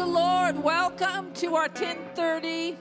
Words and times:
the 0.00 0.06
Lord. 0.06 0.56
Welcome 0.64 1.30
to 1.34 1.56
our 1.56 1.68
1030 1.68 2.74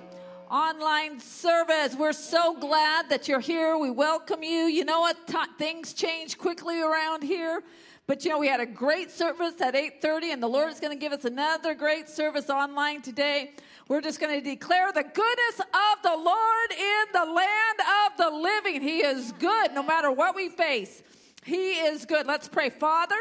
online 0.50 1.20
service. 1.20 1.94
We're 1.94 2.14
so 2.14 2.58
glad 2.58 3.10
that 3.10 3.28
you're 3.28 3.42
here. 3.42 3.78
We 3.78 3.90
welcome 3.90 4.42
you. 4.42 4.68
You 4.68 4.86
know 4.86 5.02
what? 5.02 5.18
Things 5.58 5.94
change 5.94 6.38
quickly 6.38 6.80
around 6.80 7.24
here. 7.24 7.62
But 8.08 8.24
you 8.24 8.32
know, 8.32 8.40
we 8.40 8.48
had 8.48 8.62
a 8.62 8.66
great 8.66 9.12
service 9.12 9.60
at 9.60 9.76
8:30 9.76 10.32
and 10.32 10.42
the 10.42 10.48
Lord 10.48 10.72
is 10.72 10.80
going 10.80 10.98
to 10.98 11.00
give 11.00 11.12
us 11.12 11.26
another 11.26 11.74
great 11.74 12.08
service 12.08 12.50
online 12.50 13.02
today. 13.02 13.52
We're 13.90 14.00
just 14.00 14.22
going 14.22 14.42
to 14.42 14.50
declare 14.50 14.94
the 14.94 15.04
goodness 15.04 15.60
of 15.60 16.02
the 16.02 16.16
Lord 16.16 16.72
in 16.72 17.04
the 17.12 17.26
land 17.26 17.80
of 18.06 18.18
the 18.18 18.30
living. 18.30 18.82
He 18.82 19.00
is 19.00 19.34
good 19.34 19.74
no 19.74 19.84
matter 19.84 20.10
what 20.10 20.38
we 20.38 20.48
face. 20.48 21.04
He 21.44 21.72
is 21.72 22.06
good. 22.06 22.28
Let's 22.28 22.48
pray. 22.48 22.70
Father, 22.70 23.18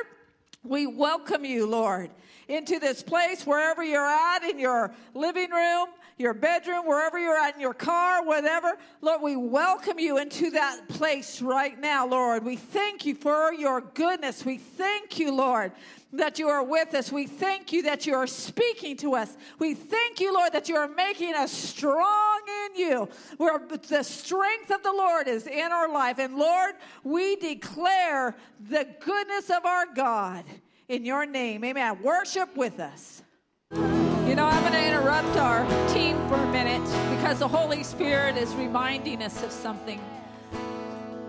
we 0.62 0.86
welcome 0.86 1.44
you, 1.44 1.66
Lord, 1.66 2.10
into 2.48 2.78
this 2.78 3.02
place, 3.02 3.46
wherever 3.46 3.84
you're 3.84 4.06
at, 4.06 4.42
in 4.42 4.58
your 4.58 4.92
living 5.14 5.50
room, 5.50 5.88
your 6.16 6.34
bedroom, 6.34 6.86
wherever 6.86 7.18
you're 7.18 7.36
at, 7.36 7.54
in 7.54 7.60
your 7.60 7.74
car, 7.74 8.24
whatever. 8.24 8.78
Lord, 9.02 9.22
we 9.22 9.36
welcome 9.36 9.98
you 9.98 10.18
into 10.18 10.50
that 10.50 10.88
place 10.88 11.42
right 11.42 11.78
now, 11.78 12.06
Lord. 12.06 12.44
We 12.44 12.56
thank 12.56 13.04
you 13.04 13.14
for 13.14 13.52
your 13.52 13.82
goodness. 13.82 14.44
We 14.44 14.56
thank 14.56 15.18
you, 15.18 15.32
Lord, 15.32 15.72
that 16.14 16.38
you 16.38 16.48
are 16.48 16.64
with 16.64 16.94
us. 16.94 17.12
We 17.12 17.26
thank 17.26 17.70
you 17.70 17.82
that 17.82 18.06
you 18.06 18.14
are 18.14 18.26
speaking 18.26 18.96
to 18.98 19.14
us. 19.14 19.36
We 19.58 19.74
thank 19.74 20.18
you, 20.18 20.32
Lord, 20.32 20.52
that 20.54 20.70
you 20.70 20.76
are 20.76 20.88
making 20.88 21.34
us 21.34 21.52
strong 21.52 22.40
in 22.64 22.80
you. 22.80 23.08
Where 23.36 23.60
the 23.88 24.02
strength 24.02 24.70
of 24.70 24.82
the 24.82 24.92
Lord 24.92 25.28
is 25.28 25.46
in 25.46 25.70
our 25.70 25.92
life. 25.92 26.18
And 26.18 26.36
Lord, 26.36 26.76
we 27.04 27.36
declare 27.36 28.34
the 28.70 28.88
goodness 29.00 29.50
of 29.50 29.66
our 29.66 29.84
God 29.94 30.44
in 30.88 31.04
your 31.04 31.26
name. 31.26 31.64
Amen. 31.64 32.02
Worship 32.02 32.56
with 32.56 32.80
us. 32.80 33.22
You 33.72 34.34
know, 34.34 34.46
I'm 34.46 34.60
going 34.62 34.72
to 34.72 34.86
interrupt 34.86 35.36
our 35.36 35.66
team 35.88 36.16
for 36.28 36.36
a 36.36 36.52
minute 36.52 36.82
because 37.16 37.38
the 37.38 37.48
Holy 37.48 37.82
Spirit 37.82 38.36
is 38.36 38.54
reminding 38.54 39.22
us 39.22 39.42
of 39.42 39.52
something. 39.52 40.00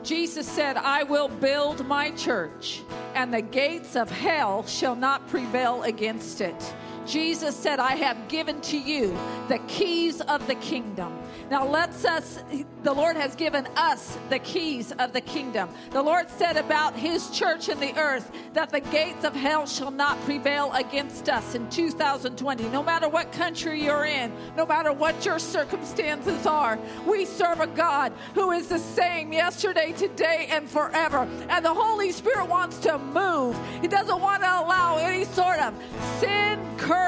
Jesus 0.04 0.48
said, 0.48 0.78
I 0.78 1.04
will 1.04 1.28
build 1.28 1.86
my 1.86 2.12
church, 2.12 2.82
and 3.16 3.34
the 3.34 3.42
gates 3.42 3.96
of 3.96 4.10
hell 4.10 4.66
shall 4.66 4.96
not 4.96 5.28
prevail 5.28 5.84
against 5.84 6.40
it. 6.42 6.74
Jesus 7.10 7.56
said, 7.56 7.80
I 7.80 7.96
have 7.96 8.28
given 8.28 8.62
to 8.62 8.78
you 8.78 9.18
the 9.48 9.58
keys 9.68 10.22
of 10.22 10.46
the 10.46 10.54
kingdom. 10.56 11.18
Now 11.50 11.68
let's 11.68 12.06
us, 12.06 12.44
the 12.84 12.94
Lord 12.94 13.16
has 13.16 13.36
given 13.36 13.66
us 13.76 14.20
the 14.30 14.38
keys 14.38 14.92
of 15.00 15.14
the 15.14 15.22
kingdom. 15.22 15.70
The 15.90 16.04
Lord 16.04 16.30
said 16.30 16.58
about 16.58 16.96
his 16.96 17.32
church 17.32 17.68
in 17.68 17.80
the 17.80 17.98
earth 17.98 18.32
that 18.54 18.70
the 18.70 18.82
gates 18.82 19.26
of 19.26 19.34
hell 19.36 19.66
shall 19.66 19.90
not 19.90 20.24
prevail 20.26 20.72
against 20.74 21.28
us 21.30 21.56
in 21.56 21.68
2020. 21.72 22.70
No 22.70 22.84
matter 22.84 23.10
what 23.10 23.32
country 23.32 23.84
you're 23.84 24.06
in, 24.06 24.32
no 24.56 24.68
matter 24.68 24.94
what 24.94 25.26
your 25.26 25.40
circumstances 25.40 26.46
are, 26.46 26.78
we 27.08 27.26
serve 27.26 27.60
a 27.60 27.68
God 27.68 28.14
who 28.36 28.52
is 28.52 28.68
the 28.68 28.78
same 28.78 29.34
yesterday, 29.34 29.94
today, 29.94 30.48
and 30.52 30.70
forever. 30.70 31.28
And 31.50 31.66
the 31.66 31.74
Holy 31.74 32.12
Spirit 32.12 32.48
wants 32.48 32.78
to 32.80 33.00
move. 33.00 33.58
He 33.82 33.88
doesn't 33.88 34.22
want 34.22 34.44
to 34.44 34.50
allow 34.50 34.98
any 34.98 35.26
sort 35.26 35.60
of 35.60 35.74
sin, 36.20 36.60
curse, 36.78 36.99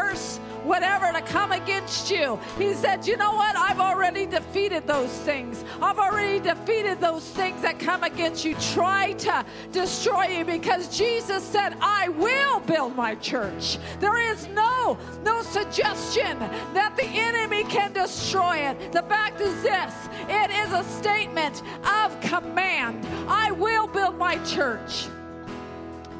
whatever 0.64 1.12
to 1.12 1.22
come 1.22 1.52
against 1.52 2.12
you. 2.12 2.40
He 2.58 2.74
said, 2.74 3.06
You 3.06 3.18
know 3.18 3.34
what? 3.34 3.56
I've 3.56 3.80
already 3.80 4.26
defeated 4.26 4.88
those 4.88 5.10
things. 5.10 5.64
I've 5.82 6.00
already 6.00 6.40
defeated 6.40 7.00
those 7.00 7.24
things 7.24 7.62
that 7.62 7.80
come 7.80 8.04
against 8.04 8.46
you, 8.46 8.56
try 8.74 9.14
to 9.14 9.46
destroy 9.72 10.26
you, 10.28 10.46
because 10.46 10.96
Jesus 10.96 11.44
said, 11.44 11.76
I 11.82 12.10
will 12.10 12.60
build 12.62 12.96
my 12.96 13.16
church. 13.16 13.78
There 14.00 14.18
is 14.32 14.48
no, 14.50 14.98
no 15.24 15.42
suggestion 15.42 16.40
that 16.74 16.96
the 16.96 17.06
enemy 17.06 17.64
can 17.66 17.94
destroy 17.94 18.58
it. 18.58 18.92
The 18.92 19.04
fact 19.04 19.42
is 19.42 19.62
this 19.62 19.94
it 20.30 20.52
is 20.52 20.72
a 20.72 20.84
statement 20.84 21.64
of 21.86 22.20
command. 22.22 23.06
I 23.28 23.52
will 23.52 23.88
build 23.88 24.18
my 24.18 24.38
church. 24.46 25.06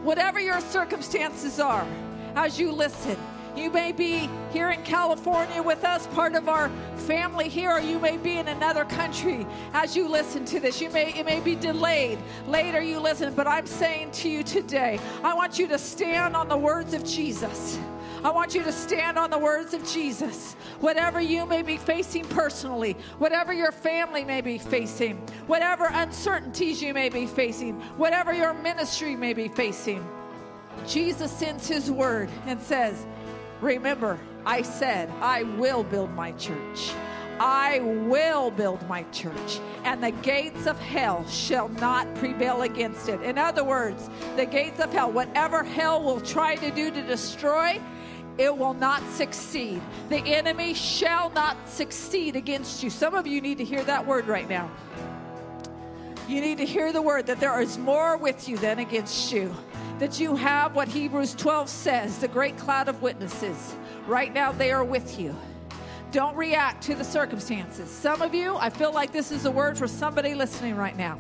Whatever 0.04 0.40
your 0.40 0.60
circumstances 0.62 1.60
are, 1.60 1.86
as 2.36 2.60
you 2.60 2.72
listen, 2.72 3.18
you 3.56 3.70
may 3.70 3.92
be 3.92 4.30
here 4.52 4.70
in 4.70 4.82
California 4.84 5.62
with 5.62 5.84
us, 5.84 6.08
part 6.08 6.36
of 6.36 6.48
our 6.48 6.70
family 6.96 7.50
here, 7.50 7.72
or 7.72 7.80
you 7.80 8.00
may 8.00 8.18
be 8.18 8.38
in 8.38 8.48
another 8.48 8.86
country 8.86 9.46
as 9.74 9.96
you 9.96 10.08
listen 10.08 10.46
to 10.46 10.60
this. 10.60 10.82
You 10.82 10.90
may 10.90 11.14
it 11.14 11.26
may 11.26 11.40
be 11.40 11.56
delayed. 11.56 12.20
Later 12.48 12.82
you 12.82 13.00
listen, 13.00 13.34
but 13.34 13.48
I'm 13.48 13.66
saying 13.66 14.12
to 14.12 14.30
you 14.30 14.44
today, 14.44 15.00
I 15.24 15.34
want 15.34 15.60
you 15.60 15.68
to 15.68 15.78
stand 15.78 16.36
on 16.36 16.48
the 16.48 16.58
words 16.58 16.94
of 16.94 17.06
Jesus. 17.06 17.80
I 18.24 18.30
want 18.30 18.54
you 18.54 18.64
to 18.64 18.72
stand 18.72 19.18
on 19.18 19.32
the 19.32 19.38
words 19.38 19.74
of 19.74 19.84
Jesus. 19.88 20.54
Whatever 20.80 21.20
you 21.20 21.46
may 21.48 21.64
be 21.64 21.78
facing 21.78 22.24
personally, 22.26 22.96
whatever 23.18 23.52
your 23.52 23.72
family 23.72 24.24
may 24.24 24.42
be 24.42 24.60
facing, 24.60 25.18
whatever 25.48 25.88
uncertainties 25.92 26.84
you 26.84 26.94
may 26.94 27.10
be 27.10 27.26
facing, 27.26 27.82
whatever 27.98 28.32
your 28.32 28.54
ministry 28.54 29.16
may 29.16 29.34
be 29.34 29.48
facing, 29.48 30.08
Jesus 30.88 31.32
sends 31.32 31.68
his 31.68 31.90
word 31.90 32.30
and 32.46 32.62
says, 32.62 33.06
Remember, 33.62 34.20
I 34.44 34.64
said, 34.64 35.10
I 35.22 35.44
will 35.44 35.84
build 35.84 36.12
my 36.16 36.32
church. 36.34 36.92
I 37.40 37.80
will 37.80 38.52
build 38.52 38.88
my 38.88 39.04
church, 39.12 39.60
and 39.84 40.04
the 40.04 40.12
gates 40.12 40.68
of 40.68 40.80
hell 40.80 41.28
shall 41.28 41.70
not 41.70 42.14
prevail 42.16 42.64
against 42.64 43.10
it. 43.10 43.22
In 43.22 43.38
other 43.38 43.64
words, 43.64 44.10
the 44.36 44.46
gates 44.46 44.80
of 44.80 44.92
hell, 44.92 45.12
whatever 45.12 45.64
hell 45.64 46.04
will 46.04 46.22
try 46.22 46.56
to 46.56 46.70
do 46.72 46.92
to 46.92 47.02
destroy, 47.02 47.82
it 48.38 48.56
will 48.56 48.74
not 48.76 49.02
succeed. 49.12 49.82
The 50.10 50.20
enemy 50.20 50.74
shall 50.74 51.32
not 51.32 51.58
succeed 51.68 52.36
against 52.36 52.84
you. 52.84 52.90
Some 52.90 53.16
of 53.16 53.26
you 53.26 53.42
need 53.42 53.58
to 53.60 53.66
hear 53.66 53.84
that 53.84 54.06
word 54.06 54.28
right 54.28 54.50
now. 54.50 54.70
You 56.28 56.42
need 56.42 56.60
to 56.60 56.66
hear 56.66 56.94
the 56.94 57.02
word 57.02 57.26
that 57.28 57.40
there 57.40 57.60
is 57.60 57.78
more 57.78 58.18
with 58.18 58.48
you 58.48 58.58
than 58.58 58.80
against 58.80 59.32
you 59.32 59.54
that 60.02 60.20
you 60.20 60.36
have 60.36 60.74
what 60.74 60.88
Hebrews 60.88 61.36
12 61.36 61.70
says 61.70 62.18
the 62.18 62.28
great 62.28 62.58
cloud 62.58 62.88
of 62.88 63.04
witnesses. 63.04 63.76
Right 64.08 64.34
now, 64.34 64.52
they 64.52 64.72
are 64.72 64.84
with 64.84 65.20
you. 65.20 65.36
Don't 66.12 66.36
react 66.36 66.82
to 66.86 66.96
the 66.96 67.04
circumstances. 67.04 67.88
Some 67.88 68.24
of 68.24 68.34
you, 68.34 68.56
I 68.56 68.72
feel 68.72 68.92
like 68.92 69.12
this 69.12 69.32
is 69.32 69.46
a 69.46 69.52
word 69.52 69.78
for 69.78 69.88
somebody 69.88 70.34
listening 70.34 70.76
right 70.76 70.98
now. 70.98 71.20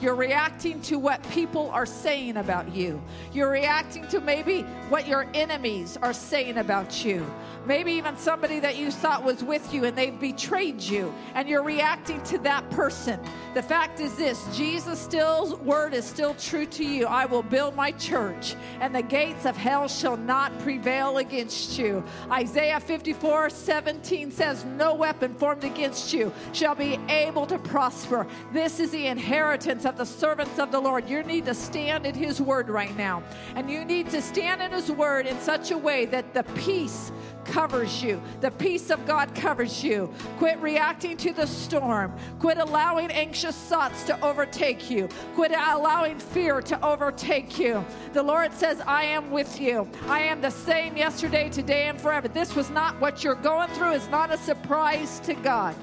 You're 0.00 0.14
reacting 0.14 0.80
to 0.82 0.98
what 0.98 1.28
people 1.30 1.70
are 1.70 1.86
saying 1.86 2.36
about 2.36 2.72
you. 2.74 3.02
You're 3.32 3.50
reacting 3.50 4.06
to 4.08 4.20
maybe 4.20 4.62
what 4.90 5.08
your 5.08 5.26
enemies 5.34 5.98
are 6.00 6.12
saying 6.12 6.58
about 6.58 7.04
you. 7.04 7.26
Maybe 7.66 7.92
even 7.92 8.16
somebody 8.16 8.60
that 8.60 8.76
you 8.76 8.92
thought 8.92 9.24
was 9.24 9.42
with 9.42 9.74
you 9.74 9.84
and 9.84 9.98
they've 9.98 10.18
betrayed 10.18 10.80
you, 10.80 11.12
and 11.34 11.48
you're 11.48 11.64
reacting 11.64 12.22
to 12.24 12.38
that 12.38 12.68
person. 12.70 13.20
The 13.54 13.62
fact 13.62 14.00
is 14.00 14.14
this 14.14 14.46
Jesus' 14.56 15.00
still 15.00 15.56
word 15.64 15.92
is 15.94 16.04
still 16.04 16.34
true 16.34 16.66
to 16.66 16.84
you. 16.84 17.06
I 17.06 17.26
will 17.26 17.42
build 17.42 17.74
my 17.74 17.90
church, 17.92 18.54
and 18.80 18.94
the 18.94 19.02
gates 19.02 19.46
of 19.46 19.56
hell 19.56 19.88
shall 19.88 20.16
not 20.16 20.56
prevail 20.60 21.18
against 21.18 21.78
you. 21.78 22.04
Isaiah 22.30 22.80
54 22.80 23.50
17 23.50 24.30
says, 24.30 24.64
No 24.64 24.94
weapon 24.94 25.34
formed 25.34 25.64
against 25.64 26.12
you 26.12 26.32
shall 26.52 26.74
be 26.74 26.98
able 27.08 27.46
to 27.46 27.58
prosper. 27.58 28.26
This 28.52 28.78
is 28.78 28.90
the 28.92 29.06
inheritance 29.06 29.84
of 29.88 29.96
the 29.96 30.06
servants 30.06 30.58
of 30.58 30.70
the 30.70 30.78
Lord. 30.78 31.08
You 31.08 31.22
need 31.22 31.46
to 31.46 31.54
stand 31.54 32.06
in 32.06 32.14
his 32.14 32.40
word 32.40 32.68
right 32.68 32.96
now. 32.96 33.22
And 33.56 33.70
you 33.70 33.84
need 33.84 34.10
to 34.10 34.22
stand 34.22 34.62
in 34.62 34.70
his 34.70 34.92
word 34.92 35.26
in 35.26 35.40
such 35.40 35.70
a 35.70 35.78
way 35.78 36.04
that 36.06 36.34
the 36.34 36.44
peace 36.54 37.10
covers 37.44 38.02
you. 38.02 38.20
The 38.42 38.50
peace 38.50 38.90
of 38.90 39.04
God 39.06 39.34
covers 39.34 39.82
you. 39.82 40.12
Quit 40.36 40.58
reacting 40.58 41.16
to 41.18 41.32
the 41.32 41.46
storm. 41.46 42.14
Quit 42.38 42.58
allowing 42.58 43.10
anxious 43.10 43.56
thoughts 43.56 44.04
to 44.04 44.20
overtake 44.22 44.90
you. 44.90 45.08
Quit 45.34 45.52
allowing 45.52 46.18
fear 46.18 46.60
to 46.60 46.86
overtake 46.86 47.58
you. 47.58 47.84
The 48.12 48.22
Lord 48.22 48.52
says, 48.52 48.82
I 48.86 49.04
am 49.04 49.30
with 49.30 49.58
you. 49.58 49.88
I 50.06 50.20
am 50.20 50.42
the 50.42 50.50
same 50.50 50.96
yesterday, 50.96 51.48
today, 51.48 51.84
and 51.84 51.98
forever. 51.98 52.28
This 52.28 52.54
was 52.54 52.68
not 52.70 53.00
what 53.00 53.24
you're 53.24 53.34
going 53.34 53.70
through, 53.70 53.94
it's 53.94 54.08
not 54.08 54.32
a 54.32 54.38
surprise 54.38 55.20
to 55.20 55.34
God. 55.34 55.74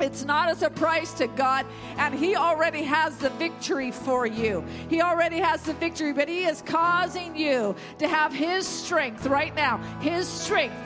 It's 0.00 0.24
not 0.24 0.50
a 0.50 0.56
surprise 0.56 1.12
to 1.14 1.26
God, 1.28 1.66
and 1.98 2.14
He 2.14 2.34
already 2.34 2.82
has 2.82 3.16
the 3.18 3.30
victory 3.30 3.90
for 3.90 4.26
you. 4.26 4.64
He 4.88 5.02
already 5.02 5.38
has 5.38 5.62
the 5.62 5.74
victory, 5.74 6.12
but 6.12 6.28
He 6.28 6.44
is 6.44 6.62
causing 6.62 7.36
you 7.36 7.76
to 7.98 8.08
have 8.08 8.32
His 8.32 8.66
strength 8.66 9.26
right 9.26 9.54
now. 9.54 9.78
His 10.00 10.26
strength 10.26 10.76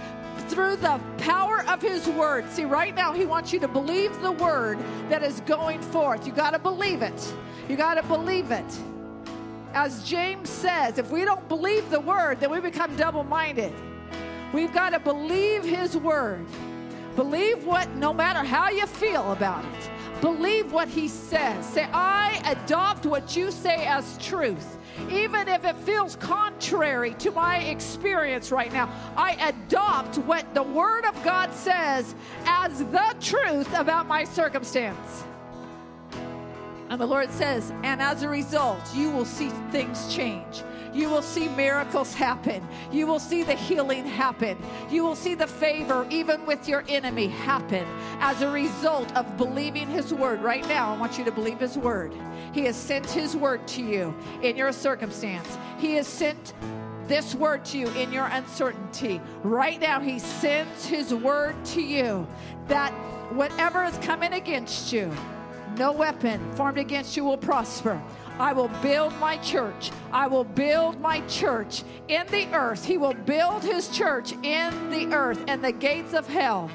through 0.49 0.77
the 0.77 1.01
power 1.19 1.65
of 1.69 1.81
His 1.81 2.07
word. 2.09 2.51
See, 2.51 2.65
right 2.65 2.95
now, 2.95 3.13
He 3.13 3.25
wants 3.25 3.53
you 3.53 3.61
to 3.61 3.69
believe 3.69 4.21
the 4.21 4.33
word 4.33 4.79
that 5.09 5.23
is 5.23 5.41
going 5.41 5.81
forth. 5.81 6.27
You 6.27 6.33
got 6.33 6.51
to 6.51 6.59
believe 6.59 7.03
it. 7.03 7.35
You 7.69 7.77
got 7.77 7.95
to 7.95 8.03
believe 8.03 8.51
it. 8.51 8.65
As 9.73 10.05
James 10.05 10.51
says, 10.51 10.99
if 10.99 11.11
we 11.11 11.25
don't 11.25 11.49
believe 11.49 11.89
the 11.91 12.01
word, 12.01 12.41
then 12.41 12.51
we 12.51 12.61
become 12.61 12.95
double 12.97 13.25
minded. 13.25 13.73
We've 14.53 14.73
got 14.73 14.91
to 14.91 15.01
believe 15.01 15.65
His 15.65 15.97
word. 15.97 16.47
Believe 17.17 17.65
what, 17.65 17.89
no 17.97 18.13
matter 18.13 18.41
how 18.41 18.71
you 18.71 18.87
feel 18.87 19.33
about 19.33 19.65
it, 19.65 19.91
believe 20.21 20.73
what 20.73 20.89
he 20.89 21.07
says. 21.07 21.65
Say, 21.65 21.85
I 21.93 22.41
adopt 22.45 23.07
what 23.07 23.37
you 23.37 23.51
say 23.51 23.87
as 23.87 24.19
truth. 24.19 24.79
Even 25.11 25.49
if 25.49 25.65
it 25.65 25.77
feels 25.79 26.17
contrary 26.17 27.15
to 27.15 27.31
my 27.31 27.59
experience 27.59 28.51
right 28.51 28.73
now, 28.73 28.89
I 29.17 29.33
adopt 29.49 30.19
what 30.19 30.53
the 30.55 30.63
Word 30.63 31.05
of 31.05 31.23
God 31.25 31.53
says 31.53 32.15
as 32.47 32.79
the 32.79 33.15
truth 33.21 33.73
about 33.75 34.07
my 34.07 34.25
circumstance. 34.25 35.25
And 36.91 37.01
the 37.01 37.07
Lord 37.07 37.31
says, 37.31 37.73
and 37.83 38.01
as 38.01 38.23
a 38.23 38.29
result, 38.29 38.81
you 38.95 39.11
will 39.11 39.25
see 39.25 39.49
things 39.71 40.15
change. 40.15 40.63
You 40.95 41.11
will 41.11 41.23
see 41.23 41.49
miracles 41.49 42.15
happen. 42.15 42.67
You 42.93 43.07
will 43.07 43.19
see 43.19 43.43
the 43.43 43.55
healing 43.55 44.07
happen. 44.07 44.57
You 44.91 45.05
will 45.05 45.17
see 45.17 45.35
the 45.35 45.47
favor, 45.47 46.07
even 46.09 46.47
with 46.47 46.69
your 46.69 46.85
enemy, 46.89 47.27
happen 47.27 47.85
as 48.21 48.43
a 48.43 48.51
result 48.51 49.15
of 49.17 49.37
believing 49.37 49.89
His 49.89 50.15
word. 50.15 50.41
Right 50.41 50.67
now, 50.69 50.95
I 50.95 50.97
want 50.97 51.19
you 51.19 51.25
to 51.25 51.33
believe 51.33 51.59
His 51.59 51.77
word. 51.77 52.15
He 52.53 52.65
has 52.67 52.77
sent 52.77 53.11
His 53.11 53.37
word 53.37 53.67
to 53.69 53.83
you 53.83 54.15
in 54.43 54.57
your 54.57 54.71
circumstance, 54.71 55.59
He 55.79 55.95
has 55.95 56.07
sent 56.07 56.55
this 57.09 57.35
word 57.35 57.65
to 57.67 57.79
you 57.79 57.89
in 57.91 58.13
your 58.13 58.27
uncertainty. 58.27 59.21
Right 59.43 59.81
now, 59.81 60.01
He 60.01 60.19
sends 60.19 60.87
His 60.87 61.13
word 61.13 61.57
to 61.67 61.83
you 61.83 62.27
that 62.69 62.93
whatever 63.33 63.85
is 63.85 63.99
coming 63.99 64.35
against 64.35 64.93
you, 64.93 65.13
no 65.77 65.91
weapon 65.91 66.41
formed 66.53 66.79
against 66.79 67.17
you 67.17 67.25
will 67.25 67.37
prosper. 67.37 68.01
I 68.39 68.53
will 68.53 68.69
build 68.83 69.15
my 69.19 69.37
church. 69.39 69.91
I 70.13 70.27
will 70.27 70.45
build 70.45 71.01
my 71.01 71.21
church 71.27 71.85
in 72.09 72.27
the 72.29 72.47
earth. 72.53 72.85
He 72.85 72.99
will 72.99 73.15
build 73.15 73.63
his 73.63 73.89
church 73.89 74.33
in 74.43 74.91
the 74.91 75.15
earth 75.15 75.43
and 75.47 75.63
the 75.63 75.73
gates 75.73 76.15
of 76.15 76.27
hell. 76.27 76.69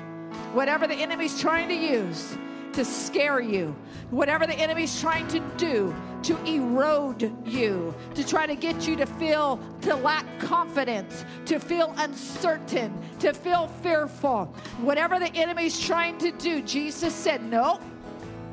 Whatever 0.54 0.88
the 0.88 0.96
enemy's 0.96 1.40
trying 1.40 1.68
to 1.68 1.76
use 1.76 2.38
to 2.74 2.86
scare 2.86 3.42
you, 3.42 3.76
whatever 4.10 4.48
the 4.48 4.54
enemy's 4.54 5.00
trying 5.02 5.28
to 5.28 5.40
do 5.58 5.94
to 6.24 6.38
erode 6.46 7.32
you, 7.46 7.94
to 8.14 8.26
try 8.26 8.46
to 8.46 8.56
get 8.56 8.88
you 8.88 8.96
to 8.96 9.06
feel, 9.06 9.60
to 9.82 9.96
lack 9.96 10.26
confidence, 10.40 11.26
to 11.46 11.60
feel 11.60 11.94
uncertain, 11.98 12.94
to 13.20 13.34
feel 13.34 13.68
fearful, 13.82 14.46
whatever 14.82 15.20
the 15.20 15.34
enemy's 15.36 15.80
trying 15.80 16.18
to 16.20 16.32
do, 16.32 16.62
Jesus 16.62 17.14
said, 17.14 17.44
No, 17.44 17.80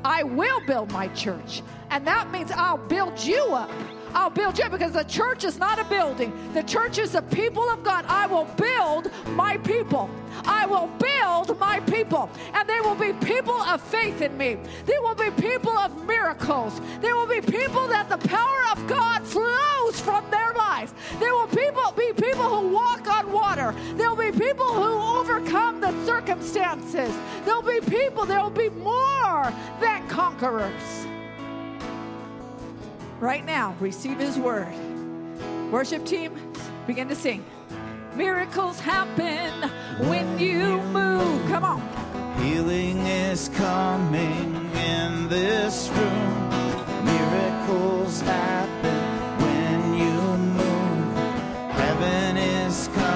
I 0.03 0.23
will 0.23 0.61
build 0.65 0.91
my 0.91 1.07
church. 1.09 1.61
And 1.89 2.05
that 2.07 2.31
means 2.31 2.51
I'll 2.51 2.77
build 2.77 3.19
you 3.19 3.43
up. 3.53 3.71
I'll 4.13 4.29
build 4.29 4.57
you 4.57 4.69
because 4.69 4.93
the 4.93 5.03
church 5.03 5.43
is 5.43 5.57
not 5.57 5.79
a 5.79 5.83
building. 5.85 6.31
The 6.53 6.63
church 6.63 6.97
is 6.97 7.11
the 7.11 7.21
people 7.21 7.69
of 7.69 7.83
God. 7.83 8.05
I 8.07 8.27
will 8.27 8.45
build 8.45 9.11
my 9.27 9.57
people. 9.57 10.09
I 10.45 10.65
will 10.65 10.87
build 10.99 11.59
my 11.59 11.79
people. 11.81 12.29
And 12.53 12.67
they 12.67 12.79
will 12.81 12.95
be 12.95 13.13
people 13.25 13.53
of 13.53 13.81
faith 13.81 14.21
in 14.21 14.37
me. 14.37 14.57
They 14.85 14.97
will 14.99 15.15
be 15.15 15.31
people 15.31 15.77
of 15.77 16.05
miracles. 16.05 16.79
They 17.01 17.13
will 17.13 17.27
be 17.27 17.41
people 17.41 17.87
that 17.87 18.09
the 18.09 18.17
power 18.17 18.63
of 18.71 18.87
God 18.87 19.23
flows 19.23 19.99
from 19.99 20.29
their 20.31 20.53
life. 20.53 20.93
There 21.19 21.33
will 21.33 21.47
people 21.47 21.91
be 21.95 22.13
people 22.13 22.49
who 22.49 22.69
walk 22.69 23.07
on 23.07 23.31
water. 23.31 23.73
There 23.95 24.09
will 24.09 24.31
be 24.31 24.37
people 24.37 24.73
who 24.73 25.19
overcome 25.19 25.81
the 25.81 25.91
circumstances. 26.05 27.13
There 27.45 27.55
will 27.55 27.81
be 27.81 27.81
people, 27.81 28.25
there 28.25 28.41
will 28.41 28.49
be 28.49 28.69
more 28.69 29.53
than 29.79 30.07
conquerors 30.07 31.07
right 33.19 33.45
now, 33.45 33.75
receive 33.79 34.17
His 34.17 34.37
word. 34.37 34.73
Worship 35.71 36.05
team, 36.05 36.33
begin 36.85 37.07
to 37.09 37.15
sing. 37.15 37.43
Miracles 38.15 38.79
happen 38.79 39.69
when 40.07 40.39
you 40.39 40.81
move. 40.91 41.47
Come 41.49 41.63
on. 41.63 41.81
Healing 42.41 42.99
is 43.05 43.49
coming 43.49 44.55
in 44.75 45.27
this 45.29 45.89
room. 45.89 46.49
Miracles 47.05 48.21
happen 48.21 49.43
when 49.43 49.93
you 49.93 50.37
move. 50.55 51.17
Heaven 51.73 52.37
is 52.37 52.87
coming. 52.87 53.06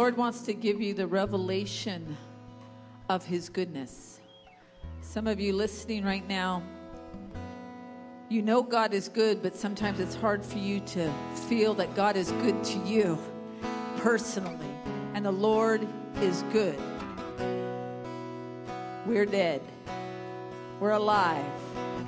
Lord 0.00 0.16
wants 0.16 0.40
to 0.40 0.54
give 0.54 0.80
you 0.80 0.94
the 0.94 1.06
revelation 1.06 2.16
of 3.10 3.22
His 3.22 3.50
goodness. 3.50 4.18
Some 5.02 5.26
of 5.26 5.38
you 5.38 5.52
listening 5.52 6.06
right 6.06 6.26
now, 6.26 6.62
you 8.30 8.40
know 8.40 8.62
God 8.62 8.94
is 8.94 9.10
good, 9.10 9.42
but 9.42 9.54
sometimes 9.54 10.00
it's 10.00 10.14
hard 10.14 10.42
for 10.42 10.56
you 10.56 10.80
to 10.80 11.12
feel 11.50 11.74
that 11.74 11.94
God 11.94 12.16
is 12.16 12.32
good 12.40 12.64
to 12.64 12.78
you 12.78 13.18
personally. 13.98 14.72
And 15.12 15.26
the 15.26 15.32
Lord 15.32 15.86
is 16.22 16.44
good. 16.50 16.80
We're 19.04 19.26
dead. 19.26 19.60
We're 20.80 20.92
alive. 20.92 21.44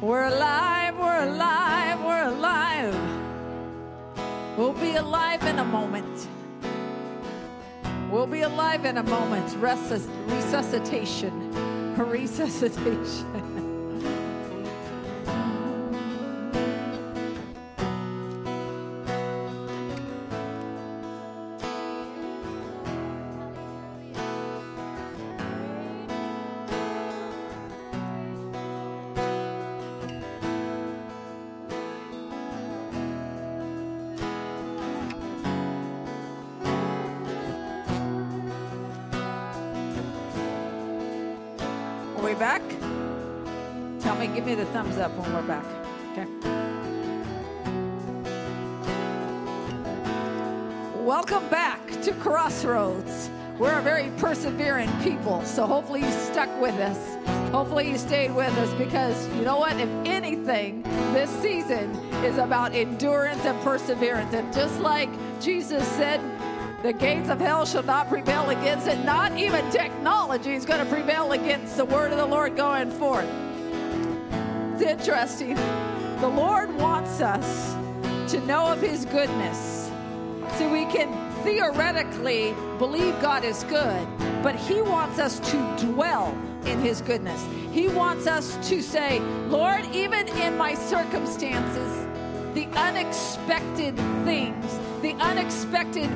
We're 0.00 0.28
alive. 0.28 0.96
We're 0.98 1.28
alive. 1.28 2.00
We're 2.00 2.28
alive. 2.28 2.96
We'll 4.56 4.72
be 4.72 4.94
alive 4.94 5.42
in 5.42 5.58
a 5.58 5.64
moment. 5.66 6.26
We'll 8.12 8.26
be 8.26 8.42
alive 8.42 8.84
in 8.84 8.98
a 8.98 9.02
moment. 9.02 9.48
Resus- 9.52 10.06
resuscitation. 10.26 11.32
Resuscitation. 11.96 13.41
Give 44.42 44.58
me 44.58 44.64
the 44.64 44.70
thumbs 44.72 44.98
up 44.98 45.16
when 45.16 45.32
we're 45.32 45.42
back. 45.42 45.64
Okay. 46.12 46.26
Welcome 51.04 51.48
back 51.48 51.86
to 52.02 52.12
Crossroads. 52.14 53.30
We're 53.58 53.78
a 53.78 53.82
very 53.82 54.10
persevering 54.16 54.90
people, 55.00 55.44
so 55.44 55.64
hopefully 55.64 56.00
you 56.00 56.10
stuck 56.10 56.48
with 56.60 56.74
us. 56.80 57.18
Hopefully 57.52 57.88
you 57.88 57.96
stayed 57.96 58.34
with 58.34 58.52
us 58.58 58.74
because 58.74 59.28
you 59.36 59.42
know 59.42 59.58
what? 59.58 59.78
If 59.78 59.88
anything, 60.06 60.82
this 61.12 61.30
season 61.40 61.94
is 62.24 62.38
about 62.38 62.74
endurance 62.74 63.44
and 63.44 63.60
perseverance. 63.62 64.34
And 64.34 64.52
just 64.52 64.80
like 64.80 65.10
Jesus 65.40 65.86
said, 65.90 66.20
the 66.82 66.92
gates 66.92 67.28
of 67.28 67.38
hell 67.38 67.64
shall 67.64 67.84
not 67.84 68.08
prevail 68.08 68.50
against 68.50 68.88
it. 68.88 69.04
Not 69.04 69.38
even 69.38 69.70
technology 69.70 70.54
is 70.54 70.64
going 70.64 70.80
to 70.80 70.92
prevail 70.92 71.30
against 71.30 71.76
the 71.76 71.84
word 71.84 72.10
of 72.10 72.18
the 72.18 72.26
Lord 72.26 72.56
going 72.56 72.90
forth. 72.90 73.28
It's 74.72 74.82
interesting. 74.82 75.54
The 76.20 76.32
Lord 76.34 76.74
wants 76.76 77.20
us 77.20 77.74
to 78.32 78.40
know 78.46 78.66
of 78.72 78.80
his 78.80 79.04
goodness 79.04 79.90
so 80.56 80.70
we 80.72 80.86
can 80.86 81.12
theoretically 81.42 82.54
believe 82.78 83.20
God 83.20 83.44
is 83.44 83.64
good, 83.64 84.06
but 84.42 84.54
He 84.54 84.80
wants 84.80 85.18
us 85.18 85.40
to 85.50 85.76
dwell 85.86 86.36
in 86.64 86.80
His 86.80 87.00
goodness. 87.00 87.44
He 87.72 87.88
wants 87.88 88.26
us 88.26 88.56
to 88.68 88.82
say, 88.82 89.20
Lord, 89.48 89.84
even 89.92 90.28
in 90.28 90.56
my 90.56 90.74
circumstances, 90.74 92.06
the 92.54 92.66
unexpected 92.78 93.96
things, 94.24 94.78
the 95.00 95.14
unexpected 95.14 96.10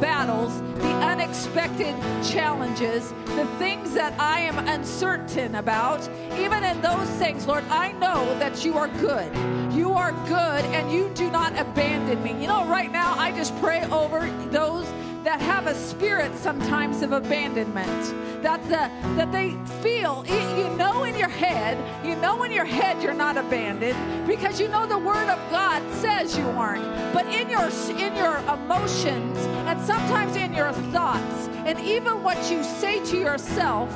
battles, 0.00 0.60
the 0.76 0.94
unexpected 1.02 1.94
challenges, 2.22 3.12
the 3.24 3.46
things 3.58 3.94
that 3.94 4.18
I 4.18 4.40
am 4.40 4.58
uncertain 4.68 5.54
about, 5.56 6.08
even 6.38 6.64
in 6.64 6.80
those 6.80 7.08
things, 7.10 7.46
Lord, 7.46 7.64
I 7.70 7.92
know 7.92 8.38
that 8.38 8.64
you 8.64 8.76
are 8.76 8.88
good. 8.88 9.32
You 9.74 9.92
are 9.92 10.12
good 10.26 10.64
and 10.66 10.90
you 10.90 11.10
do 11.14 11.30
not 11.30 11.58
abandon 11.58 12.22
me. 12.22 12.32
You 12.40 12.48
know, 12.48 12.66
right 12.66 12.90
now, 12.90 13.14
I 13.18 13.32
just 13.32 13.56
pray 13.60 13.84
over 13.90 14.30
those 14.50 14.86
that 15.26 15.40
have 15.40 15.66
a 15.66 15.74
spirit 15.74 16.32
sometimes 16.36 17.02
of 17.02 17.10
abandonment 17.10 18.14
that 18.44 18.62
the, 18.68 18.88
that 19.16 19.32
they 19.32 19.56
feel 19.82 20.24
you 20.28 20.68
know 20.76 21.02
in 21.02 21.18
your 21.18 21.28
head 21.28 21.76
you 22.06 22.14
know 22.14 22.44
in 22.44 22.52
your 22.52 22.64
head 22.64 23.02
you're 23.02 23.12
not 23.12 23.36
abandoned 23.36 23.98
because 24.24 24.60
you 24.60 24.68
know 24.68 24.86
the 24.86 24.96
word 24.96 25.28
of 25.28 25.50
god 25.50 25.82
says 25.94 26.38
you 26.38 26.44
aren't. 26.50 26.84
But 27.12 27.26
in 27.26 27.50
your 27.50 27.68
in 27.98 28.14
your 28.14 28.36
emotions 28.54 29.36
and 29.66 29.80
sometimes 29.84 30.36
in 30.36 30.54
your 30.54 30.72
thoughts 30.94 31.48
and 31.66 31.80
even 31.80 32.22
what 32.22 32.38
you 32.48 32.62
say 32.62 33.04
to 33.06 33.18
yourself 33.18 33.90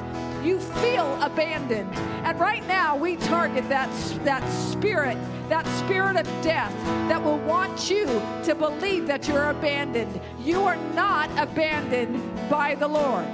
you 0.44 0.58
feel 0.58 1.20
abandoned. 1.22 1.92
And 2.24 2.38
right 2.38 2.66
now, 2.66 2.96
we 2.96 3.16
target 3.16 3.68
that, 3.68 3.90
that 4.24 4.46
spirit, 4.50 5.18
that 5.48 5.66
spirit 5.84 6.16
of 6.16 6.26
death 6.42 6.74
that 7.08 7.22
will 7.22 7.38
want 7.38 7.90
you 7.90 8.06
to 8.44 8.54
believe 8.54 9.06
that 9.06 9.28
you're 9.28 9.50
abandoned. 9.50 10.20
You 10.40 10.62
are 10.62 10.76
not 10.94 11.30
abandoned 11.38 12.20
by 12.48 12.74
the 12.74 12.88
Lord. 12.88 13.26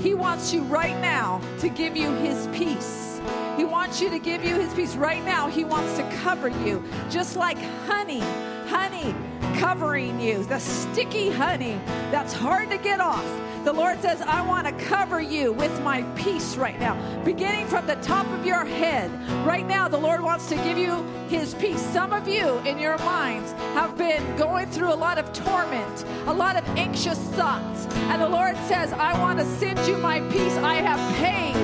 He 0.00 0.14
wants 0.14 0.52
you 0.52 0.62
right 0.64 0.98
now 1.00 1.40
to 1.60 1.68
give 1.68 1.96
you 1.96 2.10
his 2.16 2.46
peace. 2.48 3.20
He 3.56 3.64
wants 3.64 4.00
you 4.00 4.10
to 4.10 4.18
give 4.18 4.44
you 4.44 4.54
his 4.54 4.72
peace. 4.74 4.96
Right 4.96 5.24
now, 5.24 5.48
he 5.48 5.64
wants 5.64 5.96
to 5.96 6.10
cover 6.22 6.48
you, 6.48 6.84
just 7.08 7.36
like 7.36 7.58
honey. 7.86 8.22
Honey 8.66 9.14
covering 9.56 10.20
you, 10.20 10.44
the 10.44 10.58
sticky 10.58 11.30
honey 11.30 11.78
that's 12.10 12.32
hard 12.32 12.70
to 12.70 12.78
get 12.78 13.00
off 13.00 13.24
the 13.64 13.72
Lord 13.72 14.00
says, 14.02 14.20
I 14.20 14.42
want 14.42 14.66
to 14.66 14.84
cover 14.84 15.22
you 15.22 15.52
with 15.52 15.82
my 15.82 16.02
peace 16.16 16.56
right 16.56 16.78
now, 16.78 16.94
beginning 17.24 17.66
from 17.66 17.86
the 17.86 17.96
top 17.96 18.26
of 18.26 18.44
your 18.44 18.64
head. 18.64 19.10
Right 19.46 19.66
now, 19.66 19.88
the 19.88 19.96
Lord 19.98 20.20
wants 20.20 20.50
to 20.50 20.56
give 20.56 20.76
you 20.76 21.02
his 21.28 21.54
peace. 21.54 21.80
Some 21.80 22.12
of 22.12 22.28
you 22.28 22.58
in 22.66 22.78
your 22.78 22.98
minds 22.98 23.52
have 23.72 23.96
been 23.96 24.36
going 24.36 24.70
through 24.70 24.92
a 24.92 24.94
lot 24.94 25.16
of 25.16 25.32
torment, 25.32 26.04
a 26.26 26.32
lot 26.32 26.56
of 26.56 26.68
anxious 26.76 27.18
thoughts. 27.18 27.86
And 28.10 28.20
the 28.20 28.28
Lord 28.28 28.54
says, 28.68 28.92
I 28.92 29.18
want 29.18 29.38
to 29.38 29.46
send 29.56 29.78
you 29.88 29.96
my 29.96 30.20
peace. 30.30 30.56
I 30.58 30.74
have 30.74 31.16
paid 31.16 31.54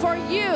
for 0.00 0.14
you 0.16 0.52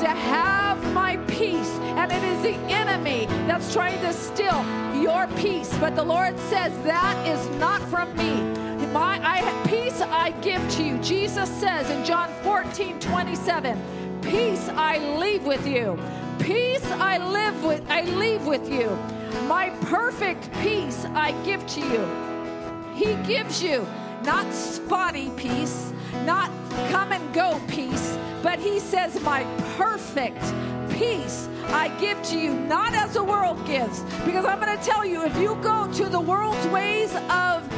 to 0.00 0.08
have 0.08 0.82
my 0.94 1.18
peace. 1.28 1.70
And 1.98 2.10
it 2.10 2.22
is 2.22 2.42
the 2.42 2.56
enemy 2.72 3.26
that's 3.46 3.72
trying 3.72 4.00
to 4.00 4.12
steal 4.14 4.64
your 4.94 5.26
peace. 5.36 5.76
But 5.78 5.94
the 5.94 6.04
Lord 6.04 6.38
says, 6.38 6.72
that 6.84 7.28
is 7.28 7.46
not 7.58 7.82
from 7.82 8.16
me. 8.16 8.68
My 8.92 9.20
I, 9.22 9.66
peace 9.68 10.00
I 10.00 10.30
give 10.40 10.66
to 10.72 10.82
you. 10.82 10.96
Jesus 10.98 11.50
says 11.60 11.90
in 11.90 12.04
John 12.04 12.30
14, 12.42 12.98
27, 12.98 14.20
peace 14.22 14.68
I 14.70 14.98
leave 15.18 15.44
with 15.44 15.66
you. 15.66 15.98
Peace 16.38 16.84
I 16.92 17.18
live 17.18 17.62
with 17.64 17.82
I 17.90 18.02
leave 18.02 18.46
with 18.46 18.70
you. 18.70 18.88
My 19.46 19.70
perfect 19.82 20.50
peace 20.62 21.04
I 21.04 21.32
give 21.44 21.66
to 21.66 21.80
you. 21.80 22.94
He 22.94 23.14
gives 23.26 23.62
you 23.62 23.86
not 24.24 24.50
spotty 24.54 25.30
peace, 25.36 25.92
not 26.24 26.50
come 26.90 27.12
and 27.12 27.34
go 27.34 27.60
peace, 27.68 28.16
but 28.42 28.58
he 28.58 28.80
says, 28.80 29.20
My 29.20 29.44
perfect 29.76 30.42
peace 30.90 31.48
I 31.66 31.88
give 32.00 32.22
to 32.22 32.38
you, 32.38 32.54
not 32.54 32.94
as 32.94 33.12
the 33.12 33.22
world 33.22 33.64
gives. 33.66 34.00
Because 34.24 34.46
I'm 34.46 34.60
going 34.60 34.76
to 34.76 34.82
tell 34.82 35.04
you, 35.04 35.24
if 35.24 35.36
you 35.36 35.56
go 35.56 35.90
to 35.92 36.08
the 36.08 36.20
world's 36.20 36.66
ways 36.68 37.14
of 37.28 37.68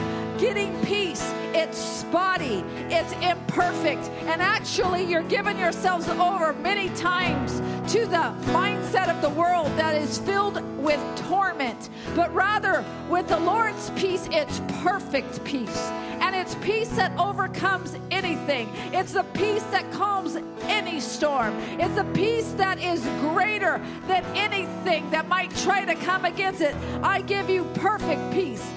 getting 0.41 0.75
peace. 0.85 1.23
It's 1.53 1.77
spotty, 1.77 2.65
it's 2.89 3.13
imperfect, 3.13 4.09
and 4.27 4.41
actually, 4.41 5.05
you're 5.05 5.23
giving 5.23 5.59
yourselves 5.59 6.09
over 6.09 6.55
many 6.55 6.89
times 6.91 7.61
to 7.93 8.07
the 8.07 8.35
mindset 8.53 9.09
of 9.09 9.21
the 9.21 9.29
world 9.31 9.67
that 9.77 9.95
is 9.95 10.19
filled 10.19 10.63
with 10.79 11.01
torment. 11.29 11.91
But 12.17 12.35
rather, 12.35 12.85
with 13.11 13.29
the 13.29 13.39
Lord's 13.39 13.91
peace, 13.91 14.29
it's 14.33 14.63
perfect 14.83 15.45
peace. 15.45 15.91
And 16.21 16.35
it's 16.35 16.55
peace 16.57 16.89
that 16.91 17.19
overcomes 17.19 17.97
anything. 18.11 18.71
It's 18.93 19.13
the 19.13 19.25
peace 19.35 19.63
that 19.65 19.91
calms 19.93 20.37
any 20.65 21.01
storm. 21.01 21.55
It's 21.79 21.99
a 21.99 22.05
peace 22.05 22.53
that 22.53 22.79
is 22.79 23.01
greater 23.33 23.81
than 24.07 24.25
anything 24.37 25.11
that 25.11 25.29
might 25.29 25.55
try 25.57 25.85
to 25.85 25.95
come 25.97 26.25
against 26.25 26.61
it. 26.61 26.75
I 27.03 27.23
give 27.23 27.51
you 27.51 27.65
perfect 27.75 28.33
peace 28.33 28.71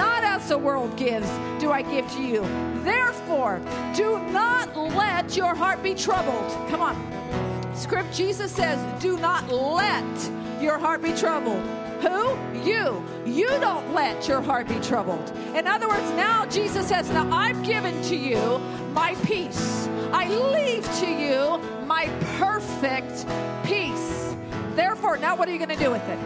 not 0.00 0.24
as 0.24 0.48
the 0.48 0.56
world 0.56 0.96
gives, 0.96 1.28
do 1.58 1.70
I 1.70 1.82
give 1.82 2.10
to 2.12 2.22
you. 2.22 2.40
Therefore, 2.84 3.60
do 3.94 4.18
not 4.30 4.74
let 4.74 5.36
your 5.36 5.54
heart 5.54 5.82
be 5.82 5.94
troubled. 5.94 6.48
Come 6.70 6.80
on. 6.80 6.96
Script 7.74 8.10
Jesus 8.14 8.50
says, 8.50 8.78
do 9.02 9.18
not 9.18 9.46
let 9.52 10.30
your 10.58 10.78
heart 10.78 11.02
be 11.02 11.12
troubled. 11.12 11.62
Who? 12.00 12.34
You. 12.64 13.04
You 13.26 13.48
don't 13.60 13.92
let 13.92 14.26
your 14.26 14.40
heart 14.40 14.68
be 14.68 14.80
troubled. 14.80 15.36
In 15.54 15.66
other 15.66 15.86
words, 15.86 16.10
now 16.12 16.46
Jesus 16.46 16.88
says, 16.88 17.10
Now 17.10 17.30
I've 17.30 17.62
given 17.62 18.00
to 18.04 18.16
you 18.16 18.58
my 18.94 19.14
peace. 19.24 19.86
I 20.12 20.28
leave 20.56 20.84
to 21.00 21.06
you 21.06 21.58
my 21.84 22.08
perfect 22.38 23.26
peace. 23.64 24.34
Therefore, 24.74 25.18
now 25.18 25.36
what 25.36 25.46
are 25.46 25.52
you 25.52 25.58
going 25.58 25.76
to 25.78 25.84
do 25.84 25.90
with 25.90 26.08
it? 26.08 26.18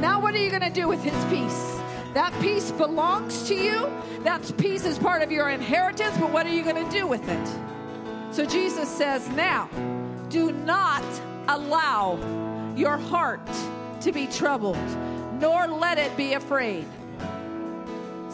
Now, 0.00 0.18
what 0.20 0.34
are 0.34 0.38
you 0.38 0.50
going 0.50 0.62
to 0.62 0.70
do 0.70 0.88
with 0.88 1.02
his 1.04 1.24
peace? 1.26 1.79
That 2.14 2.32
peace 2.40 2.72
belongs 2.72 3.46
to 3.48 3.54
you. 3.54 3.88
That 4.24 4.52
peace 4.58 4.84
is 4.84 4.98
part 4.98 5.22
of 5.22 5.30
your 5.30 5.48
inheritance, 5.48 6.16
but 6.18 6.32
what 6.32 6.44
are 6.44 6.52
you 6.52 6.64
going 6.64 6.84
to 6.84 6.90
do 6.90 7.06
with 7.06 7.28
it? 7.28 8.34
So 8.34 8.44
Jesus 8.44 8.88
says, 8.88 9.28
Now, 9.30 9.68
do 10.28 10.50
not 10.52 11.04
allow 11.48 12.18
your 12.76 12.96
heart 12.96 13.48
to 14.00 14.12
be 14.12 14.26
troubled, 14.26 14.76
nor 15.40 15.66
let 15.66 15.98
it 15.98 16.16
be 16.16 16.34
afraid. 16.34 16.86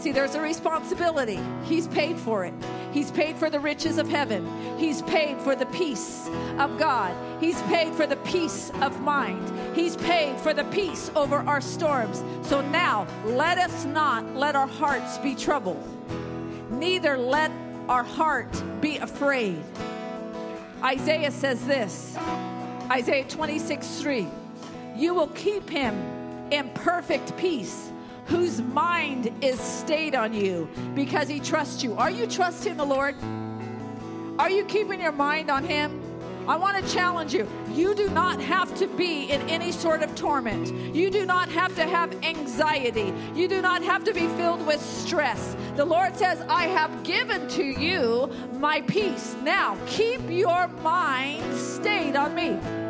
See, 0.06 0.12
there's 0.12 0.36
a 0.36 0.40
responsibility. 0.40 1.40
He's 1.64 1.88
paid 1.88 2.16
for 2.16 2.44
it. 2.44 2.54
He's 2.92 3.10
paid 3.10 3.34
for 3.34 3.50
the 3.50 3.58
riches 3.58 3.98
of 3.98 4.08
heaven. 4.08 4.46
He's 4.78 5.02
paid 5.02 5.36
for 5.40 5.56
the 5.56 5.66
peace 5.66 6.28
of 6.60 6.78
God. 6.78 7.12
He's 7.42 7.60
paid 7.62 7.92
for 7.92 8.06
the 8.06 8.14
peace 8.18 8.70
of 8.82 9.00
mind. 9.00 9.50
He's 9.74 9.96
paid 9.96 10.38
for 10.38 10.54
the 10.54 10.62
peace 10.66 11.10
over 11.16 11.38
our 11.38 11.60
storms. 11.60 12.22
So 12.42 12.60
now, 12.60 13.08
let 13.24 13.58
us 13.58 13.84
not 13.84 14.24
let 14.36 14.54
our 14.54 14.68
hearts 14.68 15.18
be 15.18 15.34
troubled, 15.34 15.84
neither 16.70 17.18
let 17.18 17.50
our 17.88 18.04
heart 18.04 18.62
be 18.80 18.98
afraid. 18.98 19.60
Isaiah 20.84 21.32
says 21.32 21.66
this 21.66 22.16
Isaiah 22.92 23.24
26 23.24 24.00
3 24.02 24.28
You 24.94 25.14
will 25.14 25.30
keep 25.34 25.68
him 25.68 25.96
in 26.52 26.70
perfect 26.74 27.36
peace 27.36 27.90
whose 28.26 28.60
mind 28.60 29.32
is 29.42 29.58
stayed 29.60 30.14
on 30.14 30.32
you 30.32 30.68
because 30.94 31.28
he 31.28 31.40
trusts 31.40 31.82
you. 31.82 31.94
Are 31.94 32.10
you 32.10 32.26
trusting 32.26 32.76
the 32.76 32.84
Lord? 32.84 33.14
Are 34.38 34.50
you 34.50 34.64
keeping 34.64 35.00
your 35.00 35.12
mind 35.12 35.50
on 35.50 35.64
him? 35.64 36.02
I 36.48 36.56
want 36.56 36.76
to 36.76 36.92
challenge 36.92 37.34
you. 37.34 37.48
You 37.72 37.94
do 37.94 38.08
not 38.10 38.40
have 38.40 38.72
to 38.76 38.86
be 38.86 39.30
in 39.32 39.40
any 39.48 39.72
sort 39.72 40.02
of 40.02 40.14
torment. 40.14 40.72
You 40.94 41.10
do 41.10 41.26
not 41.26 41.48
have 41.48 41.74
to 41.74 41.84
have 41.84 42.12
anxiety. 42.24 43.12
You 43.34 43.48
do 43.48 43.60
not 43.60 43.82
have 43.82 44.04
to 44.04 44.14
be 44.14 44.28
filled 44.28 44.64
with 44.64 44.80
stress. 44.80 45.56
The 45.74 45.84
Lord 45.84 46.16
says, 46.16 46.40
I 46.48 46.64
have 46.68 47.02
given 47.02 47.48
to 47.48 47.64
you 47.64 48.30
my 48.52 48.80
peace. 48.82 49.34
Now, 49.42 49.76
keep 49.86 50.20
your 50.30 50.68
mind 50.68 51.56
stayed 51.56 52.14
on 52.14 52.34
me. 52.34 52.85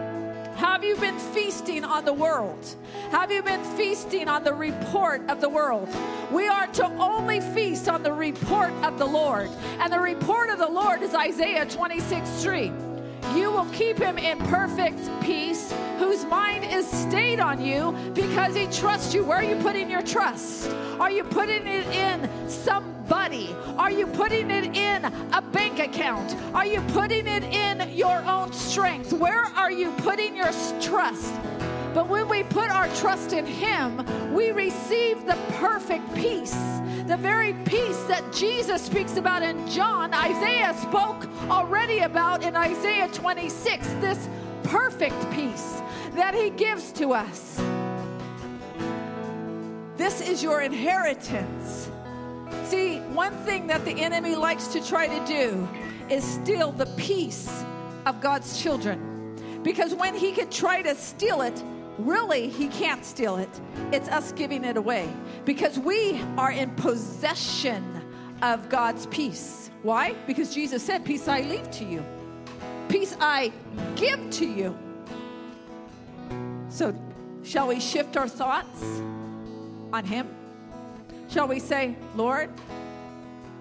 Have 0.56 0.82
you 0.82 0.96
been 0.96 1.18
feasting 1.18 1.84
on 1.84 2.06
the 2.06 2.14
world? 2.14 2.76
Have 3.10 3.30
you 3.30 3.42
been 3.42 3.62
feasting 3.76 4.26
on 4.26 4.42
the 4.42 4.54
report 4.54 5.20
of 5.28 5.42
the 5.42 5.50
world? 5.50 5.86
We 6.32 6.48
are 6.48 6.66
to 6.68 6.86
only 6.86 7.40
feast 7.40 7.90
on 7.90 8.02
the 8.02 8.12
report 8.12 8.72
of 8.82 8.98
the 8.98 9.04
Lord. 9.04 9.50
And 9.80 9.92
the 9.92 10.00
report 10.00 10.48
of 10.48 10.58
the 10.58 10.68
Lord 10.68 11.02
is 11.02 11.14
Isaiah 11.14 11.66
26 11.66 12.42
3. 12.42 12.72
You 13.34 13.50
will 13.50 13.66
keep 13.66 13.98
him 13.98 14.18
in 14.18 14.38
perfect 14.38 15.00
peace, 15.20 15.72
whose 15.98 16.24
mind 16.24 16.64
is 16.64 16.86
stayed 16.86 17.40
on 17.40 17.60
you 17.60 17.94
because 18.14 18.54
he 18.54 18.66
trusts 18.66 19.14
you. 19.14 19.24
Where 19.24 19.38
are 19.38 19.44
you 19.44 19.56
putting 19.56 19.90
your 19.90 20.02
trust? 20.02 20.70
Are 21.00 21.10
you 21.10 21.24
putting 21.24 21.66
it 21.66 21.86
in 21.88 22.30
somebody? 22.48 23.54
Are 23.76 23.90
you 23.90 24.06
putting 24.06 24.50
it 24.50 24.76
in 24.76 25.04
a 25.04 25.42
bank 25.52 25.78
account? 25.78 26.36
Are 26.54 26.66
you 26.66 26.80
putting 26.92 27.26
it 27.26 27.44
in 27.44 27.96
your 27.96 28.22
own 28.24 28.52
strength? 28.52 29.12
Where 29.12 29.44
are 29.44 29.70
you 29.70 29.90
putting 29.98 30.36
your 30.36 30.50
trust? 30.80 31.34
But 31.94 32.08
when 32.08 32.28
we 32.28 32.42
put 32.42 32.70
our 32.70 32.88
trust 32.96 33.32
in 33.32 33.46
Him, 33.46 34.04
we 34.34 34.50
receive 34.52 35.24
the 35.24 35.38
perfect 35.58 36.14
peace 36.14 36.75
The 37.06 37.16
very 37.16 37.52
peace 37.64 38.02
that 38.08 38.32
Jesus 38.32 38.82
speaks 38.82 39.16
about 39.16 39.40
in 39.40 39.68
John, 39.68 40.12
Isaiah 40.12 40.74
spoke 40.74 41.28
already 41.48 42.00
about 42.00 42.42
in 42.42 42.56
Isaiah 42.56 43.06
26. 43.06 43.86
This 44.00 44.28
perfect 44.64 45.14
peace 45.30 45.80
that 46.16 46.34
he 46.34 46.50
gives 46.50 46.90
to 46.94 47.12
us. 47.12 47.62
This 49.96 50.20
is 50.20 50.42
your 50.42 50.62
inheritance. 50.62 51.88
See, 52.64 52.98
one 53.12 53.34
thing 53.44 53.68
that 53.68 53.84
the 53.84 53.92
enemy 53.92 54.34
likes 54.34 54.66
to 54.68 54.84
try 54.84 55.06
to 55.06 55.26
do 55.26 55.68
is 56.10 56.24
steal 56.24 56.72
the 56.72 56.86
peace 56.96 57.64
of 58.06 58.20
God's 58.20 58.60
children. 58.60 59.60
Because 59.62 59.94
when 59.94 60.16
he 60.16 60.32
could 60.32 60.50
try 60.50 60.82
to 60.82 60.96
steal 60.96 61.42
it, 61.42 61.62
really 61.98 62.48
he 62.48 62.68
can't 62.68 63.04
steal 63.04 63.36
it. 63.36 63.48
It's 63.92 64.08
us 64.08 64.32
giving 64.32 64.64
it 64.64 64.76
away. 64.76 65.08
Because 65.44 65.78
we 65.78 66.20
are 66.36 66.52
in 66.52 66.70
possession 66.76 68.02
of 68.42 68.68
God's 68.68 69.06
peace. 69.06 69.70
Why? 69.82 70.14
Because 70.26 70.54
Jesus 70.54 70.82
said, 70.82 71.04
Peace 71.04 71.28
I 71.28 71.42
leave 71.42 71.70
to 71.72 71.84
you, 71.84 72.04
peace 72.88 73.16
I 73.20 73.52
give 73.94 74.30
to 74.30 74.46
you. 74.46 74.76
So, 76.68 76.94
shall 77.42 77.68
we 77.68 77.80
shift 77.80 78.16
our 78.16 78.28
thoughts 78.28 78.82
on 79.92 80.04
Him? 80.04 80.28
Shall 81.28 81.48
we 81.48 81.58
say, 81.58 81.96
Lord, 82.14 82.50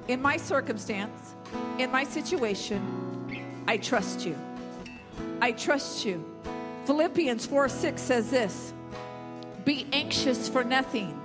in 0.08 0.22
my 0.22 0.38
circumstance, 0.38 1.36
in 1.78 1.92
my 1.92 2.04
situation, 2.04 3.64
I 3.68 3.78
trust 3.78 4.26
you. 4.26 4.36
I 5.42 5.52
trust 5.52 6.06
you. 6.06 6.35
Philippians 6.86 7.46
4 7.46 7.70
6 7.70 8.02
says 8.02 8.30
this 8.30 8.74
Be 9.64 9.88
anxious 9.92 10.48
for 10.48 10.64
nothing, 10.64 11.20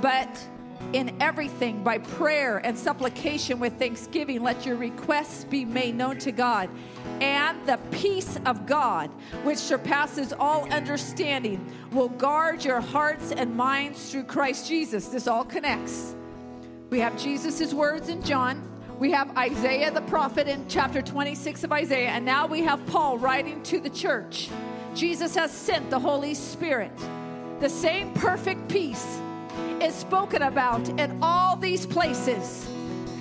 but 0.00 0.28
in 0.92 1.14
everything 1.20 1.82
by 1.82 1.98
prayer 1.98 2.58
and 2.58 2.76
supplication 2.76 3.60
with 3.60 3.78
thanksgiving, 3.78 4.42
let 4.42 4.64
your 4.64 4.76
requests 4.76 5.44
be 5.44 5.64
made 5.64 5.94
known 5.94 6.18
to 6.18 6.32
God. 6.32 6.70
And 7.20 7.64
the 7.66 7.78
peace 7.90 8.38
of 8.46 8.66
God, 8.66 9.10
which 9.42 9.58
surpasses 9.58 10.32
all 10.32 10.70
understanding, 10.72 11.64
will 11.92 12.08
guard 12.08 12.64
your 12.64 12.80
hearts 12.80 13.32
and 13.32 13.54
minds 13.54 14.10
through 14.10 14.24
Christ 14.24 14.66
Jesus. 14.66 15.08
This 15.08 15.28
all 15.28 15.44
connects. 15.44 16.14
We 16.90 17.00
have 17.00 17.20
Jesus' 17.20 17.74
words 17.74 18.08
in 18.08 18.22
John. 18.22 18.64
We 18.98 19.10
have 19.12 19.36
Isaiah 19.36 19.90
the 19.90 20.00
prophet 20.02 20.48
in 20.48 20.66
chapter 20.68 21.02
26 21.02 21.64
of 21.64 21.72
Isaiah. 21.72 22.08
And 22.08 22.24
now 22.24 22.46
we 22.46 22.62
have 22.62 22.84
Paul 22.86 23.18
writing 23.18 23.62
to 23.64 23.78
the 23.78 23.90
church. 23.90 24.48
Jesus 24.94 25.34
has 25.34 25.50
sent 25.50 25.90
the 25.90 25.98
Holy 25.98 26.34
Spirit. 26.34 26.92
The 27.60 27.68
same 27.68 28.12
perfect 28.14 28.68
peace 28.68 29.20
is 29.80 29.94
spoken 29.94 30.42
about 30.42 30.88
in 30.88 31.18
all 31.22 31.56
these 31.56 31.86
places. 31.86 32.68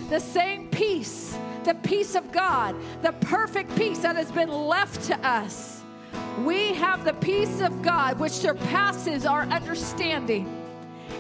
The 0.10 0.20
same 0.20 0.70
peace, 0.70 1.38
the 1.64 1.76
peace 1.76 2.16
of 2.16 2.32
God, 2.32 2.76
the 3.02 3.12
perfect 3.14 3.76
peace 3.76 4.00
that 4.00 4.16
has 4.16 4.32
been 4.32 4.50
left 4.50 5.04
to 5.08 5.18
us. 5.28 5.82
We 6.44 6.74
have 6.76 7.04
the 7.04 7.14
peace 7.14 7.62
of 7.62 7.82
God 7.82 8.20
which 8.20 8.32
surpasses 8.32 9.26
our 9.26 9.44
understanding. 9.44 10.54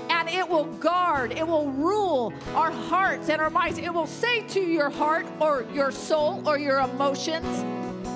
And 0.10 0.30
it 0.30 0.48
will 0.48 0.66
guard, 0.66 1.32
it 1.34 1.46
will 1.46 1.70
rule 1.72 2.34
our 2.56 2.72
hearts 2.72 3.30
and 3.30 3.42
our 3.42 3.50
minds. 3.50 3.78
It 3.78 3.94
will 3.94 4.08
say 4.08 4.48
to 4.48 4.62
your 4.62 4.90
heart 4.90 5.28
or 5.40 5.66
your 5.74 5.92
soul 5.92 6.48
or 6.48 6.58
your 6.58 6.80
emotions, 6.80 7.48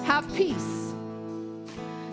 have 0.05 0.33
peace. 0.35 0.80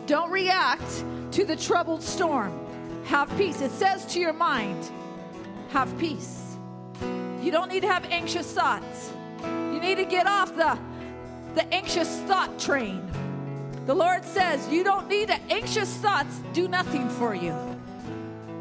Don't 0.08 0.30
react 0.30 1.04
to 1.32 1.44
the 1.44 1.54
troubled 1.54 2.02
storm. 2.02 2.58
Have 3.04 3.28
peace. 3.36 3.60
It 3.60 3.70
says 3.72 4.06
to 4.06 4.18
your 4.18 4.32
mind, 4.32 4.90
have 5.68 5.96
peace. 5.98 6.56
You 7.42 7.50
don't 7.50 7.70
need 7.70 7.82
to 7.82 7.88
have 7.88 8.06
anxious 8.06 8.50
thoughts. 8.50 9.12
You 9.44 9.78
need 9.78 9.96
to 9.96 10.06
get 10.06 10.26
off 10.26 10.56
the, 10.56 10.78
the 11.54 11.74
anxious 11.74 12.08
thought 12.20 12.58
train. 12.58 13.06
The 13.84 13.94
Lord 13.94 14.24
says, 14.24 14.66
You 14.70 14.82
don't 14.82 15.10
need 15.10 15.28
to, 15.28 15.38
anxious 15.50 15.94
thoughts 15.96 16.40
do 16.54 16.68
nothing 16.68 17.10
for 17.10 17.34
you. 17.34 17.54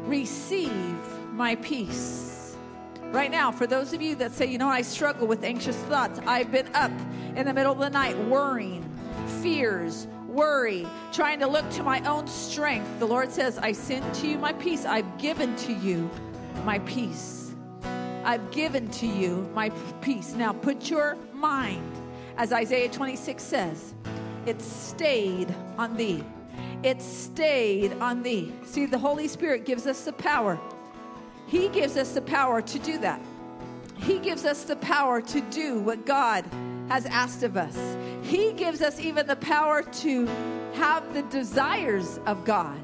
Receive 0.04 0.98
my 1.32 1.54
peace. 1.54 2.56
Right 3.04 3.30
now, 3.30 3.50
for 3.50 3.66
those 3.66 3.94
of 3.94 4.02
you 4.02 4.16
that 4.16 4.32
say, 4.32 4.44
You 4.44 4.58
know, 4.58 4.68
I 4.68 4.82
struggle 4.82 5.26
with 5.26 5.44
anxious 5.44 5.76
thoughts, 5.84 6.20
I've 6.26 6.52
been 6.52 6.68
up 6.74 6.92
in 7.36 7.46
the 7.46 7.54
middle 7.54 7.72
of 7.72 7.78
the 7.78 7.88
night 7.88 8.18
worrying, 8.24 8.84
fears, 9.40 10.06
worry, 10.38 10.86
trying 11.12 11.40
to 11.40 11.48
look 11.48 11.68
to 11.70 11.82
my 11.82 12.00
own 12.08 12.26
strength. 12.28 12.88
The 13.00 13.06
Lord 13.06 13.32
says, 13.32 13.58
I 13.58 13.72
send 13.72 14.14
to 14.14 14.28
you 14.28 14.38
my 14.38 14.52
peace. 14.52 14.84
I've 14.84 15.18
given 15.18 15.56
to 15.56 15.72
you 15.72 16.08
my 16.64 16.78
peace. 16.80 17.54
I've 18.24 18.50
given 18.52 18.88
to 18.92 19.06
you 19.06 19.50
my 19.52 19.70
peace. 20.00 20.34
Now 20.34 20.52
put 20.52 20.88
your 20.88 21.16
mind, 21.32 21.92
as 22.36 22.52
Isaiah 22.52 22.88
26 22.88 23.42
says, 23.42 23.94
it 24.46 24.62
stayed 24.62 25.52
on 25.76 25.96
thee. 25.96 26.24
It 26.84 27.02
stayed 27.02 27.94
on 27.94 28.22
thee. 28.22 28.52
See, 28.64 28.86
the 28.86 28.98
Holy 28.98 29.26
Spirit 29.26 29.64
gives 29.64 29.86
us 29.86 30.04
the 30.04 30.12
power. 30.12 30.58
He 31.46 31.68
gives 31.68 31.96
us 31.96 32.12
the 32.12 32.22
power 32.22 32.62
to 32.62 32.78
do 32.78 32.98
that. 32.98 33.20
He 33.96 34.20
gives 34.20 34.44
us 34.44 34.62
the 34.62 34.76
power 34.76 35.20
to 35.20 35.40
do 35.50 35.80
what 35.80 36.06
God 36.06 36.44
has 36.88 37.06
asked 37.06 37.42
of 37.42 37.56
us. 37.56 37.96
He 38.22 38.52
gives 38.52 38.82
us 38.82 39.00
even 39.00 39.26
the 39.26 39.36
power 39.36 39.82
to 39.82 40.26
have 40.74 41.14
the 41.14 41.22
desires 41.22 42.20
of 42.26 42.44
God 42.44 42.78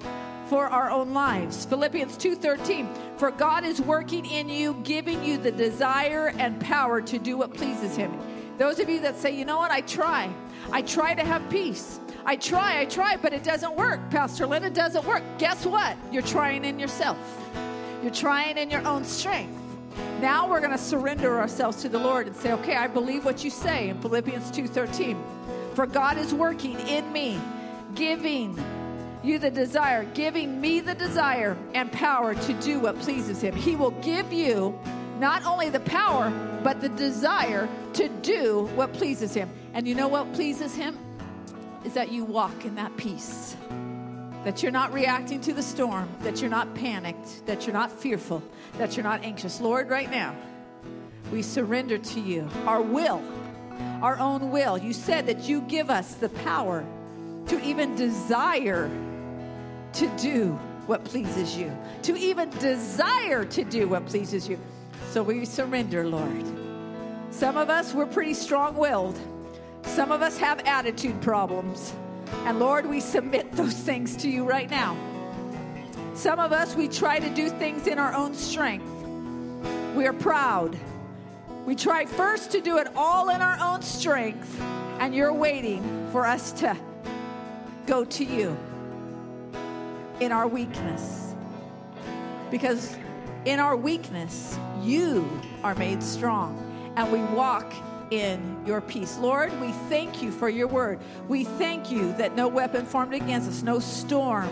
for 0.46 0.66
our 0.66 0.90
own 0.90 1.12
lives. 1.12 1.64
Philippians 1.64 2.16
2:13 2.16 2.88
For 3.16 3.30
God 3.30 3.64
is 3.64 3.80
working 3.80 4.26
in 4.26 4.48
you 4.48 4.74
giving 4.84 5.24
you 5.24 5.38
the 5.38 5.52
desire 5.52 6.32
and 6.38 6.60
power 6.60 7.00
to 7.00 7.18
do 7.18 7.36
what 7.36 7.54
pleases 7.54 7.96
him. 7.96 8.12
Those 8.58 8.78
of 8.78 8.88
you 8.88 9.00
that 9.00 9.16
say, 9.16 9.30
"You 9.30 9.44
know 9.44 9.58
what? 9.58 9.70
I 9.70 9.80
try. 9.80 10.28
I 10.70 10.82
try 10.82 11.14
to 11.14 11.24
have 11.24 11.48
peace. 11.50 12.00
I 12.26 12.36
try, 12.36 12.80
I 12.80 12.84
try, 12.86 13.16
but 13.16 13.32
it 13.32 13.42
doesn't 13.42 13.74
work. 13.74 14.00
Pastor 14.10 14.46
Lynn, 14.46 14.64
it 14.64 14.74
doesn't 14.74 15.04
work." 15.04 15.22
Guess 15.38 15.66
what? 15.66 15.96
You're 16.12 16.22
trying 16.22 16.64
in 16.64 16.78
yourself. 16.78 17.18
You're 18.02 18.12
trying 18.12 18.58
in 18.58 18.70
your 18.70 18.86
own 18.86 19.04
strength. 19.04 19.63
Now 20.20 20.48
we're 20.48 20.60
going 20.60 20.72
to 20.72 20.78
surrender 20.78 21.38
ourselves 21.38 21.82
to 21.82 21.88
the 21.88 21.98
Lord 21.98 22.26
and 22.26 22.36
say, 22.36 22.52
"Okay, 22.52 22.76
I 22.76 22.86
believe 22.86 23.24
what 23.24 23.44
you 23.44 23.50
say 23.50 23.88
in 23.88 24.00
Philippians 24.00 24.50
2:13. 24.50 25.16
For 25.74 25.86
God 25.86 26.18
is 26.18 26.32
working 26.32 26.78
in 26.80 27.12
me, 27.12 27.40
giving 27.94 28.56
you 29.24 29.38
the 29.38 29.50
desire, 29.50 30.04
giving 30.14 30.60
me 30.60 30.80
the 30.80 30.94
desire 30.94 31.56
and 31.72 31.90
power 31.90 32.34
to 32.34 32.52
do 32.54 32.78
what 32.78 32.98
pleases 32.98 33.40
Him. 33.40 33.54
He 33.54 33.74
will 33.74 33.92
give 34.02 34.32
you 34.32 34.78
not 35.18 35.44
only 35.46 35.70
the 35.70 35.80
power, 35.80 36.30
but 36.62 36.80
the 36.80 36.90
desire 36.90 37.68
to 37.94 38.08
do 38.08 38.68
what 38.74 38.92
pleases 38.92 39.34
Him. 39.34 39.48
And 39.72 39.88
you 39.88 39.94
know 39.94 40.08
what 40.08 40.32
pleases 40.34 40.74
Him? 40.74 40.98
Is 41.84 41.94
that 41.94 42.12
you 42.12 42.24
walk 42.24 42.64
in 42.64 42.74
that 42.76 42.96
peace. 42.96 43.56
That 44.44 44.62
you're 44.62 44.72
not 44.72 44.92
reacting 44.92 45.40
to 45.42 45.54
the 45.54 45.62
storm, 45.62 46.08
that 46.20 46.40
you're 46.40 46.50
not 46.50 46.74
panicked, 46.74 47.46
that 47.46 47.66
you're 47.66 47.72
not 47.72 47.90
fearful, 47.90 48.42
that 48.76 48.96
you're 48.96 49.04
not 49.04 49.24
anxious. 49.24 49.60
Lord, 49.60 49.88
right 49.88 50.10
now, 50.10 50.36
we 51.32 51.40
surrender 51.40 51.96
to 51.96 52.20
you 52.20 52.48
our 52.66 52.82
will, 52.82 53.22
our 54.02 54.18
own 54.18 54.50
will. 54.50 54.76
You 54.76 54.92
said 54.92 55.26
that 55.26 55.48
you 55.48 55.62
give 55.62 55.88
us 55.88 56.14
the 56.14 56.28
power 56.28 56.84
to 57.46 57.62
even 57.62 57.94
desire 57.96 58.90
to 59.94 60.06
do 60.18 60.52
what 60.86 61.04
pleases 61.04 61.56
you, 61.56 61.74
to 62.02 62.14
even 62.16 62.50
desire 62.50 63.44
to 63.46 63.64
do 63.64 63.88
what 63.88 64.04
pleases 64.06 64.46
you. 64.46 64.58
So 65.08 65.22
we 65.22 65.46
surrender, 65.46 66.06
Lord. 66.06 66.44
Some 67.30 67.56
of 67.56 67.70
us, 67.70 67.94
we're 67.94 68.06
pretty 68.06 68.34
strong 68.34 68.76
willed. 68.76 69.18
Some 69.84 70.12
of 70.12 70.20
us 70.22 70.36
have 70.38 70.60
attitude 70.66 71.20
problems. 71.22 71.94
And 72.46 72.58
Lord, 72.58 72.86
we 72.86 73.00
submit 73.00 73.52
those 73.52 73.74
things 73.74 74.16
to 74.18 74.28
you 74.28 74.44
right 74.44 74.70
now. 74.70 74.96
Some 76.14 76.38
of 76.38 76.52
us, 76.52 76.74
we 76.76 76.88
try 76.88 77.18
to 77.18 77.28
do 77.30 77.48
things 77.48 77.86
in 77.86 77.98
our 77.98 78.14
own 78.14 78.34
strength. 78.34 78.86
We 79.96 80.06
are 80.06 80.12
proud. 80.12 80.76
We 81.64 81.74
try 81.74 82.04
first 82.04 82.50
to 82.52 82.60
do 82.60 82.78
it 82.78 82.88
all 82.94 83.30
in 83.30 83.40
our 83.40 83.58
own 83.60 83.82
strength, 83.82 84.60
and 85.00 85.14
you're 85.14 85.32
waiting 85.32 86.08
for 86.12 86.26
us 86.26 86.52
to 86.52 86.76
go 87.86 88.04
to 88.04 88.24
you 88.24 88.56
in 90.20 90.30
our 90.30 90.46
weakness. 90.46 91.34
Because 92.50 92.96
in 93.44 93.58
our 93.58 93.76
weakness, 93.76 94.58
you 94.82 95.28
are 95.62 95.74
made 95.74 96.02
strong, 96.02 96.92
and 96.96 97.10
we 97.10 97.20
walk 97.34 97.72
in 98.20 98.64
your 98.66 98.80
peace. 98.80 99.18
Lord, 99.18 99.58
we 99.60 99.72
thank 99.88 100.22
you 100.22 100.30
for 100.30 100.48
your 100.48 100.66
word. 100.66 100.98
We 101.28 101.44
thank 101.44 101.90
you 101.90 102.12
that 102.14 102.36
no 102.36 102.48
weapon 102.48 102.86
formed 102.86 103.14
against 103.14 103.48
us, 103.48 103.62
no 103.62 103.78
storm, 103.78 104.50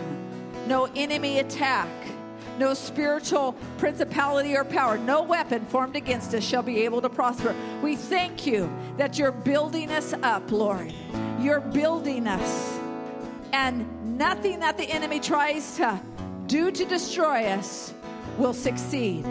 no 0.67 0.89
enemy 0.95 1.39
attack, 1.39 1.89
no 2.57 2.73
spiritual 2.73 3.53
principality 3.77 4.55
or 4.55 4.63
power, 4.63 4.97
no 4.97 5.23
weapon 5.23 5.65
formed 5.65 5.95
against 5.95 6.33
us 6.33 6.43
shall 6.43 6.63
be 6.63 6.81
able 6.83 7.01
to 7.01 7.09
prosper. 7.09 7.55
We 7.81 7.95
thank 7.95 8.45
you 8.45 8.71
that 8.97 9.17
you're 9.17 9.31
building 9.31 9.91
us 9.91 10.13
up, 10.21 10.51
Lord. 10.51 10.93
You're 11.39 11.61
building 11.61 12.27
us. 12.27 12.79
And 13.53 14.17
nothing 14.17 14.59
that 14.59 14.77
the 14.77 14.85
enemy 14.85 15.19
tries 15.19 15.77
to 15.77 15.99
do 16.47 16.71
to 16.71 16.85
destroy 16.85 17.45
us 17.45 17.93
will 18.37 18.53
succeed. 18.53 19.25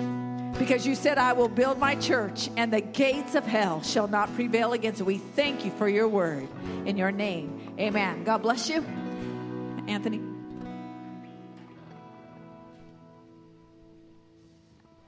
Because 0.58 0.86
you 0.86 0.94
said, 0.94 1.18
I 1.18 1.32
will 1.32 1.48
build 1.48 1.78
my 1.78 1.94
church 1.96 2.50
and 2.56 2.72
the 2.72 2.80
gates 2.80 3.34
of 3.34 3.44
hell 3.46 3.82
shall 3.82 4.08
not 4.08 4.32
prevail 4.34 4.72
against 4.72 5.00
it. 5.00 5.04
We 5.04 5.18
thank 5.18 5.64
you 5.64 5.70
for 5.72 5.88
your 5.88 6.08
word 6.08 6.48
in 6.86 6.96
your 6.96 7.10
name. 7.10 7.74
Amen. 7.78 8.24
God 8.24 8.42
bless 8.42 8.68
you. 8.68 8.84
Anthony. 9.88 10.20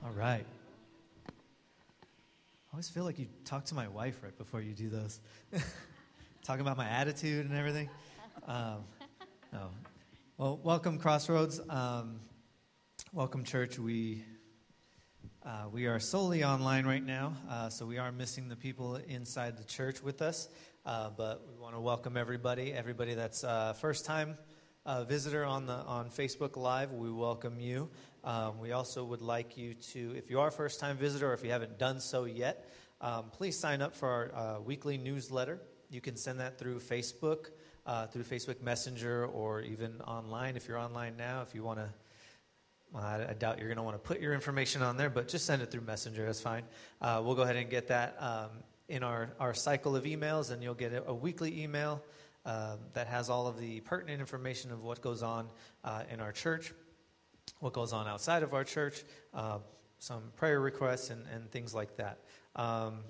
All 0.04 0.12
right. 0.12 0.44
I 1.26 2.76
always 2.76 2.88
feel 2.88 3.04
like 3.04 3.18
you 3.18 3.26
talk 3.44 3.66
to 3.66 3.74
my 3.74 3.87
wife 3.88 4.20
right 4.22 4.37
before 4.37 4.61
you 4.61 4.72
do 4.72 4.88
those. 4.88 5.20
Talking 6.42 6.62
about 6.62 6.76
my 6.76 6.88
attitude 6.88 7.46
and 7.46 7.57
everything. 7.57 7.88
Um, 8.46 8.85
no. 9.52 9.70
Well, 10.37 10.59
welcome, 10.62 10.98
Crossroads. 10.98 11.61
Um, 11.70 12.18
welcome, 13.12 13.44
church. 13.44 13.78
We 13.78 14.24
uh, 15.44 15.68
we 15.70 15.87
are 15.87 16.00
solely 16.00 16.42
online 16.42 16.87
right 16.87 17.04
now, 17.04 17.35
uh, 17.50 17.68
so 17.68 17.85
we 17.85 17.98
are 17.98 18.11
missing 18.11 18.48
the 18.48 18.57
people 18.57 18.96
inside 19.09 19.59
the 19.59 19.64
church 19.64 20.02
with 20.02 20.22
us. 20.22 20.48
Uh, 20.87 21.11
but 21.11 21.46
we 21.46 21.61
want 21.62 21.74
to 21.74 21.80
welcome 21.80 22.16
everybody, 22.16 22.72
everybody 22.72 23.12
that's 23.12 23.44
uh, 23.44 23.74
first 23.74 24.07
time 24.07 24.38
uh, 24.87 25.04
visitor 25.04 25.44
on 25.44 25.66
the 25.66 25.74
on 25.74 26.09
Facebook 26.09 26.57
Live. 26.57 26.92
We 26.92 27.12
welcome 27.12 27.61
you. 27.61 27.90
Um, 28.22 28.59
we 28.59 28.72
also 28.72 29.04
would 29.04 29.20
like 29.20 29.59
you 29.59 29.74
to, 29.74 30.14
if 30.16 30.30
you 30.30 30.40
are 30.40 30.48
a 30.48 30.52
first 30.52 30.80
time 30.80 30.96
visitor 30.96 31.30
or 31.30 31.35
if 31.35 31.44
you 31.44 31.50
haven't 31.50 31.78
done 31.78 32.00
so 32.00 32.24
yet, 32.24 32.66
um, 33.02 33.26
please 33.30 33.59
sign 33.59 33.83
up 33.83 33.94
for 33.94 34.09
our 34.09 34.35
uh, 34.35 34.61
weekly 34.61 34.96
newsletter. 34.96 35.61
You 35.90 36.00
can 36.00 36.16
send 36.16 36.40
that 36.40 36.59
through 36.59 36.80
Facebook, 36.80 37.50
through 38.12 38.22
Facebook 38.22 38.62
Messenger, 38.62 39.26
or 39.26 39.61
even 39.61 40.00
online. 40.00 40.57
If 40.57 40.68
you're 40.68 40.78
online 40.78 41.18
now, 41.18 41.42
if 41.42 41.54
you 41.54 41.62
want 41.62 41.80
to 41.80 41.88
I, 43.02 43.26
I, 43.30 43.33
doubt 43.33 43.59
you're 43.59 43.68
going 43.68 43.76
to 43.76 43.83
want 43.83 43.96
to 43.96 43.98
put 43.98 44.20
your 44.20 44.35
information 44.35 44.83
on 44.83 44.96
there, 44.96 45.11
but 45.11 45.26
just 45.26 45.46
send 45.46 45.62
it 45.62 45.70
through 45.70 45.80
Messenger. 45.83 46.26
That's 46.26 46.40
fine. 46.40 46.62
Uh, 47.00 47.20
we'll 47.24 47.35
go 47.35 47.42
ahead 47.42 47.57
and 47.57 47.68
get 47.68 47.88
that 47.88 48.16
um, 48.20 48.50
in 48.88 49.02
our, 49.02 49.30
our 49.40 49.54
cycle 49.54 49.96
of 49.96 50.04
emails, 50.04 50.50
and 50.50 50.62
you'll 50.62 50.74
get 50.74 50.92
a, 51.07 51.14
weekly 51.14 51.62
email 51.62 52.02
uh, 52.46 52.76
that 52.92 53.07
has 53.07 53.30
all 53.30 53.46
of 53.46 53.59
the 53.59 53.80
pertinent 53.80 54.20
information 54.20 54.70
of 54.70 54.83
what 54.83 55.00
goes 55.00 55.22
on 55.22 55.48
uh, 55.83 56.02
in 56.11 56.20
our 56.20 56.33
church, 56.33 56.72
what 57.61 57.72
goes 57.72 57.92
on 57.92 58.07
outside 58.07 58.42
of 58.42 58.54
our 58.54 58.64
church, 58.64 59.02
uh, 59.33 59.59
some 59.98 60.22
prayer 60.37 60.61
requests, 60.61 61.11
and, 61.11 61.24
and 61.35 61.50
things 61.50 61.74
like 61.74 61.96
that. 61.96 62.20
Um, 62.54 63.00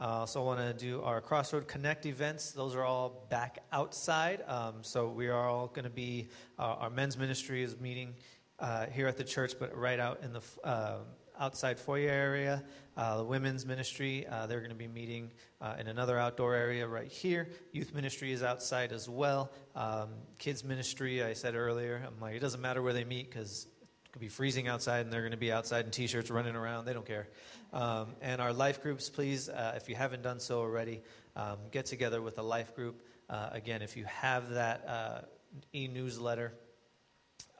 I 0.00 0.06
also 0.06 0.44
want 0.44 0.60
to 0.60 0.72
do 0.72 1.02
our 1.02 1.20
Crossroad 1.20 1.66
Connect 1.66 2.06
events. 2.06 2.52
Those 2.52 2.76
are 2.76 2.84
all 2.84 3.26
back 3.30 3.58
outside. 3.72 4.44
Um, 4.46 4.74
so 4.82 5.08
we 5.08 5.26
are 5.26 5.48
all 5.48 5.66
going 5.66 5.84
to 5.84 5.90
be, 5.90 6.28
uh, 6.56 6.76
our 6.78 6.90
men's 6.90 7.18
ministry 7.18 7.64
is 7.64 7.80
meeting 7.80 8.14
uh, 8.60 8.86
here 8.86 9.06
at 9.06 9.16
the 9.16 9.24
church, 9.24 9.54
but 9.58 9.76
right 9.76 10.00
out 10.00 10.20
in 10.22 10.32
the 10.32 10.42
uh, 10.64 10.98
outside 11.38 11.78
foyer 11.78 12.10
area. 12.10 12.64
Uh, 12.96 13.18
the 13.18 13.24
women's 13.24 13.64
ministry, 13.64 14.26
uh, 14.26 14.46
they're 14.46 14.58
going 14.58 14.70
to 14.70 14.76
be 14.76 14.88
meeting 14.88 15.30
uh, 15.60 15.76
in 15.78 15.86
another 15.86 16.18
outdoor 16.18 16.54
area 16.54 16.86
right 16.86 17.06
here. 17.06 17.48
Youth 17.72 17.94
ministry 17.94 18.32
is 18.32 18.42
outside 18.42 18.92
as 18.92 19.08
well. 19.08 19.52
Um, 19.76 20.08
kids 20.38 20.64
ministry, 20.64 21.22
I 21.22 21.34
said 21.34 21.54
earlier, 21.54 22.02
I'm 22.04 22.20
like, 22.20 22.34
it 22.34 22.40
doesn't 22.40 22.60
matter 22.60 22.82
where 22.82 22.92
they 22.92 23.04
meet 23.04 23.30
because 23.30 23.68
it 24.04 24.12
could 24.12 24.20
be 24.20 24.28
freezing 24.28 24.66
outside 24.66 25.00
and 25.00 25.12
they're 25.12 25.20
going 25.20 25.30
to 25.30 25.36
be 25.36 25.52
outside 25.52 25.84
in 25.84 25.92
t-shirts 25.92 26.30
running 26.30 26.56
around. 26.56 26.86
They 26.86 26.92
don't 26.92 27.06
care. 27.06 27.28
Um, 27.72 28.16
and 28.20 28.40
our 28.40 28.52
life 28.52 28.82
groups, 28.82 29.08
please, 29.08 29.48
uh, 29.48 29.74
if 29.76 29.88
you 29.88 29.94
haven't 29.94 30.22
done 30.22 30.40
so 30.40 30.58
already, 30.58 31.02
um, 31.36 31.58
get 31.70 31.86
together 31.86 32.20
with 32.20 32.38
a 32.38 32.42
life 32.42 32.74
group. 32.74 33.02
again, 33.28 33.82
if 33.82 33.96
you 33.96 34.04
have 34.06 34.50
that 34.50 35.28
e-newsletter, 35.72 36.52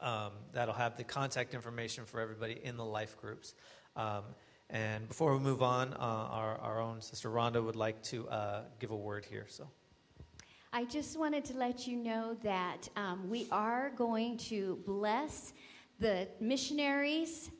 um, 0.01 0.33
that'll 0.53 0.75
have 0.75 0.97
the 0.97 1.05
contact 1.05 1.55
information 1.55 2.05
for 2.05 2.21
everybody 2.21 2.61
in 2.63 2.77
the 2.77 2.85
life 2.85 3.17
groups. 3.21 3.55
Um, 3.97 4.23
and 4.71 5.09
before 5.09 5.33
we 5.35 5.41
move 5.41 5.63
on, 5.63 5.95
uh, 5.95 5.97
our, 5.97 6.59
our 6.59 6.81
own 6.81 7.01
sister 7.01 7.31
Rhonda 7.31 7.65
would 7.65 7.77
like 7.77 8.03
to 8.05 8.29
uh, 8.29 8.63
give 8.79 8.91
a 8.91 8.97
word 8.97 9.25
here. 9.25 9.47
So. 9.49 9.69
I 10.73 10.85
just 10.85 11.19
wanted 11.19 11.45
to 11.47 11.57
let 11.57 11.87
you 11.87 11.97
know 11.97 12.37
that 12.43 12.89
um, 12.97 13.29
we 13.31 13.47
are 13.51 13.91
going 13.97 14.37
to 14.39 14.79
bless 14.87 15.55
the 15.99 16.29
missionaries 16.41 17.51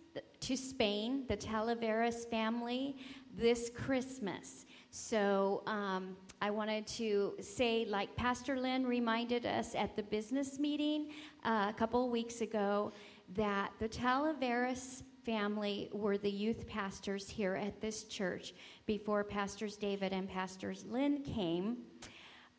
to 0.41 0.57
Spain, 0.57 1.25
the 1.27 1.37
Talaveras 1.37 2.29
family, 2.29 2.97
this 3.35 3.71
Christmas. 3.75 4.67
So 4.91 5.63
um, 5.67 6.17
I 6.41 6.51
wanted 6.51 6.87
to 6.99 7.35
say, 7.41 7.85
like 7.89 8.15
Pastor 8.15 8.59
Lynn 8.59 8.87
reminded 8.87 9.45
us 9.45 9.75
at 9.75 9.97
the 9.97 10.03
business 10.03 10.59
meeting 10.59 11.09
uh, 11.45 11.67
a 11.69 11.73
couple 11.73 12.09
weeks 12.11 12.41
ago, 12.41 12.93
that 13.35 13.73
the 13.81 13.89
Talaveras 13.89 15.03
family 15.25 15.91
were 15.93 16.17
the 16.17 16.31
youth 16.31 16.67
pastors 16.67 17.29
here 17.29 17.57
at 17.57 17.81
this 17.81 18.05
church 18.05 18.55
before 18.87 19.25
Pastors 19.25 19.77
David 19.77 20.13
and 20.13 20.29
Pastors 20.29 20.85
Lynn 20.89 21.23
came. 21.23 21.79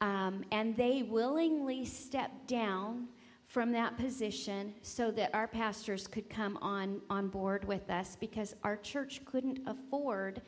Um, 0.01 0.43
and 0.51 0.75
they 0.75 1.03
willingly 1.03 1.85
stepped 1.85 2.47
down 2.47 3.07
from 3.47 3.71
that 3.71 3.97
position 3.97 4.73
so 4.83 5.09
that 5.09 5.31
our 5.33 5.47
pastors 5.47 6.05
could 6.05 6.29
come 6.29 6.57
on, 6.57 7.01
on 7.09 7.27
board 7.27 7.65
with 7.65 7.89
us 7.89 8.15
because 8.19 8.55
our 8.63 8.77
church 8.77 9.21
couldn't 9.25 9.59
afford 9.65 10.41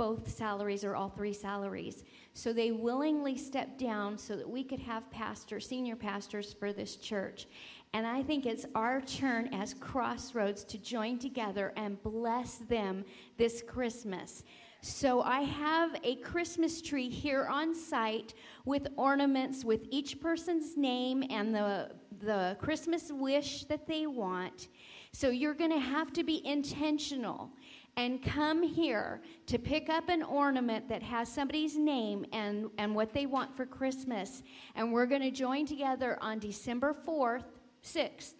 both 0.00 0.34
salaries 0.34 0.82
or 0.82 0.96
all 0.96 1.10
three 1.10 1.34
salaries. 1.34 2.04
So 2.32 2.54
they 2.54 2.72
willingly 2.72 3.36
stepped 3.36 3.76
down 3.76 4.16
so 4.16 4.34
that 4.34 4.48
we 4.48 4.64
could 4.64 4.80
have 4.80 5.10
pastors, 5.10 5.68
senior 5.68 5.94
pastors 5.94 6.54
for 6.54 6.72
this 6.72 6.96
church. 6.96 7.46
And 7.92 8.06
I 8.06 8.22
think 8.22 8.46
it's 8.46 8.64
our 8.74 9.02
turn 9.02 9.52
as 9.52 9.74
Crossroads 9.74 10.64
to 10.64 10.78
join 10.78 11.18
together 11.18 11.74
and 11.76 12.02
bless 12.02 12.54
them 12.54 13.04
this 13.36 13.60
Christmas. 13.60 14.42
So 14.80 15.20
I 15.20 15.42
have 15.42 15.94
a 16.02 16.16
Christmas 16.16 16.80
tree 16.80 17.10
here 17.10 17.46
on 17.50 17.74
site 17.74 18.32
with 18.64 18.88
ornaments 18.96 19.66
with 19.66 19.86
each 19.90 20.18
person's 20.18 20.78
name 20.78 21.22
and 21.28 21.54
the 21.54 21.90
the 22.20 22.56
Christmas 22.58 23.10
wish 23.10 23.64
that 23.64 23.86
they 23.86 24.06
want. 24.06 24.68
So 25.12 25.30
you're 25.30 25.54
going 25.54 25.70
to 25.70 25.78
have 25.78 26.12
to 26.12 26.22
be 26.22 26.46
intentional 26.46 27.50
and 27.96 28.22
come 28.22 28.62
here 28.62 29.20
to 29.46 29.58
pick 29.58 29.88
up 29.88 30.08
an 30.08 30.22
ornament 30.22 30.88
that 30.88 31.02
has 31.02 31.28
somebody's 31.28 31.76
name 31.76 32.24
and, 32.32 32.70
and 32.78 32.94
what 32.94 33.12
they 33.12 33.26
want 33.26 33.56
for 33.56 33.66
Christmas. 33.66 34.42
And 34.74 34.92
we're 34.92 35.06
going 35.06 35.22
to 35.22 35.30
join 35.30 35.66
together 35.66 36.18
on 36.20 36.38
December 36.38 36.96
4th, 37.06 37.44
6th, 37.84 38.34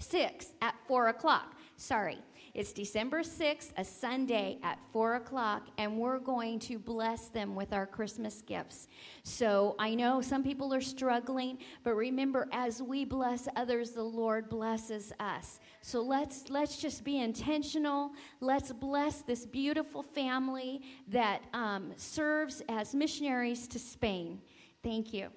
6th 0.00 0.52
at 0.60 0.74
4 0.86 1.08
o'clock. 1.08 1.54
Sorry. 1.76 2.18
It's 2.54 2.74
December 2.74 3.20
6th, 3.20 3.70
a 3.78 3.84
Sunday 3.84 4.58
at 4.62 4.78
4 4.92 5.14
o'clock, 5.14 5.68
and 5.78 5.96
we're 5.96 6.18
going 6.18 6.58
to 6.60 6.78
bless 6.78 7.28
them 7.28 7.54
with 7.54 7.72
our 7.72 7.86
Christmas 7.86 8.42
gifts. 8.42 8.88
So 9.22 9.74
I 9.78 9.94
know 9.94 10.20
some 10.20 10.42
people 10.42 10.74
are 10.74 10.82
struggling, 10.82 11.56
but 11.82 11.94
remember, 11.94 12.48
as 12.52 12.82
we 12.82 13.06
bless 13.06 13.48
others, 13.56 13.92
the 13.92 14.02
Lord 14.02 14.50
blesses 14.50 15.14
us. 15.18 15.60
So 15.80 16.02
let's, 16.02 16.50
let's 16.50 16.76
just 16.76 17.04
be 17.04 17.20
intentional. 17.20 18.12
Let's 18.40 18.70
bless 18.70 19.22
this 19.22 19.46
beautiful 19.46 20.02
family 20.02 20.82
that 21.08 21.40
um, 21.54 21.94
serves 21.96 22.62
as 22.68 22.94
missionaries 22.94 23.66
to 23.68 23.78
Spain. 23.78 24.42
Thank 24.82 25.14
you. 25.14 25.28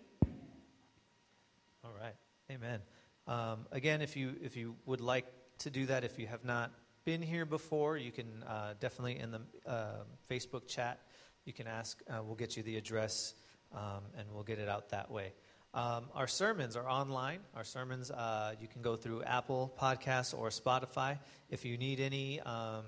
All 1.81 1.93
right. 1.97 2.15
Amen. 2.51 2.81
Um, 3.25 3.67
again, 3.71 4.01
if 4.01 4.17
you, 4.17 4.35
if 4.43 4.57
you 4.57 4.75
would 4.85 4.99
like 4.99 5.27
to 5.59 5.69
do 5.69 5.85
that, 5.85 6.03
if 6.03 6.19
you 6.19 6.27
have 6.27 6.43
not 6.43 6.73
been 7.05 7.21
here 7.21 7.45
before, 7.45 7.97
you 7.97 8.11
can 8.11 8.43
uh, 8.47 8.73
definitely 8.79 9.19
in 9.19 9.29
the 9.29 9.41
uh, 9.67 10.03
Facebook 10.29 10.67
chat, 10.67 10.99
you 11.45 11.53
can 11.53 11.67
ask. 11.67 12.01
Uh, 12.09 12.23
we'll 12.23 12.35
get 12.35 12.57
you 12.57 12.63
the 12.63 12.77
address 12.77 13.35
um, 13.75 14.01
and 14.17 14.27
we'll 14.33 14.43
get 14.43 14.57
it 14.57 14.67
out 14.67 14.89
that 14.89 15.11
way. 15.11 15.31
Um, 15.75 16.05
our 16.15 16.25
sermons 16.25 16.75
are 16.75 16.89
online. 16.89 17.41
Our 17.55 17.63
sermons, 17.63 18.09
uh, 18.09 18.55
you 18.59 18.67
can 18.67 18.81
go 18.81 18.95
through 18.95 19.21
Apple 19.21 19.71
Podcasts 19.79 20.35
or 20.35 20.49
Spotify. 20.49 21.19
If 21.51 21.63
you 21.63 21.77
need 21.77 21.99
any, 21.99 22.39
um, 22.41 22.85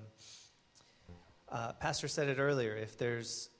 uh, 1.50 1.74
Pastor 1.74 2.08
said 2.08 2.28
it 2.28 2.40
earlier. 2.40 2.76
If 2.76 2.98
there's 2.98 3.52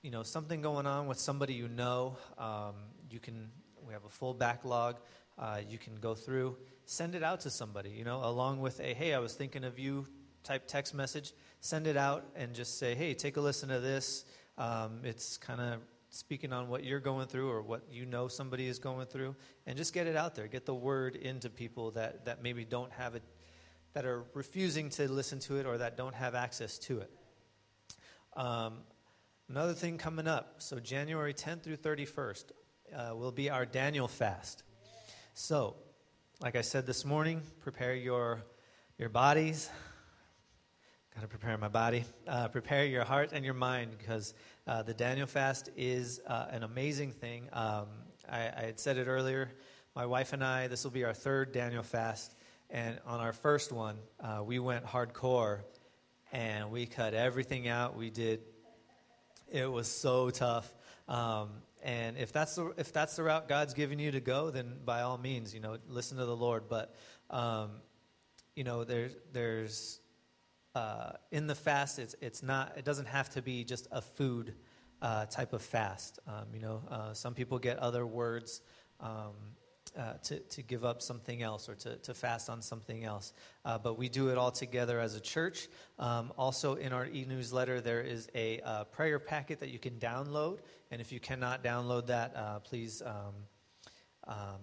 you 0.00 0.10
know 0.10 0.22
something 0.22 0.62
going 0.62 0.86
on 0.86 1.08
with 1.08 1.18
somebody 1.18 1.52
you 1.52 1.68
know, 1.68 2.16
um, 2.38 2.74
you 3.10 3.20
can. 3.20 3.50
We 3.86 3.92
have 3.92 4.04
a 4.04 4.08
full 4.08 4.34
backlog. 4.34 4.96
Uh, 5.38 5.60
you 5.68 5.78
can 5.78 5.96
go 5.96 6.14
through 6.14 6.56
send 6.86 7.16
it 7.16 7.22
out 7.22 7.40
to 7.40 7.50
somebody, 7.50 7.90
you 7.90 8.04
know, 8.04 8.20
along 8.24 8.60
with 8.60 8.80
a, 8.80 8.94
hey, 8.94 9.12
I 9.12 9.18
was 9.18 9.34
thinking 9.34 9.64
of 9.64 9.78
you 9.78 10.06
type 10.44 10.66
text 10.68 10.94
message. 10.94 11.32
Send 11.60 11.86
it 11.88 11.96
out 11.96 12.24
and 12.36 12.54
just 12.54 12.78
say, 12.78 12.94
hey, 12.94 13.12
take 13.12 13.36
a 13.36 13.40
listen 13.40 13.68
to 13.68 13.80
this. 13.80 14.24
Um, 14.56 15.00
it's 15.02 15.36
kind 15.36 15.60
of 15.60 15.80
speaking 16.10 16.52
on 16.52 16.68
what 16.68 16.84
you're 16.84 17.00
going 17.00 17.26
through 17.26 17.50
or 17.50 17.60
what 17.60 17.82
you 17.90 18.06
know 18.06 18.28
somebody 18.28 18.68
is 18.68 18.78
going 18.78 19.06
through. 19.08 19.34
And 19.66 19.76
just 19.76 19.92
get 19.92 20.06
it 20.06 20.16
out 20.16 20.36
there. 20.36 20.46
Get 20.46 20.64
the 20.64 20.74
word 20.74 21.16
into 21.16 21.50
people 21.50 21.90
that, 21.92 22.24
that 22.24 22.42
maybe 22.42 22.64
don't 22.64 22.92
have 22.92 23.16
it, 23.16 23.24
that 23.92 24.06
are 24.06 24.24
refusing 24.32 24.88
to 24.90 25.10
listen 25.10 25.40
to 25.40 25.56
it 25.56 25.66
or 25.66 25.78
that 25.78 25.96
don't 25.96 26.14
have 26.14 26.36
access 26.36 26.78
to 26.78 27.00
it. 27.00 27.10
Um, 28.36 28.78
another 29.48 29.74
thing 29.74 29.98
coming 29.98 30.28
up. 30.28 30.54
So, 30.58 30.78
January 30.78 31.34
10th 31.34 31.62
through 31.62 31.78
31st 31.78 32.44
uh, 32.94 33.16
will 33.16 33.32
be 33.32 33.50
our 33.50 33.66
Daniel 33.66 34.06
fast. 34.06 34.62
So, 35.34 35.74
like 36.40 36.56
I 36.56 36.60
said 36.60 36.86
this 36.86 37.04
morning, 37.04 37.42
prepare 37.60 37.94
your, 37.94 38.42
your 38.98 39.08
bodies 39.08 39.70
Got 41.16 41.22
to 41.22 41.28
prepare 41.28 41.56
my 41.56 41.68
body. 41.68 42.04
Uh, 42.28 42.48
prepare 42.48 42.84
your 42.84 43.02
heart 43.02 43.30
and 43.32 43.42
your 43.42 43.54
mind 43.54 43.96
because 43.96 44.34
uh, 44.66 44.82
the 44.82 44.92
Daniel 44.92 45.26
fast 45.26 45.70
is 45.74 46.20
uh, 46.26 46.48
an 46.50 46.62
amazing 46.62 47.10
thing. 47.10 47.48
Um, 47.54 47.86
I, 48.30 48.50
I 48.54 48.62
had 48.66 48.78
said 48.78 48.98
it 48.98 49.06
earlier. 49.06 49.50
My 49.94 50.04
wife 50.04 50.34
and 50.34 50.44
I, 50.44 50.66
this 50.66 50.84
will 50.84 50.90
be 50.90 51.04
our 51.04 51.14
third 51.14 51.52
Daniel 51.52 51.82
fast. 51.82 52.34
And 52.68 52.98
on 53.06 53.20
our 53.20 53.32
first 53.32 53.72
one, 53.72 53.96
uh, 54.20 54.42
we 54.44 54.58
went 54.58 54.84
hardcore 54.84 55.60
and 56.32 56.70
we 56.70 56.84
cut 56.84 57.14
everything 57.14 57.66
out. 57.66 57.96
We 57.96 58.10
did, 58.10 58.40
it 59.50 59.72
was 59.72 59.88
so 59.88 60.28
tough. 60.28 60.70
Um, 61.08 61.48
and 61.82 62.16
if 62.16 62.32
that's, 62.32 62.54
the, 62.56 62.72
if 62.76 62.92
that's 62.92 63.16
the 63.16 63.22
route 63.22 63.48
God's 63.48 63.74
giving 63.74 63.98
you 63.98 64.10
to 64.10 64.20
go, 64.20 64.50
then 64.50 64.74
by 64.84 65.02
all 65.02 65.18
means, 65.18 65.54
you 65.54 65.60
know, 65.60 65.78
listen 65.88 66.18
to 66.18 66.24
the 66.24 66.36
Lord. 66.36 66.64
But, 66.68 66.94
um, 67.30 67.80
you 68.54 68.64
know, 68.64 68.84
there's, 68.84 69.12
there's, 69.32 70.00
uh, 70.74 71.12
in 71.30 71.46
the 71.46 71.54
fast, 71.54 71.98
it's, 71.98 72.14
it's 72.20 72.42
not, 72.42 72.72
it 72.76 72.84
doesn't 72.84 73.08
have 73.08 73.30
to 73.30 73.42
be 73.42 73.64
just 73.64 73.88
a 73.92 74.00
food 74.00 74.54
uh, 75.00 75.26
type 75.26 75.52
of 75.52 75.62
fast. 75.62 76.18
Um, 76.26 76.46
you 76.52 76.60
know, 76.60 76.82
uh, 76.90 77.12
some 77.12 77.34
people 77.34 77.58
get 77.58 77.78
other 77.78 78.06
words 78.06 78.62
um, 79.00 79.34
uh, 79.96 80.14
to, 80.24 80.38
to 80.40 80.62
give 80.62 80.84
up 80.84 81.02
something 81.02 81.42
else 81.42 81.68
or 81.68 81.74
to, 81.74 81.96
to 81.96 82.14
fast 82.14 82.50
on 82.50 82.62
something 82.62 83.04
else. 83.04 83.32
Uh, 83.64 83.78
but 83.78 83.98
we 83.98 84.08
do 84.08 84.28
it 84.28 84.38
all 84.38 84.50
together 84.50 85.00
as 85.00 85.14
a 85.14 85.20
church. 85.20 85.68
Um, 85.98 86.32
also, 86.36 86.74
in 86.74 86.92
our 86.92 87.06
e 87.06 87.24
newsletter, 87.28 87.80
there 87.80 88.02
is 88.02 88.28
a 88.34 88.60
uh, 88.60 88.84
prayer 88.84 89.18
packet 89.18 89.60
that 89.60 89.70
you 89.70 89.78
can 89.78 89.94
download. 89.94 90.58
And 90.90 91.00
if 91.00 91.12
you 91.12 91.20
cannot 91.20 91.64
download 91.64 92.06
that, 92.06 92.64
please. 92.64 93.02
Um, 93.04 93.34
um, 94.28 94.58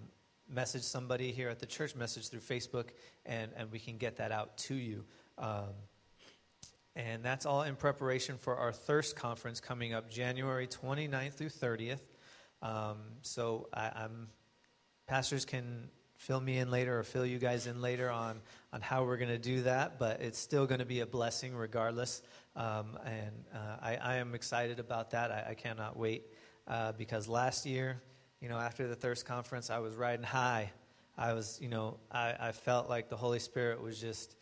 message 0.49 0.83
somebody 0.83 1.31
here 1.31 1.49
at 1.49 1.59
the 1.59 1.65
church, 1.65 1.95
message 1.95 2.29
through 2.29 2.41
Facebook, 2.41 2.89
and, 3.25 3.51
and 3.55 3.71
we 3.71 3.79
can 3.79 3.97
get 3.97 4.17
that 4.17 4.31
out 4.31 4.57
to 4.57 4.75
you. 4.75 5.05
Um, 5.37 5.73
and 6.95 7.23
that's 7.23 7.45
all 7.45 7.63
in 7.63 7.75
preparation 7.75 8.37
for 8.37 8.55
our 8.55 8.71
Thirst 8.71 9.15
Conference 9.15 9.59
coming 9.59 9.93
up 9.93 10.11
January 10.11 10.67
29th 10.67 11.33
through 11.33 11.49
30th. 11.49 12.01
Um, 12.61 12.97
so 13.21 13.67
I, 13.73 14.03
am 14.03 14.27
pastors 15.07 15.45
can 15.45 15.89
fill 16.15 16.39
me 16.39 16.57
in 16.57 16.71
later 16.71 16.97
or 16.97 17.03
fill 17.03 17.25
you 17.25 17.37
guys 17.37 17.67
in 17.67 17.81
later 17.81 18.09
on, 18.09 18.39
on 18.71 18.81
how 18.81 19.03
we're 19.03 19.17
going 19.17 19.29
to 19.29 19.37
do 19.37 19.63
that, 19.63 19.99
but 19.99 20.21
it's 20.21 20.39
still 20.39 20.65
going 20.65 20.79
to 20.79 20.85
be 20.85 21.01
a 21.01 21.05
blessing 21.05 21.55
regardless. 21.55 22.21
Um, 22.55 22.97
and 23.05 23.31
uh, 23.53 23.77
I, 23.81 23.95
I, 23.95 24.15
am 24.17 24.35
excited 24.35 24.79
about 24.79 25.11
that. 25.11 25.31
I, 25.31 25.51
I 25.51 25.53
cannot 25.55 25.97
wait 25.97 26.23
uh, 26.67 26.91
because 26.93 27.27
last 27.27 27.65
year, 27.65 28.01
you 28.39 28.47
know, 28.47 28.57
after 28.57 28.87
the 28.87 28.95
Thirst 28.95 29.25
Conference, 29.25 29.69
I 29.69 29.79
was 29.79 29.95
riding 29.95 30.23
high. 30.23 30.71
I 31.17 31.33
was, 31.33 31.59
you 31.61 31.67
know, 31.67 31.97
I, 32.11 32.35
I 32.39 32.51
felt 32.51 32.89
like 32.89 33.09
the 33.09 33.17
Holy 33.17 33.39
Spirit 33.39 33.81
was 33.81 33.99
just 33.99 34.35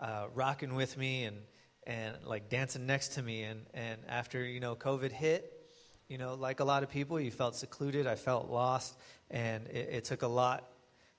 uh, 0.00 0.26
rocking 0.34 0.74
with 0.74 0.96
me 0.96 1.24
and 1.24 1.38
and 1.86 2.16
like 2.24 2.48
dancing 2.48 2.86
next 2.86 3.14
to 3.14 3.22
me. 3.22 3.44
And, 3.44 3.64
and 3.72 4.00
after, 4.08 4.44
you 4.44 4.60
know, 4.60 4.74
COVID 4.74 5.12
hit, 5.12 5.52
you 6.08 6.18
know, 6.18 6.34
like 6.34 6.60
a 6.60 6.64
lot 6.64 6.82
of 6.82 6.90
people, 6.90 7.20
you 7.20 7.30
felt 7.30 7.54
secluded. 7.54 8.06
I 8.06 8.16
felt 8.16 8.50
lost. 8.50 8.96
And 9.30 9.66
it, 9.68 9.88
it 9.92 10.04
took 10.04 10.22
a 10.22 10.28
lot 10.28 10.68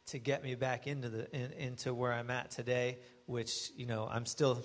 to 0.08 0.20
get 0.20 0.44
me 0.44 0.56
back 0.56 0.88
into, 0.88 1.10
the, 1.10 1.36
in, 1.36 1.52
into 1.54 1.94
where 1.94 2.14
I'm 2.14 2.30
at 2.30 2.52
today, 2.52 3.00
which, 3.26 3.72
you 3.76 3.86
know, 3.86 4.08
I'm 4.10 4.26
still 4.26 4.64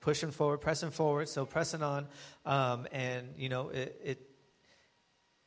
pushing 0.00 0.30
forward, 0.30 0.58
pressing 0.58 0.90
forward, 0.90 1.28
so 1.28 1.44
pressing 1.44 1.82
on. 1.82 2.06
Um, 2.46 2.86
and, 2.92 3.34
you 3.36 3.48
know, 3.48 3.70
it, 3.70 4.00
it 4.04 4.20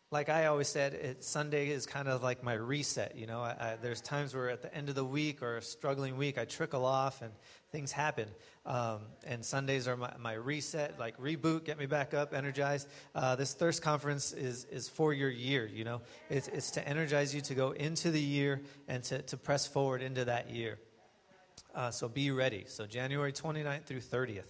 like 0.10 0.30
I 0.30 0.46
always 0.46 0.70
said, 0.70 0.94
it, 0.94 1.24
Sunday 1.24 1.70
is 1.70 1.86
kind 1.86 2.08
of 2.08 2.24
like 2.24 2.42
my 2.42 2.54
reset. 2.54 3.18
You 3.18 3.28
know, 3.28 3.42
I, 3.42 3.56
I, 3.60 3.78
there's 3.82 4.00
times 4.00 4.34
where 4.34 4.50
at 4.50 4.62
the 4.62 4.74
end 4.74 4.88
of 4.88 4.96
the 4.96 5.04
week 5.04 5.42
or 5.42 5.58
a 5.58 5.62
struggling 5.62 6.16
week, 6.16 6.38
I 6.38 6.46
trickle 6.46 6.86
off 6.86 7.22
and 7.22 7.32
things 7.74 7.92
happen. 7.92 8.30
Um, 8.66 9.00
and 9.26 9.44
Sundays 9.44 9.86
are 9.86 9.98
my, 9.98 10.14
my, 10.18 10.34
reset, 10.34 10.98
like 10.98 11.20
reboot, 11.20 11.66
get 11.66 11.78
me 11.78 11.88
back 11.88 12.14
up, 12.14 12.34
energized. 12.34 12.88
Uh, 13.16 13.36
this 13.36 13.54
Thirst 13.54 13.82
Conference 13.82 14.32
is, 14.32 14.66
is 14.72 14.88
for 14.88 15.14
your 15.14 15.30
year, 15.30 15.70
you 15.74 15.84
know. 15.84 16.02
It's, 16.30 16.48
it's 16.48 16.72
to 16.72 16.88
energize 16.88 17.36
you 17.36 17.42
to 17.42 17.54
go 17.54 17.72
into 17.72 18.10
the 18.10 18.22
year 18.22 18.62
and 18.88 19.04
to, 19.06 19.22
to 19.24 19.36
press 19.36 19.68
forward 19.68 20.02
into 20.02 20.24
that 20.26 20.50
year. 20.50 20.80
Uh, 21.76 21.92
so 21.92 22.08
be 22.08 22.32
ready. 22.32 22.64
So 22.68 22.86
January 22.86 23.34
29th 23.34 23.84
through 23.84 24.00
30th. 24.00 24.44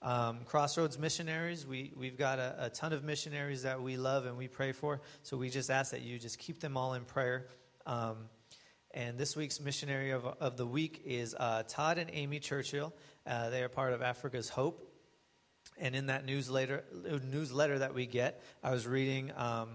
Um, 0.00 0.40
Crossroads 0.44 0.96
missionaries, 0.96 1.66
we, 1.66 1.92
we've 1.96 2.16
got 2.16 2.38
a, 2.38 2.66
a, 2.66 2.70
ton 2.70 2.92
of 2.92 3.02
missionaries 3.02 3.62
that 3.64 3.82
we 3.82 3.96
love 3.96 4.26
and 4.26 4.38
we 4.38 4.46
pray 4.46 4.70
for. 4.70 5.00
So 5.24 5.36
we 5.36 5.50
just 5.50 5.70
ask 5.70 5.90
that 5.90 6.02
you 6.02 6.20
just 6.20 6.38
keep 6.38 6.60
them 6.60 6.76
all 6.76 6.94
in 6.94 7.04
prayer. 7.04 7.48
Um, 7.84 8.28
and 8.92 9.18
this 9.18 9.34
week's 9.34 9.60
missionary 9.60 10.12
of, 10.12 10.24
of 10.24 10.56
the 10.56 10.66
week 10.66 11.02
is 11.04 11.34
uh, 11.34 11.64
Todd 11.66 11.98
and 11.98 12.10
Amy 12.12 12.38
Churchill. 12.38 12.94
Uh, 13.26 13.50
they 13.50 13.62
are 13.62 13.68
part 13.68 13.92
of 13.92 14.00
Africa's 14.00 14.48
Hope. 14.48 14.84
And 15.78 15.96
in 15.96 16.06
that 16.06 16.24
newsletter, 16.24 16.84
newsletter 17.30 17.80
that 17.80 17.92
we 17.92 18.06
get, 18.06 18.42
I 18.62 18.70
was 18.70 18.86
reading 18.86 19.32
um, 19.36 19.70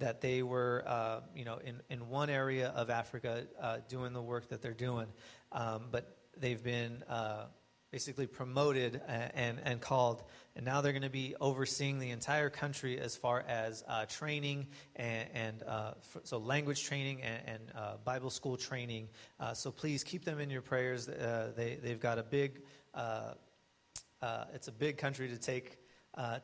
that 0.00 0.20
they 0.20 0.42
were, 0.42 0.84
uh, 0.86 1.20
you 1.34 1.44
know, 1.44 1.58
in, 1.64 1.80
in 1.88 2.08
one 2.08 2.30
area 2.30 2.68
of 2.68 2.90
Africa 2.90 3.46
uh, 3.60 3.78
doing 3.88 4.12
the 4.12 4.22
work 4.22 4.48
that 4.48 4.60
they're 4.60 4.72
doing. 4.72 5.06
Um, 5.52 5.84
but 5.90 6.16
they've 6.36 6.62
been 6.62 7.02
uh, 7.08 7.46
basically 7.90 8.26
promoted 8.26 9.00
and, 9.06 9.58
and 9.64 9.80
called. 9.80 10.22
And 10.54 10.64
now 10.64 10.80
they're 10.80 10.92
going 10.92 11.02
to 11.02 11.10
be 11.10 11.34
overseeing 11.40 11.98
the 11.98 12.10
entire 12.10 12.50
country 12.50 12.98
as 12.98 13.16
far 13.16 13.44
as 13.48 13.82
uh, 13.88 14.04
training 14.06 14.66
and, 14.96 15.28
and 15.32 15.62
uh, 15.62 15.94
so 16.24 16.38
language 16.38 16.84
training 16.84 17.22
and, 17.22 17.42
and 17.46 17.62
uh, 17.74 17.96
Bible 18.04 18.30
school 18.30 18.56
training. 18.56 19.08
Uh, 19.40 19.54
so 19.54 19.70
please 19.70 20.04
keep 20.04 20.24
them 20.24 20.38
in 20.38 20.50
your 20.50 20.62
prayers. 20.62 21.08
Uh, 21.08 21.52
they, 21.56 21.78
they've 21.82 22.00
got 22.00 22.18
a 22.18 22.22
big, 22.22 22.60
uh, 22.94 23.32
it's 24.52 24.68
a 24.68 24.72
big 24.72 24.98
country 24.98 25.28
to 25.28 25.38
take, 25.38 25.78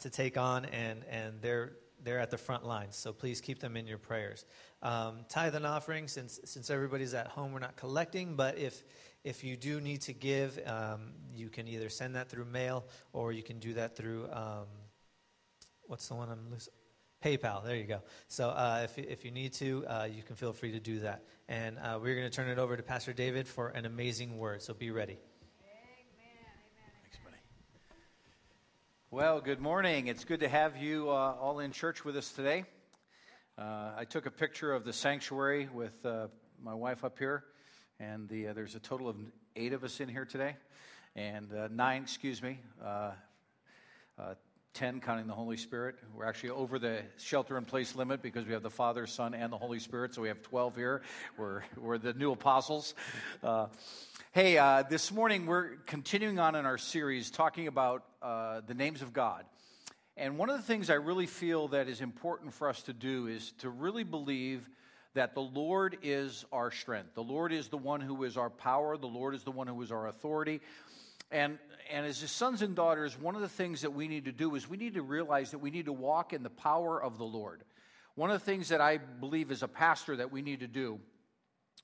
to 0.00 0.08
take 0.08 0.38
on, 0.38 0.64
and, 0.66 1.04
and 1.10 1.42
they're, 1.42 1.72
they're 2.02 2.20
at 2.20 2.30
the 2.30 2.38
front 2.38 2.64
lines. 2.64 2.96
So 2.96 3.12
please 3.12 3.40
keep 3.40 3.58
them 3.58 3.76
in 3.76 3.86
your 3.86 3.98
prayers. 3.98 4.44
Um, 4.82 5.24
tithe 5.28 5.54
and 5.54 5.66
offering, 5.66 6.08
since, 6.08 6.38
since 6.44 6.70
everybody's 6.70 7.14
at 7.14 7.26
home, 7.26 7.52
we're 7.52 7.60
not 7.60 7.76
collecting, 7.76 8.36
but 8.36 8.58
if, 8.58 8.82
if 9.24 9.42
you 9.42 9.56
do 9.56 9.80
need 9.80 10.02
to 10.02 10.12
give, 10.12 10.60
um, 10.66 11.12
you 11.34 11.48
can 11.48 11.66
either 11.66 11.88
send 11.88 12.14
that 12.14 12.28
through 12.28 12.44
mail 12.44 12.84
or 13.14 13.32
you 13.32 13.42
can 13.42 13.58
do 13.58 13.72
that 13.72 13.96
through, 13.96 14.28
um, 14.30 14.66
what's 15.86 16.06
the 16.08 16.14
one 16.14 16.28
I'm 16.28 16.50
losing? 16.50 16.72
PayPal. 17.24 17.64
There 17.64 17.74
you 17.74 17.84
go. 17.84 18.02
So 18.28 18.50
uh, 18.50 18.82
if, 18.84 18.98
if 18.98 19.24
you 19.24 19.30
need 19.30 19.54
to, 19.54 19.86
uh, 19.86 20.08
you 20.14 20.22
can 20.22 20.36
feel 20.36 20.52
free 20.52 20.72
to 20.72 20.78
do 20.78 21.00
that. 21.00 21.24
And 21.48 21.78
uh, 21.78 21.98
we're 22.00 22.14
going 22.16 22.30
to 22.30 22.36
turn 22.36 22.50
it 22.50 22.58
over 22.58 22.76
to 22.76 22.82
Pastor 22.82 23.14
David 23.14 23.48
for 23.48 23.68
an 23.68 23.86
amazing 23.86 24.36
word. 24.36 24.60
So 24.60 24.74
be 24.74 24.90
ready. 24.90 25.16
Thanks, 27.02 27.18
buddy. 27.24 27.36
Well, 29.10 29.40
good 29.40 29.60
morning. 29.60 30.08
It's 30.08 30.24
good 30.24 30.40
to 30.40 30.48
have 30.50 30.76
you 30.76 31.08
uh, 31.08 31.34
all 31.40 31.60
in 31.60 31.72
church 31.72 32.04
with 32.04 32.14
us 32.18 32.30
today. 32.30 32.64
Uh, 33.56 33.92
I 33.96 34.04
took 34.04 34.26
a 34.26 34.30
picture 34.30 34.74
of 34.74 34.84
the 34.84 34.92
sanctuary 34.92 35.70
with 35.72 36.04
uh, 36.04 36.26
my 36.62 36.74
wife 36.74 37.04
up 37.04 37.18
here 37.18 37.44
and 38.00 38.28
the, 38.28 38.48
uh, 38.48 38.52
there's 38.52 38.74
a 38.74 38.80
total 38.80 39.08
of 39.08 39.16
eight 39.56 39.72
of 39.72 39.84
us 39.84 40.00
in 40.00 40.08
here 40.08 40.24
today, 40.24 40.56
and 41.14 41.52
uh, 41.52 41.68
nine, 41.70 42.02
excuse 42.02 42.42
me, 42.42 42.58
uh, 42.84 43.12
uh, 44.18 44.34
10 44.74 45.00
counting 45.00 45.28
the 45.28 45.34
Holy 45.34 45.56
Spirit. 45.56 45.94
We're 46.14 46.24
actually 46.24 46.50
over 46.50 46.78
the 46.78 47.02
shelter 47.18 47.56
in 47.56 47.64
place 47.64 47.94
limit 47.94 48.22
because 48.22 48.46
we 48.46 48.52
have 48.52 48.62
the 48.62 48.70
Father, 48.70 49.06
Son, 49.06 49.34
and 49.34 49.52
the 49.52 49.58
Holy 49.58 49.78
Spirit, 49.78 50.14
so 50.14 50.22
we 50.22 50.28
have 50.28 50.42
12 50.42 50.74
here. 50.74 51.02
We're, 51.38 51.62
we're 51.76 51.98
the 51.98 52.14
new 52.14 52.32
apostles. 52.32 52.94
Uh, 53.42 53.66
hey, 54.32 54.58
uh, 54.58 54.82
this 54.82 55.12
morning 55.12 55.46
we're 55.46 55.76
continuing 55.86 56.40
on 56.40 56.56
in 56.56 56.66
our 56.66 56.78
series 56.78 57.30
talking 57.30 57.68
about 57.68 58.04
the 58.20 58.74
names 58.74 59.02
of 59.02 59.12
God. 59.12 59.44
And 60.16 60.38
one 60.38 60.48
of 60.48 60.56
the 60.56 60.62
things 60.62 60.90
I 60.90 60.94
really 60.94 61.26
feel 61.26 61.68
that 61.68 61.88
is 61.88 62.00
important 62.00 62.54
for 62.54 62.68
us 62.68 62.82
to 62.84 62.92
do 62.92 63.26
is 63.26 63.52
to 63.58 63.68
really 63.68 64.04
believe 64.04 64.68
that 65.14 65.34
the 65.34 65.40
Lord 65.40 65.96
is 66.02 66.44
our 66.52 66.70
strength. 66.70 67.14
The 67.14 67.22
Lord 67.22 67.52
is 67.52 67.68
the 67.68 67.78
one 67.78 68.00
who 68.00 68.24
is 68.24 68.36
our 68.36 68.50
power. 68.50 68.96
The 68.96 69.06
Lord 69.06 69.34
is 69.34 69.44
the 69.44 69.52
one 69.52 69.66
who 69.66 69.80
is 69.82 69.92
our 69.92 70.08
authority. 70.08 70.60
And, 71.30 71.58
and 71.90 72.04
as 72.04 72.20
his 72.20 72.30
sons 72.30 72.62
and 72.62 72.74
daughters, 72.74 73.18
one 73.18 73.34
of 73.34 73.40
the 73.40 73.48
things 73.48 73.82
that 73.82 73.92
we 73.92 74.08
need 74.08 74.26
to 74.26 74.32
do 74.32 74.54
is 74.54 74.68
we 74.68 74.76
need 74.76 74.94
to 74.94 75.02
realize 75.02 75.52
that 75.52 75.58
we 75.58 75.70
need 75.70 75.86
to 75.86 75.92
walk 75.92 76.32
in 76.32 76.42
the 76.42 76.50
power 76.50 77.02
of 77.02 77.18
the 77.18 77.24
Lord. 77.24 77.62
One 78.16 78.30
of 78.30 78.38
the 78.38 78.44
things 78.44 78.68
that 78.68 78.80
I 78.80 78.98
believe 78.98 79.50
as 79.50 79.62
a 79.62 79.68
pastor 79.68 80.16
that 80.16 80.30
we 80.30 80.42
need 80.42 80.60
to 80.60 80.68
do 80.68 81.00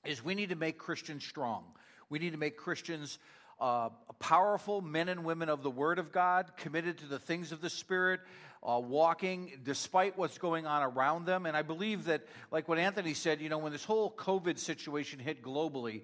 is 0.05 0.23
we 0.23 0.35
need 0.35 0.49
to 0.49 0.55
make 0.55 0.77
Christians 0.77 1.25
strong. 1.25 1.63
We 2.09 2.19
need 2.19 2.31
to 2.31 2.37
make 2.37 2.57
Christians 2.57 3.17
uh, 3.61 3.89
powerful 4.19 4.81
men 4.81 5.07
and 5.07 5.23
women 5.23 5.47
of 5.47 5.61
the 5.61 5.69
Word 5.69 5.99
of 5.99 6.11
God, 6.11 6.51
committed 6.57 6.97
to 6.97 7.05
the 7.05 7.19
things 7.19 7.51
of 7.51 7.61
the 7.61 7.69
Spirit, 7.69 8.19
uh, 8.63 8.79
walking 8.79 9.51
despite 9.63 10.17
what's 10.17 10.37
going 10.37 10.65
on 10.65 10.83
around 10.83 11.25
them. 11.25 11.45
And 11.45 11.55
I 11.55 11.61
believe 11.61 12.05
that, 12.05 12.23
like 12.51 12.67
what 12.67 12.79
Anthony 12.79 13.13
said, 13.13 13.39
you 13.39 13.49
know, 13.49 13.59
when 13.59 13.71
this 13.71 13.85
whole 13.85 14.11
COVID 14.11 14.57
situation 14.57 15.19
hit 15.19 15.43
globally, 15.43 16.01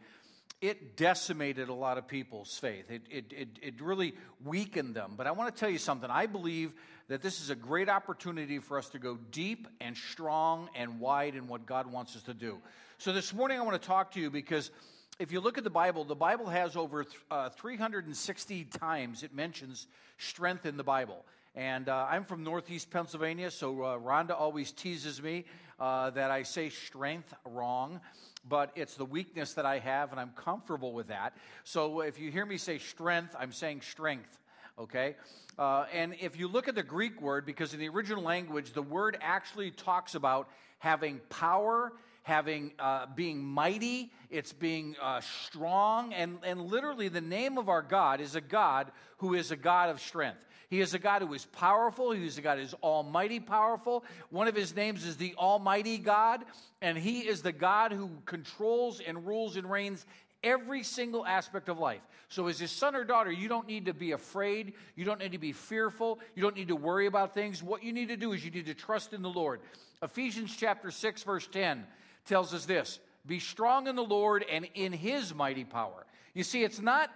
it 0.62 0.98
decimated 0.98 1.70
a 1.70 1.74
lot 1.74 1.98
of 1.98 2.08
people's 2.08 2.58
faith. 2.58 2.89
It, 2.89 3.04
it, 3.10 3.34
it, 3.36 3.48
it 3.62 3.82
really 3.82 4.15
weakened 4.43 4.96
them. 4.96 5.13
But 5.17 5.28
I 5.28 5.32
want 5.32 5.54
to 5.54 5.60
tell 5.60 5.70
you 5.70 5.78
something. 5.78 6.10
I 6.10 6.26
believe 6.26 6.74
that 7.10 7.22
this 7.22 7.41
is 7.41 7.50
a 7.50 7.56
great 7.56 7.89
opportunity 7.89 8.60
for 8.60 8.78
us 8.78 8.89
to 8.89 9.00
go 9.00 9.17
deep 9.32 9.67
and 9.80 9.96
strong 9.96 10.70
and 10.76 11.00
wide 11.00 11.36
in 11.36 11.48
what 11.48 11.65
God 11.65 11.91
wants 11.91 12.15
us 12.15 12.24
to 12.24 12.34
do. 12.34 12.58
So 12.98 13.13
this 13.13 13.34
morning 13.34 13.60
I 13.60 13.63
want 13.63 13.80
to 13.80 13.88
talk 13.88 14.12
to 14.13 14.20
you 14.20 14.32
because 14.32 14.72
if 15.20 15.32
you 15.32 15.40
look 15.40 15.58
at 15.58 15.64
the 15.64 15.70
Bible, 15.72 16.04
the 16.04 16.16
Bible 16.16 16.46
has 16.46 16.76
over 16.76 17.06
uh, 17.32 17.50
360 17.50 18.66
times 18.66 19.24
it 19.24 19.34
mentions 19.34 19.88
strength 20.20 20.66
in 20.66 20.78
the 20.78 20.84
Bible. 20.84 21.26
And 21.56 21.90
uh, 21.90 22.06
I'm 22.08 22.24
from 22.24 22.44
Northeast 22.44 22.92
Pennsylvania, 22.92 23.50
so 23.50 23.82
uh, 23.82 23.98
Rhonda 23.98 24.40
always 24.40 24.72
teases 24.72 25.20
me 25.20 25.46
uh, 25.80 26.12
that 26.12 26.30
I 26.30 26.44
say 26.44 26.70
strength 26.70 27.34
wrong, 27.46 28.00
but 28.48 28.72
it's 28.76 28.94
the 28.94 29.06
weakness 29.06 29.54
that 29.54 29.66
I 29.66 29.80
have, 29.80 30.12
and 30.12 30.20
I'm 30.20 30.34
comfortable 30.36 30.94
with 30.94 31.08
that. 31.08 31.36
So 31.64 32.02
if 32.02 32.20
you 32.20 32.30
hear 32.30 32.46
me 32.46 32.58
say 32.58 32.78
strength, 32.78 33.36
I'm 33.40 33.52
saying 33.52 33.82
strength, 33.82 34.38
okay? 34.78 35.16
Uh, 35.58 35.86
and 35.92 36.14
if 36.22 36.38
you 36.38 36.48
look 36.48 36.68
at 36.68 36.76
the 36.76 36.84
Greek 36.84 37.20
word, 37.24 37.44
because 37.44 37.74
in 37.74 37.80
the 37.80 37.90
original 37.90 38.22
language, 38.22 38.74
the 38.74 38.84
word 38.84 39.18
actually 39.22 39.72
talks 39.72 40.14
about 40.14 40.48
having 40.78 41.20
power 41.30 41.92
having 42.28 42.74
uh, 42.78 43.06
being 43.16 43.42
mighty 43.42 44.12
it's 44.30 44.52
being 44.52 44.98
uh, 45.02 45.22
strong 45.22 46.12
and, 46.12 46.38
and 46.44 46.62
literally 46.62 47.08
the 47.08 47.22
name 47.22 47.58
of 47.58 47.70
our 47.70 47.82
god 47.82 48.20
is 48.20 48.36
a 48.36 48.42
god 48.42 48.92
who 49.20 49.34
is 49.34 49.50
a 49.50 49.56
god 49.56 49.90
of 49.90 50.02
strength 50.02 50.46
he 50.70 50.82
is 50.82 50.94
a 50.94 51.00
god 51.00 51.22
who 51.22 51.34
is 51.34 51.46
powerful 51.46 52.12
he 52.12 52.28
is 52.28 52.38
a 52.38 52.42
god 52.42 52.58
who 52.58 52.66
is 52.66 52.74
almighty 52.84 53.40
powerful 53.40 54.04
one 54.30 54.50
of 54.50 54.56
his 54.56 54.76
names 54.76 55.06
is 55.06 55.16
the 55.16 55.34
almighty 55.36 55.98
god 55.98 56.44
and 56.82 56.98
he 56.98 57.22
is 57.22 57.42
the 57.42 57.54
god 57.54 57.94
who 57.94 58.10
controls 58.26 59.00
and 59.00 59.26
rules 59.26 59.56
and 59.56 59.72
reigns 59.72 60.06
every 60.44 60.84
single 60.84 61.26
aspect 61.26 61.68
of 61.68 61.80
life. 61.80 62.02
So, 62.30 62.48
as 62.48 62.60
his 62.60 62.72
son 62.72 62.96
or 62.96 63.04
daughter, 63.04 63.32
you 63.32 63.48
don't 63.48 63.68
need 63.68 63.86
to 63.86 63.94
be 63.94 64.12
afraid. 64.12 64.74
You 64.96 65.04
don't 65.04 65.20
need 65.20 65.32
to 65.32 65.38
be 65.38 65.52
fearful. 65.52 66.20
You 66.36 66.44
don't 66.44 66.56
need 66.56 66.68
to 66.68 66.76
worry 66.76 67.08
about 67.08 67.34
things. 67.34 67.63
What 67.63 67.84
you 67.84 67.92
need 67.92 68.10
to 68.10 68.18
do 68.18 68.34
is 68.34 68.46
you 68.46 68.52
need 68.52 68.68
to 68.68 68.74
trust 68.74 69.13
in 69.13 69.22
the 69.22 69.30
Lord. 69.30 69.62
Ephesians 70.04 70.56
chapter 70.56 70.92
6, 70.92 71.24
verse 71.24 71.48
10 71.48 71.86
tells 72.28 72.54
us 72.54 72.66
this 72.66 73.00
Be 73.26 73.40
strong 73.40 73.88
in 73.88 73.96
the 73.96 74.04
Lord 74.04 74.46
and 74.50 74.68
in 74.76 74.94
his 74.94 75.34
mighty 75.34 75.63
power. 75.63 76.06
You 76.34 76.44
see, 76.44 76.63
it's 76.63 76.80
not, 76.80 77.10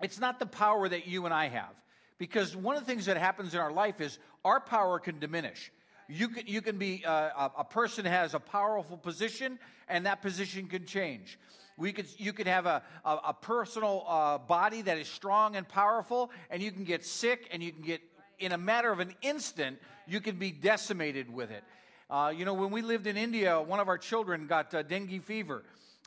it's 0.00 0.20
not 0.20 0.38
the 0.38 0.46
power 0.46 0.88
that 0.88 1.06
you 1.06 1.24
and 1.24 1.34
I 1.34 1.48
have. 1.48 1.74
Because 2.18 2.54
one 2.54 2.76
of 2.76 2.86
the 2.86 2.86
things 2.86 3.06
that 3.06 3.16
happens 3.16 3.54
in 3.54 3.60
our 3.60 3.72
life 3.72 4.00
is 4.00 4.18
our 4.44 4.60
power 4.60 4.98
can 4.98 5.18
diminish. 5.18 5.72
You 6.06 6.28
can, 6.28 6.46
you 6.46 6.60
can 6.60 6.76
be, 6.76 7.02
uh, 7.04 7.48
a, 7.56 7.64
person 7.64 8.04
has 8.04 8.34
a 8.34 8.40
powerful 8.40 8.96
position, 8.96 9.58
and 9.88 10.06
that 10.06 10.20
position 10.20 10.66
can 10.66 10.84
change. 10.84 11.38
We 11.78 11.92
could, 11.92 12.06
you 12.18 12.32
could 12.32 12.46
have 12.46 12.66
a, 12.66 12.82
a, 13.04 13.18
a 13.28 13.34
personal 13.34 14.04
uh, 14.06 14.38
body 14.38 14.82
that 14.82 14.98
is 14.98 15.08
strong 15.08 15.56
and 15.56 15.66
powerful, 15.66 16.30
and 16.50 16.62
you 16.62 16.72
can 16.72 16.84
get 16.84 17.04
sick, 17.04 17.48
and 17.52 17.62
you 17.62 17.72
can 17.72 17.82
get, 17.82 18.00
in 18.38 18.52
a 18.52 18.58
matter 18.58 18.90
of 18.90 19.00
an 19.00 19.14
instant, 19.22 19.78
you 20.06 20.20
can 20.20 20.36
be 20.36 20.50
decimated 20.50 21.32
with 21.32 21.50
it. 21.50 21.64
Uh, 22.10 22.32
you 22.36 22.44
know, 22.44 22.54
when 22.54 22.72
we 22.72 22.82
lived 22.82 23.06
in 23.06 23.16
India, 23.16 23.60
one 23.60 23.78
of 23.78 23.86
our 23.86 23.98
children 23.98 24.48
got 24.48 24.74
uh, 24.74 24.82
dengue 24.82 25.22
fever. 25.22 25.62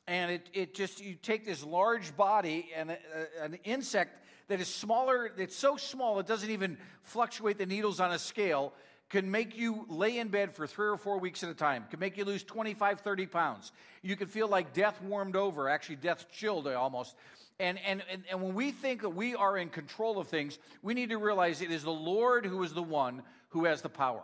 And 0.05 0.31
it, 0.31 0.49
it 0.53 0.75
just, 0.75 1.01
you 1.01 1.15
take 1.15 1.45
this 1.45 1.63
large 1.63 2.15
body 2.17 2.69
and 2.75 2.91
a, 2.91 2.97
a, 3.39 3.43
an 3.45 3.57
insect 3.63 4.19
that 4.49 4.59
is 4.59 4.67
smaller, 4.67 5.31
that's 5.37 5.55
so 5.55 5.77
small 5.77 6.19
it 6.19 6.27
doesn't 6.27 6.49
even 6.49 6.77
fluctuate 7.03 7.57
the 7.57 7.65
needles 7.65 8.01
on 8.01 8.11
a 8.11 8.19
scale, 8.19 8.73
can 9.09 9.31
make 9.31 9.57
you 9.57 9.85
lay 9.87 10.17
in 10.17 10.27
bed 10.27 10.53
for 10.53 10.67
three 10.67 10.87
or 10.87 10.97
four 10.97 11.19
weeks 11.19 11.41
at 11.41 11.49
a 11.49 11.53
time, 11.53 11.85
can 11.89 12.01
make 12.01 12.17
you 12.17 12.25
lose 12.25 12.43
25, 12.43 12.99
30 12.99 13.25
pounds. 13.27 13.71
You 14.01 14.17
can 14.17 14.27
feel 14.27 14.49
like 14.49 14.73
death 14.73 15.01
warmed 15.01 15.37
over, 15.37 15.69
actually, 15.69 15.95
death 15.97 16.25
chilled 16.29 16.67
almost. 16.67 17.15
And, 17.61 17.79
and, 17.87 18.03
and, 18.11 18.23
and 18.29 18.41
when 18.41 18.55
we 18.55 18.71
think 18.71 19.03
that 19.03 19.09
we 19.09 19.35
are 19.35 19.57
in 19.57 19.69
control 19.69 20.19
of 20.19 20.27
things, 20.27 20.59
we 20.81 20.93
need 20.95 21.11
to 21.11 21.17
realize 21.17 21.61
it 21.61 21.71
is 21.71 21.83
the 21.83 21.91
Lord 21.91 22.45
who 22.45 22.61
is 22.63 22.73
the 22.73 22.83
one 22.83 23.21
who 23.49 23.63
has 23.65 23.81
the 23.81 23.89
power. 23.89 24.23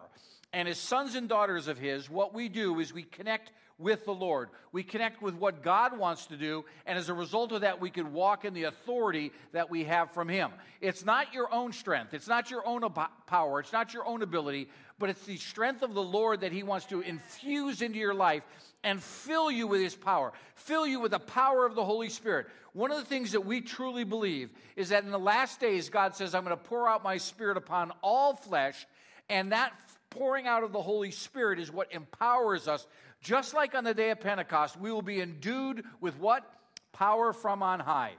And 0.51 0.67
as 0.67 0.77
sons 0.77 1.15
and 1.15 1.29
daughters 1.29 1.67
of 1.67 1.77
His, 1.77 2.09
what 2.09 2.33
we 2.33 2.49
do 2.49 2.79
is 2.79 2.93
we 2.93 3.03
connect 3.03 3.51
with 3.79 4.03
the 4.05 4.13
Lord. 4.13 4.49
We 4.71 4.83
connect 4.83 5.21
with 5.21 5.35
what 5.35 5.63
God 5.63 5.97
wants 5.97 6.27
to 6.27 6.37
do, 6.37 6.65
and 6.85 6.99
as 6.99 7.07
a 7.07 7.13
result 7.13 7.53
of 7.53 7.61
that, 7.61 7.79
we 7.79 7.89
can 7.89 8.11
walk 8.11 8.43
in 8.43 8.53
the 8.53 8.65
authority 8.65 9.31
that 9.53 9.69
we 9.69 9.85
have 9.85 10.11
from 10.11 10.27
Him. 10.27 10.51
It's 10.81 11.05
not 11.05 11.33
your 11.33 11.51
own 11.51 11.71
strength, 11.71 12.13
it's 12.13 12.27
not 12.27 12.51
your 12.51 12.67
own 12.67 12.83
power, 13.25 13.59
it's 13.61 13.71
not 13.71 13.93
your 13.93 14.05
own 14.05 14.21
ability, 14.21 14.69
but 14.99 15.09
it's 15.09 15.25
the 15.25 15.37
strength 15.37 15.81
of 15.81 15.93
the 15.93 16.03
Lord 16.03 16.41
that 16.41 16.51
He 16.51 16.61
wants 16.61 16.87
to 16.87 16.99
infuse 16.99 17.81
into 17.81 17.97
your 17.97 18.13
life 18.13 18.43
and 18.83 19.01
fill 19.01 19.49
you 19.49 19.65
with 19.65 19.81
His 19.81 19.95
power, 19.95 20.33
fill 20.55 20.85
you 20.85 20.99
with 20.99 21.11
the 21.11 21.19
power 21.19 21.65
of 21.65 21.75
the 21.75 21.85
Holy 21.85 22.09
Spirit. 22.09 22.47
One 22.73 22.91
of 22.91 22.97
the 22.97 23.05
things 23.05 23.31
that 23.31 23.45
we 23.45 23.61
truly 23.61 24.03
believe 24.03 24.49
is 24.75 24.89
that 24.89 25.05
in 25.05 25.11
the 25.11 25.17
last 25.17 25.59
days, 25.59 25.89
God 25.89 26.15
says, 26.15 26.35
I'm 26.35 26.43
going 26.43 26.55
to 26.55 26.63
pour 26.63 26.87
out 26.87 27.03
my 27.03 27.17
Spirit 27.17 27.55
upon 27.55 27.93
all 28.01 28.33
flesh, 28.33 28.85
and 29.29 29.53
that 29.53 29.71
pouring 30.09 30.47
out 30.47 30.63
of 30.63 30.71
the 30.71 30.81
Holy 30.81 31.11
Spirit 31.11 31.59
is 31.59 31.71
what 31.71 31.91
empowers 31.91 32.67
us. 32.67 32.85
Just 33.21 33.53
like 33.53 33.75
on 33.75 33.83
the 33.83 33.93
day 33.93 34.11
of 34.11 34.19
Pentecost, 34.19 34.79
we 34.79 34.91
will 34.91 35.01
be 35.01 35.21
endued 35.21 35.83
with 36.01 36.17
what? 36.17 36.43
Power 36.93 37.33
from 37.33 37.61
on 37.61 37.79
high. 37.79 38.13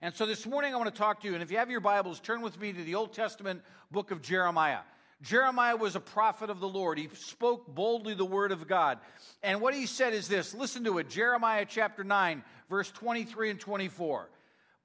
And 0.00 0.14
so 0.14 0.26
this 0.26 0.46
morning 0.46 0.72
I 0.72 0.76
want 0.76 0.92
to 0.92 0.98
talk 0.98 1.22
to 1.22 1.28
you, 1.28 1.34
and 1.34 1.42
if 1.42 1.50
you 1.50 1.58
have 1.58 1.70
your 1.70 1.80
Bibles, 1.80 2.20
turn 2.20 2.40
with 2.40 2.58
me 2.60 2.72
to 2.72 2.84
the 2.84 2.94
Old 2.94 3.12
Testament 3.12 3.62
book 3.90 4.10
of 4.10 4.22
Jeremiah. 4.22 4.80
Jeremiah 5.22 5.76
was 5.76 5.96
a 5.96 6.00
prophet 6.00 6.50
of 6.50 6.60
the 6.60 6.68
Lord. 6.68 6.98
He 6.98 7.08
spoke 7.14 7.66
boldly 7.66 8.14
the 8.14 8.24
word 8.24 8.52
of 8.52 8.68
God. 8.68 8.98
And 9.42 9.60
what 9.60 9.74
he 9.74 9.86
said 9.86 10.14
is 10.14 10.28
this 10.28 10.54
listen 10.54 10.84
to 10.84 10.98
it 10.98 11.08
Jeremiah 11.08 11.66
chapter 11.68 12.04
9, 12.04 12.44
verse 12.70 12.90
23 12.92 13.50
and 13.50 13.60
24. 13.60 14.30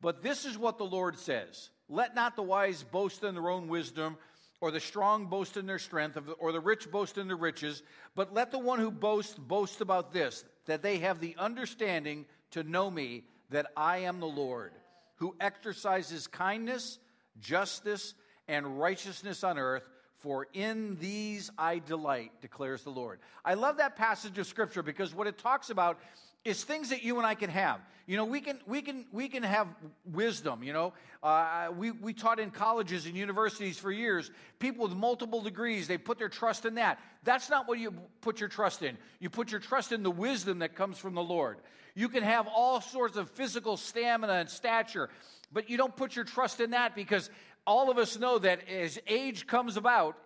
But 0.02 0.24
this 0.24 0.46
is 0.46 0.58
what 0.58 0.80
the 0.80 0.86
Lord 0.86 1.20
says 1.20 1.70
Let 1.88 2.16
not 2.16 2.36
the 2.36 2.42
wise 2.42 2.82
boast 2.82 3.24
in 3.24 3.36
their 3.36 3.50
own 3.50 3.68
wisdom 3.68 4.18
or 4.64 4.72
the 4.72 4.80
strong 4.80 5.26
boast 5.26 5.58
in 5.58 5.66
their 5.66 5.78
strength, 5.78 6.18
or 6.40 6.54
the 6.54 6.60
rich 6.62 6.90
boast 6.90 7.18
in 7.18 7.28
their 7.28 7.36
riches, 7.36 7.84
but 8.16 8.34
let 8.34 8.50
the 8.50 8.58
one 8.58 8.80
who 8.80 8.90
boasts 8.90 9.36
boast 9.38 9.82
about 9.82 10.14
this, 10.14 10.46
that 10.68 10.82
they 10.82 11.00
have 11.00 11.20
the 11.20 11.36
understanding 11.38 12.26
to 12.52 12.64
know 12.64 12.90
me, 12.90 13.26
that 13.50 13.66
I 13.76 13.98
am 13.98 14.22
the 14.22 14.26
Lord, 14.26 14.72
who 15.16 15.36
exercises 15.42 16.28
kindness, 16.28 16.98
justice, 17.42 18.14
and 18.48 18.80
righteousness 18.80 19.44
on 19.44 19.58
earth. 19.58 19.84
For 20.20 20.48
in 20.54 20.96
these 20.96 21.52
I 21.58 21.80
delight, 21.80 22.32
declares 22.40 22.84
the 22.84 22.90
Lord. 22.90 23.20
I 23.44 23.56
love 23.56 23.76
that 23.80 23.98
passage 23.98 24.38
of 24.38 24.48
scripture 24.48 24.82
because 24.82 25.14
what 25.14 25.28
it 25.28 25.38
talks 25.38 25.72
about 25.72 26.00
is 26.46 26.64
things 26.64 26.90
that 26.90 27.04
you 27.04 27.18
and 27.18 27.26
I 27.26 27.36
can 27.36 27.50
have. 27.50 27.80
You 28.06 28.18
know, 28.18 28.26
we 28.26 28.42
can 28.42 28.60
we 28.68 28.82
can 28.82 29.06
we 29.14 29.30
can 29.30 29.44
have 29.44 29.68
wisdom. 30.06 30.62
You 30.62 30.74
know, 30.74 30.94
uh, 31.22 31.70
we 31.76 31.92
we 31.92 32.14
taught 32.14 32.40
in 32.40 32.52
colleges 32.52 33.06
and 33.06 33.16
universities 33.16 33.78
for 33.78 33.92
years. 33.92 34.30
People 34.60 34.88
with 34.88 34.98
multiple 34.98 35.42
degrees, 35.42 35.88
they 35.88 35.98
put 35.98 36.18
their 36.18 36.28
trust 36.28 36.66
in 36.66 36.76
that. 36.76 37.00
That's 37.24 37.50
not 37.50 37.68
what 37.68 37.80
you 37.80 37.94
put 38.20 38.42
your 38.42 38.50
trust 38.50 38.84
in. 38.84 38.98
You 39.20 39.30
put 39.30 39.52
your 39.52 39.62
trust 39.62 39.94
in 39.94 40.04
the 40.04 40.12
wisdom 40.12 40.60
that 40.60 40.76
comes 40.76 40.98
from 40.98 41.16
the 41.16 41.24
Lord. 41.24 41.60
You 41.96 42.10
can 42.10 42.24
have 42.24 42.48
all 42.48 42.82
sorts 42.82 43.16
of 43.16 43.30
physical 43.32 43.78
stamina 43.78 44.34
and 44.34 44.50
stature, 44.50 45.10
but 45.54 45.70
you 45.70 45.78
don't 45.78 45.96
put 45.96 46.16
your 46.16 46.26
trust 46.26 46.60
in 46.60 46.72
that 46.72 46.96
because 46.96 47.30
all 47.66 47.90
of 47.90 47.98
us 47.98 48.20
know 48.20 48.38
that 48.40 48.68
as 48.68 49.00
age 49.08 49.48
comes 49.48 49.78
about, 49.78 50.18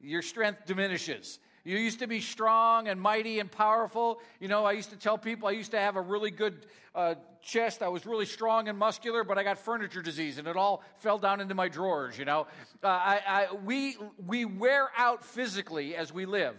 your 0.00 0.22
strength 0.22 0.66
diminishes. 0.66 1.40
You 1.64 1.78
used 1.78 2.00
to 2.00 2.06
be 2.06 2.20
strong 2.20 2.88
and 2.88 3.00
mighty 3.00 3.40
and 3.40 3.50
powerful. 3.50 4.20
You 4.38 4.48
know, 4.48 4.66
I 4.66 4.72
used 4.72 4.90
to 4.90 4.96
tell 4.96 5.16
people 5.16 5.48
I 5.48 5.52
used 5.52 5.70
to 5.70 5.78
have 5.78 5.96
a 5.96 6.00
really 6.00 6.30
good 6.30 6.66
uh, 6.94 7.14
chest. 7.40 7.82
I 7.82 7.88
was 7.88 8.04
really 8.04 8.26
strong 8.26 8.68
and 8.68 8.78
muscular, 8.78 9.24
but 9.24 9.38
I 9.38 9.44
got 9.44 9.58
furniture 9.58 10.02
disease 10.02 10.36
and 10.36 10.46
it 10.46 10.56
all 10.56 10.82
fell 10.98 11.18
down 11.18 11.40
into 11.40 11.54
my 11.54 11.68
drawers, 11.68 12.18
you 12.18 12.26
know. 12.26 12.46
Uh, 12.82 12.88
I, 12.88 13.20
I, 13.26 13.54
we, 13.54 13.96
we 14.26 14.44
wear 14.44 14.90
out 14.96 15.24
physically 15.24 15.96
as 15.96 16.12
we 16.12 16.26
live. 16.26 16.54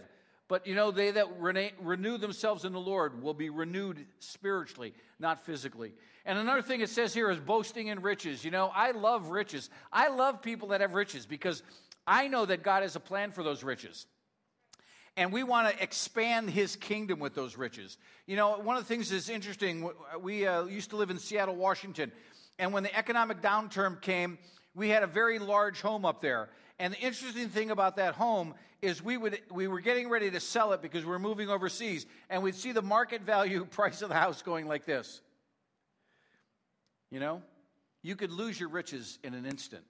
But 0.48 0.66
you 0.66 0.74
know, 0.74 0.90
they 0.90 1.12
that 1.12 1.40
renew 1.40 2.18
themselves 2.18 2.64
in 2.64 2.72
the 2.72 2.80
Lord 2.80 3.22
will 3.22 3.34
be 3.34 3.50
renewed 3.50 4.06
spiritually, 4.20 4.94
not 5.18 5.44
physically. 5.44 5.92
And 6.24 6.38
another 6.38 6.62
thing 6.62 6.80
it 6.80 6.90
says 6.90 7.14
here 7.14 7.30
is 7.30 7.38
boasting 7.38 7.88
in 7.88 8.00
riches. 8.00 8.44
You 8.44 8.50
know, 8.52 8.70
I 8.74 8.92
love 8.92 9.30
riches. 9.30 9.70
I 9.92 10.08
love 10.08 10.42
people 10.42 10.68
that 10.68 10.80
have 10.80 10.94
riches 10.94 11.26
because 11.26 11.62
I 12.06 12.28
know 12.28 12.46
that 12.46 12.62
God 12.62 12.82
has 12.82 12.94
a 12.94 13.00
plan 13.00 13.32
for 13.32 13.42
those 13.42 13.64
riches 13.64 14.06
and 15.16 15.32
we 15.32 15.42
want 15.42 15.74
to 15.74 15.82
expand 15.82 16.50
his 16.50 16.76
kingdom 16.76 17.18
with 17.18 17.34
those 17.34 17.56
riches. 17.56 17.96
You 18.26 18.36
know, 18.36 18.58
one 18.58 18.76
of 18.76 18.82
the 18.82 18.88
things 18.88 19.10
that's 19.10 19.28
interesting, 19.28 19.90
we 20.20 20.46
uh, 20.46 20.64
used 20.64 20.90
to 20.90 20.96
live 20.96 21.10
in 21.10 21.18
Seattle, 21.18 21.56
Washington, 21.56 22.12
and 22.58 22.72
when 22.72 22.82
the 22.82 22.94
economic 22.96 23.40
downturn 23.40 24.00
came, 24.00 24.38
we 24.74 24.88
had 24.88 25.02
a 25.02 25.06
very 25.06 25.38
large 25.38 25.80
home 25.80 26.04
up 26.04 26.20
there. 26.20 26.48
And 26.78 26.92
the 26.92 26.98
interesting 26.98 27.48
thing 27.48 27.70
about 27.70 27.96
that 27.96 28.14
home 28.14 28.54
is 28.82 29.02
we 29.02 29.16
would 29.16 29.40
we 29.50 29.66
were 29.66 29.80
getting 29.80 30.10
ready 30.10 30.30
to 30.30 30.40
sell 30.40 30.72
it 30.72 30.82
because 30.82 31.04
we 31.04 31.10
were 31.10 31.18
moving 31.18 31.48
overseas, 31.48 32.06
and 32.28 32.42
we'd 32.42 32.54
see 32.54 32.72
the 32.72 32.82
market 32.82 33.22
value 33.22 33.64
price 33.70 34.02
of 34.02 34.10
the 34.10 34.14
house 34.14 34.42
going 34.42 34.66
like 34.66 34.84
this. 34.84 35.20
You 37.10 37.20
know, 37.20 37.42
you 38.02 38.16
could 38.16 38.30
lose 38.30 38.60
your 38.60 38.68
riches 38.68 39.18
in 39.24 39.32
an 39.32 39.46
instant. 39.46 39.84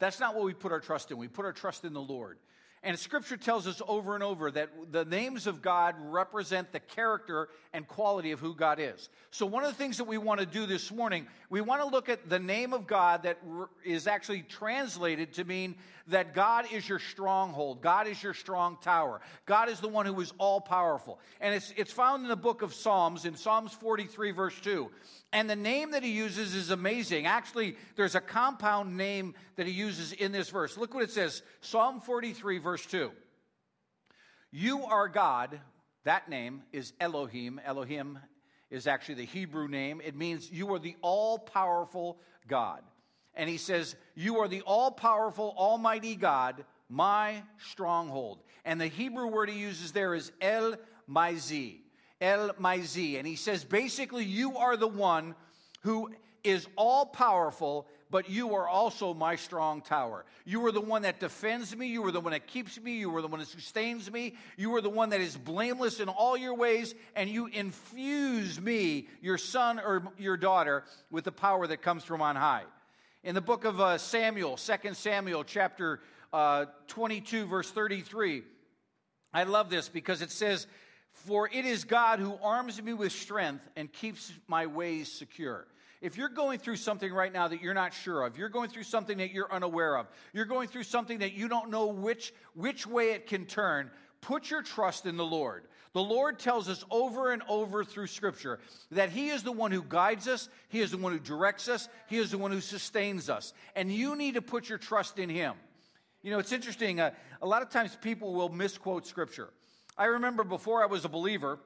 That's 0.00 0.18
not 0.18 0.34
what 0.34 0.44
we 0.44 0.54
put 0.54 0.72
our 0.72 0.80
trust 0.80 1.10
in. 1.10 1.18
We 1.18 1.28
put 1.28 1.44
our 1.44 1.52
trust 1.52 1.84
in 1.84 1.92
the 1.92 2.00
Lord. 2.00 2.38
And 2.82 2.98
scripture 2.98 3.36
tells 3.36 3.66
us 3.66 3.82
over 3.86 4.14
and 4.14 4.24
over 4.24 4.50
that 4.52 4.70
the 4.90 5.04
names 5.04 5.46
of 5.46 5.60
God 5.60 5.96
represent 5.98 6.72
the 6.72 6.80
character 6.80 7.50
and 7.74 7.86
quality 7.86 8.30
of 8.30 8.40
who 8.40 8.54
God 8.54 8.80
is. 8.80 9.10
So, 9.30 9.44
one 9.44 9.64
of 9.64 9.70
the 9.70 9.76
things 9.76 9.98
that 9.98 10.06
we 10.06 10.16
want 10.16 10.40
to 10.40 10.46
do 10.46 10.64
this 10.64 10.90
morning, 10.90 11.26
we 11.50 11.60
want 11.60 11.82
to 11.82 11.88
look 11.88 12.08
at 12.08 12.30
the 12.30 12.38
name 12.38 12.72
of 12.72 12.86
God 12.86 13.24
that 13.24 13.38
is 13.84 14.06
actually 14.06 14.42
translated 14.42 15.34
to 15.34 15.44
mean 15.44 15.74
that 16.10 16.34
God 16.34 16.66
is 16.72 16.88
your 16.88 16.98
stronghold, 16.98 17.82
God 17.82 18.06
is 18.06 18.22
your 18.22 18.34
strong 18.34 18.76
tower, 18.82 19.20
God 19.46 19.68
is 19.68 19.80
the 19.80 19.88
one 19.88 20.06
who 20.06 20.20
is 20.20 20.32
all 20.38 20.60
powerful. 20.60 21.18
And 21.40 21.54
it's, 21.54 21.72
it's 21.76 21.92
found 21.92 22.22
in 22.22 22.28
the 22.28 22.36
book 22.36 22.62
of 22.62 22.74
Psalms, 22.74 23.24
in 23.24 23.36
Psalms 23.36 23.72
43, 23.72 24.30
verse 24.32 24.58
2. 24.60 24.90
And 25.32 25.48
the 25.48 25.56
name 25.56 25.92
that 25.92 26.02
he 26.02 26.10
uses 26.10 26.54
is 26.54 26.70
amazing. 26.70 27.26
Actually, 27.26 27.76
there's 27.96 28.14
a 28.14 28.20
compound 28.20 28.96
name 28.96 29.34
that 29.56 29.66
he 29.66 29.72
uses 29.72 30.12
in 30.12 30.32
this 30.32 30.50
verse. 30.50 30.76
Look 30.76 30.94
what 30.94 31.04
it 31.04 31.10
says 31.10 31.42
Psalm 31.60 32.00
43, 32.00 32.58
verse 32.58 32.84
2. 32.86 33.10
You 34.50 34.84
are 34.84 35.08
God. 35.08 35.60
That 36.04 36.28
name 36.28 36.62
is 36.72 36.92
Elohim. 36.98 37.60
Elohim 37.64 38.18
is 38.70 38.86
actually 38.86 39.16
the 39.16 39.26
Hebrew 39.26 39.68
name. 39.68 40.00
It 40.04 40.16
means 40.16 40.50
you 40.50 40.72
are 40.74 40.78
the 40.78 40.96
all 41.02 41.38
powerful 41.38 42.18
God. 42.48 42.82
And 43.34 43.48
he 43.48 43.56
says, 43.56 43.96
You 44.14 44.38
are 44.38 44.48
the 44.48 44.62
all 44.62 44.90
powerful, 44.90 45.54
almighty 45.56 46.16
God, 46.16 46.64
my 46.88 47.42
stronghold. 47.58 48.40
And 48.64 48.80
the 48.80 48.88
Hebrew 48.88 49.26
word 49.26 49.48
he 49.48 49.58
uses 49.58 49.92
there 49.92 50.14
is 50.14 50.32
El 50.40 50.76
Maizi. 51.08 51.78
El 52.20 52.50
Maizi. 52.54 53.18
And 53.18 53.26
he 53.26 53.36
says, 53.36 53.64
basically, 53.64 54.24
you 54.24 54.58
are 54.58 54.76
the 54.76 54.88
one 54.88 55.34
who 55.82 56.10
is 56.44 56.66
all 56.76 57.06
powerful, 57.06 57.86
but 58.10 58.28
you 58.28 58.54
are 58.54 58.68
also 58.68 59.14
my 59.14 59.36
strong 59.36 59.80
tower. 59.80 60.24
You 60.44 60.64
are 60.66 60.72
the 60.72 60.80
one 60.80 61.02
that 61.02 61.20
defends 61.20 61.74
me. 61.74 61.86
You 61.86 62.04
are 62.04 62.12
the 62.12 62.20
one 62.20 62.32
that 62.32 62.46
keeps 62.46 62.78
me. 62.80 62.98
You 62.98 63.14
are 63.16 63.22
the 63.22 63.28
one 63.28 63.40
that 63.40 63.48
sustains 63.48 64.10
me. 64.10 64.34
You 64.56 64.74
are 64.74 64.80
the 64.80 64.90
one 64.90 65.10
that 65.10 65.20
is 65.20 65.36
blameless 65.36 66.00
in 66.00 66.08
all 66.08 66.36
your 66.36 66.54
ways, 66.54 66.94
and 67.14 67.30
you 67.30 67.46
infuse 67.46 68.60
me, 68.60 69.08
your 69.22 69.38
son 69.38 69.78
or 69.78 70.12
your 70.18 70.36
daughter, 70.36 70.84
with 71.10 71.24
the 71.24 71.32
power 71.32 71.66
that 71.66 71.82
comes 71.82 72.04
from 72.04 72.20
on 72.20 72.36
high. 72.36 72.64
In 73.22 73.34
the 73.34 73.42
book 73.42 73.66
of 73.66 73.78
uh, 73.78 73.98
Samuel, 73.98 74.56
2 74.56 74.94
Samuel, 74.94 75.44
chapter 75.44 76.00
uh, 76.32 76.64
22, 76.86 77.44
verse 77.44 77.70
33, 77.70 78.42
I 79.34 79.42
love 79.42 79.68
this 79.68 79.90
because 79.90 80.22
it 80.22 80.30
says, 80.30 80.66
for 81.12 81.46
it 81.52 81.66
is 81.66 81.84
God 81.84 82.18
who 82.20 82.38
arms 82.42 82.82
me 82.82 82.94
with 82.94 83.12
strength 83.12 83.68
and 83.76 83.92
keeps 83.92 84.32
my 84.48 84.64
ways 84.64 85.12
secure. 85.12 85.66
If 86.00 86.16
you're 86.16 86.30
going 86.30 86.60
through 86.60 86.76
something 86.76 87.12
right 87.12 87.30
now 87.30 87.46
that 87.48 87.60
you're 87.60 87.74
not 87.74 87.92
sure 87.92 88.22
of, 88.22 88.38
you're 88.38 88.48
going 88.48 88.70
through 88.70 88.84
something 88.84 89.18
that 89.18 89.32
you're 89.32 89.52
unaware 89.52 89.98
of, 89.98 90.06
you're 90.32 90.46
going 90.46 90.68
through 90.68 90.84
something 90.84 91.18
that 91.18 91.34
you 91.34 91.46
don't 91.46 91.68
know 91.70 91.88
which, 91.88 92.32
which 92.54 92.86
way 92.86 93.10
it 93.10 93.26
can 93.26 93.44
turn, 93.44 93.90
put 94.22 94.50
your 94.50 94.62
trust 94.62 95.04
in 95.04 95.18
the 95.18 95.26
Lord. 95.26 95.64
The 95.92 96.02
Lord 96.02 96.38
tells 96.38 96.68
us 96.68 96.84
over 96.90 97.32
and 97.32 97.42
over 97.48 97.84
through 97.84 98.06
Scripture 98.06 98.60
that 98.92 99.10
He 99.10 99.28
is 99.30 99.42
the 99.42 99.52
one 99.52 99.72
who 99.72 99.82
guides 99.82 100.28
us, 100.28 100.48
He 100.68 100.80
is 100.80 100.92
the 100.92 100.98
one 100.98 101.12
who 101.12 101.18
directs 101.18 101.68
us, 101.68 101.88
He 102.08 102.18
is 102.18 102.30
the 102.30 102.38
one 102.38 102.52
who 102.52 102.60
sustains 102.60 103.28
us. 103.28 103.52
And 103.74 103.92
you 103.92 104.14
need 104.14 104.34
to 104.34 104.42
put 104.42 104.68
your 104.68 104.78
trust 104.78 105.18
in 105.18 105.28
Him. 105.28 105.54
You 106.22 106.30
know, 106.30 106.38
it's 106.38 106.52
interesting. 106.52 107.00
Uh, 107.00 107.10
a 107.42 107.46
lot 107.46 107.62
of 107.62 107.70
times 107.70 107.96
people 108.00 108.34
will 108.34 108.50
misquote 108.50 109.06
Scripture. 109.06 109.50
I 109.98 110.06
remember 110.06 110.44
before 110.44 110.82
I 110.82 110.86
was 110.86 111.04
a 111.04 111.08
believer, 111.08 111.58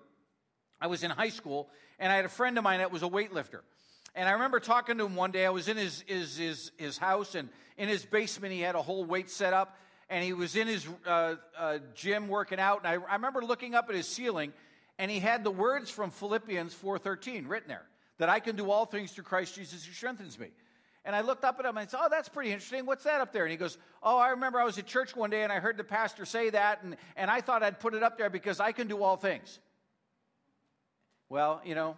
I 0.81 0.87
was 0.87 1.03
in 1.03 1.11
high 1.11 1.29
school, 1.29 1.69
and 1.99 2.11
I 2.11 2.17
had 2.17 2.25
a 2.25 2.31
friend 2.31 2.57
of 2.57 2.65
mine 2.65 2.79
that 2.79 2.93
was 2.93 3.03
a 3.03 3.09
weightlifter. 3.09 3.61
And 4.15 4.29
I 4.29 4.33
remember 4.33 4.61
talking 4.61 4.97
to 4.99 5.05
him 5.05 5.17
one 5.17 5.33
day. 5.33 5.45
I 5.45 5.51
was 5.51 5.69
in 5.69 5.77
his, 5.77 6.05
his, 6.07 6.37
his, 6.37 6.73
his 6.77 6.99
house, 6.99 7.35
and 7.35 7.49
in 7.77 7.89
his 7.89 8.05
basement, 8.05 8.53
he 8.53 8.61
had 8.61 8.75
a 8.75 8.83
whole 8.83 9.05
weight 9.05 9.29
set 9.29 9.53
up. 9.53 9.77
And 10.11 10.25
he 10.25 10.33
was 10.33 10.57
in 10.57 10.69
his 10.69 10.87
uh, 11.07 11.37
uh, 11.57 11.79
gym 11.95 12.29
working 12.29 12.61
out. 12.61 12.85
And 12.85 12.89
I, 12.89 13.07
I 13.11 13.15
remember 13.15 13.43
looking 13.43 13.75
up 13.75 13.89
at 13.89 13.95
his 13.95 14.07
ceiling, 14.07 14.53
and 14.99 15.11
he 15.11 15.19
had 15.19 15.45
the 15.45 15.51
words 15.51 15.91
from 15.91 16.11
Philippians 16.11 16.75
4.13 16.75 17.49
written 17.49 17.69
there, 17.69 17.87
that 18.19 18.29
I 18.29 18.41
can 18.41 18.57
do 18.57 18.71
all 18.71 18.87
things 18.87 19.13
through 19.13 19.25
Christ 19.25 19.55
Jesus 19.55 19.85
who 19.85 19.93
strengthens 19.93 20.39
me. 20.39 20.49
And 21.05 21.15
I 21.15 21.21
looked 21.21 21.45
up 21.45 21.59
at 21.59 21.67
him 21.67 21.77
and 21.77 21.81
I 21.81 21.87
said, 21.87 22.01
Oh, 22.03 22.09
that's 22.11 22.31
pretty 22.31 22.51
interesting. 22.51 22.87
What's 22.87 23.05
that 23.05 23.21
up 23.21 23.33
there? 23.33 23.45
And 23.45 23.51
he 23.51 23.59
goes, 23.59 23.77
Oh, 24.03 24.17
I 24.17 24.31
remember 24.31 24.59
I 24.59 24.65
was 24.65 24.79
at 24.79 24.87
church 24.87 25.15
one 25.15 25.29
day 25.29 25.43
and 25.43 25.53
I 25.53 25.61
heard 25.61 25.77
the 25.77 25.85
pastor 25.85 26.25
say 26.25 26.51
that, 26.51 26.83
and, 26.83 26.97
and 27.17 27.31
I 27.31 27.43
thought 27.43 27.63
I'd 27.63 27.79
put 27.79 27.95
it 27.95 28.03
up 28.03 28.17
there 28.17 28.31
because 28.31 28.59
I 28.59 28.73
can 28.73 28.89
do 28.89 29.03
all 29.03 29.17
things. 29.17 29.59
Well, 31.29 31.61
you 31.65 31.75
know, 31.75 31.97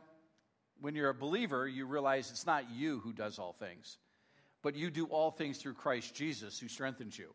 when 0.80 0.94
you're 0.94 1.10
a 1.10 1.14
believer, 1.14 1.68
you 1.68 1.86
realize 1.86 2.30
it's 2.30 2.46
not 2.46 2.70
you 2.70 3.00
who 3.00 3.12
does 3.12 3.38
all 3.38 3.52
things, 3.52 3.98
but 4.62 4.74
you 4.74 4.90
do 4.90 5.06
all 5.06 5.30
things 5.30 5.58
through 5.58 5.74
Christ 5.74 6.14
Jesus 6.14 6.58
who 6.58 6.68
strengthens 6.68 7.18
you. 7.18 7.32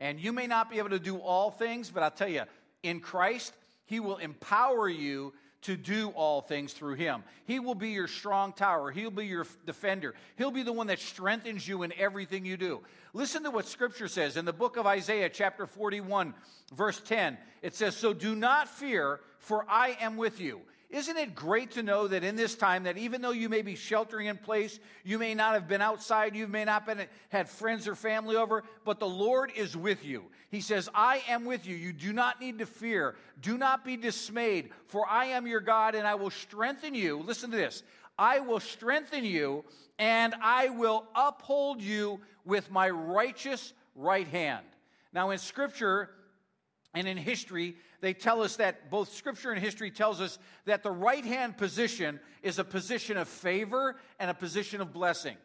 And 0.00 0.18
you 0.18 0.32
may 0.32 0.46
not 0.46 0.70
be 0.70 0.78
able 0.78 0.90
to 0.90 0.98
do 0.98 1.18
all 1.18 1.50
things, 1.50 1.90
but 1.90 2.02
I'll 2.02 2.10
tell 2.10 2.28
you, 2.28 2.42
in 2.82 3.00
Christ, 3.00 3.52
He 3.84 4.00
will 4.00 4.16
empower 4.16 4.88
you 4.88 5.32
to 5.62 5.76
do 5.76 6.08
all 6.10 6.40
things 6.40 6.72
through 6.72 6.94
him. 6.94 7.22
He 7.44 7.58
will 7.58 7.74
be 7.74 7.90
your 7.90 8.08
strong 8.08 8.52
tower. 8.52 8.90
He'll 8.90 9.10
be 9.10 9.26
your 9.26 9.46
defender. 9.66 10.14
He'll 10.36 10.50
be 10.50 10.62
the 10.62 10.72
one 10.72 10.86
that 10.86 10.98
strengthens 10.98 11.68
you 11.68 11.82
in 11.82 11.92
everything 11.98 12.46
you 12.46 12.56
do. 12.56 12.80
Listen 13.12 13.42
to 13.42 13.50
what 13.50 13.66
scripture 13.66 14.08
says 14.08 14.36
in 14.36 14.44
the 14.44 14.52
book 14.52 14.76
of 14.76 14.86
Isaiah, 14.86 15.28
chapter 15.28 15.66
41, 15.66 16.34
verse 16.72 17.00
10. 17.00 17.36
It 17.62 17.74
says, 17.74 17.96
So 17.96 18.12
do 18.12 18.34
not 18.34 18.68
fear, 18.68 19.20
for 19.38 19.66
I 19.68 19.98
am 20.00 20.16
with 20.16 20.40
you. 20.40 20.60
Isn't 20.90 21.16
it 21.16 21.36
great 21.36 21.70
to 21.72 21.84
know 21.84 22.08
that 22.08 22.24
in 22.24 22.34
this 22.34 22.56
time 22.56 22.82
that 22.82 22.98
even 22.98 23.22
though 23.22 23.30
you 23.30 23.48
may 23.48 23.62
be 23.62 23.76
sheltering 23.76 24.26
in 24.26 24.36
place, 24.36 24.80
you 25.04 25.20
may 25.20 25.34
not 25.34 25.54
have 25.54 25.68
been 25.68 25.80
outside, 25.80 26.34
you 26.34 26.48
may 26.48 26.64
not 26.64 26.84
been 26.84 27.06
had 27.28 27.48
friends 27.48 27.86
or 27.86 27.94
family 27.94 28.34
over, 28.34 28.64
but 28.84 28.98
the 28.98 29.08
Lord 29.08 29.52
is 29.54 29.76
with 29.76 30.04
you. 30.04 30.24
He 30.50 30.60
says, 30.60 30.88
"I 30.92 31.22
am 31.28 31.44
with 31.44 31.64
you. 31.64 31.76
You 31.76 31.92
do 31.92 32.12
not 32.12 32.40
need 32.40 32.58
to 32.58 32.66
fear. 32.66 33.16
Do 33.40 33.56
not 33.56 33.84
be 33.84 33.96
dismayed, 33.96 34.72
for 34.86 35.08
I 35.08 35.26
am 35.26 35.46
your 35.46 35.60
God 35.60 35.94
and 35.94 36.08
I 36.08 36.16
will 36.16 36.30
strengthen 36.30 36.94
you." 36.94 37.18
Listen 37.18 37.52
to 37.52 37.56
this. 37.56 37.84
I 38.18 38.40
will 38.40 38.60
strengthen 38.60 39.24
you 39.24 39.64
and 39.96 40.34
I 40.42 40.70
will 40.70 41.06
uphold 41.14 41.80
you 41.80 42.20
with 42.44 42.68
my 42.68 42.90
righteous 42.90 43.72
right 43.94 44.26
hand. 44.26 44.66
Now 45.12 45.30
in 45.30 45.38
scripture 45.38 46.10
and 46.94 47.06
in 47.06 47.16
history, 47.16 47.76
they 48.00 48.14
tell 48.14 48.42
us 48.42 48.56
that 48.56 48.90
both 48.90 49.12
scripture 49.12 49.50
and 49.50 49.60
history 49.60 49.90
tells 49.90 50.20
us 50.20 50.38
that 50.64 50.82
the 50.82 50.90
right 50.90 51.24
hand 51.24 51.56
position 51.56 52.18
is 52.42 52.58
a 52.58 52.64
position 52.64 53.16
of 53.16 53.28
favor 53.28 53.96
and 54.18 54.30
a 54.30 54.34
position 54.34 54.80
of 54.80 54.92
blessing. 54.92 55.36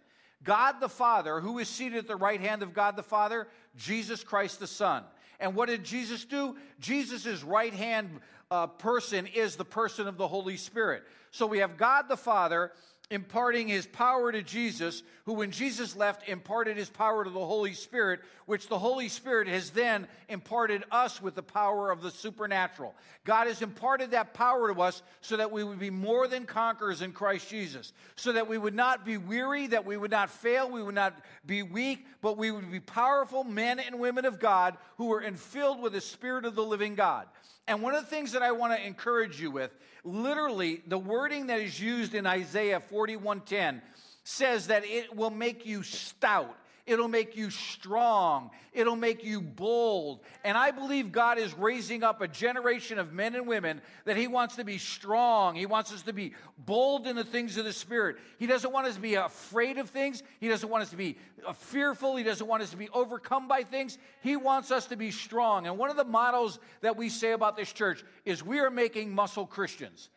God 0.43 0.80
the 0.80 0.89
Father, 0.89 1.39
who 1.39 1.60
is 1.60 1.68
seated 1.68 1.97
at 1.97 2.08
the 2.08 2.16
right 2.16 2.39
hand 2.39 2.64
of 2.64 2.74
God 2.74 2.95
the 2.95 3.03
Father, 3.03 3.47
Jesus 3.76 4.24
Christ 4.24 4.60
the 4.60 4.68
Son. 4.68 5.03
And 5.39 5.56
what 5.56 5.68
did 5.68 5.84
Jesus 5.84 6.24
do? 6.24 6.56
Jesus' 6.80 7.43
right 7.43 7.74
hand 7.74 8.22
uh, 8.51 8.68
person 8.68 9.28
is 9.28 9.56
the 9.56 9.66
person 9.66 10.08
of 10.08 10.18
the 10.18 10.28
Holy 10.28 10.56
Spirit. 10.56 11.03
So 11.32 11.45
we 11.45 11.60
have 11.60 11.78
God 11.78 12.08
the 12.08 12.18
Father 12.18 12.72
imparting 13.12 13.68
his 13.68 13.86
power 13.86 14.32
to 14.32 14.41
Jesus, 14.41 15.03
who, 15.26 15.34
when 15.34 15.51
Jesus 15.51 15.95
left, 15.95 16.28
imparted 16.28 16.78
his 16.78 16.89
power 16.89 17.24
to 17.24 17.30
the 17.30 17.45
Holy 17.45 17.74
Spirit, 17.74 18.22
which 18.45 18.68
the 18.68 18.80
Holy 18.80 19.10
Spirit 19.10 19.47
has 19.47 19.70
then 19.70 20.08
imparted 20.28 20.84
us 20.91 21.22
with 21.22 21.36
the 21.36 21.43
power 21.43 21.91
of 21.91 22.01
the 22.01 22.12
supernatural. 22.12 22.95
God 23.24 23.47
has 23.47 23.62
imparted 23.62 24.12
that 24.12 24.34
power 24.34 24.74
to 24.74 24.82
us 24.82 25.01
so 25.22 25.38
that 25.38 25.51
we 25.51 25.64
would 25.64 25.80
be 25.80 25.89
more 25.89 26.28
than 26.28 26.45
conquerors 26.45 27.01
in 27.01 27.12
Christ 27.12 27.49
Jesus, 27.49 27.93
so 28.16 28.32
that 28.34 28.47
we 28.47 28.58
would 28.58 28.76
not 28.76 29.06
be 29.06 29.18
weary, 29.18 29.68
that 29.68 29.86
we 29.86 29.97
would 29.97 30.12
not 30.12 30.30
fail, 30.30 30.70
we 30.70 30.84
would 30.84 30.95
not 30.95 31.16
be 31.45 31.64
weak, 31.64 32.06
but 32.22 32.38
we 32.38 32.51
would 32.51 32.72
be 32.72 32.80
powerful 32.80 33.43
men 33.43 33.80
and 33.80 33.99
women 33.99 34.26
of 34.26 34.39
God 34.39 34.78
who 34.97 35.12
are 35.14 35.22
filled 35.34 35.82
with 35.82 35.93
the 35.93 36.01
Spirit 36.01 36.45
of 36.45 36.56
the 36.56 36.64
living 36.64 36.95
God. 36.95 37.28
And 37.68 37.82
one 37.82 37.95
of 37.95 38.03
the 38.03 38.09
things 38.09 38.34
that 38.34 38.43
I 38.43 38.51
want 38.51 38.74
to 38.74 38.86
encourage 38.86 39.41
you 39.41 39.49
with, 39.49 39.72
literally, 40.03 40.84
the 40.88 40.97
wording 40.97 41.47
that 41.47 41.59
is 41.59 41.80
used 41.80 42.13
in 42.13 42.28
Isaiah 42.28 42.80
41:10 42.80 43.82
says 44.24 44.68
that 44.68 44.86
it 44.86 45.16
will 45.16 45.32
make 45.32 45.66
you 45.66 45.84
stout. 45.84 46.55
It'll 46.86 47.08
make 47.08 47.36
you 47.36 47.50
strong. 47.50 48.52
It'll 48.72 48.96
make 48.96 49.24
you 49.24 49.42
bold. 49.42 50.20
And 50.44 50.56
I 50.56 50.70
believe 50.70 51.12
God 51.12 51.40
is 51.40 51.52
raising 51.56 52.04
up 52.04 52.22
a 52.22 52.28
generation 52.28 53.00
of 53.00 53.12
men 53.12 53.34
and 53.34 53.48
women 53.48 53.82
that 54.06 54.18
He 54.18 54.28
wants 54.28 54.58
to 54.58 54.64
be 54.64 54.78
strong. 54.78 55.56
He 55.56 55.66
wants 55.66 55.92
us 55.92 56.04
to 56.04 56.14
be 56.14 56.34
bold 56.60 57.08
in 57.08 57.16
the 57.16 57.24
things 57.24 57.58
of 57.58 57.66
the 57.66 57.74
Spirit. 57.74 58.18
He 58.38 58.46
doesn't 58.46 58.72
want 58.72 58.86
us 58.86 58.96
to 58.96 59.02
be 59.02 59.16
afraid 59.16 59.80
of 59.80 59.90
things. 59.90 60.22
He 60.40 60.48
doesn't 60.48 60.70
want 60.70 60.84
us 60.84 60.92
to 60.92 60.98
be 60.98 61.18
fearful. 61.56 62.18
He 62.18 62.24
doesn't 62.24 62.46
want 62.46 62.62
us 62.62 62.70
to 62.70 62.78
be 62.78 62.90
overcome 62.90 63.48
by 63.48 63.64
things. 63.64 63.98
He 64.22 64.36
wants 64.36 64.70
us 64.70 64.86
to 64.88 64.96
be 64.96 65.10
strong. 65.10 65.66
And 65.66 65.80
one 65.80 65.90
of 65.90 65.98
the 65.98 66.06
models 66.06 66.60
that 66.82 66.98
we 66.98 67.10
say 67.10 67.32
about 67.32 67.58
this 67.58 67.74
church 67.74 68.04
is 68.26 68.44
we 68.44 68.60
are 68.60 68.70
making 68.70 69.12
muscle 69.12 69.48
Christians. 69.48 70.10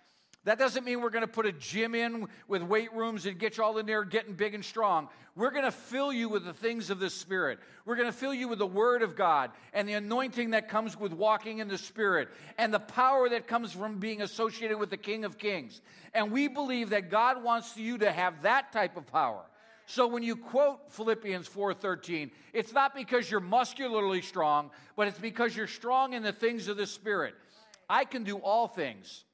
That 0.49 0.59
doesn't 0.59 0.87
mean 0.87 1.03
we're 1.03 1.11
going 1.11 1.27
to 1.27 1.31
put 1.31 1.45
a 1.45 1.53
gym 1.53 1.95
in 1.95 2.27
with 2.47 2.63
weight 2.63 2.91
rooms 2.95 3.27
and 3.27 3.39
get 3.39 3.59
you 3.59 3.65
all 3.65 3.77
in 3.77 3.85
there 3.85 4.03
getting 4.03 4.33
big 4.33 4.55
and 4.55 4.65
strong. 4.65 5.11
We're 5.37 5.51
going 5.51 5.67
to 5.67 5.71
fill 5.71 6.11
you 6.11 6.31
with 6.31 6.47
the 6.47 6.55
things 6.55 6.89
of 6.89 6.99
the 6.99 7.11
Spirit. 7.11 7.59
We're 7.85 7.97
going 7.97 8.09
to 8.09 8.17
fill 8.17 8.33
you 8.33 8.49
with 8.49 8.59
the 8.59 8.67
Word 8.67 9.03
of 9.03 9.15
God 9.15 9.51
and 9.75 9.87
the 9.87 9.93
anointing 9.93 10.53
that 10.53 10.71
comes 10.71 10.99
with 10.99 11.13
walking 11.13 11.59
in 11.59 11.69
the 11.69 11.77
Spirit 11.77 12.31
and 12.57 12.73
the 12.73 12.79
power 12.79 13.29
that 13.29 13.47
comes 13.47 13.73
from 13.73 13.99
being 13.99 14.23
associated 14.23 14.79
with 14.79 14.89
the 14.89 14.97
King 14.97 15.27
of 15.27 15.37
Kings. 15.37 15.83
And 16.15 16.33
we 16.33 16.49
believe 16.49 16.89
that 16.91 17.11
God 17.11 17.45
wants 17.45 17.77
you 17.77 17.99
to 17.99 18.11
have 18.11 18.41
that 18.41 18.73
type 18.73 18.97
of 18.97 19.07
power. 19.07 19.43
So 19.85 20.07
when 20.07 20.23
you 20.23 20.35
quote 20.35 20.91
Philippians 20.91 21.47
4:13, 21.47 22.31
it's 22.55 22.73
not 22.73 22.95
because 22.95 23.31
you're 23.31 23.41
muscularly 23.41 24.23
strong, 24.23 24.71
but 24.97 25.09
it's 25.09 25.19
because 25.19 25.55
you're 25.55 25.67
strong 25.67 26.15
in 26.15 26.23
the 26.23 26.33
things 26.33 26.69
of 26.69 26.79
the 26.79 26.87
spirit. 26.87 27.35
I 27.91 28.07
can 28.07 28.25
do 28.25 28.39
all 28.39 28.67
things 28.67 29.25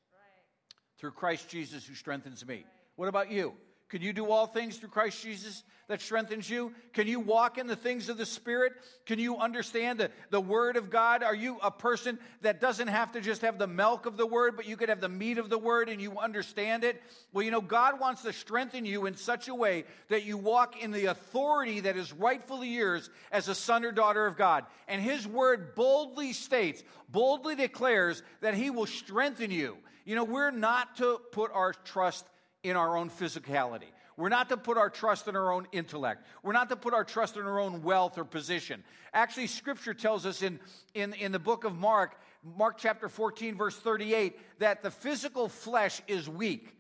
through 0.99 1.13
Christ 1.13 1.49
Jesus 1.49 1.87
who 1.87 1.95
strengthens 1.95 2.47
me. 2.47 2.65
What 2.97 3.09
about 3.09 3.31
you? 3.31 3.55
Can 3.91 4.03
you 4.03 4.13
do 4.13 4.31
all 4.31 4.47
things 4.47 4.79
through 4.79 4.89
Christ 4.89 5.23
Jesus 5.23 5.63
that 5.89 6.01
strengthens 6.01 6.49
you? 6.49 6.73
Can 6.95 7.07
you 7.07 7.21
walk 7.21 7.59
in 7.59 7.67
the 7.67 7.77
things 7.77 8.09
of 8.09 8.17
the 8.17 8.25
Spirit? 8.25 8.73
Can 9.05 9.19
you 9.19 9.37
understand 9.37 10.01
the, 10.01 10.11
the 10.31 10.41
Word 10.41 10.77
of 10.77 10.91
God? 10.91 11.23
Are 11.23 11.35
you 11.35 11.59
a 11.63 11.71
person 11.71 12.19
that 12.41 12.61
doesn't 12.61 12.89
have 12.89 13.13
to 13.13 13.21
just 13.21 13.43
have 13.43 13.59
the 13.59 13.67
milk 13.67 14.07
of 14.07 14.17
the 14.17 14.27
Word, 14.27 14.57
but 14.57 14.67
you 14.67 14.77
could 14.77 14.89
have 14.89 15.03
the 15.03 15.09
meat 15.09 15.37
of 15.37 15.51
the 15.51 15.59
Word 15.59 15.89
and 15.89 16.01
you 16.01 16.19
understand 16.19 16.83
it? 16.83 17.01
Well, 17.33 17.45
you 17.45 17.51
know, 17.51 17.61
God 17.61 18.01
wants 18.01 18.23
to 18.23 18.33
strengthen 18.33 18.87
you 18.87 19.07
in 19.07 19.17
such 19.17 19.49
a 19.49 19.55
way 19.55 19.85
that 20.09 20.25
you 20.25 20.39
walk 20.39 20.83
in 20.83 20.91
the 20.91 21.07
authority 21.07 21.81
that 21.81 21.97
is 21.97 22.13
rightfully 22.13 22.71
yours 22.71 23.11
as 23.31 23.49
a 23.49 23.55
son 23.55 23.85
or 23.85 23.93
daughter 23.93 24.27
of 24.27 24.37
God. 24.37 24.65
And 24.89 25.01
His 25.01 25.25
Word 25.25 25.75
boldly 25.75 26.33
states, 26.33 26.83
boldly 27.11 27.55
declares 27.55 28.23
that 28.41 28.55
He 28.55 28.71
will 28.71 28.87
strengthen 28.87 29.51
you. 29.51 29.77
You 30.05 30.17
know, 30.17 30.25
we're 30.25 30.51
not 30.51 30.97
to 30.97 31.21
put 31.33 31.51
our 31.53 31.73
trust 31.73 32.27
in 32.63 32.77
our 32.77 32.97
own 32.97 33.11
physicality. 33.11 33.89
We're 34.17 34.29
not 34.29 34.49
to 34.51 34.57
put 34.57 34.79
our 34.79 34.91
trust 34.91 35.27
in 35.27 35.35
our 35.35 35.53
own 35.53 35.67
intellect. 35.73 36.27
We're 36.43 36.53
not 36.53 36.69
to 36.69 36.77
put 36.77 36.95
our 36.95 37.05
trust 37.05 37.37
in 37.37 37.43
our 37.43 37.59
own 37.59 37.83
wealth 37.83 38.17
or 38.17 38.25
position. 38.25 38.85
Actually, 39.13 39.49
Scripture 39.49 39.95
tells 39.95 40.25
us 40.25 40.43
in, 40.43 40.61
in, 40.95 41.15
in 41.15 41.33
the 41.33 41.39
book 41.39 41.65
of 41.65 41.77
Mark, 41.77 42.17
Mark 42.57 42.77
chapter 42.79 43.09
14, 43.09 43.57
verse 43.57 43.77
38, 43.77 44.39
that 44.61 44.83
the 44.83 44.91
physical 44.91 45.49
flesh 45.49 46.01
is 46.07 46.29
weak, 46.29 46.77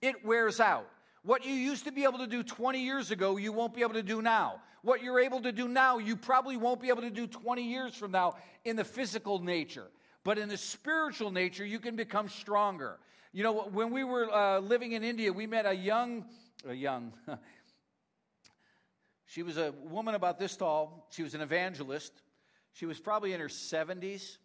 it 0.00 0.24
wears 0.24 0.60
out. 0.60 0.88
What 1.22 1.44
you 1.44 1.54
used 1.54 1.84
to 1.86 1.92
be 1.92 2.04
able 2.04 2.18
to 2.18 2.28
do 2.28 2.44
20 2.44 2.84
years 2.84 3.10
ago, 3.10 3.36
you 3.36 3.52
won't 3.52 3.74
be 3.74 3.82
able 3.82 3.94
to 3.94 4.02
do 4.02 4.22
now. 4.22 4.60
What 4.82 5.02
you're 5.02 5.18
able 5.18 5.40
to 5.42 5.50
do 5.50 5.66
now, 5.66 5.98
you 5.98 6.14
probably 6.14 6.56
won't 6.56 6.80
be 6.80 6.88
able 6.90 7.02
to 7.02 7.10
do 7.10 7.26
20 7.26 7.64
years 7.64 7.96
from 7.96 8.12
now 8.12 8.36
in 8.64 8.76
the 8.76 8.84
physical 8.84 9.40
nature. 9.40 9.88
But 10.26 10.38
in 10.38 10.48
the 10.48 10.56
spiritual 10.56 11.30
nature, 11.30 11.64
you 11.64 11.78
can 11.78 11.94
become 11.94 12.28
stronger. 12.28 12.98
You 13.32 13.44
know, 13.44 13.68
when 13.72 13.92
we 13.92 14.02
were 14.02 14.28
uh, 14.28 14.58
living 14.58 14.90
in 14.90 15.04
India, 15.04 15.32
we 15.32 15.46
met 15.46 15.66
a 15.66 15.72
young, 15.72 16.24
a 16.68 16.74
young, 16.74 17.12
she 19.26 19.44
was 19.44 19.56
a 19.56 19.72
woman 19.84 20.16
about 20.16 20.40
this 20.40 20.56
tall. 20.56 21.06
She 21.12 21.22
was 21.22 21.34
an 21.34 21.42
evangelist. 21.42 22.12
She 22.72 22.86
was 22.86 22.98
probably 22.98 23.34
in 23.34 23.40
her 23.40 23.46
70s, 23.46 24.38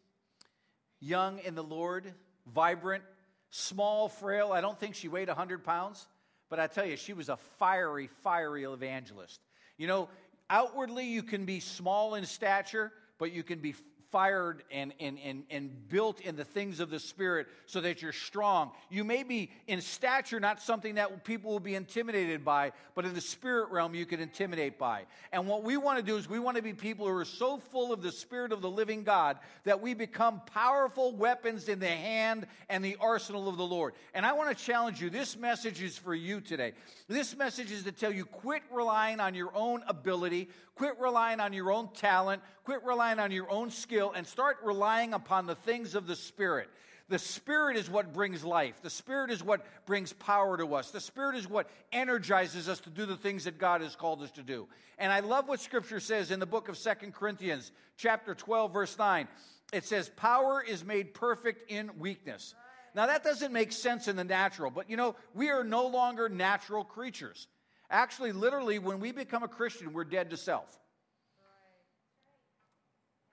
young 1.00 1.40
in 1.40 1.56
the 1.56 1.64
Lord, 1.64 2.14
vibrant, 2.46 3.04
small, 3.50 4.08
frail. 4.08 4.52
I 4.52 4.62
don't 4.62 4.80
think 4.80 4.94
she 4.94 5.08
weighed 5.08 5.30
100 5.30 5.64
pounds, 5.64 6.06
but 6.48 6.60
I 6.60 6.68
tell 6.68 6.86
you, 6.86 6.96
she 6.96 7.14
was 7.14 7.28
a 7.28 7.38
fiery, 7.58 8.06
fiery 8.22 8.66
evangelist. 8.66 9.40
You 9.80 9.88
know, 9.88 10.10
outwardly 10.48 11.08
you 11.08 11.24
can 11.24 11.46
be 11.46 11.60
small 11.60 12.14
in 12.14 12.28
stature, 12.28 12.92
but 13.18 13.32
you 13.32 13.42
can 13.42 13.62
be 13.62 13.74
fired 14.12 14.64
and, 14.72 14.94
and, 15.00 15.18
and, 15.24 15.44
and 15.50 15.90
built 15.90 16.20
in 16.20 16.36
the 16.36 16.44
things 16.44 16.80
of 16.80 16.90
the 16.90 17.00
Spirit 17.00 17.48
so 17.66 17.82
that 17.82 18.02
you're 18.02 18.12
strong. 18.12 18.72
You 18.90 19.04
may 19.04 19.24
be 19.24 19.50
in 19.68 19.82
stature, 19.82 20.40
not 20.40 20.62
something 20.62 20.96
that 20.96 21.24
people 21.24 21.52
will 21.52 21.60
be 21.60 21.76
intimidated 21.76 22.44
by, 22.44 22.74
but 22.94 23.06
in 23.06 23.14
the 23.14 23.22
spirit 23.22 23.72
realm, 23.72 23.96
you 23.96 24.06
can 24.06 24.20
intimidate 24.20 24.78
by. 24.78 25.04
And 25.32 25.48
what 25.48 25.64
we 25.64 25.78
want 25.78 25.98
to 25.98 26.04
do 26.04 26.18
is 26.18 26.30
we 26.30 26.40
want 26.40 26.58
to 26.58 26.64
be 26.64 26.74
people 26.74 27.08
who 27.08 27.16
are 27.16 27.26
so 27.26 27.58
full 27.58 27.94
of 27.94 28.02
the 28.02 28.12
Spirit 28.12 28.52
of 28.52 28.62
the 28.62 28.70
living 28.70 29.04
God 29.04 29.38
that 29.64 29.82
we 29.82 29.94
become 29.94 30.42
powerful 30.54 31.16
weapons 31.16 31.70
in 31.70 31.80
the 31.80 31.88
hand 31.88 32.48
and 32.70 32.84
the 32.84 32.98
arsenal 33.00 33.48
of 33.48 33.58
the 33.58 33.66
Lord. 33.66 33.94
And 34.14 34.26
I 34.26 34.34
want 34.34 34.56
to 34.56 34.64
challenge 34.64 35.02
you 35.02 35.10
this 35.10 35.38
message 35.38 35.82
is 35.82 35.98
for 35.98 36.14
you 36.14 36.42
today. 36.42 36.74
This 37.08 37.36
message 37.36 37.72
is 37.72 37.84
to 37.84 37.92
tell 37.92 38.12
you 38.12 38.26
quit 38.26 38.64
relying 38.72 39.20
on 39.20 39.36
your 39.36 39.52
own 39.56 39.84
ability, 39.88 40.50
quit 40.76 41.00
relying 41.00 41.40
on 41.40 41.54
your 41.54 41.72
own 41.72 41.90
talent, 41.94 42.42
quit 42.64 42.84
relying 42.84 43.20
on 43.20 43.32
your 43.32 43.50
own 43.50 43.70
skill, 43.70 44.01
and 44.10 44.26
start 44.26 44.58
relying 44.64 45.14
upon 45.14 45.46
the 45.46 45.54
things 45.54 45.94
of 45.94 46.08
the 46.08 46.16
Spirit. 46.16 46.68
The 47.10 47.20
Spirit 47.20 47.78
is 47.78 47.90
what 47.90 48.14
brings 48.14 48.44
life. 48.44 48.82
The 48.82 48.90
Spirit 48.90 49.30
is 49.32 49.44
what 49.44 49.66
brings 49.86 50.14
power 50.14 50.58
to 50.58 50.74
us. 50.76 50.92
The 50.92 51.00
Spirit 51.00 51.36
is 51.36 51.48
what 51.48 51.70
energizes 51.92 52.68
us 52.68 52.80
to 52.80 52.90
do 52.90 53.06
the 53.06 53.18
things 53.18 53.44
that 53.44 53.60
God 53.60 53.82
has 53.82 53.96
called 53.96 54.24
us 54.24 54.32
to 54.32 54.44
do. 54.44 54.68
And 54.98 55.12
I 55.12 55.20
love 55.20 55.48
what 55.48 55.60
Scripture 55.60 56.00
says 56.00 56.32
in 56.32 56.40
the 56.40 56.46
book 56.46 56.70
of 56.70 56.78
Second 56.78 57.14
Corinthians, 57.14 57.72
chapter 57.98 58.34
12, 58.34 58.74
verse 58.74 58.98
9. 58.98 59.28
It 59.74 59.86
says, 59.86 60.10
Power 60.16 60.64
is 60.66 60.84
made 60.84 61.14
perfect 61.14 61.70
in 61.70 61.92
weakness. 62.00 62.56
Now, 62.96 63.06
that 63.06 63.24
doesn't 63.24 63.54
make 63.54 63.72
sense 63.72 64.08
in 64.08 64.16
the 64.16 64.24
natural, 64.24 64.70
but 64.72 64.90
you 64.90 64.98
know, 64.98 65.16
we 65.34 65.50
are 65.50 65.64
no 65.64 65.88
longer 65.88 66.28
natural 66.28 66.84
creatures. 66.84 67.48
Actually, 67.90 68.32
literally, 68.32 68.80
when 68.80 69.00
we 69.00 69.12
become 69.12 69.44
a 69.44 69.48
Christian, 69.48 69.94
we're 69.94 70.04
dead 70.04 70.30
to 70.30 70.38
self. 70.38 70.78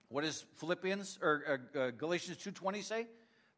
What 0.09 0.23
does 0.23 0.43
Philippians 0.57 1.19
or 1.21 1.61
uh, 1.75 1.79
uh, 1.79 1.91
Galatians 1.91 2.37
2:20 2.37 2.83
say? 2.83 3.07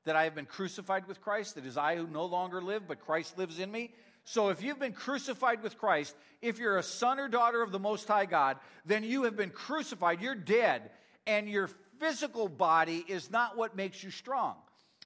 That 0.05 0.15
I 0.15 0.23
have 0.23 0.33
been 0.33 0.47
crucified 0.47 1.07
with 1.07 1.21
Christ, 1.21 1.55
that 1.55 1.65
is 1.65 1.77
I 1.77 1.95
who 1.95 2.07
no 2.07 2.25
longer 2.25 2.59
live, 2.59 2.87
but 2.87 3.01
Christ 3.01 3.37
lives 3.37 3.59
in 3.59 3.71
me. 3.71 3.93
So 4.23 4.49
if 4.49 4.63
you've 4.63 4.79
been 4.79 4.93
crucified 4.93 5.61
with 5.61 5.77
Christ, 5.77 6.15
if 6.41 6.57
you're 6.57 6.77
a 6.77 6.83
son 6.83 7.19
or 7.19 7.27
daughter 7.27 7.61
of 7.61 7.71
the 7.71 7.79
most 7.79 8.07
high 8.07 8.25
God, 8.25 8.57
then 8.83 9.03
you 9.03 9.23
have 9.23 9.35
been 9.35 9.51
crucified, 9.51 10.21
you're 10.21 10.33
dead, 10.33 10.89
and 11.27 11.47
your 11.47 11.69
physical 11.99 12.47
body 12.47 13.05
is 13.07 13.29
not 13.29 13.57
what 13.57 13.75
makes 13.75 14.03
you 14.03 14.09
strong. 14.09 14.55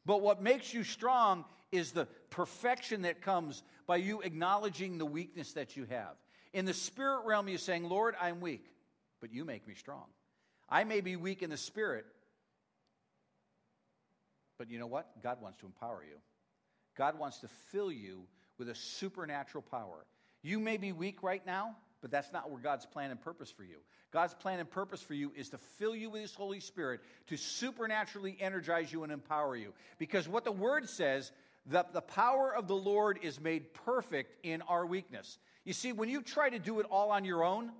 But 0.05 0.21
what 0.21 0.41
makes 0.41 0.73
you 0.73 0.83
strong 0.83 1.43
is 1.71 1.91
the 1.91 2.05
perfection 2.29 3.01
that 3.01 3.21
comes 3.21 3.63
by 3.87 3.97
you 3.97 4.21
acknowledging 4.21 4.97
the 4.97 5.05
weakness 5.05 5.53
that 5.53 5.75
you 5.75 5.85
have. 5.85 6.15
In 6.53 6.65
the 6.65 6.73
spirit 6.73 7.25
realm, 7.25 7.49
you're 7.49 7.57
saying, 7.57 7.83
Lord, 7.83 8.15
I'm 8.19 8.39
weak, 8.39 8.65
but 9.19 9.33
you 9.33 9.43
make 9.43 9.67
me 9.67 9.73
strong. 9.73 10.05
I 10.69 10.83
may 10.83 11.01
be 11.01 11.15
weak 11.15 11.41
in 11.43 11.49
the 11.49 11.57
spirit, 11.57 12.05
but 14.57 14.69
you 14.69 14.79
know 14.79 14.87
what? 14.87 15.21
God 15.21 15.41
wants 15.41 15.59
to 15.59 15.65
empower 15.65 16.03
you. 16.03 16.17
God 16.97 17.19
wants 17.19 17.39
to 17.39 17.47
fill 17.71 17.91
you 17.91 18.23
with 18.57 18.69
a 18.69 18.75
supernatural 18.75 19.63
power. 19.69 20.05
You 20.41 20.59
may 20.59 20.77
be 20.77 20.91
weak 20.91 21.23
right 21.23 21.45
now, 21.45 21.75
but 22.01 22.11
that's 22.11 22.31
not 22.31 22.49
where 22.49 22.59
God's 22.59 22.85
plan 22.85 23.11
and 23.11 23.19
purpose 23.19 23.51
for 23.51 23.63
you. 23.63 23.77
God's 24.11 24.33
plan 24.33 24.59
and 24.59 24.69
purpose 24.69 25.01
for 25.01 25.13
you 25.13 25.31
is 25.35 25.49
to 25.49 25.57
fill 25.57 25.95
you 25.95 26.09
with 26.09 26.21
His 26.21 26.33
Holy 26.33 26.59
Spirit 26.59 27.01
to 27.27 27.35
supernaturally 27.35 28.37
energize 28.39 28.93
you 28.93 29.03
and 29.03 29.11
empower 29.11 29.55
you. 29.55 29.73
Because 29.97 30.27
what 30.27 30.45
the 30.45 30.51
Word 30.51 30.87
says, 30.87 31.31
that 31.67 31.93
the 31.93 32.01
power 32.01 32.55
of 32.55 32.67
the 32.67 32.75
Lord 32.75 33.19
is 33.23 33.41
made 33.41 33.73
perfect 33.73 34.45
in 34.45 34.61
our 34.63 34.85
weakness. 34.85 35.39
You 35.63 35.73
see, 35.73 35.93
when 35.93 36.09
you 36.09 36.21
try 36.21 36.49
to 36.49 36.59
do 36.59 36.79
it 36.79 36.85
all 36.91 37.11
on 37.11 37.25
your 37.25 37.43
own, 37.43 37.71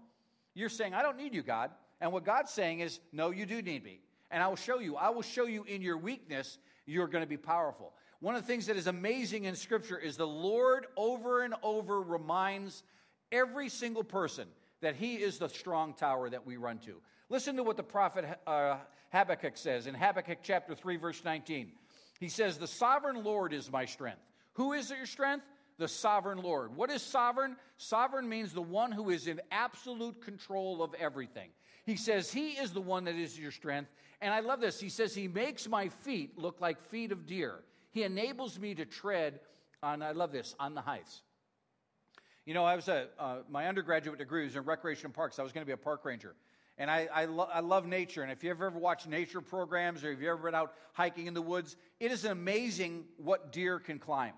you're 0.55 0.69
saying, 0.69 0.93
I 0.93 1.03
don't 1.03 1.17
need 1.17 1.33
you, 1.33 1.43
God. 1.43 1.69
And 2.01 2.11
what 2.11 2.25
God's 2.25 2.51
saying 2.51 2.79
is, 2.79 2.99
no, 3.11 3.31
you 3.31 3.45
do 3.45 3.61
need 3.61 3.83
me. 3.83 3.99
And 4.31 4.43
I 4.43 4.47
will 4.47 4.55
show 4.55 4.79
you. 4.79 4.95
I 4.95 5.09
will 5.09 5.21
show 5.21 5.45
you 5.45 5.63
in 5.63 5.81
your 5.81 5.97
weakness, 5.97 6.57
you're 6.85 7.07
going 7.07 7.23
to 7.23 7.29
be 7.29 7.37
powerful. 7.37 7.93
One 8.19 8.35
of 8.35 8.41
the 8.41 8.47
things 8.47 8.67
that 8.67 8.75
is 8.75 8.87
amazing 8.87 9.45
in 9.45 9.55
Scripture 9.55 9.97
is 9.97 10.17
the 10.17 10.27
Lord 10.27 10.87
over 10.97 11.43
and 11.43 11.53
over 11.63 12.01
reminds 12.01 12.83
every 13.31 13.69
single 13.69 14.03
person 14.03 14.47
that 14.81 14.95
He 14.95 15.15
is 15.15 15.37
the 15.37 15.49
strong 15.49 15.93
tower 15.93 16.29
that 16.29 16.45
we 16.45 16.57
run 16.57 16.79
to. 16.79 16.95
Listen 17.29 17.55
to 17.57 17.63
what 17.63 17.77
the 17.77 17.83
prophet 17.83 18.25
uh, 18.45 18.77
Habakkuk 19.11 19.57
says 19.57 19.87
in 19.87 19.95
Habakkuk 19.95 20.39
chapter 20.43 20.75
3, 20.75 20.97
verse 20.97 21.23
19. 21.23 21.71
He 22.19 22.29
says, 22.29 22.57
The 22.57 22.67
sovereign 22.67 23.23
Lord 23.23 23.53
is 23.53 23.71
my 23.71 23.85
strength. 23.85 24.21
Who 24.53 24.73
is 24.73 24.89
your 24.89 25.05
strength? 25.05 25.45
The 25.77 25.87
sovereign 25.87 26.37
Lord. 26.37 26.75
What 26.75 26.89
is 26.89 27.01
sovereign? 27.01 27.57
Sovereign 27.77 28.29
means 28.29 28.53
the 28.53 28.61
one 28.61 28.91
who 28.91 29.09
is 29.09 29.27
in 29.27 29.41
absolute 29.51 30.21
control 30.21 30.81
of 30.81 30.93
everything. 30.93 31.49
He 31.85 31.95
says, 31.95 32.31
He 32.31 32.51
is 32.51 32.71
the 32.71 32.81
one 32.81 33.05
that 33.05 33.15
is 33.15 33.37
your 33.39 33.51
strength. 33.51 33.91
And 34.21 34.33
I 34.33 34.39
love 34.39 34.59
this. 34.59 34.79
He 34.79 34.89
says, 34.89 35.13
He 35.13 35.27
makes 35.27 35.67
my 35.67 35.89
feet 35.89 36.37
look 36.37 36.59
like 36.61 36.79
feet 36.79 37.11
of 37.11 37.25
deer. 37.25 37.59
He 37.91 38.03
enables 38.03 38.59
me 38.59 38.75
to 38.75 38.85
tread 38.85 39.39
on, 39.81 40.01
I 40.01 40.11
love 40.11 40.31
this, 40.31 40.55
on 40.59 40.73
the 40.75 40.81
heights. 40.81 41.21
You 42.45 42.53
know, 42.53 42.65
I 42.65 42.75
was 42.75 42.87
a, 42.87 43.07
uh, 43.17 43.37
my 43.49 43.67
undergraduate 43.67 44.19
degree 44.19 44.43
was 44.43 44.55
in 44.55 44.63
recreation 44.63 45.11
parks. 45.11 45.39
I 45.39 45.43
was 45.43 45.51
going 45.51 45.63
to 45.63 45.65
be 45.65 45.73
a 45.73 45.77
park 45.77 46.05
ranger. 46.05 46.35
And 46.77 46.91
I, 46.91 47.07
I, 47.13 47.25
lo- 47.25 47.49
I, 47.51 47.61
love 47.61 47.87
nature. 47.87 48.21
And 48.21 48.31
if 48.31 48.43
you 48.43 48.49
ever 48.49 48.69
watched 48.69 49.07
nature 49.07 49.41
programs 49.41 50.03
or 50.03 50.11
if 50.11 50.21
you 50.21 50.29
ever 50.29 50.43
been 50.43 50.55
out 50.55 50.73
hiking 50.93 51.27
in 51.27 51.33
the 51.33 51.41
woods, 51.41 51.77
it 51.99 52.11
is 52.11 52.25
amazing 52.25 53.05
what 53.17 53.51
deer 53.51 53.79
can 53.79 53.97
climb. 53.97 54.33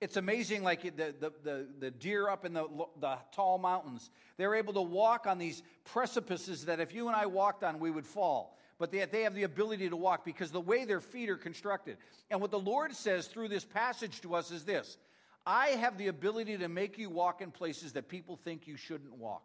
It's 0.00 0.16
amazing, 0.16 0.62
like 0.62 0.82
the, 0.82 1.14
the, 1.18 1.32
the, 1.42 1.66
the, 1.78 1.90
deer 1.90 2.28
up 2.28 2.44
in 2.44 2.52
the, 2.52 2.66
the 3.00 3.16
tall 3.32 3.58
mountains. 3.58 4.10
They're 4.36 4.56
able 4.56 4.74
to 4.74 4.82
walk 4.82 5.26
on 5.26 5.38
these 5.38 5.62
precipices 5.84 6.66
that 6.66 6.80
if 6.80 6.92
you 6.92 7.06
and 7.06 7.16
I 7.16 7.26
walked 7.26 7.62
on, 7.62 7.78
we 7.78 7.90
would 7.90 8.06
fall. 8.06 8.58
But 8.78 8.90
they, 8.90 9.04
they 9.04 9.22
have 9.22 9.34
the 9.34 9.44
ability 9.44 9.88
to 9.88 9.96
walk 9.96 10.24
because 10.24 10.50
the 10.50 10.60
way 10.60 10.84
their 10.84 11.00
feet 11.00 11.30
are 11.30 11.36
constructed. 11.36 11.96
And 12.30 12.40
what 12.40 12.50
the 12.50 12.58
Lord 12.58 12.94
says 12.94 13.28
through 13.28 13.48
this 13.48 13.64
passage 13.64 14.20
to 14.22 14.34
us 14.34 14.50
is 14.50 14.64
this 14.64 14.98
I 15.46 15.68
have 15.68 15.96
the 15.96 16.08
ability 16.08 16.58
to 16.58 16.68
make 16.68 16.98
you 16.98 17.08
walk 17.08 17.40
in 17.40 17.50
places 17.50 17.92
that 17.92 18.08
people 18.08 18.36
think 18.36 18.66
you 18.66 18.76
shouldn't 18.76 19.16
walk. 19.16 19.44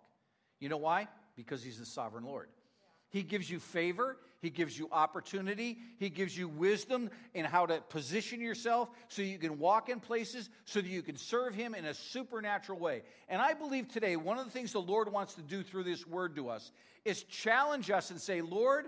You 0.60 0.70
know 0.70 0.78
why? 0.78 1.08
Because 1.36 1.64
He's 1.64 1.80
the 1.80 1.86
sovereign 1.86 2.26
Lord. 2.26 2.50
He 3.10 3.24
gives 3.24 3.50
you 3.50 3.60
favor. 3.60 4.18
He 4.42 4.50
gives 4.50 4.78
you 4.78 4.88
opportunity. 4.92 5.78
He 5.98 6.10
gives 6.10 6.38
you 6.38 6.48
wisdom 6.48 7.10
in 7.34 7.46
how 7.46 7.66
to 7.66 7.82
position 7.90 8.40
yourself 8.40 8.90
so 9.10 9.22
you 9.22 9.38
can 9.38 9.60
walk 9.60 9.90
in 9.90 10.00
places, 10.00 10.50
so 10.66 10.80
that 10.82 10.88
you 10.88 11.02
can 11.02 11.18
serve 11.18 11.54
Him 11.54 11.76
in 11.76 11.86
a 11.86 11.94
supernatural 11.94 12.80
way. 12.80 13.04
And 13.28 13.42
I 13.42 13.54
believe 13.54 13.90
today, 13.90 14.16
one 14.16 14.38
of 14.38 14.46
the 14.46 14.52
things 14.52 14.72
the 14.72 14.80
Lord 14.80 15.12
wants 15.12 15.34
to 15.36 15.42
do 15.42 15.62
through 15.62 15.84
this 15.84 16.08
word 16.08 16.36
to 16.36 16.50
us 16.50 16.72
is 17.04 17.24
challenge 17.24 17.92
us 17.92 18.12
and 18.12 18.20
say, 18.20 18.42
Lord, 18.42 18.86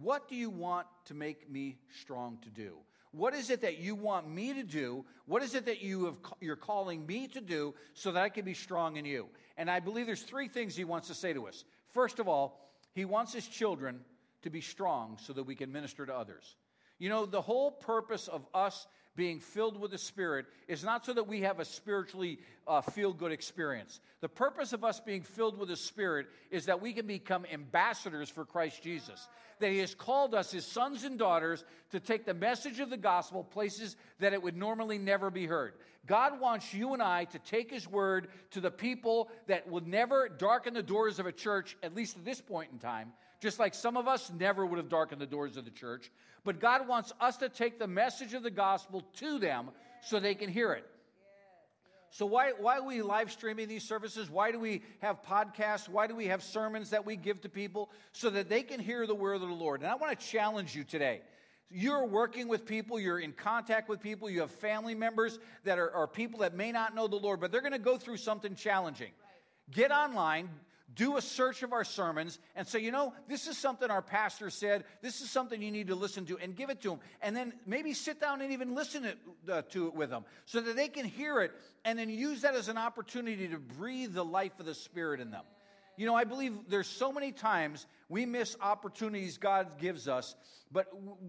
what 0.00 0.28
do 0.28 0.36
you 0.36 0.50
want 0.50 0.86
to 1.06 1.14
make 1.14 1.50
me 1.50 1.78
strong 2.02 2.38
to 2.42 2.50
do? 2.50 2.76
What 3.12 3.32
is 3.32 3.48
it 3.48 3.62
that 3.62 3.78
you 3.78 3.94
want 3.94 4.28
me 4.28 4.52
to 4.52 4.62
do? 4.62 5.06
What 5.24 5.42
is 5.42 5.54
it 5.54 5.64
that 5.66 5.80
you 5.80 6.04
have, 6.04 6.18
you're 6.40 6.54
calling 6.54 7.06
me 7.06 7.28
to 7.28 7.40
do 7.40 7.74
so 7.94 8.12
that 8.12 8.22
I 8.22 8.28
can 8.28 8.44
be 8.44 8.52
strong 8.52 8.96
in 8.96 9.06
you? 9.06 9.28
And 9.56 9.70
I 9.70 9.80
believe 9.80 10.04
there's 10.04 10.22
three 10.22 10.48
things 10.48 10.76
he 10.76 10.84
wants 10.84 11.08
to 11.08 11.14
say 11.14 11.32
to 11.32 11.46
us. 11.46 11.64
First 11.94 12.18
of 12.18 12.28
all, 12.28 12.60
he 12.92 13.06
wants 13.06 13.32
his 13.32 13.48
children 13.48 14.00
to 14.46 14.50
be 14.50 14.60
strong 14.60 15.18
so 15.20 15.32
that 15.34 15.44
we 15.44 15.54
can 15.54 15.70
minister 15.70 16.06
to 16.06 16.14
others. 16.14 16.56
You 16.98 17.10
know, 17.10 17.26
the 17.26 17.42
whole 17.42 17.70
purpose 17.70 18.26
of 18.26 18.46
us 18.54 18.86
being 19.16 19.40
filled 19.40 19.80
with 19.80 19.90
the 19.90 19.98
Spirit 19.98 20.46
is 20.68 20.84
not 20.84 21.04
so 21.04 21.12
that 21.14 21.26
we 21.26 21.40
have 21.40 21.58
a 21.58 21.64
spiritually 21.64 22.38
uh, 22.66 22.80
feel 22.80 23.12
good 23.12 23.32
experience. 23.32 24.00
The 24.20 24.28
purpose 24.28 24.72
of 24.72 24.84
us 24.84 25.00
being 25.00 25.22
filled 25.22 25.58
with 25.58 25.68
the 25.68 25.76
Spirit 25.76 26.26
is 26.50 26.66
that 26.66 26.80
we 26.80 26.92
can 26.92 27.06
become 27.06 27.46
ambassadors 27.52 28.28
for 28.28 28.44
Christ 28.44 28.82
Jesus. 28.82 29.26
That 29.58 29.70
He 29.70 29.78
has 29.78 29.94
called 29.94 30.34
us, 30.34 30.52
His 30.52 30.66
sons 30.66 31.04
and 31.04 31.18
daughters, 31.18 31.64
to 31.90 32.00
take 32.00 32.26
the 32.26 32.34
message 32.34 32.78
of 32.78 32.90
the 32.90 32.96
gospel 32.96 33.42
places 33.42 33.96
that 34.20 34.32
it 34.32 34.42
would 34.42 34.56
normally 34.56 34.98
never 34.98 35.30
be 35.30 35.46
heard. 35.46 35.74
God 36.06 36.38
wants 36.38 36.72
you 36.72 36.92
and 36.92 37.02
I 37.02 37.24
to 37.24 37.38
take 37.38 37.70
His 37.70 37.88
word 37.88 38.28
to 38.52 38.60
the 38.60 38.70
people 38.70 39.28
that 39.48 39.68
will 39.68 39.84
never 39.84 40.28
darken 40.28 40.74
the 40.74 40.82
doors 40.82 41.18
of 41.18 41.26
a 41.26 41.32
church, 41.32 41.76
at 41.82 41.94
least 41.94 42.16
at 42.16 42.24
this 42.24 42.40
point 42.40 42.70
in 42.72 42.78
time, 42.78 43.12
just 43.40 43.58
like 43.58 43.74
some 43.74 43.96
of 43.96 44.08
us 44.08 44.30
never 44.38 44.64
would 44.64 44.78
have 44.78 44.88
darkened 44.88 45.20
the 45.20 45.26
doors 45.26 45.56
of 45.56 45.64
the 45.64 45.70
church. 45.70 46.10
But 46.44 46.60
God 46.60 46.88
wants 46.88 47.12
us 47.20 47.36
to 47.38 47.48
take 47.48 47.78
the 47.78 47.86
message 47.86 48.34
of 48.34 48.42
the 48.42 48.50
gospel 48.50 49.02
to 49.16 49.38
them 49.38 49.70
so 50.02 50.20
they 50.20 50.34
can 50.34 50.48
hear 50.48 50.72
it. 50.72 50.86
So, 52.10 52.24
why, 52.24 52.52
why 52.58 52.78
are 52.78 52.84
we 52.84 53.02
live 53.02 53.30
streaming 53.30 53.68
these 53.68 53.82
services? 53.82 54.30
Why 54.30 54.52
do 54.52 54.58
we 54.58 54.82
have 55.00 55.22
podcasts? 55.22 55.88
Why 55.88 56.06
do 56.06 56.14
we 56.14 56.26
have 56.28 56.42
sermons 56.42 56.90
that 56.90 57.04
we 57.04 57.16
give 57.16 57.42
to 57.42 57.48
people? 57.48 57.90
So 58.12 58.30
that 58.30 58.48
they 58.48 58.62
can 58.62 58.80
hear 58.80 59.06
the 59.06 59.14
word 59.14 59.34
of 59.34 59.40
the 59.42 59.48
Lord. 59.48 59.82
And 59.82 59.90
I 59.90 59.96
want 59.96 60.18
to 60.18 60.26
challenge 60.26 60.74
you 60.74 60.84
today. 60.84 61.20
You're 61.68 62.06
working 62.06 62.46
with 62.46 62.64
people, 62.64 63.00
you're 63.00 63.18
in 63.18 63.32
contact 63.32 63.88
with 63.88 64.00
people, 64.00 64.30
you 64.30 64.40
have 64.40 64.52
family 64.52 64.94
members 64.94 65.40
that 65.64 65.80
are, 65.80 65.90
are 65.90 66.06
people 66.06 66.40
that 66.40 66.54
may 66.54 66.70
not 66.70 66.94
know 66.94 67.08
the 67.08 67.16
Lord, 67.16 67.40
but 67.40 67.50
they're 67.50 67.60
going 67.60 67.72
to 67.72 67.78
go 67.78 67.96
through 67.96 68.18
something 68.18 68.54
challenging. 68.54 69.10
Get 69.72 69.90
online, 69.90 70.48
do 70.94 71.16
a 71.16 71.22
search 71.22 71.62
of 71.62 71.72
our 71.72 71.84
sermons 71.84 72.38
and 72.54 72.66
say, 72.66 72.78
you 72.78 72.90
know, 72.90 73.12
this 73.28 73.48
is 73.48 73.58
something 73.58 73.90
our 73.90 74.02
pastor 74.02 74.50
said. 74.50 74.84
This 75.02 75.20
is 75.20 75.30
something 75.30 75.60
you 75.60 75.70
need 75.70 75.88
to 75.88 75.94
listen 75.94 76.24
to 76.26 76.38
and 76.38 76.56
give 76.56 76.70
it 76.70 76.80
to 76.82 76.90
them. 76.90 77.00
And 77.20 77.36
then 77.36 77.52
maybe 77.66 77.92
sit 77.92 78.20
down 78.20 78.40
and 78.40 78.52
even 78.52 78.74
listen 78.74 79.06
uh, 79.50 79.62
to 79.70 79.88
it 79.88 79.94
with 79.94 80.10
them 80.10 80.24
so 80.44 80.60
that 80.60 80.76
they 80.76 80.88
can 80.88 81.04
hear 81.04 81.40
it 81.40 81.52
and 81.84 81.98
then 81.98 82.08
use 82.08 82.42
that 82.42 82.54
as 82.54 82.68
an 82.68 82.78
opportunity 82.78 83.48
to 83.48 83.58
breathe 83.58 84.14
the 84.14 84.24
life 84.24 84.58
of 84.60 84.66
the 84.66 84.74
Spirit 84.74 85.20
in 85.20 85.30
them. 85.30 85.44
You 85.96 86.06
know, 86.06 86.14
I 86.14 86.24
believe 86.24 86.52
there's 86.68 86.86
so 86.86 87.10
many 87.12 87.32
times 87.32 87.86
we 88.08 88.26
miss 88.26 88.56
opportunities 88.60 89.38
God 89.38 89.78
gives 89.78 90.08
us, 90.08 90.34
but 90.70 90.86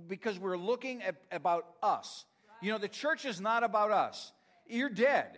because 0.08 0.38
we're 0.38 0.58
looking 0.58 1.01
at 1.01 1.16
about 1.32 1.66
us. 1.82 2.26
You 2.62 2.72
know, 2.72 2.78
the 2.78 2.89
church 2.89 3.26
is 3.26 3.39
not 3.39 3.64
about 3.64 3.91
us. 3.91 4.32
You're 4.68 4.89
dead. 4.89 5.38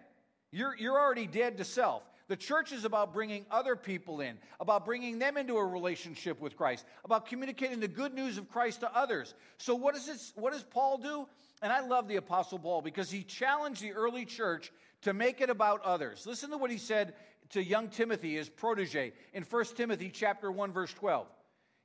You're, 0.51 0.76
you're 0.78 0.99
already 0.99 1.28
dead 1.28 1.57
to 1.57 1.63
self. 1.63 2.03
The 2.30 2.38
church 2.38 2.71
is 2.71 2.86
about 2.86 3.11
bringing 3.11 3.47
other 3.49 3.75
people 3.75 4.21
in, 4.21 4.38
about 4.59 4.86
bringing 4.86 5.17
them 5.17 5.36
into 5.36 5.57
a 5.57 5.65
relationship 5.65 6.39
with 6.39 6.55
Christ, 6.55 6.86
about 7.03 7.25
communicating 7.25 7.80
the 7.80 7.88
good 7.88 8.13
news 8.13 8.38
of 8.38 8.47
Christ 8.47 8.82
to 8.82 8.95
others. 8.95 9.34
So, 9.57 9.73
what, 9.73 9.95
is 9.95 10.05
this, 10.05 10.32
what 10.36 10.53
does 10.53 10.61
Paul 10.61 10.99
do? 10.99 11.27
And 11.63 11.73
I 11.73 11.80
love 11.80 12.07
the 12.07 12.17
Apostle 12.17 12.59
Paul 12.59 12.84
because 12.84 13.09
he 13.09 13.23
challenged 13.23 13.82
the 13.82 13.93
early 13.93 14.25
church 14.25 14.71
to 15.01 15.13
make 15.13 15.41
it 15.41 15.49
about 15.49 15.82
others. 15.84 16.27
Listen 16.27 16.51
to 16.51 16.57
what 16.57 16.69
he 16.69 16.77
said 16.77 17.15
to 17.49 17.63
young 17.63 17.89
Timothy, 17.89 18.36
his 18.36 18.47
protege, 18.47 19.11
in 19.34 19.41
1 19.41 19.65
Timothy 19.75 20.11
chapter 20.13 20.51
1, 20.51 20.71
verse 20.71 20.93
12. 20.93 21.25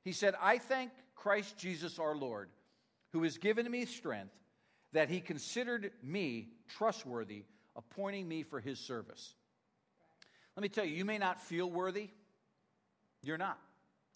He 0.03 0.11
said, 0.11 0.35
I 0.39 0.59
thank 0.59 0.91
Christ 1.15 1.57
Jesus 1.57 1.97
our 1.97 2.15
Lord, 2.15 2.49
who 3.13 3.23
has 3.23 3.39
given 3.39 3.69
me 3.69 3.85
strength, 3.85 4.35
that 4.93 5.09
he 5.09 5.21
considered 5.21 5.91
me 6.03 6.49
trustworthy, 6.69 7.45
appointing 7.75 8.27
me 8.27 8.43
for 8.43 8.59
his 8.59 8.79
service. 8.79 9.33
Let 10.55 10.61
me 10.61 10.69
tell 10.69 10.85
you, 10.85 10.95
you 10.95 11.05
may 11.05 11.17
not 11.17 11.41
feel 11.41 11.69
worthy. 11.69 12.09
You're 13.23 13.37
not. 13.37 13.59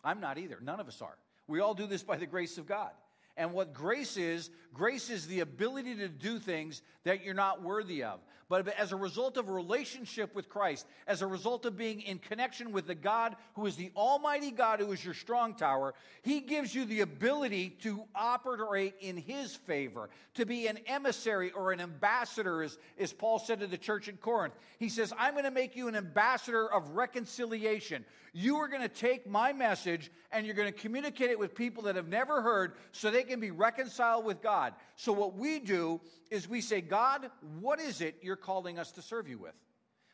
I'm 0.03 0.19
not 0.21 0.37
either. 0.37 0.59
None 0.61 0.79
of 0.79 0.87
us 0.87 1.01
are. 1.01 1.17
We 1.47 1.59
all 1.59 1.73
do 1.73 1.87
this 1.87 2.03
by 2.03 2.17
the 2.17 2.25
grace 2.25 2.57
of 2.57 2.67
God. 2.67 2.91
And 3.35 3.53
what 3.53 3.73
grace 3.73 4.17
is, 4.17 4.49
grace 4.73 5.09
is 5.09 5.27
the 5.27 5.39
ability 5.39 5.95
to 5.95 6.09
do 6.09 6.39
things 6.39 6.81
that 7.05 7.23
you're 7.23 7.33
not 7.33 7.63
worthy 7.63 8.03
of. 8.03 8.19
But 8.49 8.67
as 8.69 8.91
a 8.91 8.95
result 8.95 9.37
of 9.37 9.47
a 9.47 9.51
relationship 9.51 10.33
with 10.33 10.49
Christ, 10.49 10.87
as 11.05 11.21
a 11.21 11.27
result 11.27 11.65
of 11.65 11.77
being 11.77 12.01
in 12.01 12.17
connection 12.17 12.71
with 12.71 12.87
the 12.87 12.95
God 12.95 13.35
who 13.53 13.67
is 13.67 13.75
the 13.75 13.91
Almighty 13.95 14.49
God, 14.49 14.79
who 14.79 14.91
is 14.91 15.05
your 15.05 15.13
strong 15.13 15.53
tower, 15.53 15.93
He 16.23 16.39
gives 16.39 16.73
you 16.73 16.85
the 16.85 17.01
ability 17.01 17.77
to 17.83 18.03
operate 18.15 18.95
in 19.01 19.17
His 19.17 19.55
favor, 19.55 20.09
to 20.33 20.47
be 20.47 20.65
an 20.65 20.79
emissary 20.87 21.51
or 21.51 21.71
an 21.71 21.79
ambassador, 21.79 22.63
as, 22.63 22.79
as 22.97 23.13
Paul 23.13 23.37
said 23.37 23.59
to 23.59 23.67
the 23.67 23.77
church 23.77 24.07
in 24.07 24.17
Corinth. 24.17 24.55
He 24.79 24.89
says, 24.89 25.13
I'm 25.15 25.33
going 25.33 25.43
to 25.43 25.51
make 25.51 25.75
you 25.75 25.87
an 25.87 25.95
ambassador 25.95 26.71
of 26.73 26.89
reconciliation. 26.95 28.03
You 28.33 28.57
are 28.57 28.67
going 28.67 28.81
to 28.81 28.87
take 28.87 29.27
my 29.27 29.53
message 29.53 30.11
and 30.31 30.45
you're 30.45 30.55
going 30.55 30.71
to 30.71 30.79
communicate 30.79 31.29
it 31.29 31.39
with 31.39 31.55
people 31.55 31.83
that 31.83 31.95
have 31.95 32.07
never 32.07 32.41
heard 32.41 32.73
so 32.91 33.09
they 33.09 33.23
can 33.23 33.39
be 33.39 33.51
reconciled 33.51 34.25
with 34.25 34.41
God. 34.41 34.73
So, 34.95 35.11
what 35.11 35.35
we 35.35 35.59
do 35.59 35.99
is 36.29 36.47
we 36.47 36.61
say, 36.61 36.81
God, 36.81 37.29
what 37.59 37.79
is 37.79 38.01
it 38.01 38.15
you're 38.21 38.35
calling 38.41 38.79
us 38.79 38.91
to 38.93 39.01
serve 39.01 39.27
you 39.27 39.37
with? 39.37 39.55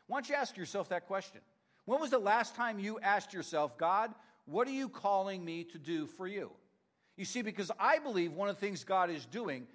Why 0.06 0.18
don't 0.18 0.28
you 0.28 0.34
ask 0.34 0.56
yourself 0.56 0.88
that 0.90 1.06
question? 1.06 1.40
When 1.84 2.00
was 2.00 2.10
the 2.10 2.18
last 2.18 2.54
time 2.54 2.78
you 2.78 2.98
asked 3.00 3.32
yourself, 3.32 3.78
God, 3.78 4.12
what 4.44 4.68
are 4.68 4.72
you 4.72 4.88
calling 4.88 5.44
me 5.44 5.64
to 5.64 5.78
do 5.78 6.06
for 6.06 6.26
you? 6.26 6.50
You 7.16 7.24
see, 7.24 7.42
because 7.42 7.70
I 7.78 7.98
believe 7.98 8.32
one 8.32 8.48
of 8.48 8.56
the 8.56 8.60
things 8.60 8.84
God 8.84 9.10
is 9.10 9.24
doing, 9.26 9.66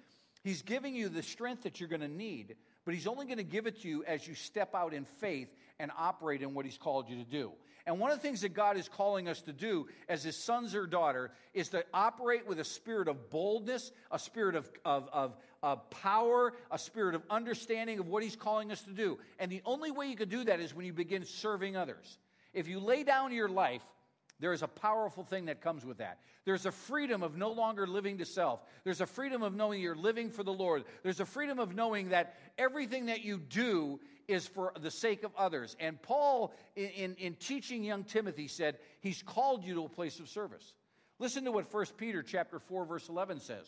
He's 0.44 0.62
giving 0.62 0.94
you 0.94 1.08
the 1.08 1.22
strength 1.22 1.62
that 1.62 1.80
you're 1.80 1.88
going 1.88 2.00
to 2.00 2.08
need, 2.08 2.56
but 2.84 2.94
He's 2.94 3.06
only 3.06 3.26
going 3.26 3.38
to 3.38 3.44
give 3.44 3.66
it 3.66 3.82
to 3.82 3.88
you 3.88 4.04
as 4.04 4.26
you 4.26 4.34
step 4.34 4.74
out 4.74 4.92
in 4.94 5.04
faith 5.04 5.48
and 5.78 5.90
operate 5.96 6.42
in 6.42 6.54
what 6.54 6.64
He's 6.64 6.78
called 6.78 7.08
you 7.08 7.16
to 7.16 7.24
do. 7.24 7.52
And 7.86 7.98
one 7.98 8.12
of 8.12 8.18
the 8.18 8.22
things 8.22 8.42
that 8.42 8.54
God 8.54 8.76
is 8.76 8.88
calling 8.88 9.28
us 9.28 9.42
to 9.42 9.52
do 9.52 9.88
as 10.08 10.22
His 10.22 10.36
sons 10.36 10.74
or 10.74 10.86
daughter 10.86 11.32
is 11.52 11.68
to 11.70 11.84
operate 11.92 12.46
with 12.46 12.60
a 12.60 12.64
spirit 12.64 13.08
of 13.08 13.30
boldness, 13.30 13.90
a 14.10 14.18
spirit 14.18 14.54
of, 14.54 14.70
of, 14.84 15.08
of, 15.12 15.36
of 15.62 15.90
power, 15.90 16.54
a 16.70 16.78
spirit 16.78 17.14
of 17.14 17.22
understanding 17.28 17.98
of 17.98 18.06
what 18.06 18.22
He's 18.22 18.36
calling 18.36 18.70
us 18.70 18.82
to 18.82 18.92
do. 18.92 19.18
And 19.38 19.50
the 19.50 19.62
only 19.64 19.90
way 19.90 20.06
you 20.06 20.16
can 20.16 20.28
do 20.28 20.44
that 20.44 20.60
is 20.60 20.74
when 20.74 20.86
you 20.86 20.92
begin 20.92 21.24
serving 21.24 21.76
others. 21.76 22.18
If 22.54 22.68
you 22.68 22.78
lay 22.78 23.02
down 23.02 23.32
your 23.32 23.48
life, 23.48 23.82
there 24.40 24.52
is 24.52 24.62
a 24.62 24.68
powerful 24.68 25.22
thing 25.22 25.44
that 25.44 25.60
comes 25.60 25.84
with 25.84 25.98
that. 25.98 26.18
There's 26.44 26.66
a 26.66 26.72
freedom 26.72 27.22
of 27.22 27.36
no 27.36 27.52
longer 27.52 27.86
living 27.86 28.18
to 28.18 28.24
self. 28.24 28.60
There's 28.82 29.00
a 29.00 29.06
freedom 29.06 29.42
of 29.42 29.54
knowing 29.54 29.80
you're 29.80 29.94
living 29.94 30.30
for 30.30 30.42
the 30.42 30.52
Lord. 30.52 30.84
There's 31.02 31.20
a 31.20 31.24
freedom 31.24 31.58
of 31.58 31.74
knowing 31.74 32.08
that 32.08 32.36
everything 32.58 33.06
that 33.06 33.24
you 33.24 33.38
do 33.38 34.00
is 34.26 34.46
for 34.46 34.72
the 34.80 34.90
sake 34.90 35.22
of 35.22 35.32
others. 35.36 35.76
And 35.78 36.00
Paul, 36.00 36.52
in, 36.74 36.88
in, 36.88 37.14
in, 37.16 37.34
teaching 37.34 37.84
young 37.84 38.04
Timothy, 38.04 38.48
said, 38.48 38.78
He's 39.00 39.22
called 39.22 39.64
you 39.64 39.74
to 39.74 39.84
a 39.84 39.88
place 39.88 40.18
of 40.18 40.28
service. 40.28 40.74
Listen 41.18 41.44
to 41.44 41.52
what 41.52 41.72
1 41.72 41.86
Peter 41.96 42.22
chapter 42.22 42.58
4, 42.58 42.84
verse 42.84 43.08
11 43.08 43.40
says. 43.40 43.66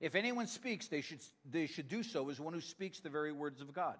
If 0.00 0.14
anyone 0.14 0.46
speaks, 0.46 0.88
they 0.88 1.00
should, 1.00 1.20
they 1.48 1.66
should 1.66 1.88
do 1.88 2.02
so 2.02 2.28
as 2.30 2.40
one 2.40 2.54
who 2.54 2.60
speaks 2.60 3.00
the 3.00 3.08
very 3.08 3.32
words 3.32 3.60
of 3.60 3.72
God. 3.72 3.96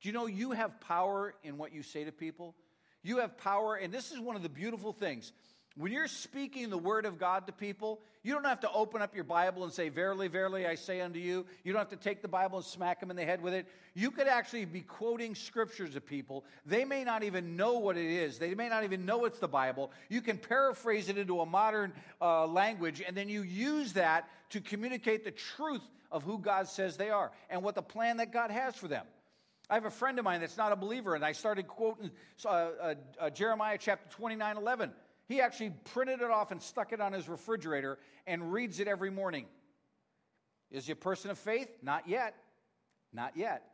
Do 0.00 0.08
you 0.08 0.12
know 0.12 0.26
you 0.26 0.52
have 0.52 0.80
power 0.80 1.34
in 1.42 1.58
what 1.58 1.72
you 1.72 1.82
say 1.82 2.04
to 2.04 2.12
people? 2.12 2.54
You 3.02 3.18
have 3.18 3.36
power, 3.38 3.76
and 3.76 3.92
this 3.92 4.10
is 4.12 4.20
one 4.20 4.36
of 4.36 4.42
the 4.42 4.48
beautiful 4.48 4.92
things. 4.92 5.32
When 5.76 5.92
you're 5.92 6.08
speaking 6.08 6.68
the 6.68 6.76
word 6.76 7.06
of 7.06 7.18
God 7.18 7.46
to 7.46 7.52
people, 7.52 8.00
you 8.22 8.34
don't 8.34 8.44
have 8.44 8.60
to 8.60 8.72
open 8.72 9.00
up 9.00 9.14
your 9.14 9.24
Bible 9.24 9.64
and 9.64 9.72
say, 9.72 9.88
Verily, 9.88 10.28
verily, 10.28 10.66
I 10.66 10.74
say 10.74 11.00
unto 11.00 11.18
you. 11.18 11.46
You 11.64 11.72
don't 11.72 11.80
have 11.80 11.88
to 11.88 11.96
take 11.96 12.22
the 12.22 12.28
Bible 12.28 12.58
and 12.58 12.66
smack 12.66 13.00
them 13.00 13.10
in 13.10 13.16
the 13.16 13.24
head 13.24 13.40
with 13.40 13.54
it. 13.54 13.66
You 13.94 14.10
could 14.10 14.26
actually 14.26 14.64
be 14.64 14.80
quoting 14.80 15.34
scriptures 15.34 15.94
to 15.94 16.00
people. 16.00 16.44
They 16.66 16.84
may 16.84 17.04
not 17.04 17.22
even 17.22 17.56
know 17.56 17.78
what 17.78 17.96
it 17.96 18.10
is, 18.10 18.38
they 18.38 18.54
may 18.54 18.68
not 18.68 18.84
even 18.84 19.06
know 19.06 19.24
it's 19.24 19.38
the 19.38 19.48
Bible. 19.48 19.92
You 20.08 20.20
can 20.20 20.36
paraphrase 20.38 21.08
it 21.08 21.16
into 21.16 21.40
a 21.40 21.46
modern 21.46 21.92
uh, 22.20 22.46
language, 22.46 23.02
and 23.06 23.16
then 23.16 23.28
you 23.28 23.42
use 23.42 23.92
that 23.94 24.28
to 24.50 24.60
communicate 24.60 25.24
the 25.24 25.30
truth 25.30 25.82
of 26.10 26.24
who 26.24 26.38
God 26.38 26.66
says 26.68 26.96
they 26.96 27.10
are 27.10 27.30
and 27.48 27.62
what 27.62 27.76
the 27.76 27.82
plan 27.82 28.16
that 28.16 28.32
God 28.32 28.50
has 28.50 28.74
for 28.74 28.88
them. 28.88 29.06
I 29.70 29.74
have 29.74 29.84
a 29.84 29.90
friend 29.90 30.18
of 30.18 30.24
mine 30.24 30.40
that's 30.40 30.56
not 30.56 30.72
a 30.72 30.76
believer, 30.76 31.14
and 31.14 31.24
I 31.24 31.32
started 31.32 31.68
quoting 31.68 32.10
uh, 32.44 32.48
uh, 32.48 32.94
uh 33.20 33.30
Jeremiah 33.30 33.78
chapter 33.78 34.08
29 34.10 34.56
11. 34.56 34.92
He 35.28 35.40
actually 35.40 35.70
printed 35.92 36.20
it 36.20 36.30
off 36.30 36.50
and 36.50 36.60
stuck 36.60 36.92
it 36.92 37.00
on 37.00 37.12
his 37.12 37.28
refrigerator 37.28 37.98
and 38.26 38.52
reads 38.52 38.80
it 38.80 38.88
every 38.88 39.10
morning. 39.10 39.46
Is 40.72 40.86
he 40.86 40.92
a 40.92 40.96
person 40.96 41.30
of 41.30 41.38
faith? 41.38 41.68
Not 41.82 42.08
yet. 42.08 42.34
Not 43.12 43.36
yet. 43.36 43.69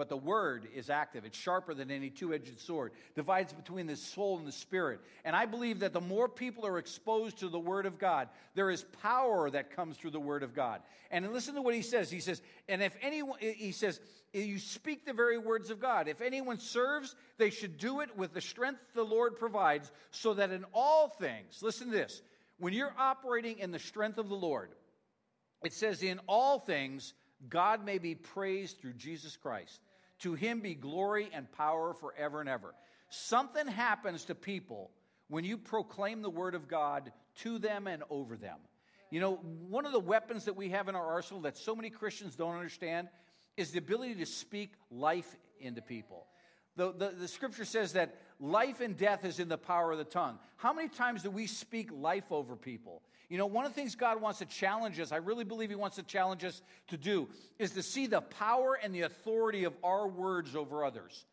But 0.00 0.08
the 0.08 0.16
word 0.16 0.66
is 0.74 0.88
active. 0.88 1.26
It's 1.26 1.36
sharper 1.36 1.74
than 1.74 1.90
any 1.90 2.08
two 2.08 2.32
edged 2.32 2.58
sword, 2.58 2.92
divides 3.14 3.52
between 3.52 3.86
the 3.86 3.96
soul 3.96 4.38
and 4.38 4.46
the 4.46 4.50
spirit. 4.50 5.02
And 5.26 5.36
I 5.36 5.44
believe 5.44 5.80
that 5.80 5.92
the 5.92 6.00
more 6.00 6.26
people 6.26 6.66
are 6.66 6.78
exposed 6.78 7.40
to 7.40 7.50
the 7.50 7.58
word 7.58 7.84
of 7.84 7.98
God, 7.98 8.30
there 8.54 8.70
is 8.70 8.82
power 9.02 9.50
that 9.50 9.76
comes 9.76 9.98
through 9.98 10.12
the 10.12 10.18
word 10.18 10.42
of 10.42 10.54
God. 10.54 10.80
And 11.10 11.30
listen 11.34 11.54
to 11.54 11.60
what 11.60 11.74
he 11.74 11.82
says. 11.82 12.10
He 12.10 12.20
says, 12.20 12.40
and 12.66 12.82
if 12.82 12.96
anyone, 13.02 13.38
he 13.40 13.72
says, 13.72 14.00
you 14.32 14.58
speak 14.58 15.04
the 15.04 15.12
very 15.12 15.36
words 15.36 15.68
of 15.68 15.82
God. 15.82 16.08
If 16.08 16.22
anyone 16.22 16.58
serves, 16.58 17.14
they 17.36 17.50
should 17.50 17.76
do 17.76 18.00
it 18.00 18.16
with 18.16 18.32
the 18.32 18.40
strength 18.40 18.80
the 18.94 19.02
Lord 19.02 19.36
provides, 19.36 19.92
so 20.12 20.32
that 20.32 20.50
in 20.50 20.64
all 20.72 21.08
things, 21.08 21.58
listen 21.60 21.88
to 21.88 21.92
this, 21.92 22.22
when 22.58 22.72
you're 22.72 22.94
operating 22.98 23.58
in 23.58 23.70
the 23.70 23.78
strength 23.78 24.16
of 24.16 24.30
the 24.30 24.34
Lord, 24.34 24.70
it 25.62 25.74
says, 25.74 26.02
in 26.02 26.20
all 26.26 26.58
things, 26.58 27.12
God 27.50 27.84
may 27.84 27.98
be 27.98 28.14
praised 28.14 28.80
through 28.80 28.94
Jesus 28.94 29.36
Christ. 29.36 29.78
To 30.20 30.34
him 30.34 30.60
be 30.60 30.74
glory 30.74 31.30
and 31.32 31.50
power 31.52 31.94
forever 31.94 32.40
and 32.40 32.48
ever. 32.48 32.74
Something 33.08 33.66
happens 33.66 34.26
to 34.26 34.34
people 34.34 34.90
when 35.28 35.44
you 35.44 35.56
proclaim 35.56 36.22
the 36.22 36.30
word 36.30 36.54
of 36.54 36.68
God 36.68 37.12
to 37.38 37.58
them 37.58 37.86
and 37.86 38.02
over 38.10 38.36
them. 38.36 38.58
You 39.10 39.20
know, 39.20 39.36
one 39.68 39.86
of 39.86 39.92
the 39.92 40.00
weapons 40.00 40.44
that 40.44 40.54
we 40.54 40.70
have 40.70 40.88
in 40.88 40.94
our 40.94 41.06
arsenal 41.06 41.42
that 41.42 41.56
so 41.56 41.74
many 41.74 41.90
Christians 41.90 42.36
don't 42.36 42.54
understand 42.54 43.08
is 43.56 43.72
the 43.72 43.78
ability 43.78 44.16
to 44.16 44.26
speak 44.26 44.72
life 44.90 45.36
into 45.58 45.82
people. 45.82 46.26
The, 46.76 46.92
the, 46.92 47.08
the, 47.10 47.28
scripture 47.28 47.64
says 47.64 47.94
that 47.94 48.16
life 48.38 48.80
and 48.80 48.96
death 48.96 49.24
is 49.24 49.40
in 49.40 49.48
the 49.48 49.58
power 49.58 49.90
of 49.92 49.98
the 49.98 50.04
tongue. 50.04 50.38
How 50.56 50.72
many 50.72 50.88
times 50.88 51.22
do 51.22 51.30
we 51.30 51.46
speak 51.46 51.90
life 51.92 52.30
over 52.30 52.54
people? 52.54 53.02
You 53.30 53.38
know, 53.38 53.46
one 53.46 53.64
of 53.64 53.72
the 53.72 53.80
things 53.80 53.94
God 53.94 54.20
wants 54.20 54.40
to 54.40 54.44
challenge 54.44 54.98
us, 54.98 55.12
I 55.12 55.16
really 55.18 55.44
believe 55.44 55.70
He 55.70 55.76
wants 55.76 55.96
to 55.96 56.02
challenge 56.02 56.44
us 56.44 56.60
to 56.88 56.96
do, 56.96 57.28
is 57.60 57.70
to 57.72 57.82
see 57.82 58.08
the 58.08 58.20
power 58.20 58.74
and 58.74 58.92
the 58.92 59.02
authority 59.02 59.64
of 59.64 59.72
our 59.84 60.08
words 60.08 60.56
over 60.56 60.84
others. 60.84 61.24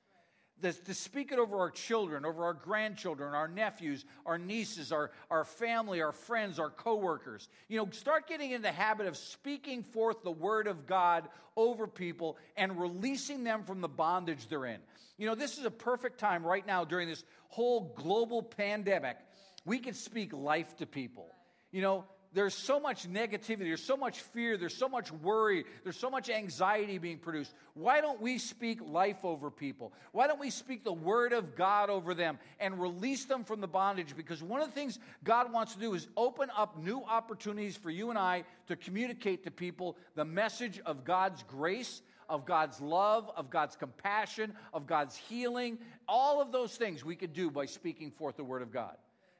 The, 0.61 0.73
to 0.73 0.93
speak 0.93 1.31
it 1.31 1.39
over 1.39 1.57
our 1.57 1.71
children, 1.71 2.23
over 2.23 2.45
our 2.45 2.53
grandchildren, 2.53 3.33
our 3.33 3.47
nephews, 3.47 4.05
our 4.27 4.37
nieces, 4.37 4.91
our, 4.91 5.11
our 5.31 5.43
family, 5.43 6.01
our 6.01 6.11
friends, 6.11 6.59
our 6.59 6.69
coworkers. 6.69 7.49
You 7.67 7.77
know, 7.77 7.89
start 7.91 8.27
getting 8.27 8.51
in 8.51 8.61
the 8.61 8.71
habit 8.71 9.07
of 9.07 9.17
speaking 9.17 9.81
forth 9.81 10.23
the 10.23 10.31
word 10.31 10.67
of 10.67 10.85
God 10.85 11.27
over 11.55 11.87
people 11.87 12.37
and 12.55 12.79
releasing 12.79 13.43
them 13.43 13.63
from 13.63 13.81
the 13.81 13.87
bondage 13.87 14.47
they're 14.47 14.65
in. 14.65 14.79
You 15.17 15.25
know, 15.25 15.35
this 15.35 15.57
is 15.57 15.65
a 15.65 15.71
perfect 15.71 16.19
time 16.19 16.45
right 16.45 16.65
now 16.65 16.85
during 16.85 17.07
this 17.07 17.23
whole 17.49 17.93
global 17.95 18.43
pandemic. 18.43 19.17
We 19.65 19.79
can 19.79 19.95
speak 19.95 20.31
life 20.31 20.75
to 20.77 20.85
people. 20.85 21.33
You 21.77 21.83
know, 21.83 22.05
there's 22.33 22.55
so 22.55 22.79
much 22.79 23.07
negativity, 23.07 23.65
there's 23.65 23.83
so 23.83 23.95
much 23.95 24.21
fear, 24.21 24.57
there's 24.57 24.75
so 24.75 24.89
much 24.89 25.11
worry, 25.11 25.63
there's 25.83 25.95
so 25.95 26.09
much 26.09 26.27
anxiety 26.27 26.97
being 26.97 27.19
produced. 27.19 27.53
Why 27.75 28.01
don't 28.01 28.19
we 28.19 28.39
speak 28.39 28.79
life 28.81 29.23
over 29.23 29.51
people? 29.51 29.93
Why 30.11 30.25
don't 30.25 30.39
we 30.39 30.49
speak 30.49 30.83
the 30.83 30.91
word 30.91 31.33
of 31.33 31.55
God 31.55 31.91
over 31.91 32.15
them 32.15 32.39
and 32.59 32.81
release 32.81 33.25
them 33.25 33.43
from 33.43 33.61
the 33.61 33.67
bondage? 33.67 34.15
Because 34.17 34.41
one 34.41 34.59
of 34.59 34.69
the 34.69 34.73
things 34.73 34.97
God 35.23 35.53
wants 35.53 35.75
to 35.75 35.79
do 35.79 35.93
is 35.93 36.07
open 36.17 36.49
up 36.57 36.79
new 36.83 37.03
opportunities 37.03 37.77
for 37.77 37.91
you 37.91 38.09
and 38.09 38.17
I 38.17 38.43
to 38.69 38.75
communicate 38.75 39.43
to 39.43 39.51
people 39.51 39.97
the 40.15 40.25
message 40.25 40.79
of 40.83 41.03
God's 41.03 41.43
grace, 41.43 42.01
of 42.27 42.47
God's 42.47 42.81
love, 42.81 43.29
of 43.37 43.51
God's 43.51 43.75
compassion, 43.75 44.51
of 44.73 44.87
God's 44.87 45.15
healing. 45.15 45.77
All 46.07 46.41
of 46.41 46.51
those 46.51 46.75
things 46.75 47.05
we 47.05 47.15
could 47.15 47.33
do 47.33 47.51
by 47.51 47.67
speaking 47.67 48.09
forth 48.09 48.35
the 48.35 48.43
word 48.43 48.63
of 48.63 48.73
God. 48.73 48.95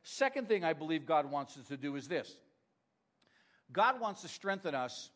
Second 0.09 0.47
thing 0.47 0.63
I 0.63 0.71
believe 0.71 1.05
God 1.05 1.29
wants 1.29 1.57
us 1.57 1.67
to 1.67 1.75
do 1.75 1.97
is 1.97 2.07
this 2.07 2.33
God 3.73 3.99
wants 3.99 4.21
to 4.21 4.29
strengthen 4.29 4.73
us 4.73 5.09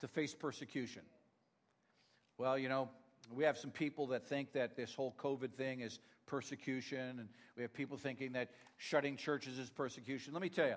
to 0.00 0.06
face 0.06 0.32
persecution. 0.32 1.02
Well, 2.38 2.56
you 2.56 2.68
know, 2.68 2.88
we 3.34 3.42
have 3.42 3.58
some 3.58 3.72
people 3.72 4.06
that 4.08 4.28
think 4.28 4.52
that 4.52 4.76
this 4.76 4.94
whole 4.94 5.12
COVID 5.18 5.54
thing 5.54 5.80
is 5.80 5.98
persecution, 6.26 7.18
and 7.18 7.28
we 7.56 7.62
have 7.62 7.74
people 7.74 7.96
thinking 7.96 8.30
that 8.34 8.50
shutting 8.76 9.16
churches 9.16 9.58
is 9.58 9.70
persecution. 9.70 10.32
Let 10.34 10.42
me 10.42 10.50
tell 10.50 10.68
you, 10.68 10.76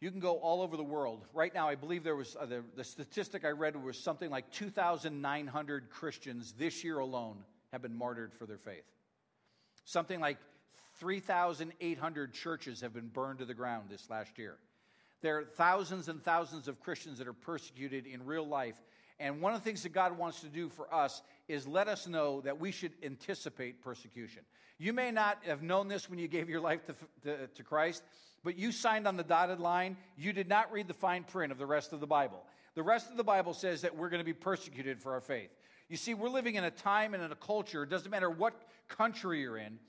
you 0.00 0.10
can 0.10 0.20
go 0.20 0.38
all 0.38 0.62
over 0.62 0.78
the 0.78 0.82
world. 0.82 1.26
Right 1.34 1.52
now, 1.52 1.68
I 1.68 1.74
believe 1.74 2.02
there 2.02 2.16
was 2.16 2.34
uh, 2.34 2.46
the, 2.46 2.64
the 2.76 2.84
statistic 2.84 3.44
I 3.44 3.50
read 3.50 3.76
was 3.76 3.98
something 3.98 4.30
like 4.30 4.50
2,900 4.52 5.90
Christians 5.90 6.54
this 6.56 6.82
year 6.82 6.98
alone 6.98 7.44
have 7.72 7.82
been 7.82 7.94
martyred 7.94 8.32
for 8.32 8.46
their 8.46 8.56
faith. 8.56 8.84
Something 9.84 10.18
like 10.18 10.38
3,800 11.02 12.32
churches 12.32 12.80
have 12.80 12.94
been 12.94 13.08
burned 13.08 13.40
to 13.40 13.44
the 13.44 13.54
ground 13.54 13.88
this 13.90 14.08
last 14.08 14.38
year. 14.38 14.54
There 15.20 15.36
are 15.38 15.42
thousands 15.42 16.08
and 16.08 16.22
thousands 16.22 16.68
of 16.68 16.78
Christians 16.78 17.18
that 17.18 17.26
are 17.26 17.32
persecuted 17.32 18.06
in 18.06 18.24
real 18.24 18.46
life. 18.46 18.80
And 19.18 19.40
one 19.40 19.52
of 19.52 19.58
the 19.58 19.64
things 19.64 19.82
that 19.82 19.92
God 19.92 20.16
wants 20.16 20.42
to 20.42 20.46
do 20.46 20.68
for 20.68 20.94
us 20.94 21.20
is 21.48 21.66
let 21.66 21.88
us 21.88 22.06
know 22.06 22.40
that 22.42 22.60
we 22.60 22.70
should 22.70 22.92
anticipate 23.02 23.82
persecution. 23.82 24.42
You 24.78 24.92
may 24.92 25.10
not 25.10 25.38
have 25.44 25.60
known 25.60 25.88
this 25.88 26.08
when 26.08 26.20
you 26.20 26.28
gave 26.28 26.48
your 26.48 26.60
life 26.60 26.84
to, 26.84 26.94
to, 27.24 27.48
to 27.48 27.62
Christ, 27.64 28.04
but 28.44 28.56
you 28.56 28.70
signed 28.70 29.08
on 29.08 29.16
the 29.16 29.24
dotted 29.24 29.58
line. 29.58 29.96
You 30.16 30.32
did 30.32 30.48
not 30.48 30.70
read 30.70 30.86
the 30.86 30.94
fine 30.94 31.24
print 31.24 31.50
of 31.50 31.58
the 31.58 31.66
rest 31.66 31.92
of 31.92 31.98
the 31.98 32.06
Bible. 32.06 32.44
The 32.76 32.84
rest 32.84 33.10
of 33.10 33.16
the 33.16 33.24
Bible 33.24 33.54
says 33.54 33.80
that 33.80 33.96
we're 33.96 34.08
going 34.08 34.20
to 34.20 34.24
be 34.24 34.32
persecuted 34.32 35.00
for 35.00 35.14
our 35.14 35.20
faith. 35.20 35.50
You 35.88 35.96
see, 35.96 36.14
we're 36.14 36.28
living 36.28 36.54
in 36.54 36.62
a 36.62 36.70
time 36.70 37.12
and 37.12 37.24
in 37.24 37.32
a 37.32 37.36
culture, 37.36 37.82
it 37.82 37.90
doesn't 37.90 38.12
matter 38.12 38.30
what 38.30 38.54
country 38.86 39.40
you're 39.40 39.58
in, 39.58 39.80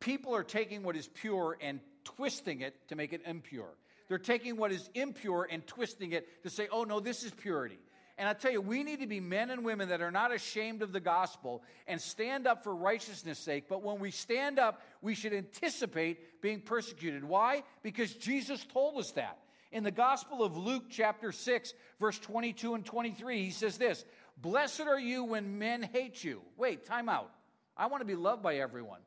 people 0.00 0.34
are 0.34 0.44
taking 0.44 0.82
what 0.82 0.96
is 0.96 1.08
pure 1.08 1.56
and 1.60 1.80
twisting 2.04 2.60
it 2.60 2.88
to 2.88 2.96
make 2.96 3.12
it 3.12 3.22
impure. 3.26 3.70
They're 4.08 4.18
taking 4.18 4.56
what 4.56 4.72
is 4.72 4.88
impure 4.94 5.46
and 5.50 5.66
twisting 5.66 6.12
it 6.12 6.42
to 6.42 6.50
say, 6.50 6.68
oh, 6.72 6.84
no, 6.84 7.00
this 7.00 7.22
is 7.22 7.30
purity. 7.32 7.78
And 8.16 8.28
I 8.28 8.32
tell 8.32 8.50
you, 8.50 8.60
we 8.60 8.82
need 8.82 9.00
to 9.00 9.06
be 9.06 9.20
men 9.20 9.50
and 9.50 9.64
women 9.64 9.90
that 9.90 10.00
are 10.00 10.10
not 10.10 10.34
ashamed 10.34 10.82
of 10.82 10.92
the 10.92 11.00
gospel 11.00 11.62
and 11.86 12.00
stand 12.00 12.48
up 12.48 12.64
for 12.64 12.74
righteousness' 12.74 13.38
sake. 13.38 13.68
But 13.68 13.84
when 13.84 14.00
we 14.00 14.10
stand 14.10 14.58
up, 14.58 14.82
we 15.02 15.14
should 15.14 15.32
anticipate 15.32 16.42
being 16.42 16.60
persecuted. 16.60 17.24
Why? 17.24 17.62
Because 17.82 18.12
Jesus 18.14 18.64
told 18.72 18.98
us 18.98 19.12
that. 19.12 19.38
In 19.70 19.84
the 19.84 19.90
Gospel 19.90 20.42
of 20.42 20.56
Luke, 20.56 20.84
chapter 20.90 21.30
6, 21.30 21.74
verse 22.00 22.18
22 22.18 22.74
and 22.74 22.84
23, 22.84 23.44
he 23.44 23.50
says 23.50 23.78
this 23.78 24.04
Blessed 24.36 24.80
are 24.80 24.98
you 24.98 25.24
when 25.24 25.58
men 25.58 25.82
hate 25.82 26.24
you. 26.24 26.40
Wait, 26.56 26.86
time 26.86 27.08
out. 27.08 27.30
I 27.76 27.86
want 27.86 28.00
to 28.00 28.06
be 28.06 28.16
loved 28.16 28.42
by 28.42 28.56
everyone. 28.56 29.00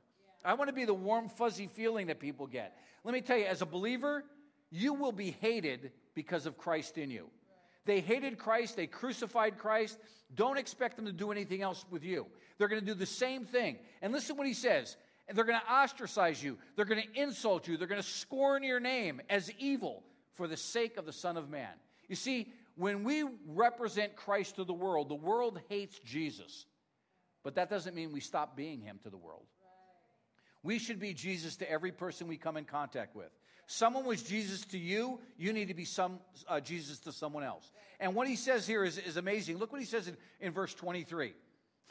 I 0.44 0.54
want 0.56 0.70
to 0.70 0.74
be 0.74 0.86
the 0.86 0.94
warm, 0.94 1.30
fuzzy 1.30 1.68
feeling 1.68 2.08
that 2.08 2.20
people 2.20 2.48
get. 2.48 2.76
Let 3.04 3.14
me 3.14 3.22
tell 3.22 3.38
you, 3.38 3.46
as 3.46 3.62
a 3.62 3.66
believer, 3.66 4.24
you 4.72 4.94
will 4.94 5.12
be 5.12 5.36
hated 5.42 5.92
because 6.14 6.46
of 6.46 6.58
Christ 6.58 6.98
in 6.98 7.10
you. 7.12 7.28
They 7.86 8.00
hated 8.00 8.38
Christ, 8.38 8.76
they 8.76 8.88
crucified 8.88 9.58
Christ. 9.58 9.98
Don't 10.36 10.58
expect 10.58 10.96
them 10.96 11.06
to 11.06 11.12
do 11.12 11.32
anything 11.32 11.62
else 11.62 11.84
with 11.90 12.04
you. 12.04 12.28
They're 12.58 12.68
going 12.68 12.80
to 12.82 12.86
do 12.86 12.94
the 12.94 13.06
same 13.06 13.46
thing. 13.46 13.78
And 14.02 14.14
listen 14.14 14.38
what 14.38 14.48
he 14.48 14.54
says. 14.54 14.98
They're 15.34 15.46
going 15.46 15.60
to 15.60 15.72
ostracize 15.72 16.44
you, 16.44 16.58
they're 16.76 16.86
going 16.86 17.02
to 17.02 17.22
insult 17.22 17.68
you, 17.68 17.78
they're 17.78 17.88
going 17.88 18.02
to 18.02 18.08
scorn 18.08 18.64
your 18.64 18.80
name 18.80 19.22
as 19.30 19.52
evil 19.60 20.04
for 20.34 20.48
the 20.48 20.58
sake 20.58 20.98
of 20.98 21.06
the 21.06 21.14
Son 21.14 21.38
of 21.38 21.50
Man. 21.50 21.70
You 22.08 22.16
see, 22.16 22.52
when 22.76 23.04
we 23.04 23.24
represent 23.48 24.16
Christ 24.16 24.56
to 24.58 24.64
the 24.64 24.74
world, 24.74 25.10
the 25.10 25.16
world 25.16 25.60
hates 25.70 26.00
Jesus. 26.00 26.66
But 27.44 27.56
that 27.56 27.70
doesn't 27.70 27.96
mean 27.96 28.12
we 28.12 28.20
stop 28.20 28.56
being 28.56 28.82
him 28.82 29.00
to 29.04 29.10
the 29.10 29.18
world. 29.18 29.46
We 30.64 30.80
should 30.80 31.00
be 31.00 31.14
Jesus 31.14 31.56
to 31.58 31.70
every 31.70 31.92
person 31.92 32.28
we 32.28 32.38
come 32.38 32.58
in 32.58 32.66
contact 32.66 33.16
with. 33.16 33.30
Someone 33.68 34.06
was 34.06 34.22
Jesus 34.22 34.66
to 34.68 34.78
you, 34.78 35.20
you 35.38 35.54
need 35.54 35.70
to 35.70 35.74
be 35.74 35.86
some 35.86 36.20
uh, 36.48 36.60
Jesus 36.60 37.00
to 37.00 37.12
someone 37.12 37.44
else. 37.44 37.72
And 38.00 38.16
what 38.16 38.28
he 38.28 38.36
says 38.36 38.68
here 38.68 38.84
is, 38.84 38.98
is 38.98 39.18
amazing. 39.18 39.58
Look 39.58 39.72
what 39.72 39.80
he 39.80 39.88
says 39.88 40.08
in, 40.08 40.18
in 40.40 40.52
verse 40.52 40.74
23. 40.74 41.34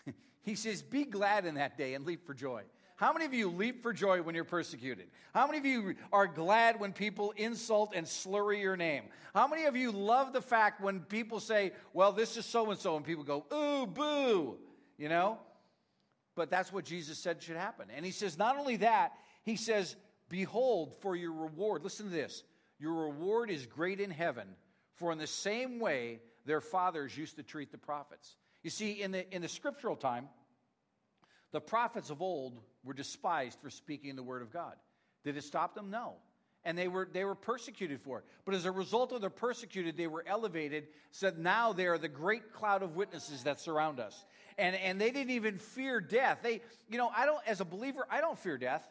he 0.42 0.54
says, 0.54 0.82
Be 0.82 1.04
glad 1.04 1.46
in 1.46 1.54
that 1.54 1.78
day 1.78 1.94
and 1.94 2.04
leap 2.04 2.26
for 2.26 2.34
joy. 2.34 2.62
How 2.96 3.14
many 3.14 3.24
of 3.24 3.32
you 3.32 3.48
leap 3.48 3.82
for 3.82 3.94
joy 3.94 4.20
when 4.20 4.34
you're 4.34 4.44
persecuted? 4.44 5.06
How 5.32 5.46
many 5.46 5.56
of 5.56 5.64
you 5.64 5.94
are 6.12 6.26
glad 6.26 6.78
when 6.78 6.92
people 6.92 7.32
insult 7.34 7.92
and 7.94 8.06
slurry 8.06 8.60
your 8.60 8.76
name? 8.76 9.04
How 9.34 9.48
many 9.48 9.64
of 9.64 9.74
you 9.74 9.90
love 9.90 10.34
the 10.34 10.42
fact 10.42 10.82
when 10.82 11.00
people 11.00 11.40
say, 11.40 11.72
well, 11.94 12.12
this 12.12 12.36
is 12.36 12.44
so 12.44 12.70
and 12.70 12.78
so, 12.78 12.96
and 12.96 13.06
people 13.06 13.24
go, 13.24 13.46
ooh, 13.54 13.86
boo? 13.86 14.58
You 14.98 15.08
know? 15.08 15.38
But 16.40 16.48
that's 16.48 16.72
what 16.72 16.86
Jesus 16.86 17.18
said 17.18 17.42
should 17.42 17.58
happen. 17.58 17.88
And 17.94 18.02
he 18.02 18.12
says, 18.12 18.38
not 18.38 18.56
only 18.56 18.76
that, 18.76 19.12
he 19.42 19.56
says, 19.56 19.94
Behold, 20.30 20.94
for 21.00 21.14
your 21.14 21.32
reward, 21.32 21.84
listen 21.84 22.06
to 22.06 22.12
this 22.12 22.44
your 22.78 22.94
reward 22.94 23.50
is 23.50 23.66
great 23.66 24.00
in 24.00 24.10
heaven, 24.10 24.48
for 24.94 25.12
in 25.12 25.18
the 25.18 25.26
same 25.26 25.80
way 25.80 26.20
their 26.46 26.62
fathers 26.62 27.14
used 27.14 27.36
to 27.36 27.42
treat 27.42 27.72
the 27.72 27.76
prophets. 27.76 28.36
You 28.62 28.70
see, 28.70 29.02
in 29.02 29.10
the, 29.10 29.30
in 29.34 29.42
the 29.42 29.48
scriptural 29.48 29.96
time, 29.96 30.30
the 31.52 31.60
prophets 31.60 32.08
of 32.08 32.22
old 32.22 32.58
were 32.84 32.94
despised 32.94 33.58
for 33.60 33.68
speaking 33.68 34.16
the 34.16 34.22
word 34.22 34.40
of 34.40 34.50
God. 34.50 34.76
Did 35.24 35.36
it 35.36 35.44
stop 35.44 35.74
them? 35.74 35.90
No. 35.90 36.14
And 36.64 36.76
they 36.76 36.88
were, 36.88 37.06
they 37.12 37.26
were 37.26 37.34
persecuted 37.34 38.00
for 38.00 38.20
it. 38.20 38.24
But 38.46 38.54
as 38.54 38.64
a 38.64 38.72
result 38.72 39.12
of 39.12 39.20
their 39.20 39.28
persecuted, 39.28 39.98
they 39.98 40.06
were 40.06 40.24
elevated, 40.26 40.88
so 41.10 41.32
now 41.36 41.74
they 41.74 41.86
are 41.86 41.98
the 41.98 42.08
great 42.08 42.54
cloud 42.54 42.82
of 42.82 42.96
witnesses 42.96 43.44
that 43.44 43.60
surround 43.60 44.00
us. 44.00 44.24
And, 44.60 44.76
and 44.76 45.00
they 45.00 45.10
didn't 45.10 45.30
even 45.30 45.56
fear 45.56 46.02
death. 46.02 46.40
They, 46.42 46.60
you 46.90 46.98
know, 46.98 47.10
I 47.16 47.24
don't, 47.24 47.40
as 47.46 47.62
a 47.62 47.64
believer, 47.64 48.06
I 48.10 48.20
don't 48.20 48.38
fear 48.38 48.58
death. 48.58 48.86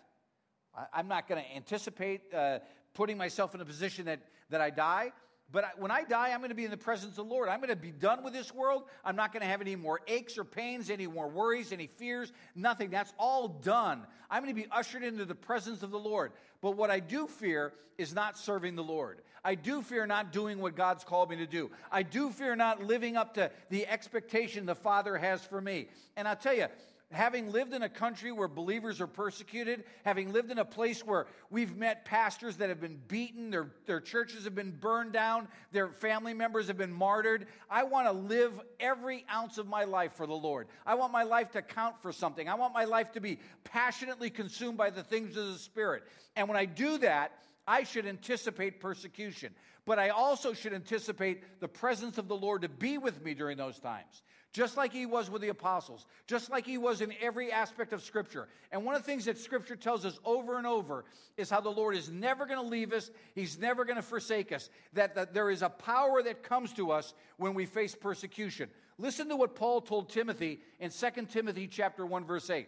I, 0.75 0.99
am 0.99 1.07
not 1.07 1.27
going 1.27 1.43
to 1.43 1.55
anticipate 1.55 2.33
uh, 2.33 2.59
putting 2.95 3.19
myself 3.19 3.53
in 3.53 3.61
a 3.61 3.65
position 3.65 4.05
that, 4.05 4.19
that 4.49 4.61
I 4.61 4.71
die. 4.71 5.13
But 5.51 5.63
I, 5.63 5.69
when 5.77 5.89
I 5.89 6.03
die, 6.03 6.29
I'm 6.31 6.39
going 6.39 6.49
to 6.49 6.55
be 6.55 6.65
in 6.65 6.71
the 6.71 6.77
presence 6.77 7.17
of 7.17 7.27
the 7.27 7.33
Lord. 7.33 7.49
I'm 7.49 7.59
going 7.59 7.69
to 7.69 7.75
be 7.75 7.91
done 7.91 8.23
with 8.23 8.33
this 8.33 8.53
world. 8.53 8.83
I'm 9.03 9.15
not 9.15 9.33
going 9.33 9.41
to 9.41 9.47
have 9.47 9.61
any 9.61 9.75
more 9.75 9.99
aches 10.07 10.37
or 10.37 10.43
pains, 10.43 10.89
any 10.89 11.07
more 11.07 11.27
worries, 11.27 11.71
any 11.71 11.87
fears, 11.87 12.31
nothing. 12.55 12.91
That's 12.91 13.13
all 13.17 13.47
done. 13.47 14.05
I'm 14.29 14.43
going 14.43 14.55
to 14.55 14.61
be 14.61 14.67
ushered 14.71 15.03
into 15.03 15.25
the 15.25 15.35
presence 15.35 15.81
of 15.81 15.89
the 15.89 15.99
Lord. 15.99 16.33
But 16.61 16.71
what 16.71 16.91
I 16.91 16.99
do 16.99 17.27
fear 17.27 17.73
is 17.97 18.13
not 18.13 18.37
serving 18.37 18.75
the 18.75 18.83
Lord. 18.83 19.21
I 19.43 19.55
do 19.55 19.81
fear 19.81 20.05
not 20.05 20.31
doing 20.31 20.59
what 20.59 20.75
God's 20.75 21.03
called 21.03 21.29
me 21.29 21.37
to 21.37 21.47
do. 21.47 21.71
I 21.91 22.03
do 22.03 22.29
fear 22.29 22.55
not 22.55 22.83
living 22.83 23.17
up 23.17 23.33
to 23.35 23.51
the 23.69 23.87
expectation 23.87 24.65
the 24.65 24.75
Father 24.75 25.17
has 25.17 25.43
for 25.43 25.61
me. 25.61 25.87
And 26.15 26.27
I'll 26.27 26.35
tell 26.35 26.53
you, 26.53 26.67
having 27.11 27.51
lived 27.51 27.73
in 27.73 27.81
a 27.81 27.89
country 27.89 28.31
where 28.31 28.47
believers 28.47 29.01
are 29.01 29.07
persecuted, 29.07 29.83
having 30.05 30.31
lived 30.31 30.51
in 30.51 30.59
a 30.59 30.65
place 30.65 31.03
where 31.03 31.25
we've 31.49 31.75
met 31.75 32.05
pastors 32.05 32.57
that 32.57 32.69
have 32.69 32.79
been 32.79 32.99
beaten, 33.07 33.49
their, 33.49 33.71
their 33.87 33.99
churches 33.99 34.43
have 34.43 34.53
been 34.53 34.71
burned 34.71 35.11
down, 35.11 35.47
their 35.71 35.87
family 35.87 36.35
members 36.35 36.67
have 36.67 36.77
been 36.77 36.93
martyred, 36.93 37.47
I 37.69 37.83
want 37.83 38.07
to 38.07 38.11
live 38.11 38.61
every 38.79 39.25
ounce 39.31 39.57
of 39.57 39.67
my 39.67 39.85
life 39.85 40.13
for 40.13 40.27
the 40.27 40.35
Lord. 40.35 40.67
I 40.85 40.95
want 40.95 41.11
my 41.11 41.23
life 41.23 41.51
to 41.53 41.63
count 41.63 41.99
for 42.01 42.11
something. 42.11 42.47
I 42.47 42.53
want 42.53 42.75
my 42.75 42.85
life 42.85 43.11
to 43.13 43.19
be 43.19 43.39
passionately 43.63 44.29
consumed 44.29 44.77
by 44.77 44.91
the 44.91 45.03
things 45.03 45.35
of 45.35 45.47
the 45.47 45.59
Spirit. 45.59 46.03
And 46.35 46.47
when 46.47 46.57
I 46.57 46.65
do 46.65 46.99
that, 46.99 47.31
I 47.67 47.83
should 47.83 48.05
anticipate 48.05 48.79
persecution. 48.79 49.53
But 49.85 49.97
I 49.97 50.09
also 50.09 50.53
should 50.53 50.73
anticipate 50.73 51.59
the 51.59 51.67
presence 51.67 52.19
of 52.19 52.27
the 52.27 52.35
Lord 52.35 52.61
to 52.61 52.69
be 52.69 52.99
with 52.99 53.23
me 53.23 53.33
during 53.33 53.57
those 53.57 53.79
times 53.79 54.21
just 54.51 54.77
like 54.77 54.91
he 54.91 55.05
was 55.05 55.29
with 55.29 55.41
the 55.41 55.49
apostles, 55.49 56.05
just 56.27 56.49
like 56.49 56.65
he 56.65 56.77
was 56.77 57.01
in 57.01 57.13
every 57.21 57.51
aspect 57.51 57.93
of 57.93 58.03
Scripture. 58.03 58.47
And 58.71 58.83
one 58.83 58.95
of 58.95 59.01
the 59.01 59.05
things 59.05 59.25
that 59.25 59.37
Scripture 59.37 59.75
tells 59.75 60.05
us 60.05 60.19
over 60.25 60.57
and 60.57 60.65
over 60.65 61.05
is 61.37 61.49
how 61.49 61.61
the 61.61 61.69
Lord 61.69 61.95
is 61.95 62.09
never 62.09 62.45
going 62.45 62.59
to 62.59 62.65
leave 62.65 62.91
us, 62.93 63.11
he's 63.35 63.59
never 63.59 63.85
going 63.85 63.97
to 63.97 64.01
forsake 64.01 64.51
us, 64.51 64.69
that, 64.93 65.15
that 65.15 65.33
there 65.33 65.49
is 65.49 65.61
a 65.61 65.69
power 65.69 66.23
that 66.23 66.43
comes 66.43 66.73
to 66.73 66.91
us 66.91 67.13
when 67.37 67.53
we 67.53 67.65
face 67.65 67.95
persecution. 67.95 68.69
Listen 68.97 69.29
to 69.29 69.35
what 69.35 69.55
Paul 69.55 69.81
told 69.81 70.09
Timothy 70.09 70.59
in 70.79 70.89
2 70.89 71.25
Timothy 71.29 71.67
chapter 71.67 72.05
1 72.05 72.25
verse 72.25 72.49
8. 72.49 72.67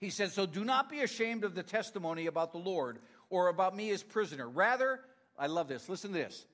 He 0.00 0.10
says, 0.10 0.32
"So 0.32 0.46
do 0.46 0.64
not 0.64 0.90
be 0.90 1.00
ashamed 1.00 1.44
of 1.44 1.54
the 1.54 1.62
testimony 1.62 2.26
about 2.26 2.52
the 2.52 2.58
Lord 2.58 3.00
or 3.30 3.48
about 3.48 3.76
me 3.76 3.90
as 3.90 4.02
prisoner. 4.02 4.48
Rather, 4.48 5.00
I 5.38 5.46
love 5.46 5.68
this. 5.68 5.88
Listen 5.88 6.12
to 6.12 6.18
this. 6.18 6.46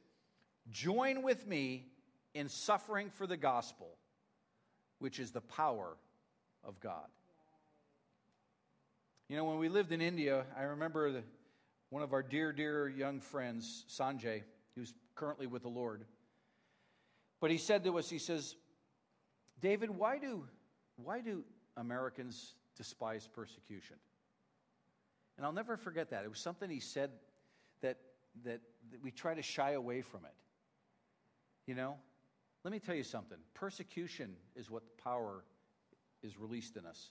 Join 0.70 1.22
with 1.22 1.46
me 1.46 1.86
in 2.34 2.48
suffering 2.48 3.10
for 3.10 3.26
the 3.26 3.36
gospel, 3.36 3.88
which 4.98 5.18
is 5.20 5.30
the 5.30 5.40
power 5.40 5.96
of 6.64 6.80
God. 6.80 7.06
You 9.28 9.36
know, 9.36 9.44
when 9.44 9.58
we 9.58 9.68
lived 9.68 9.92
in 9.92 10.00
India, 10.00 10.44
I 10.58 10.64
remember 10.64 11.10
the, 11.10 11.22
one 11.90 12.02
of 12.02 12.12
our 12.12 12.22
dear, 12.22 12.52
dear 12.52 12.88
young 12.88 13.20
friends, 13.20 13.84
Sanjay, 13.88 14.42
who's 14.74 14.92
currently 15.14 15.46
with 15.46 15.62
the 15.62 15.68
Lord. 15.68 16.04
But 17.40 17.50
he 17.50 17.58
said 17.58 17.84
to 17.84 17.98
us, 17.98 18.10
he 18.10 18.18
says, 18.18 18.56
David, 19.60 19.90
why 19.90 20.18
do, 20.18 20.44
why 20.96 21.20
do 21.20 21.44
Americans 21.76 22.54
despise 22.76 23.28
persecution? 23.32 23.96
And 25.36 25.46
I'll 25.46 25.52
never 25.52 25.76
forget 25.76 26.10
that. 26.10 26.24
It 26.24 26.28
was 26.28 26.38
something 26.38 26.68
he 26.68 26.80
said 26.80 27.10
that, 27.80 27.98
that, 28.44 28.60
that 28.90 29.02
we 29.02 29.10
try 29.10 29.34
to 29.34 29.42
shy 29.42 29.72
away 29.72 30.02
from 30.02 30.24
it. 30.24 30.34
You 31.66 31.74
know? 31.74 31.96
Let 32.64 32.72
me 32.72 32.78
tell 32.78 32.94
you 32.94 33.04
something 33.04 33.38
persecution 33.52 34.34
is 34.56 34.70
what 34.70 34.82
power 35.02 35.44
is 36.22 36.38
released 36.38 36.76
in 36.76 36.86
us. 36.86 37.10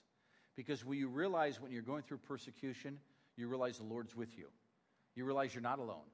Because 0.56 0.84
when 0.84 0.98
you 0.98 1.08
realize 1.08 1.60
when 1.60 1.72
you're 1.72 1.82
going 1.82 2.02
through 2.02 2.18
persecution, 2.18 2.98
you 3.36 3.48
realize 3.48 3.78
the 3.78 3.84
Lord's 3.84 4.14
with 4.14 4.36
you. 4.36 4.46
You 5.14 5.24
realize 5.24 5.54
you're 5.54 5.62
not 5.62 5.78
alone. 5.78 6.06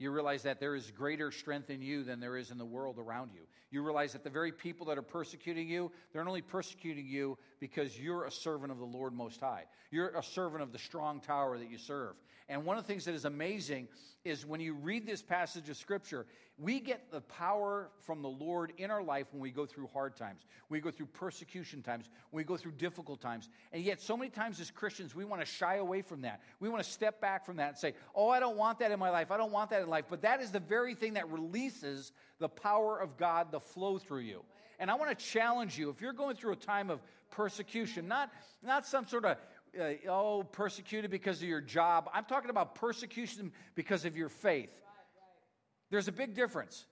You 0.00 0.12
realize 0.12 0.44
that 0.44 0.60
there 0.60 0.76
is 0.76 0.92
greater 0.92 1.32
strength 1.32 1.70
in 1.70 1.82
you 1.82 2.04
than 2.04 2.20
there 2.20 2.36
is 2.36 2.52
in 2.52 2.58
the 2.58 2.64
world 2.64 2.98
around 3.00 3.32
you. 3.34 3.40
You 3.72 3.82
realize 3.82 4.12
that 4.12 4.22
the 4.22 4.30
very 4.30 4.52
people 4.52 4.86
that 4.86 4.96
are 4.96 5.02
persecuting 5.02 5.68
you, 5.68 5.90
they're 6.12 6.22
not 6.22 6.28
only 6.28 6.42
persecuting 6.42 7.06
you 7.06 7.36
because 7.58 7.98
you're 7.98 8.24
a 8.24 8.30
servant 8.30 8.70
of 8.70 8.78
the 8.78 8.84
Lord 8.84 9.12
Most 9.12 9.40
High. 9.40 9.64
You're 9.90 10.10
a 10.10 10.22
servant 10.22 10.62
of 10.62 10.70
the 10.70 10.78
strong 10.78 11.20
tower 11.20 11.58
that 11.58 11.68
you 11.68 11.78
serve. 11.78 12.14
And 12.48 12.64
one 12.64 12.78
of 12.78 12.84
the 12.84 12.88
things 12.88 13.04
that 13.06 13.14
is 13.14 13.24
amazing 13.24 13.88
is 14.24 14.46
when 14.46 14.60
you 14.60 14.74
read 14.74 15.04
this 15.04 15.20
passage 15.20 15.68
of 15.68 15.76
Scripture, 15.76 16.26
we 16.60 16.80
get 16.80 17.12
the 17.12 17.20
power 17.20 17.88
from 18.00 18.20
the 18.20 18.28
Lord 18.28 18.72
in 18.78 18.90
our 18.90 19.02
life 19.02 19.28
when 19.30 19.40
we 19.40 19.50
go 19.50 19.64
through 19.64 19.86
hard 19.92 20.16
times, 20.16 20.42
we 20.68 20.80
go 20.80 20.90
through 20.90 21.06
persecution 21.06 21.82
times, 21.82 22.08
we 22.32 22.42
go 22.42 22.56
through 22.56 22.72
difficult 22.72 23.20
times. 23.20 23.48
And 23.72 23.84
yet, 23.84 24.00
so 24.00 24.16
many 24.16 24.30
times 24.30 24.60
as 24.60 24.70
Christians, 24.70 25.14
we 25.14 25.24
want 25.24 25.40
to 25.40 25.46
shy 25.46 25.76
away 25.76 26.02
from 26.02 26.22
that. 26.22 26.40
We 26.58 26.68
want 26.68 26.82
to 26.82 26.90
step 26.90 27.20
back 27.20 27.46
from 27.46 27.56
that 27.56 27.68
and 27.68 27.78
say, 27.78 27.94
Oh, 28.14 28.28
I 28.28 28.40
don't 28.40 28.56
want 28.56 28.80
that 28.80 28.90
in 28.90 28.98
my 28.98 29.10
life. 29.10 29.30
I 29.30 29.36
don't 29.36 29.52
want 29.52 29.70
that 29.70 29.82
in 29.82 29.88
life. 29.88 30.06
But 30.10 30.22
that 30.22 30.40
is 30.40 30.50
the 30.50 30.60
very 30.60 30.94
thing 30.94 31.14
that 31.14 31.30
releases 31.30 32.12
the 32.40 32.48
power 32.48 32.98
of 32.98 33.16
God 33.16 33.52
to 33.52 33.60
flow 33.60 33.98
through 33.98 34.20
you. 34.20 34.42
And 34.80 34.90
I 34.90 34.94
want 34.94 35.16
to 35.16 35.24
challenge 35.24 35.78
you 35.78 35.90
if 35.90 36.00
you're 36.00 36.12
going 36.12 36.36
through 36.36 36.52
a 36.52 36.56
time 36.56 36.90
of 36.90 37.00
persecution, 37.30 38.08
not, 38.08 38.32
not 38.62 38.86
some 38.86 39.06
sort 39.06 39.24
of 39.24 39.36
uh, 39.78 40.08
oh, 40.08 40.42
persecuted 40.42 41.10
because 41.10 41.42
of 41.42 41.48
your 41.48 41.60
job. 41.60 42.08
I'm 42.12 42.24
talking 42.24 42.50
about 42.50 42.74
persecution 42.74 43.52
because 43.74 44.04
of 44.04 44.16
your 44.16 44.28
faith. 44.28 44.70
There's 45.90 46.08
a 46.08 46.12
big 46.12 46.34
difference. 46.34 46.86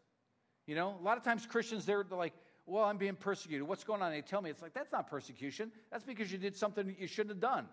You 0.66 0.74
know, 0.74 0.96
a 1.00 1.02
lot 1.02 1.16
of 1.16 1.24
times 1.24 1.46
Christians, 1.46 1.84
they're, 1.84 2.04
they're 2.08 2.18
like, 2.18 2.34
well, 2.66 2.84
I'm 2.84 2.98
being 2.98 3.14
persecuted. 3.14 3.66
What's 3.66 3.84
going 3.84 4.02
on? 4.02 4.10
They 4.10 4.22
tell 4.22 4.42
me, 4.42 4.50
it's 4.50 4.62
like, 4.62 4.74
that's 4.74 4.90
not 4.90 5.08
persecution. 5.08 5.70
That's 5.92 6.04
because 6.04 6.32
you 6.32 6.38
did 6.38 6.56
something 6.56 6.96
you 6.98 7.06
shouldn't 7.06 7.30
have 7.30 7.40
done. 7.40 7.66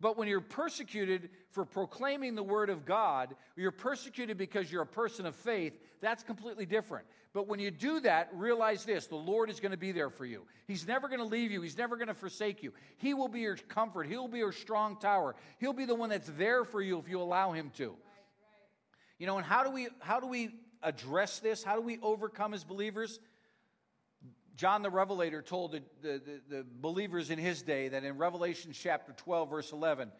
But 0.00 0.16
when 0.16 0.28
you're 0.28 0.40
persecuted 0.40 1.28
for 1.50 1.64
proclaiming 1.64 2.34
the 2.34 2.42
word 2.42 2.70
of 2.70 2.86
God, 2.86 3.34
you're 3.56 3.70
persecuted 3.70 4.38
because 4.38 4.72
you're 4.72 4.82
a 4.82 4.86
person 4.86 5.26
of 5.26 5.34
faith, 5.34 5.78
that's 6.00 6.22
completely 6.22 6.64
different. 6.64 7.04
But 7.32 7.46
when 7.46 7.60
you 7.60 7.70
do 7.70 8.00
that, 8.00 8.30
realize 8.32 8.84
this 8.84 9.06
the 9.06 9.16
Lord 9.16 9.50
is 9.50 9.60
going 9.60 9.72
to 9.72 9.78
be 9.78 9.92
there 9.92 10.08
for 10.08 10.24
you. 10.24 10.42
He's 10.66 10.86
never 10.86 11.06
going 11.06 11.20
to 11.20 11.26
leave 11.26 11.50
you, 11.50 11.60
He's 11.60 11.76
never 11.76 11.96
going 11.96 12.08
to 12.08 12.14
forsake 12.14 12.62
you. 12.62 12.72
He 12.96 13.12
will 13.12 13.28
be 13.28 13.40
your 13.40 13.56
comfort, 13.56 14.06
He'll 14.06 14.26
be 14.26 14.38
your 14.38 14.52
strong 14.52 14.96
tower. 14.96 15.36
He'll 15.58 15.74
be 15.74 15.84
the 15.84 15.94
one 15.94 16.08
that's 16.08 16.30
there 16.30 16.64
for 16.64 16.80
you 16.80 16.98
if 16.98 17.08
you 17.08 17.20
allow 17.20 17.52
Him 17.52 17.70
to. 17.76 17.94
You 19.20 19.26
know, 19.26 19.36
and 19.36 19.44
how 19.44 19.62
do 19.62 19.70
we 19.70 19.88
how 20.00 20.18
do 20.18 20.26
we 20.26 20.48
address 20.82 21.40
this? 21.40 21.62
How 21.62 21.76
do 21.76 21.82
we 21.82 21.98
overcome 22.02 22.54
as 22.54 22.64
believers? 22.64 23.20
John 24.56 24.82
the 24.82 24.88
Revelator 24.88 25.42
told 25.42 25.72
the, 25.72 25.82
the, 26.02 26.40
the, 26.48 26.66
believers 26.80 27.28
in 27.30 27.38
his 27.38 27.62
day 27.62 27.88
that 27.88 28.02
in 28.04 28.18
Revelation 28.18 28.72
chapter 28.74 29.12
12, 29.12 29.48
verse 29.48 29.72
11, 29.72 30.10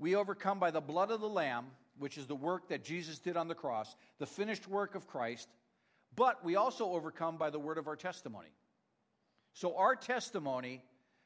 we 0.00 0.16
overcome 0.16 0.58
by 0.58 0.72
the 0.72 0.80
blood 0.80 1.12
of 1.12 1.20
the 1.20 1.28
Lamb, 1.28 1.66
which 1.98 2.18
is 2.18 2.26
the 2.26 2.34
work 2.34 2.68
that 2.70 2.82
Jesus 2.82 3.20
did 3.20 3.36
on 3.36 3.46
the 3.46 3.54
cross, 3.54 3.94
the 4.18 4.26
finished 4.26 4.66
work 4.68 4.96
of 4.96 5.06
Christ, 5.06 5.48
but 6.16 6.44
we 6.44 6.56
also 6.56 6.90
overcome 6.90 7.36
by 7.36 7.50
the 7.50 7.58
word 7.58 7.78
of 7.78 7.86
our 7.86 7.94
testimony. 7.94 8.50
So 9.52 9.76
our 9.76 9.94
testimony, 9.94 10.82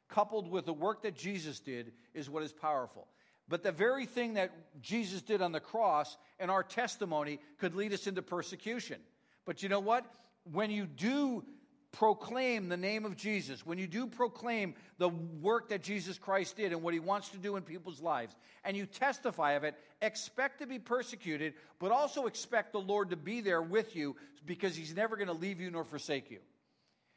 coupled 0.09 0.51
with 0.51 0.67
the 0.67 0.75
work 0.75 1.03
that 1.03 1.15
Jesus 1.15 1.61
did, 1.61 1.93
is 2.13 2.29
what 2.29 2.43
is 2.43 2.53
powerful. 2.53 3.07
But 3.49 3.63
the 3.63 3.73
very 3.73 4.07
thing 4.07 4.35
that 4.35 4.53
Jesus 4.83 5.23
did 5.23 5.41
on 5.41 5.53
the 5.53 5.61
cross 5.61 6.17
and 6.39 6.51
our 6.51 6.63
testimony 6.63 7.41
could 7.59 7.75
lead 7.75 7.93
us 7.93 8.07
into 8.07 8.23
persecution. 8.23 9.01
But 9.45 9.63
you 9.63 9.69
know 9.69 9.81
what? 9.81 10.05
When 10.53 10.71
you 10.71 10.87
do 10.87 11.45
proclaim 11.93 12.69
the 12.69 12.77
name 12.77 13.07
of 13.07 13.17
Jesus, 13.17 13.65
when 13.65 13.79
you 13.79 13.87
do 13.87 14.07
proclaim 14.07 14.75
the 14.99 15.09
work 15.09 15.71
that 15.71 15.83
Jesus 15.83 16.19
Christ 16.19 16.57
did 16.57 16.73
and 16.73 16.83
what 16.83 16.93
he 16.93 17.01
wants 17.01 17.31
to 17.31 17.39
do 17.39 17.57
in 17.57 17.63
people's 17.63 18.01
lives, 18.01 18.37
and 18.65 18.77
you 18.77 18.85
testify 18.85 19.53
of 19.53 19.65
it, 19.65 19.75
expect 20.03 20.61
to 20.61 20.67
be 20.67 20.79
persecuted, 20.79 21.55
but 21.79 21.91
also 21.91 22.27
expect 22.27 22.73
the 22.73 22.81
Lord 22.81 23.11
to 23.11 23.17
be 23.17 23.41
there 23.41 23.63
with 23.63 23.97
you 23.97 24.17
because 24.45 24.77
he's 24.77 24.95
never 24.95 25.17
going 25.17 25.29
to 25.29 25.33
leave 25.33 25.61
you 25.61 25.71
nor 25.71 25.85
forsake 25.85 26.31
you. 26.31 26.41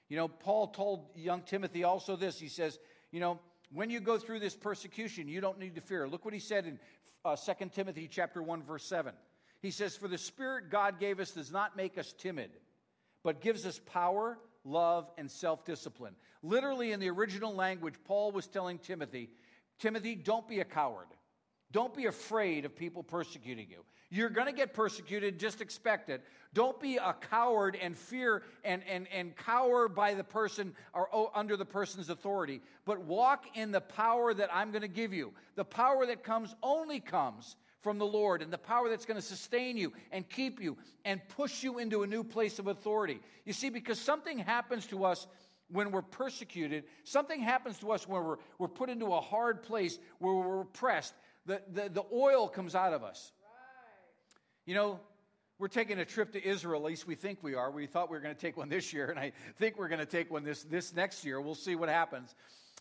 You 0.07 0.17
know, 0.17 0.27
Paul 0.27 0.67
told 0.67 1.09
young 1.15 1.41
Timothy 1.41 1.83
also 1.83 2.15
this. 2.15 2.39
He 2.39 2.47
says, 2.47 2.79
you 3.11 3.19
know, 3.19 3.39
when 3.73 3.89
you 3.89 3.99
go 3.99 4.17
through 4.17 4.39
this 4.39 4.55
persecution, 4.55 5.27
you 5.27 5.41
don't 5.41 5.59
need 5.59 5.75
to 5.75 5.81
fear. 5.81 6.07
Look 6.07 6.25
what 6.25 6.33
he 6.33 6.39
said 6.39 6.65
in 6.65 6.79
uh, 7.23 7.35
2 7.35 7.69
Timothy 7.73 8.07
chapter 8.09 8.41
1 8.41 8.63
verse 8.63 8.85
7. 8.85 9.13
He 9.61 9.71
says, 9.71 9.95
"For 9.95 10.07
the 10.07 10.17
spirit 10.17 10.69
God 10.69 10.99
gave 10.99 11.19
us 11.19 11.31
does 11.31 11.51
not 11.51 11.77
make 11.77 11.97
us 11.97 12.13
timid, 12.13 12.51
but 13.23 13.41
gives 13.41 13.65
us 13.65 13.79
power, 13.85 14.39
love, 14.63 15.09
and 15.17 15.29
self 15.29 15.65
discipline. 15.65 16.15
Literally, 16.43 16.91
in 16.91 16.99
the 16.99 17.09
original 17.09 17.53
language, 17.53 17.95
Paul 18.05 18.31
was 18.31 18.47
telling 18.47 18.79
Timothy, 18.79 19.29
Timothy, 19.79 20.15
don't 20.15 20.47
be 20.47 20.59
a 20.59 20.65
coward. 20.65 21.07
Don't 21.71 21.95
be 21.95 22.05
afraid 22.05 22.65
of 22.65 22.75
people 22.75 23.03
persecuting 23.03 23.67
you. 23.69 23.83
You're 24.09 24.29
going 24.29 24.47
to 24.47 24.53
get 24.53 24.73
persecuted, 24.73 25.39
just 25.39 25.61
expect 25.61 26.09
it. 26.09 26.21
Don't 26.53 26.77
be 26.81 26.97
a 26.97 27.15
coward 27.29 27.77
and 27.81 27.97
fear 27.97 28.43
and, 28.65 28.81
and, 28.85 29.07
and 29.07 29.33
cower 29.37 29.87
by 29.87 30.13
the 30.13 30.23
person 30.23 30.73
or 30.93 31.07
oh, 31.13 31.31
under 31.33 31.55
the 31.55 31.65
person's 31.65 32.09
authority, 32.09 32.61
but 32.83 32.99
walk 33.01 33.45
in 33.55 33.71
the 33.71 33.79
power 33.79 34.33
that 34.33 34.49
I'm 34.53 34.71
going 34.71 34.81
to 34.81 34.89
give 34.89 35.13
you. 35.13 35.31
The 35.55 35.63
power 35.63 36.05
that 36.05 36.23
comes 36.23 36.53
only 36.61 36.99
comes 36.99 37.55
from 37.81 37.97
the 37.97 38.05
Lord 38.05 38.41
and 38.41 38.51
the 38.51 38.57
power 38.57 38.89
that's 38.89 39.05
going 39.05 39.19
to 39.19 39.25
sustain 39.25 39.77
you 39.77 39.93
and 40.11 40.27
keep 40.27 40.61
you 40.61 40.77
and 41.05 41.21
push 41.29 41.63
you 41.63 41.79
into 41.79 42.03
a 42.03 42.07
new 42.07 42.23
place 42.23 42.59
of 42.59 42.67
authority. 42.67 43.19
You 43.45 43.53
see, 43.53 43.69
because 43.69 43.99
something 43.99 44.37
happens 44.37 44.85
to 44.87 45.05
us 45.05 45.27
when 45.71 45.91
we're 45.91 46.01
persecuted, 46.01 46.83
something 47.05 47.39
happens 47.39 47.79
to 47.79 47.91
us 47.91 48.07
when 48.07 48.23
we're, 48.23 48.37
we're 48.59 48.67
put 48.67 48.89
into 48.89 49.13
a 49.13 49.21
hard 49.21 49.63
place 49.63 49.99
where 50.19 50.33
we're 50.33 50.61
oppressed. 50.61 51.13
The, 51.45 51.61
the, 51.71 51.89
the 51.89 52.03
oil 52.13 52.47
comes 52.47 52.75
out 52.75 52.93
of 52.93 53.03
us. 53.03 53.31
Right. 53.41 54.67
You 54.67 54.75
know, 54.75 54.99
We're 55.61 55.67
taking 55.67 55.99
a 55.99 56.05
trip 56.05 56.31
to 56.33 56.43
Israel, 56.43 56.81
at 56.81 56.87
least 56.87 57.05
we 57.05 57.13
think 57.13 57.39
we 57.43 57.53
are. 57.53 57.69
We 57.69 57.85
thought 57.85 58.09
we 58.09 58.17
were 58.17 58.21
going 58.21 58.33
to 58.33 58.41
take 58.41 58.57
one 58.57 58.67
this 58.67 58.91
year, 58.93 59.11
and 59.11 59.19
I 59.19 59.31
think 59.59 59.77
we're 59.77 59.89
going 59.89 59.99
to 59.99 60.07
take 60.07 60.31
one 60.31 60.43
this, 60.43 60.63
this 60.63 60.95
next 60.95 61.23
year. 61.23 61.39
We'll 61.39 61.53
see 61.53 61.75
what 61.75 61.87
happens. 61.87 62.33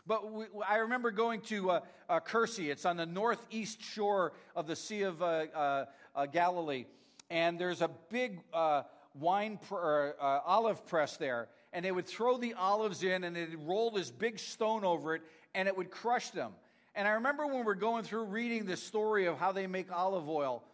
But 0.07 0.33
we, 0.33 0.47
I 0.67 0.77
remember 0.77 1.11
going 1.11 1.43
to 1.43 1.73
uh, 1.73 1.81
uh, 2.09 2.21
Kursi. 2.21 2.71
It's 2.71 2.87
on 2.87 2.97
the 2.97 3.05
northeast 3.05 3.83
shore 3.83 4.33
of 4.57 4.67
the 4.67 4.77
Sea 4.77 5.03
of 5.03 5.23
uh, 5.23 5.27
uh, 5.55 5.85
uh 6.15 6.25
Galilee. 6.25 6.87
And 7.29 7.59
there's 7.59 7.83
a 7.83 7.91
big 8.11 8.41
uh, 8.53 8.85
wine 9.15 9.59
pr- 9.69 9.75
or, 9.75 10.15
olive 10.47 10.87
press 10.87 11.19
there. 11.19 11.49
And 11.73 11.85
they 11.85 11.93
would 11.93 12.07
throw 12.07 12.39
the 12.39 12.55
olives 12.55 13.03
in, 13.03 13.25
and 13.25 13.37
they'd 13.37 13.55
roll 13.57 13.91
this 13.91 14.11
big 14.11 14.39
stone 14.39 14.85
over 14.85 15.15
it, 15.15 15.23
and 15.55 15.69
it 15.69 15.77
would 15.77 15.91
crush 15.91 16.31
them. 16.31 16.53
And 16.95 17.07
I 17.07 17.13
remember 17.13 17.47
when 17.47 17.57
we 17.57 17.63
we're 17.63 17.75
going 17.75 18.05
through 18.05 18.25
reading 18.25 18.67
the 18.67 18.77
story 18.77 19.27
of 19.27 19.39
how 19.39 19.53
they 19.53 19.67
make 19.67 19.93
olive 19.93 20.29
oil, 20.29 20.65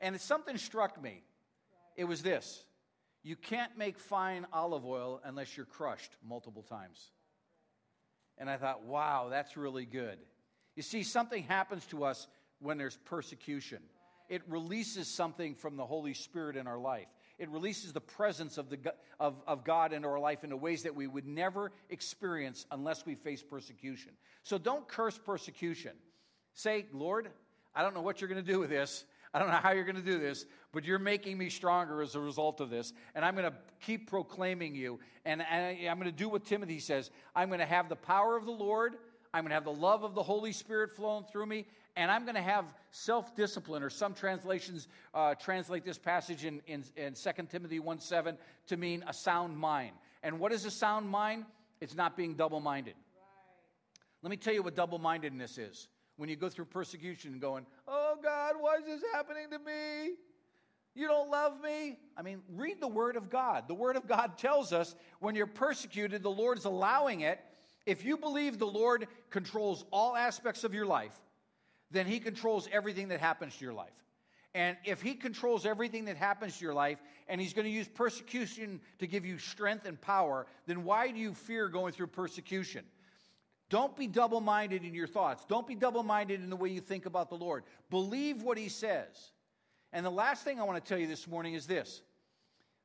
and 0.00 0.20
something 0.20 0.56
struck 0.56 1.02
me. 1.02 1.22
It 1.96 2.04
was 2.04 2.22
this 2.22 2.64
you 3.24 3.36
can't 3.36 3.76
make 3.78 3.98
fine 3.98 4.46
olive 4.52 4.84
oil 4.84 5.20
unless 5.24 5.56
you're 5.56 5.66
crushed 5.66 6.12
multiple 6.22 6.62
times. 6.62 7.10
And 8.36 8.50
I 8.50 8.56
thought, 8.58 8.82
wow, 8.84 9.28
that's 9.30 9.56
really 9.56 9.86
good. 9.86 10.18
You 10.76 10.82
see, 10.82 11.02
something 11.02 11.44
happens 11.44 11.86
to 11.86 12.04
us 12.04 12.26
when 12.58 12.76
there's 12.76 12.96
persecution. 12.96 13.78
It 14.28 14.42
releases 14.48 15.08
something 15.08 15.54
from 15.54 15.76
the 15.76 15.86
Holy 15.86 16.14
Spirit 16.14 16.56
in 16.56 16.66
our 16.66 16.78
life. 16.78 17.08
It 17.38 17.48
releases 17.50 17.92
the 17.92 18.00
presence 18.00 18.58
of, 18.58 18.70
the, 18.70 18.78
of, 19.18 19.34
of 19.46 19.64
God 19.64 19.92
in 19.92 20.04
our 20.04 20.20
life 20.20 20.44
in 20.44 20.60
ways 20.60 20.84
that 20.84 20.94
we 20.94 21.06
would 21.06 21.26
never 21.26 21.72
experience 21.90 22.66
unless 22.70 23.04
we 23.04 23.14
face 23.14 23.42
persecution. 23.42 24.12
So 24.44 24.56
don't 24.56 24.86
curse 24.86 25.18
persecution. 25.18 25.92
Say, 26.54 26.86
Lord, 26.92 27.30
I 27.74 27.82
don't 27.82 27.94
know 27.94 28.02
what 28.02 28.20
you're 28.20 28.28
going 28.28 28.44
to 28.44 28.52
do 28.52 28.60
with 28.60 28.70
this. 28.70 29.04
I 29.32 29.40
don't 29.40 29.48
know 29.50 29.56
how 29.56 29.72
you're 29.72 29.84
going 29.84 29.96
to 29.96 30.02
do 30.02 30.20
this, 30.20 30.46
but 30.72 30.84
you're 30.84 31.00
making 31.00 31.36
me 31.36 31.50
stronger 31.50 32.00
as 32.00 32.14
a 32.14 32.20
result 32.20 32.60
of 32.60 32.70
this. 32.70 32.92
And 33.16 33.24
I'm 33.24 33.34
going 33.34 33.50
to 33.50 33.56
keep 33.84 34.08
proclaiming 34.08 34.76
you. 34.76 35.00
And, 35.24 35.42
and 35.42 35.88
I'm 35.88 35.98
going 35.98 36.10
to 36.10 36.16
do 36.16 36.28
what 36.28 36.44
Timothy 36.44 36.78
says 36.78 37.10
I'm 37.34 37.48
going 37.48 37.58
to 37.58 37.66
have 37.66 37.88
the 37.88 37.96
power 37.96 38.36
of 38.36 38.44
the 38.44 38.52
Lord, 38.52 38.94
I'm 39.34 39.42
going 39.42 39.50
to 39.50 39.54
have 39.54 39.64
the 39.64 39.72
love 39.72 40.04
of 40.04 40.14
the 40.14 40.22
Holy 40.22 40.52
Spirit 40.52 40.92
flowing 40.92 41.24
through 41.24 41.46
me, 41.46 41.66
and 41.96 42.08
I'm 42.08 42.22
going 42.22 42.36
to 42.36 42.40
have 42.40 42.66
self 42.92 43.34
discipline, 43.34 43.82
or 43.82 43.90
some 43.90 44.14
translations 44.14 44.86
uh, 45.12 45.34
translate 45.34 45.84
this 45.84 45.98
passage 45.98 46.44
in, 46.44 46.62
in, 46.68 46.84
in 46.96 47.14
2 47.14 47.30
Timothy 47.50 47.80
1 47.80 47.98
7 47.98 48.38
to 48.68 48.76
mean 48.76 49.02
a 49.08 49.12
sound 49.12 49.58
mind. 49.58 49.90
And 50.22 50.38
what 50.38 50.52
is 50.52 50.64
a 50.66 50.70
sound 50.70 51.08
mind? 51.08 51.46
It's 51.80 51.96
not 51.96 52.16
being 52.16 52.34
double 52.34 52.60
minded. 52.60 52.94
Right. 52.94 54.22
Let 54.22 54.30
me 54.30 54.36
tell 54.36 54.54
you 54.54 54.62
what 54.62 54.76
double 54.76 55.00
mindedness 55.00 55.58
is. 55.58 55.88
When 56.16 56.28
you 56.28 56.36
go 56.36 56.48
through 56.48 56.66
persecution 56.66 57.32
and 57.32 57.40
going, 57.40 57.66
Oh 57.88 58.16
God, 58.22 58.54
why 58.60 58.76
is 58.76 58.84
this 58.84 59.02
happening 59.12 59.50
to 59.50 59.58
me? 59.58 60.14
You 60.94 61.08
don't 61.08 61.28
love 61.28 61.60
me? 61.60 61.98
I 62.16 62.22
mean, 62.22 62.40
read 62.48 62.80
the 62.80 62.86
Word 62.86 63.16
of 63.16 63.30
God. 63.30 63.64
The 63.66 63.74
Word 63.74 63.96
of 63.96 64.06
God 64.06 64.38
tells 64.38 64.72
us 64.72 64.94
when 65.18 65.34
you're 65.34 65.48
persecuted, 65.48 66.22
the 66.22 66.30
Lord's 66.30 66.66
allowing 66.66 67.22
it. 67.22 67.40
If 67.86 68.04
you 68.04 68.16
believe 68.16 68.58
the 68.58 68.66
Lord 68.66 69.06
controls 69.30 69.84
all 69.90 70.16
aspects 70.16 70.64
of 70.64 70.74
your 70.74 70.86
life, 70.86 71.18
then 71.90 72.06
He 72.06 72.18
controls 72.18 72.68
everything 72.72 73.08
that 73.08 73.20
happens 73.20 73.56
to 73.56 73.64
your 73.64 73.74
life. 73.74 73.92
And 74.54 74.76
if 74.84 75.02
He 75.02 75.14
controls 75.14 75.66
everything 75.66 76.06
that 76.06 76.16
happens 76.16 76.58
to 76.58 76.64
your 76.64 76.74
life, 76.74 76.98
and 77.28 77.40
He's 77.40 77.52
going 77.52 77.66
to 77.66 77.70
use 77.70 77.88
persecution 77.88 78.80
to 78.98 79.06
give 79.06 79.24
you 79.26 79.38
strength 79.38 79.86
and 79.86 80.00
power, 80.00 80.46
then 80.66 80.84
why 80.84 81.10
do 81.10 81.18
you 81.18 81.34
fear 81.34 81.68
going 81.68 81.92
through 81.92 82.06
persecution? 82.08 82.84
Don't 83.70 83.96
be 83.96 84.06
double 84.06 84.40
minded 84.40 84.84
in 84.84 84.94
your 84.94 85.06
thoughts. 85.06 85.44
Don't 85.46 85.66
be 85.66 85.74
double 85.74 86.02
minded 86.02 86.40
in 86.40 86.50
the 86.50 86.56
way 86.56 86.68
you 86.68 86.80
think 86.80 87.06
about 87.06 87.28
the 87.28 87.36
Lord. 87.36 87.64
Believe 87.90 88.42
what 88.42 88.56
He 88.56 88.68
says. 88.68 89.32
And 89.92 90.04
the 90.04 90.10
last 90.10 90.44
thing 90.44 90.60
I 90.60 90.64
want 90.64 90.82
to 90.82 90.88
tell 90.88 90.98
you 90.98 91.06
this 91.06 91.26
morning 91.26 91.54
is 91.54 91.66
this 91.66 92.02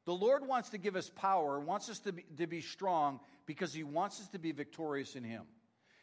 the 0.10 0.16
Lord 0.16 0.48
wants 0.48 0.70
to 0.70 0.80
give 0.80 0.96
us 0.96 1.12
power, 1.16 1.60
wants 1.60 1.88
us 1.88 2.00
to 2.00 2.14
be, 2.14 2.26
to 2.40 2.48
be 2.48 2.62
strong 2.62 3.20
because 3.46 3.72
He 3.72 3.84
wants 3.84 4.20
us 4.20 4.28
to 4.30 4.40
be 4.40 4.52
victorious 4.52 5.16
in 5.16 5.24
Him. 5.24 5.44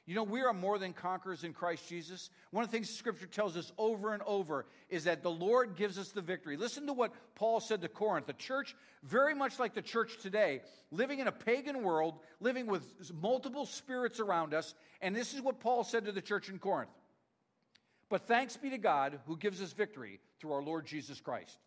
You 0.06 0.14
know, 0.14 0.22
we 0.22 0.42
are 0.42 0.52
more 0.52 0.78
than 0.78 0.92
conquerors 0.92 1.42
in 1.42 1.52
Christ 1.52 1.88
Jesus. 1.88 2.30
One 2.52 2.62
of 2.62 2.70
the 2.70 2.76
things 2.76 2.88
Scripture 2.88 3.26
tells 3.26 3.56
us 3.56 3.72
over 3.76 4.14
and 4.14 4.22
over 4.24 4.66
is 4.88 5.02
that 5.04 5.24
the 5.24 5.30
Lord 5.32 5.74
gives 5.74 5.98
us 5.98 6.12
the 6.12 6.20
victory. 6.20 6.56
Listen 6.56 6.86
to 6.86 6.92
what 6.92 7.14
Paul 7.34 7.58
said 7.58 7.82
to 7.82 7.88
Corinth. 7.88 8.28
The 8.28 8.34
church, 8.34 8.76
very 9.02 9.34
much 9.34 9.58
like 9.58 9.74
the 9.74 9.82
church 9.82 10.18
today, 10.22 10.60
living 10.92 11.18
in 11.18 11.26
a 11.26 11.32
pagan 11.32 11.82
world, 11.82 12.20
living 12.38 12.66
with 12.68 12.84
multiple 13.20 13.66
spirits 13.66 14.20
around 14.20 14.54
us. 14.54 14.72
And 15.02 15.16
this 15.16 15.34
is 15.34 15.42
what 15.42 15.58
Paul 15.58 15.82
said 15.82 16.04
to 16.04 16.12
the 16.12 16.22
church 16.22 16.48
in 16.48 16.60
Corinth. 16.60 16.92
But 18.08 18.28
thanks 18.28 18.56
be 18.56 18.70
to 18.70 18.78
God 18.78 19.18
who 19.26 19.36
gives 19.36 19.60
us 19.60 19.72
victory 19.72 20.20
through 20.38 20.52
our 20.52 20.62
Lord 20.62 20.86
Jesus 20.86 21.20
Christ. 21.20 21.58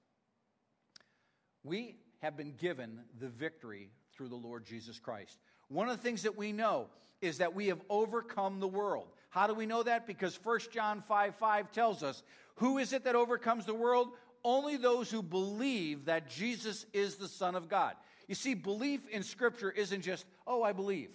We 1.65 1.97
have 2.21 2.37
been 2.37 2.53
given 2.57 2.99
the 3.19 3.29
victory 3.29 3.89
through 4.13 4.29
the 4.29 4.35
Lord 4.35 4.65
Jesus 4.65 4.99
Christ. 4.99 5.37
One 5.69 5.89
of 5.89 5.97
the 5.97 6.03
things 6.03 6.23
that 6.23 6.37
we 6.37 6.51
know 6.51 6.87
is 7.21 7.37
that 7.39 7.55
we 7.55 7.67
have 7.67 7.81
overcome 7.89 8.59
the 8.59 8.67
world. 8.67 9.07
How 9.29 9.47
do 9.47 9.53
we 9.53 9.65
know 9.65 9.83
that? 9.83 10.07
Because 10.07 10.39
1 10.43 10.59
John 10.71 11.01
5 11.01 11.35
5 11.35 11.71
tells 11.71 12.03
us, 12.03 12.23
Who 12.55 12.77
is 12.77 12.93
it 12.93 13.03
that 13.03 13.15
overcomes 13.15 13.65
the 13.65 13.73
world? 13.73 14.09
Only 14.43 14.77
those 14.77 15.11
who 15.11 15.21
believe 15.21 16.05
that 16.05 16.29
Jesus 16.29 16.85
is 16.93 17.15
the 17.15 17.27
Son 17.27 17.55
of 17.55 17.69
God. 17.69 17.95
You 18.27 18.35
see, 18.35 18.53
belief 18.53 19.07
in 19.09 19.23
Scripture 19.23 19.71
isn't 19.71 20.01
just, 20.01 20.25
oh, 20.47 20.63
I 20.63 20.71
believe. 20.71 21.09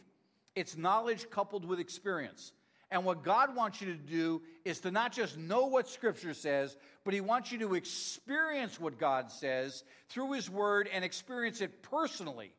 It's 0.54 0.76
knowledge 0.76 1.30
coupled 1.30 1.64
with 1.64 1.80
experience. 1.80 2.52
And 2.90 3.04
what 3.04 3.24
God 3.24 3.56
wants 3.56 3.80
you 3.80 3.92
to 3.92 3.98
do 3.98 4.42
is 4.64 4.80
to 4.80 4.90
not 4.90 5.12
just 5.12 5.36
know 5.36 5.66
what 5.66 5.88
Scripture 5.88 6.34
says, 6.34 6.76
but 7.04 7.14
He 7.14 7.20
wants 7.20 7.50
you 7.50 7.58
to 7.60 7.74
experience 7.74 8.78
what 8.78 8.98
God 8.98 9.30
says 9.30 9.84
through 10.08 10.32
His 10.32 10.48
Word 10.48 10.88
and 10.92 11.04
experience 11.04 11.60
it 11.60 11.82
personally. 11.82 12.52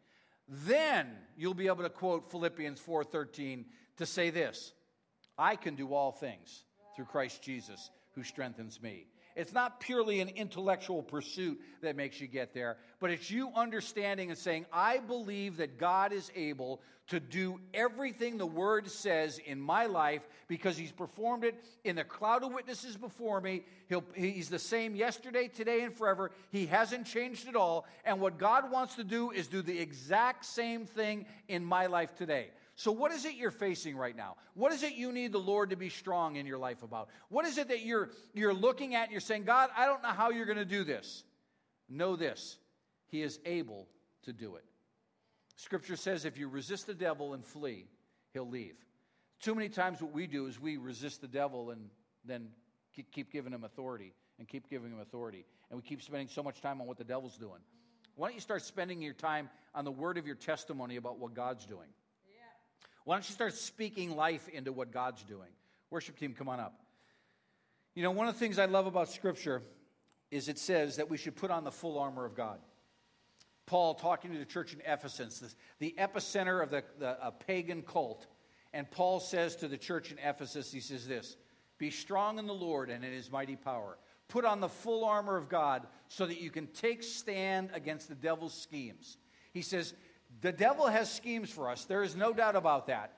Then 0.47 1.09
you'll 1.37 1.53
be 1.53 1.67
able 1.67 1.83
to 1.83 1.89
quote 1.89 2.31
Philippians 2.31 2.79
4:13 2.79 3.65
to 3.97 4.05
say 4.05 4.29
this, 4.29 4.73
I 5.37 5.55
can 5.55 5.75
do 5.75 5.93
all 5.93 6.11
things 6.11 6.63
through 6.95 7.05
Christ 7.05 7.41
Jesus 7.41 7.89
who 8.13 8.23
strengthens 8.23 8.81
me. 8.81 9.07
It's 9.35 9.53
not 9.53 9.81
purely 9.81 10.21
an 10.21 10.29
intellectual 10.29 11.03
pursuit 11.03 11.59
that 11.81 11.97
makes 11.97 12.21
you 12.21 12.27
get 12.27 12.53
there, 12.53 12.77
but 12.99 13.11
it's 13.11 13.29
you 13.29 13.51
understanding 13.53 14.29
and 14.29 14.37
saying, 14.37 14.65
I 14.71 14.99
believe 14.99 15.57
that 15.57 15.77
God 15.77 16.13
is 16.13 16.31
able 16.35 16.81
to 17.07 17.19
do 17.19 17.59
everything 17.73 18.37
the 18.37 18.45
Word 18.45 18.89
says 18.89 19.39
in 19.45 19.59
my 19.59 19.85
life 19.85 20.21
because 20.47 20.77
He's 20.77 20.91
performed 20.91 21.43
it 21.43 21.63
in 21.83 21.97
the 21.97 22.03
cloud 22.03 22.43
of 22.43 22.53
witnesses 22.53 22.95
before 22.95 23.41
me. 23.41 23.63
He'll, 23.89 24.03
he's 24.15 24.49
the 24.49 24.57
same 24.57 24.95
yesterday, 24.95 25.47
today, 25.49 25.81
and 25.81 25.93
forever. 25.93 26.31
He 26.51 26.65
hasn't 26.65 27.05
changed 27.05 27.47
at 27.47 27.55
all. 27.55 27.85
And 28.05 28.19
what 28.19 28.37
God 28.37 28.71
wants 28.71 28.95
to 28.95 29.03
do 29.03 29.31
is 29.31 29.47
do 29.47 29.61
the 29.61 29.77
exact 29.77 30.45
same 30.45 30.85
thing 30.85 31.25
in 31.47 31.63
my 31.63 31.85
life 31.87 32.15
today. 32.15 32.49
So, 32.75 32.91
what 32.91 33.11
is 33.11 33.23
it 33.23 33.35
you're 33.35 33.51
facing 33.51 33.95
right 33.95 34.15
now? 34.15 34.35
What 34.53 34.73
is 34.73 34.83
it 34.83 34.95
you 34.95 35.13
need 35.13 35.31
the 35.31 35.39
Lord 35.39 35.69
to 35.69 35.77
be 35.77 35.89
strong 35.89 36.35
in 36.35 36.45
your 36.45 36.57
life 36.57 36.83
about? 36.83 37.09
What 37.29 37.45
is 37.45 37.57
it 37.57 37.69
that 37.69 37.85
you're, 37.85 38.09
you're 38.33 38.53
looking 38.53 38.95
at 38.95 39.03
and 39.03 39.11
you're 39.11 39.21
saying, 39.21 39.45
God, 39.45 39.69
I 39.77 39.85
don't 39.85 40.03
know 40.03 40.09
how 40.09 40.31
you're 40.31 40.45
going 40.45 40.57
to 40.57 40.65
do 40.65 40.83
this? 40.83 41.23
Know 41.89 42.15
this 42.15 42.57
He 43.07 43.21
is 43.21 43.39
able 43.45 43.87
to 44.23 44.33
do 44.33 44.55
it. 44.55 44.65
Scripture 45.55 45.95
says 45.95 46.25
if 46.25 46.37
you 46.37 46.49
resist 46.49 46.85
the 46.85 46.93
devil 46.93 47.33
and 47.33 47.45
flee, 47.45 47.87
he'll 48.33 48.49
leave. 48.49 48.75
Too 49.39 49.55
many 49.55 49.69
times, 49.69 50.01
what 50.01 50.11
we 50.11 50.27
do 50.27 50.47
is 50.47 50.59
we 50.59 50.75
resist 50.75 51.21
the 51.21 51.27
devil 51.27 51.71
and 51.71 51.89
then 52.25 52.49
keep 53.11 53.31
giving 53.31 53.53
him 53.53 53.63
authority 53.63 54.13
and 54.37 54.47
keep 54.47 54.69
giving 54.69 54.91
him 54.91 54.99
authority. 54.99 55.45
And 55.69 55.79
we 55.79 55.87
keep 55.87 56.01
spending 56.01 56.27
so 56.27 56.43
much 56.43 56.61
time 56.61 56.81
on 56.81 56.87
what 56.87 56.97
the 56.97 57.03
devil's 57.05 57.37
doing. 57.37 57.61
Why 58.15 58.27
don't 58.27 58.35
you 58.35 58.41
start 58.41 58.63
spending 58.63 59.01
your 59.01 59.13
time 59.13 59.49
on 59.73 59.85
the 59.85 59.91
word 59.91 60.17
of 60.17 60.25
your 60.25 60.35
testimony 60.35 60.97
about 60.97 61.19
what 61.19 61.33
God's 61.33 61.65
doing? 61.65 61.87
Why 63.05 63.15
don't 63.15 63.27
you 63.29 63.33
start 63.33 63.53
speaking 63.53 64.15
life 64.15 64.49
into 64.49 64.73
what 64.73 64.91
God's 64.91 65.23
doing? 65.23 65.49
Worship 65.91 66.17
team, 66.19 66.33
come 66.33 66.49
on 66.49 66.59
up. 66.59 66.81
You 67.93 68.03
know, 68.03 68.11
one 68.11 68.27
of 68.27 68.33
the 68.33 68.39
things 68.39 68.59
I 68.59 68.65
love 68.65 68.87
about 68.87 69.09
Scripture 69.09 69.61
is 70.31 70.49
it 70.49 70.57
says 70.57 70.97
that 70.97 71.09
we 71.09 71.17
should 71.17 71.35
put 71.35 71.51
on 71.51 71.63
the 71.63 71.71
full 71.71 71.97
armor 71.97 72.25
of 72.25 72.35
God. 72.35 72.59
Paul 73.67 73.93
talking 73.93 74.31
to 74.31 74.37
the 74.37 74.45
church 74.45 74.73
in 74.73 74.81
Ephesus, 74.85 75.55
the, 75.79 75.95
epicenter 75.97 76.61
of 76.61 76.69
the, 76.69 76.83
the 76.99 77.33
pagan 77.47 77.83
cult. 77.83 78.27
And 78.73 78.89
Paul 78.89 79.19
says 79.19 79.55
to 79.57 79.67
the 79.67 79.77
church 79.77 80.11
in 80.11 80.17
Ephesus, 80.19 80.71
he 80.71 80.79
says 80.79 81.07
this 81.07 81.37
Be 81.77 81.89
strong 81.89 82.39
in 82.39 82.47
the 82.47 82.53
Lord 82.53 82.89
and 82.89 83.05
in 83.05 83.13
his 83.13 83.31
mighty 83.31 83.55
power. 83.55 83.97
Put 84.27 84.45
on 84.45 84.59
the 84.59 84.69
full 84.69 85.05
armor 85.05 85.37
of 85.37 85.49
God 85.49 85.85
so 86.07 86.25
that 86.25 86.41
you 86.41 86.49
can 86.49 86.67
take 86.67 87.03
stand 87.03 87.69
against 87.73 88.09
the 88.09 88.15
devil's 88.15 88.59
schemes. 88.59 89.17
He 89.53 89.61
says, 89.61 89.93
the 90.41 90.51
devil 90.51 90.87
has 90.87 91.11
schemes 91.11 91.49
for 91.49 91.69
us. 91.69 91.85
There 91.85 92.03
is 92.03 92.15
no 92.15 92.33
doubt 92.33 92.55
about 92.55 92.87
that. 92.87 93.13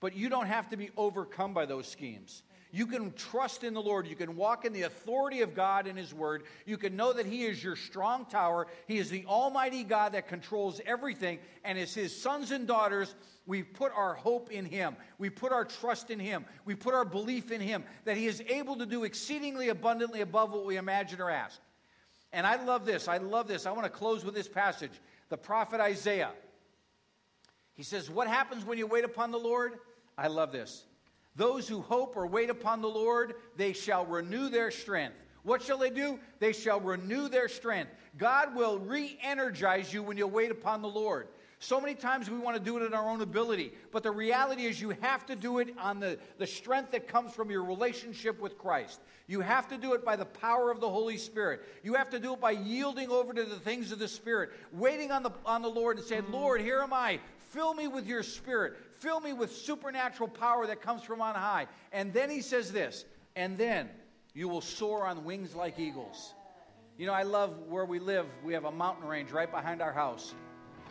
But 0.00 0.16
you 0.16 0.28
don't 0.28 0.46
have 0.46 0.68
to 0.70 0.76
be 0.76 0.90
overcome 0.96 1.54
by 1.54 1.64
those 1.64 1.86
schemes. 1.86 2.42
You 2.74 2.86
can 2.86 3.12
trust 3.12 3.64
in 3.64 3.74
the 3.74 3.82
Lord. 3.82 4.06
You 4.06 4.16
can 4.16 4.34
walk 4.34 4.64
in 4.64 4.72
the 4.72 4.82
authority 4.82 5.42
of 5.42 5.54
God 5.54 5.86
in 5.86 5.94
His 5.94 6.14
Word. 6.14 6.44
You 6.64 6.78
can 6.78 6.96
know 6.96 7.12
that 7.12 7.26
He 7.26 7.44
is 7.44 7.62
your 7.62 7.76
strong 7.76 8.24
tower. 8.24 8.66
He 8.88 8.96
is 8.96 9.10
the 9.10 9.26
Almighty 9.26 9.84
God 9.84 10.14
that 10.14 10.26
controls 10.26 10.80
everything. 10.86 11.38
And 11.64 11.78
as 11.78 11.92
His 11.92 12.18
sons 12.20 12.50
and 12.50 12.66
daughters, 12.66 13.14
we 13.46 13.62
put 13.62 13.92
our 13.94 14.14
hope 14.14 14.50
in 14.50 14.64
Him. 14.64 14.96
We 15.18 15.28
put 15.28 15.52
our 15.52 15.66
trust 15.66 16.10
in 16.10 16.18
Him. 16.18 16.46
We 16.64 16.74
put 16.74 16.94
our 16.94 17.04
belief 17.04 17.52
in 17.52 17.60
Him 17.60 17.84
that 18.06 18.16
He 18.16 18.26
is 18.26 18.42
able 18.48 18.76
to 18.76 18.86
do 18.86 19.04
exceedingly 19.04 19.68
abundantly 19.68 20.22
above 20.22 20.50
what 20.52 20.64
we 20.64 20.78
imagine 20.78 21.20
or 21.20 21.30
ask. 21.30 21.60
And 22.32 22.46
I 22.46 22.64
love 22.64 22.86
this. 22.86 23.06
I 23.06 23.18
love 23.18 23.48
this. 23.48 23.66
I 23.66 23.72
want 23.72 23.84
to 23.84 23.90
close 23.90 24.24
with 24.24 24.34
this 24.34 24.48
passage. 24.48 24.92
The 25.28 25.36
prophet 25.36 25.80
Isaiah. 25.80 26.30
He 27.74 27.82
says, 27.82 28.10
What 28.10 28.28
happens 28.28 28.64
when 28.64 28.78
you 28.78 28.86
wait 28.86 29.04
upon 29.04 29.30
the 29.30 29.38
Lord? 29.38 29.78
I 30.16 30.28
love 30.28 30.52
this. 30.52 30.84
Those 31.34 31.66
who 31.66 31.80
hope 31.80 32.16
or 32.16 32.26
wait 32.26 32.50
upon 32.50 32.82
the 32.82 32.88
Lord, 32.88 33.34
they 33.56 33.72
shall 33.72 34.04
renew 34.04 34.48
their 34.48 34.70
strength. 34.70 35.16
What 35.42 35.62
shall 35.62 35.78
they 35.78 35.90
do? 35.90 36.20
They 36.38 36.52
shall 36.52 36.80
renew 36.80 37.28
their 37.28 37.48
strength. 37.48 37.90
God 38.18 38.54
will 38.54 38.78
re 38.78 39.18
energize 39.22 39.92
you 39.92 40.02
when 40.02 40.16
you 40.16 40.26
wait 40.26 40.50
upon 40.50 40.82
the 40.82 40.88
Lord. 40.88 41.28
So 41.58 41.80
many 41.80 41.94
times 41.94 42.28
we 42.28 42.38
want 42.38 42.56
to 42.56 42.62
do 42.62 42.76
it 42.76 42.84
in 42.84 42.92
our 42.92 43.08
own 43.08 43.20
ability, 43.20 43.72
but 43.92 44.02
the 44.02 44.10
reality 44.10 44.64
is 44.64 44.80
you 44.80 44.96
have 45.00 45.24
to 45.26 45.36
do 45.36 45.60
it 45.60 45.72
on 45.78 46.00
the, 46.00 46.18
the 46.38 46.46
strength 46.46 46.90
that 46.90 47.06
comes 47.06 47.32
from 47.32 47.52
your 47.52 47.62
relationship 47.62 48.40
with 48.40 48.58
Christ. 48.58 49.00
You 49.28 49.40
have 49.42 49.68
to 49.68 49.78
do 49.78 49.94
it 49.94 50.04
by 50.04 50.16
the 50.16 50.24
power 50.24 50.72
of 50.72 50.80
the 50.80 50.90
Holy 50.90 51.16
Spirit. 51.16 51.60
You 51.84 51.94
have 51.94 52.10
to 52.10 52.18
do 52.18 52.34
it 52.34 52.40
by 52.40 52.50
yielding 52.50 53.10
over 53.10 53.32
to 53.32 53.44
the 53.44 53.60
things 53.60 53.92
of 53.92 54.00
the 54.00 54.08
Spirit, 54.08 54.50
waiting 54.72 55.12
on 55.12 55.22
the, 55.22 55.30
on 55.46 55.62
the 55.62 55.70
Lord 55.70 55.98
and 55.98 56.04
saying, 56.04 56.24
Lord, 56.32 56.60
here 56.60 56.80
am 56.80 56.92
I. 56.92 57.20
Fill 57.52 57.74
me 57.74 57.88
with 57.88 58.06
your 58.06 58.22
Spirit. 58.22 58.76
Fill 58.98 59.20
me 59.20 59.32
with 59.32 59.54
supernatural 59.54 60.28
power 60.28 60.66
that 60.66 60.82
comes 60.82 61.02
from 61.02 61.20
on 61.20 61.34
high. 61.34 61.66
And 61.92 62.12
then 62.12 62.28
he 62.28 62.40
says 62.40 62.72
this, 62.72 63.04
and 63.36 63.56
then 63.56 63.88
you 64.34 64.48
will 64.48 64.60
soar 64.60 65.06
on 65.06 65.24
wings 65.24 65.54
like 65.54 65.78
eagles. 65.78 66.34
You 66.98 67.06
know, 67.06 67.12
I 67.12 67.22
love 67.22 67.54
where 67.68 67.84
we 67.84 67.98
live. 67.98 68.26
We 68.44 68.52
have 68.52 68.64
a 68.64 68.72
mountain 68.72 69.06
range 69.06 69.30
right 69.30 69.50
behind 69.50 69.80
our 69.80 69.92
house 69.92 70.34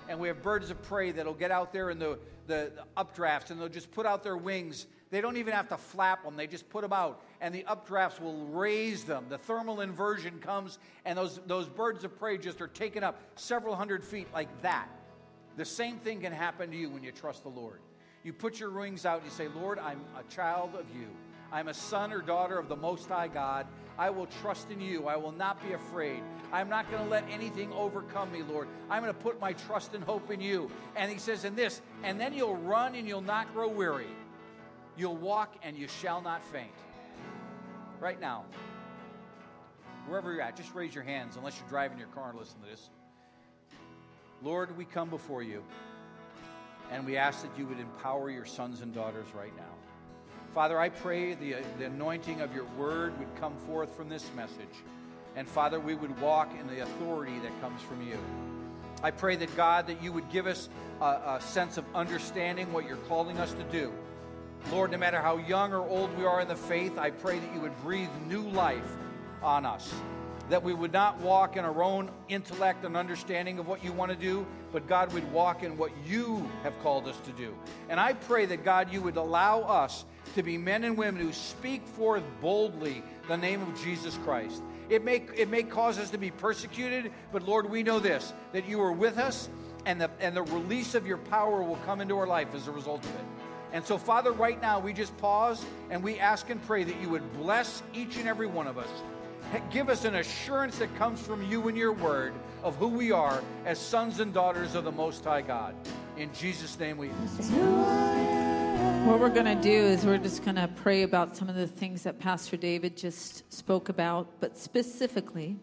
and 0.09 0.19
we 0.19 0.27
have 0.27 0.41
birds 0.41 0.69
of 0.69 0.81
prey 0.83 1.11
that'll 1.11 1.33
get 1.33 1.51
out 1.51 1.71
there 1.71 1.89
in 1.89 1.97
the, 1.99 2.19
the, 2.47 2.71
updrafts 2.97 3.49
and 3.49 3.59
they'll 3.59 3.69
just 3.69 3.91
put 3.91 4.05
out 4.05 4.23
their 4.23 4.37
wings. 4.37 4.87
They 5.09 5.21
don't 5.21 5.37
even 5.37 5.53
have 5.53 5.69
to 5.69 5.77
flap 5.77 6.23
them, 6.23 6.35
they 6.35 6.47
just 6.47 6.69
put 6.69 6.81
them 6.81 6.93
out, 6.93 7.23
and 7.39 7.53
the 7.53 7.63
updrafts 7.63 8.19
will 8.19 8.45
raise 8.47 9.03
them. 9.03 9.25
The 9.29 9.37
thermal 9.37 9.81
inversion 9.81 10.39
comes, 10.39 10.79
and 11.05 11.17
those, 11.17 11.39
those 11.47 11.67
birds 11.67 12.03
of 12.03 12.17
prey 12.17 12.37
just 12.37 12.61
are 12.61 12.67
taken 12.67 13.03
up 13.03 13.21
several 13.35 13.75
hundred 13.75 14.03
feet 14.03 14.27
like 14.33 14.49
that. 14.61 14.89
The 15.57 15.65
same 15.65 15.97
thing 15.97 16.21
can 16.21 16.33
happen 16.33 16.71
to 16.71 16.77
you 16.77 16.89
when 16.89 17.03
you 17.03 17.11
trust 17.11 17.43
the 17.43 17.49
Lord. 17.49 17.79
You 18.23 18.33
put 18.33 18.59
your 18.59 18.69
wings 18.69 19.05
out 19.05 19.21
and 19.21 19.25
you 19.25 19.31
say, 19.31 19.47
Lord, 19.47 19.79
I'm 19.79 20.01
a 20.17 20.23
child 20.31 20.75
of 20.75 20.85
you. 20.95 21.07
I'm 21.51 21.67
a 21.67 21.73
son 21.73 22.13
or 22.13 22.21
daughter 22.21 22.57
of 22.57 22.69
the 22.69 22.75
Most 22.75 23.09
High 23.09 23.27
God. 23.27 23.67
I 23.97 24.09
will 24.09 24.27
trust 24.41 24.71
in 24.71 24.79
you. 24.79 25.07
I 25.07 25.17
will 25.17 25.33
not 25.33 25.61
be 25.61 25.73
afraid. 25.73 26.23
I'm 26.53 26.69
not 26.69 26.89
going 26.89 27.03
to 27.03 27.09
let 27.09 27.25
anything 27.29 27.73
overcome 27.73 28.31
me, 28.31 28.41
Lord. 28.41 28.67
I'm 28.89 29.03
going 29.03 29.13
to 29.13 29.19
put 29.19 29.41
my 29.41 29.53
trust 29.53 29.93
and 29.93 30.03
hope 30.03 30.31
in 30.31 30.39
you. 30.39 30.71
And 30.95 31.11
he 31.11 31.17
says 31.17 31.43
in 31.43 31.55
this, 31.55 31.81
and 32.03 32.19
then 32.19 32.33
you'll 32.33 32.55
run 32.55 32.95
and 32.95 33.07
you'll 33.07 33.21
not 33.21 33.53
grow 33.53 33.67
weary. 33.67 34.07
You'll 34.95 35.17
walk 35.17 35.55
and 35.61 35.77
you 35.77 35.87
shall 35.87 36.21
not 36.21 36.43
faint. 36.43 36.71
Right 37.99 38.19
now, 38.19 38.45
wherever 40.07 40.31
you're 40.31 40.41
at, 40.41 40.55
just 40.55 40.73
raise 40.73 40.95
your 40.95 41.03
hands 41.03 41.35
unless 41.35 41.59
you're 41.59 41.69
driving 41.69 41.97
your 41.97 42.07
car 42.07 42.29
and 42.29 42.39
listen 42.39 42.59
to 42.61 42.69
this. 42.69 42.89
Lord, 44.43 44.75
we 44.75 44.85
come 44.85 45.09
before 45.09 45.43
you 45.43 45.63
and 46.91 47.05
we 47.05 47.15
ask 47.15 47.41
that 47.43 47.57
you 47.57 47.67
would 47.67 47.79
empower 47.79 48.29
your 48.29 48.45
sons 48.45 48.81
and 48.81 48.93
daughters 48.93 49.27
right 49.35 49.55
now. 49.55 49.63
Father, 50.53 50.79
I 50.79 50.89
pray 50.89 51.35
the, 51.35 51.57
the 51.79 51.85
anointing 51.85 52.41
of 52.41 52.53
your 52.53 52.65
word 52.77 53.17
would 53.19 53.33
come 53.39 53.55
forth 53.67 53.95
from 53.95 54.09
this 54.09 54.29
message. 54.35 54.83
And 55.35 55.47
Father, 55.47 55.79
we 55.79 55.95
would 55.95 56.19
walk 56.19 56.51
in 56.59 56.67
the 56.67 56.83
authority 56.83 57.39
that 57.39 57.61
comes 57.61 57.81
from 57.81 58.05
you. 58.05 58.17
I 59.03 59.11
pray 59.11 59.35
that 59.37 59.55
God, 59.55 59.87
that 59.87 60.03
you 60.03 60.11
would 60.11 60.29
give 60.29 60.47
us 60.47 60.69
a, 60.99 61.05
a 61.05 61.41
sense 61.41 61.77
of 61.77 61.85
understanding 61.95 62.73
what 62.73 62.85
you're 62.85 62.97
calling 62.97 63.37
us 63.37 63.53
to 63.53 63.63
do. 63.65 63.93
Lord, 64.71 64.91
no 64.91 64.97
matter 64.97 65.21
how 65.21 65.37
young 65.37 65.73
or 65.73 65.87
old 65.87 66.15
we 66.17 66.25
are 66.25 66.41
in 66.41 66.47
the 66.47 66.55
faith, 66.55 66.97
I 66.97 67.11
pray 67.11 67.39
that 67.39 67.53
you 67.53 67.61
would 67.61 67.79
breathe 67.81 68.09
new 68.27 68.41
life 68.49 68.97
on 69.41 69.65
us. 69.65 69.93
That 70.49 70.63
we 70.63 70.73
would 70.73 70.91
not 70.91 71.19
walk 71.21 71.55
in 71.55 71.63
our 71.63 71.83
own 71.83 72.11
intellect 72.27 72.83
and 72.83 72.97
understanding 72.97 73.59
of 73.59 73.67
what 73.67 73.83
you 73.83 73.93
want 73.93 74.11
to 74.11 74.17
do, 74.17 74.45
but 74.73 74.87
God 74.87 75.13
would 75.13 75.31
walk 75.31 75.63
in 75.63 75.77
what 75.77 75.91
you 76.05 76.49
have 76.63 76.77
called 76.81 77.07
us 77.07 77.17
to 77.25 77.31
do. 77.31 77.55
And 77.89 77.99
I 77.99 78.13
pray 78.13 78.45
that 78.47 78.65
God, 78.65 78.91
you 78.91 79.01
would 79.01 79.17
allow 79.17 79.61
us 79.61 80.05
to 80.35 80.43
be 80.43 80.57
men 80.57 80.83
and 80.83 80.97
women 80.97 81.21
who 81.21 81.31
speak 81.33 81.85
forth 81.85 82.23
boldly 82.41 83.03
the 83.27 83.37
name 83.37 83.61
of 83.61 83.81
Jesus 83.81 84.17
Christ. 84.23 84.61
It 84.89 85.05
may, 85.05 85.23
it 85.37 85.49
may 85.49 85.63
cause 85.63 85.97
us 85.97 86.09
to 86.09 86.17
be 86.17 86.31
persecuted, 86.31 87.13
but 87.31 87.43
Lord, 87.43 87.69
we 87.69 87.81
know 87.81 87.99
this 87.99 88.33
that 88.51 88.67
you 88.67 88.81
are 88.81 88.91
with 88.91 89.17
us, 89.17 89.49
and 89.85 90.01
the, 90.01 90.11
and 90.19 90.35
the 90.35 90.43
release 90.43 90.95
of 90.95 91.07
your 91.07 91.17
power 91.17 91.63
will 91.63 91.79
come 91.85 92.01
into 92.01 92.17
our 92.17 92.27
life 92.27 92.53
as 92.53 92.67
a 92.67 92.71
result 92.71 93.03
of 93.05 93.11
it. 93.11 93.25
And 93.73 93.85
so, 93.85 93.97
Father, 93.97 94.31
right 94.33 94.61
now, 94.61 94.79
we 94.79 94.91
just 94.91 95.15
pause 95.17 95.63
and 95.89 96.03
we 96.03 96.19
ask 96.19 96.49
and 96.49 96.61
pray 96.63 96.83
that 96.83 97.01
you 97.01 97.09
would 97.09 97.33
bless 97.33 97.81
each 97.93 98.17
and 98.17 98.27
every 98.27 98.47
one 98.47 98.67
of 98.67 98.77
us. 98.77 98.89
Give 99.69 99.89
us 99.89 100.05
an 100.05 100.15
assurance 100.15 100.77
that 100.77 100.93
comes 100.95 101.21
from 101.21 101.43
you 101.43 101.67
and 101.67 101.77
your 101.77 101.91
word 101.91 102.33
of 102.63 102.75
who 102.77 102.87
we 102.87 103.11
are 103.11 103.43
as 103.65 103.79
sons 103.79 104.19
and 104.19 104.33
daughters 104.33 104.75
of 104.75 104.85
the 104.85 104.91
Most 104.91 105.25
High 105.25 105.41
God. 105.41 105.75
In 106.17 106.31
Jesus' 106.33 106.79
name 106.79 106.97
we. 106.97 107.09
What 109.07 109.19
we're 109.19 109.29
going 109.29 109.45
to 109.45 109.61
do 109.61 109.71
is 109.71 110.05
we're 110.05 110.17
just 110.17 110.45
going 110.45 110.55
to 110.55 110.69
pray 110.75 111.03
about 111.03 111.35
some 111.35 111.49
of 111.49 111.55
the 111.55 111.67
things 111.67 112.03
that 112.03 112.19
Pastor 112.19 112.55
David 112.55 112.95
just 112.95 113.51
spoke 113.51 113.89
about, 113.89 114.27
but 114.39 114.57
specifically, 114.57 115.57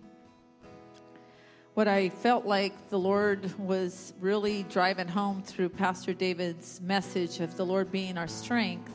what 1.74 1.89
I 1.89 2.09
felt 2.09 2.45
like 2.45 2.91
the 2.91 2.99
Lord 2.99 3.57
was 3.59 4.12
really 4.20 4.64
driving 4.64 5.09
home 5.09 5.43
through 5.43 5.68
Pastor 5.70 6.12
David's 6.12 6.80
message 6.80 7.41
of 7.41 7.57
the 7.57 7.64
Lord 7.64 7.91
being 7.93 8.18
our 8.18 8.28
strength 8.28 8.93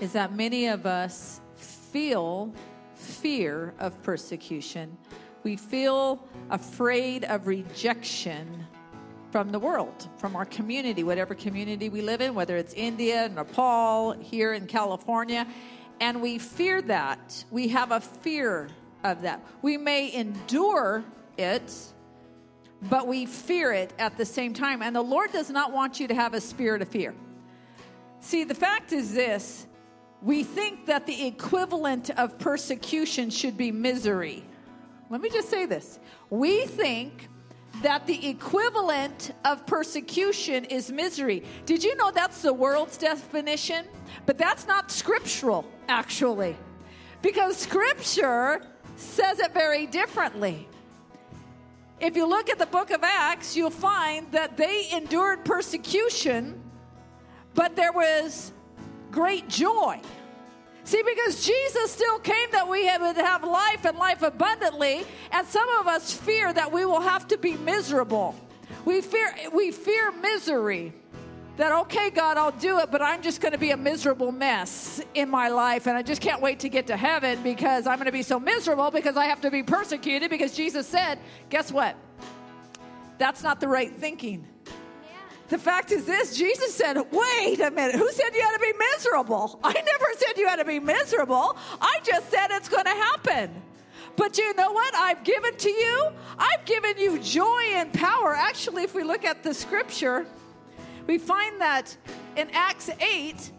is 0.00 0.12
that 0.12 0.34
many 0.34 0.66
of 0.66 0.84
us 0.84 1.40
feel 1.56 2.52
fear 2.98 3.74
of 3.78 4.00
persecution. 4.02 4.96
We 5.44 5.56
feel 5.56 6.26
afraid 6.50 7.24
of 7.24 7.46
rejection 7.46 8.66
from 9.30 9.50
the 9.50 9.58
world, 9.58 10.08
from 10.16 10.36
our 10.36 10.44
community, 10.44 11.04
whatever 11.04 11.34
community 11.34 11.88
we 11.88 12.02
live 12.02 12.20
in, 12.20 12.34
whether 12.34 12.56
it's 12.56 12.74
India, 12.74 13.28
Nepal, 13.28 14.12
here 14.12 14.52
in 14.52 14.66
California. 14.66 15.46
And 16.00 16.22
we 16.22 16.38
fear 16.38 16.80
that. 16.82 17.44
We 17.50 17.68
have 17.68 17.92
a 17.92 18.00
fear 18.00 18.68
of 19.04 19.22
that. 19.22 19.44
We 19.62 19.76
may 19.76 20.12
endure 20.12 21.04
it, 21.36 21.72
but 22.82 23.06
we 23.06 23.26
fear 23.26 23.72
it 23.72 23.92
at 23.98 24.16
the 24.16 24.24
same 24.24 24.54
time. 24.54 24.82
And 24.82 24.94
the 24.94 25.02
Lord 25.02 25.32
does 25.32 25.50
not 25.50 25.72
want 25.72 26.00
you 26.00 26.08
to 26.08 26.14
have 26.14 26.34
a 26.34 26.40
spirit 26.40 26.82
of 26.82 26.88
fear. 26.88 27.14
See, 28.20 28.44
the 28.44 28.54
fact 28.54 28.92
is 28.92 29.12
this 29.14 29.66
we 30.22 30.42
think 30.42 30.86
that 30.86 31.06
the 31.06 31.26
equivalent 31.26 32.10
of 32.10 32.38
persecution 32.38 33.30
should 33.30 33.56
be 33.56 33.70
misery. 33.70 34.44
Let 35.10 35.20
me 35.20 35.30
just 35.30 35.48
say 35.48 35.64
this. 35.64 35.98
We 36.30 36.66
think 36.66 37.28
that 37.82 38.06
the 38.06 38.28
equivalent 38.28 39.32
of 39.44 39.64
persecution 39.66 40.64
is 40.64 40.90
misery. 40.90 41.44
Did 41.64 41.84
you 41.84 41.94
know 41.96 42.10
that's 42.10 42.42
the 42.42 42.52
world's 42.52 42.98
definition? 42.98 43.86
But 44.26 44.36
that's 44.36 44.66
not 44.66 44.90
scriptural, 44.90 45.64
actually, 45.88 46.56
because 47.22 47.56
scripture 47.56 48.62
says 48.96 49.38
it 49.38 49.54
very 49.54 49.86
differently. 49.86 50.68
If 52.00 52.16
you 52.16 52.26
look 52.26 52.50
at 52.50 52.58
the 52.58 52.66
book 52.66 52.90
of 52.90 53.02
Acts, 53.02 53.56
you'll 53.56 53.70
find 53.70 54.30
that 54.32 54.56
they 54.56 54.88
endured 54.92 55.44
persecution, 55.44 56.60
but 57.54 57.76
there 57.76 57.92
was 57.92 58.52
great 59.10 59.48
joy. 59.48 60.00
See, 60.84 61.02
because 61.02 61.44
Jesus 61.44 61.90
still 61.90 62.18
came 62.20 62.50
that 62.52 62.66
we 62.66 62.84
would 62.84 63.16
have 63.16 63.44
life 63.44 63.84
and 63.84 63.98
life 63.98 64.22
abundantly, 64.22 65.04
and 65.32 65.46
some 65.46 65.68
of 65.80 65.86
us 65.86 66.14
fear 66.14 66.52
that 66.52 66.72
we 66.72 66.86
will 66.86 67.00
have 67.00 67.28
to 67.28 67.36
be 67.36 67.58
miserable. 67.58 68.34
We 68.84 69.02
fear 69.02 69.34
we 69.52 69.70
fear 69.70 70.12
misery. 70.12 70.94
That 71.58 71.72
okay, 71.72 72.08
God, 72.08 72.36
I'll 72.36 72.52
do 72.52 72.78
it, 72.78 72.90
but 72.90 73.02
I'm 73.02 73.20
just 73.20 73.40
going 73.40 73.52
to 73.52 73.58
be 73.58 73.72
a 73.72 73.76
miserable 73.76 74.30
mess 74.30 75.02
in 75.14 75.28
my 75.28 75.48
life, 75.48 75.88
and 75.88 75.96
I 75.96 76.02
just 76.02 76.22
can't 76.22 76.40
wait 76.40 76.60
to 76.60 76.68
get 76.68 76.86
to 76.86 76.96
heaven 76.96 77.42
because 77.42 77.86
I'm 77.86 77.96
going 77.96 78.06
to 78.06 78.12
be 78.12 78.22
so 78.22 78.38
miserable 78.38 78.90
because 78.90 79.16
I 79.16 79.26
have 79.26 79.40
to 79.40 79.50
be 79.50 79.64
persecuted 79.64 80.30
because 80.30 80.54
Jesus 80.54 80.86
said, 80.86 81.18
guess 81.50 81.72
what? 81.72 81.96
That's 83.18 83.42
not 83.42 83.60
the 83.60 83.66
right 83.66 83.92
thinking. 83.92 84.46
The 85.48 85.58
fact 85.58 85.92
is 85.92 86.04
this 86.04 86.36
Jesus 86.36 86.74
said, 86.74 86.96
wait 87.10 87.60
a 87.60 87.70
minute, 87.70 87.94
who 87.94 88.10
said 88.12 88.34
you 88.34 88.42
had 88.42 88.56
to 88.56 88.60
be 88.60 88.72
miserable? 88.94 89.58
I 89.64 89.72
never 89.72 90.06
said 90.16 90.36
you 90.36 90.46
had 90.46 90.56
to 90.56 90.64
be 90.64 90.78
miserable. 90.78 91.56
I 91.80 92.00
just 92.04 92.30
said 92.30 92.48
it's 92.50 92.68
going 92.68 92.84
to 92.84 92.90
happen. 92.90 93.62
But 94.16 94.36
you 94.36 94.52
know 94.54 94.72
what? 94.72 94.94
I've 94.94 95.22
given 95.24 95.56
to 95.56 95.70
you? 95.70 96.10
I've 96.38 96.64
given 96.64 96.98
you 96.98 97.18
joy 97.20 97.62
and 97.74 97.92
power. 97.92 98.34
Actually, 98.34 98.82
if 98.82 98.94
we 98.94 99.04
look 99.04 99.24
at 99.24 99.42
the 99.42 99.54
scripture, 99.54 100.26
we 101.06 101.18
find 101.18 101.60
that 101.60 101.96
in 102.36 102.50
Acts 102.52 102.90
8, 103.00 103.52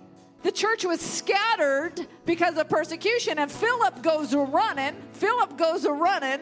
the 0.43 0.51
church 0.51 0.85
was 0.85 1.01
scattered 1.01 2.07
because 2.25 2.57
of 2.57 2.69
persecution, 2.69 3.39
and 3.39 3.51
Philip 3.51 4.01
goes 4.01 4.35
running. 4.35 4.95
Philip 5.13 5.57
goes 5.57 5.85
running 5.85 6.39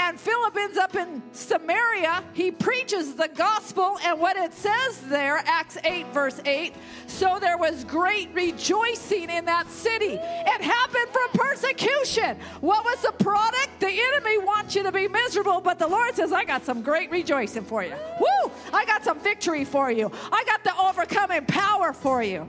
And 0.00 0.18
Philip 0.18 0.56
ends 0.56 0.78
up 0.78 0.96
in 0.96 1.22
Samaria. 1.32 2.24
He 2.32 2.50
preaches 2.50 3.14
the 3.14 3.28
gospel, 3.28 3.98
and 4.04 4.18
what 4.18 4.36
it 4.36 4.52
says 4.52 5.00
there, 5.02 5.42
Acts 5.46 5.78
8, 5.84 6.06
verse 6.08 6.40
8 6.44 6.74
so 7.10 7.38
there 7.38 7.58
was 7.58 7.84
great 7.84 8.30
rejoicing 8.32 9.28
in 9.28 9.44
that 9.44 9.68
city. 9.68 10.14
It 10.14 10.62
happened 10.62 11.08
from 11.12 11.28
persecution. 11.34 12.38
What 12.62 12.82
was 12.84 13.02
the 13.02 13.12
product? 13.12 13.78
The 13.78 13.90
enemy 13.90 14.38
wants 14.38 14.74
you 14.74 14.82
to 14.84 14.92
be 14.92 15.06
miserable, 15.06 15.60
but 15.60 15.78
the 15.78 15.86
Lord 15.86 16.14
says, 16.14 16.32
I 16.32 16.44
got 16.44 16.64
some 16.64 16.82
great 16.82 17.10
rejoicing 17.10 17.64
for 17.64 17.84
you. 17.84 17.94
Woo! 18.18 18.50
I 18.72 18.86
got 18.86 19.04
some 19.04 19.20
victory 19.20 19.66
for 19.66 19.90
you. 19.90 20.10
I 20.32 20.44
got 20.44 20.64
the 20.64 20.74
overcoming 20.78 21.44
power 21.44 21.92
for 21.92 22.22
you. 22.22 22.48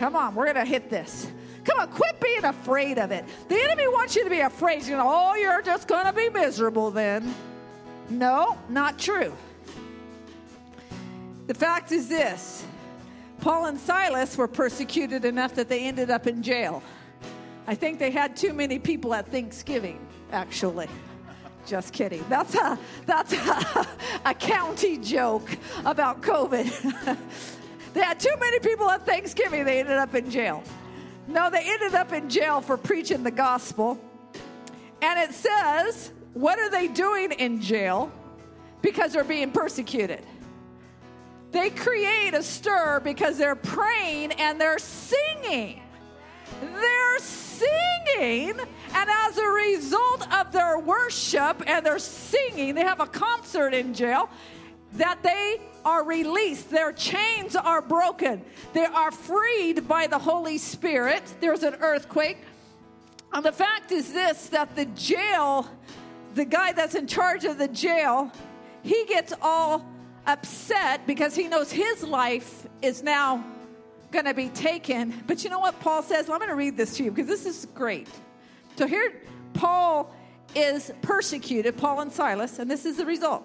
Come 0.00 0.16
on, 0.16 0.34
we're 0.34 0.52
going 0.52 0.56
to 0.56 0.64
hit 0.64 0.90
this. 0.90 1.30
Come 1.68 1.80
on, 1.80 1.88
quit 1.88 2.18
being 2.18 2.44
afraid 2.44 2.98
of 2.98 3.10
it. 3.10 3.26
The 3.48 3.62
enemy 3.62 3.88
wants 3.88 4.16
you 4.16 4.24
to 4.24 4.30
be 4.30 4.40
afraid. 4.40 4.86
You 4.86 4.96
know, 4.96 5.04
oh, 5.06 5.34
you're 5.34 5.60
just 5.60 5.86
going 5.86 6.06
to 6.06 6.14
be 6.14 6.30
miserable 6.30 6.90
then. 6.90 7.34
No, 8.08 8.56
not 8.70 8.98
true. 8.98 9.34
The 11.46 11.52
fact 11.52 11.92
is 11.92 12.08
this 12.08 12.64
Paul 13.42 13.66
and 13.66 13.78
Silas 13.78 14.38
were 14.38 14.48
persecuted 14.48 15.26
enough 15.26 15.54
that 15.56 15.68
they 15.68 15.84
ended 15.84 16.10
up 16.10 16.26
in 16.26 16.42
jail. 16.42 16.82
I 17.66 17.74
think 17.74 17.98
they 17.98 18.10
had 18.10 18.34
too 18.34 18.54
many 18.54 18.78
people 18.78 19.12
at 19.12 19.28
Thanksgiving, 19.28 20.00
actually. 20.32 20.88
Just 21.66 21.92
kidding. 21.92 22.24
That's 22.30 22.54
a 22.54 22.78
that's 23.04 23.34
a, 23.34 23.86
a 24.24 24.32
county 24.32 24.96
joke 24.96 25.50
about 25.84 26.22
COVID. 26.22 27.18
they 27.92 28.00
had 28.00 28.18
too 28.18 28.34
many 28.40 28.58
people 28.58 28.90
at 28.90 29.04
Thanksgiving, 29.04 29.66
they 29.66 29.80
ended 29.80 29.98
up 29.98 30.14
in 30.14 30.30
jail. 30.30 30.64
No, 31.28 31.50
they 31.50 31.62
ended 31.64 31.94
up 31.94 32.12
in 32.12 32.28
jail 32.28 32.60
for 32.60 32.76
preaching 32.76 33.22
the 33.22 33.30
gospel. 33.30 34.00
And 35.02 35.20
it 35.20 35.34
says, 35.34 36.10
what 36.32 36.58
are 36.58 36.70
they 36.70 36.88
doing 36.88 37.32
in 37.32 37.60
jail? 37.60 38.10
Because 38.82 39.12
they're 39.12 39.22
being 39.24 39.52
persecuted. 39.52 40.24
They 41.52 41.70
create 41.70 42.34
a 42.34 42.42
stir 42.42 43.00
because 43.04 43.38
they're 43.38 43.54
praying 43.54 44.32
and 44.32 44.60
they're 44.60 44.78
singing. 44.78 45.82
They're 46.60 47.18
singing, 47.18 48.58
and 48.58 49.10
as 49.10 49.38
a 49.38 49.46
result 49.46 50.32
of 50.34 50.50
their 50.50 50.78
worship 50.78 51.62
and 51.66 51.84
their 51.84 51.98
singing, 51.98 52.74
they 52.74 52.82
have 52.82 53.00
a 53.00 53.06
concert 53.06 53.74
in 53.74 53.94
jail 53.94 54.28
that 54.94 55.22
they 55.22 55.60
are 55.88 56.04
released. 56.04 56.70
Their 56.70 56.92
chains 56.92 57.56
are 57.56 57.80
broken. 57.80 58.44
They 58.74 58.84
are 58.84 59.10
freed 59.10 59.88
by 59.88 60.06
the 60.06 60.18
Holy 60.18 60.58
Spirit. 60.58 61.22
There's 61.40 61.62
an 61.62 61.76
earthquake. 61.80 62.36
And 63.32 63.42
the 63.42 63.52
fact 63.52 63.90
is 63.90 64.12
this 64.12 64.48
that 64.48 64.76
the 64.76 64.84
jail, 64.84 65.66
the 66.34 66.44
guy 66.44 66.72
that's 66.72 66.94
in 66.94 67.06
charge 67.06 67.44
of 67.46 67.56
the 67.56 67.68
jail, 67.68 68.30
he 68.82 69.06
gets 69.06 69.32
all 69.40 69.82
upset 70.26 71.06
because 71.06 71.34
he 71.34 71.48
knows 71.48 71.72
his 71.72 72.02
life 72.02 72.66
is 72.82 73.02
now 73.02 73.42
going 74.10 74.26
to 74.26 74.34
be 74.34 74.50
taken. 74.50 75.14
But 75.26 75.42
you 75.42 75.48
know 75.48 75.58
what 75.58 75.80
Paul 75.80 76.02
says? 76.02 76.26
Well, 76.26 76.34
I'm 76.34 76.40
going 76.40 76.50
to 76.50 76.54
read 76.54 76.76
this 76.76 76.98
to 76.98 77.04
you 77.04 77.10
because 77.10 77.28
this 77.28 77.46
is 77.46 77.66
great. 77.74 78.08
So 78.76 78.86
here, 78.86 79.22
Paul 79.54 80.14
is 80.54 80.92
persecuted, 81.00 81.78
Paul 81.78 82.00
and 82.00 82.12
Silas, 82.12 82.58
and 82.58 82.70
this 82.70 82.84
is 82.84 82.98
the 82.98 83.06
result. 83.06 83.42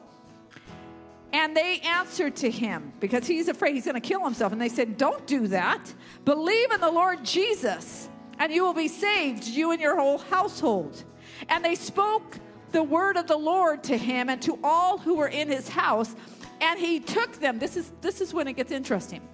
And 1.33 1.57
they 1.57 1.79
answered 1.79 2.35
to 2.37 2.51
him 2.51 2.93
because 2.99 3.25
he's 3.25 3.47
afraid 3.47 3.73
he's 3.73 3.85
going 3.85 3.99
to 3.99 4.07
kill 4.07 4.23
himself. 4.23 4.53
And 4.53 4.61
they 4.61 4.69
said, 4.69 4.97
Don't 4.97 5.25
do 5.25 5.47
that. 5.47 5.91
Believe 6.25 6.71
in 6.71 6.79
the 6.79 6.91
Lord 6.91 7.25
Jesus, 7.25 8.07
and 8.37 8.53
you 8.53 8.63
will 8.63 8.73
be 8.73 8.87
saved, 8.87 9.47
you 9.47 9.71
and 9.71 9.81
your 9.81 9.95
whole 9.95 10.19
household. 10.19 11.03
And 11.49 11.65
they 11.65 11.73
spoke 11.75 12.37
the 12.71 12.83
word 12.83 13.17
of 13.17 13.27
the 13.27 13.37
Lord 13.37 13.83
to 13.85 13.97
him 13.97 14.29
and 14.29 14.41
to 14.43 14.59
all 14.63 14.99
who 14.99 15.15
were 15.15 15.27
in 15.27 15.47
his 15.47 15.67
house. 15.67 16.15
And 16.61 16.79
he 16.79 16.99
took 16.99 17.33
them. 17.39 17.57
This 17.57 17.77
is, 17.77 17.91
this 18.01 18.21
is 18.21 18.33
when 18.33 18.47
it 18.47 18.53
gets 18.53 18.71
interesting. 18.71 19.27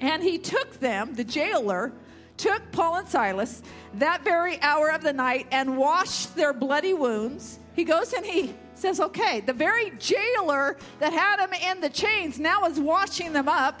And 0.00 0.22
he 0.22 0.38
took 0.38 0.80
them, 0.80 1.14
the 1.14 1.24
jailer, 1.24 1.92
took 2.36 2.72
Paul 2.72 2.96
and 2.96 3.08
Silas 3.08 3.62
that 3.94 4.22
very 4.22 4.60
hour 4.60 4.90
of 4.90 5.02
the 5.02 5.12
night 5.12 5.46
and 5.50 5.76
washed 5.76 6.34
their 6.34 6.52
bloody 6.52 6.94
wounds. 6.94 7.58
He 7.74 7.84
goes 7.84 8.12
and 8.12 8.24
he 8.24 8.54
says, 8.74 9.00
Okay, 9.00 9.40
the 9.40 9.52
very 9.52 9.92
jailer 9.98 10.76
that 10.98 11.12
had 11.12 11.40
him 11.40 11.52
in 11.52 11.80
the 11.80 11.90
chains 11.90 12.38
now 12.38 12.64
is 12.64 12.78
washing 12.78 13.32
them 13.32 13.48
up. 13.48 13.80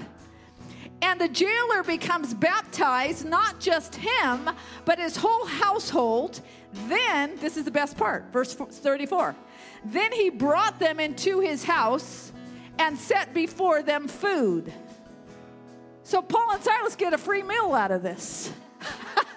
And 1.02 1.20
the 1.20 1.28
jailer 1.28 1.82
becomes 1.82 2.32
baptized, 2.32 3.26
not 3.26 3.58
just 3.58 3.96
him, 3.96 4.48
but 4.84 5.00
his 5.00 5.16
whole 5.16 5.46
household. 5.46 6.40
Then, 6.88 7.36
this 7.40 7.56
is 7.56 7.64
the 7.64 7.72
best 7.72 7.96
part, 7.96 8.32
verse 8.32 8.54
34. 8.54 9.34
Then 9.84 10.12
he 10.12 10.30
brought 10.30 10.78
them 10.78 11.00
into 11.00 11.40
his 11.40 11.64
house 11.64 12.32
and 12.78 12.96
set 12.96 13.34
before 13.34 13.82
them 13.82 14.06
food. 14.06 14.72
So 16.04 16.22
Paul 16.22 16.52
and 16.52 16.62
Silas 16.62 16.96
get 16.96 17.12
a 17.12 17.18
free 17.18 17.42
meal 17.42 17.74
out 17.74 17.90
of 17.90 18.02
this. 18.02 18.52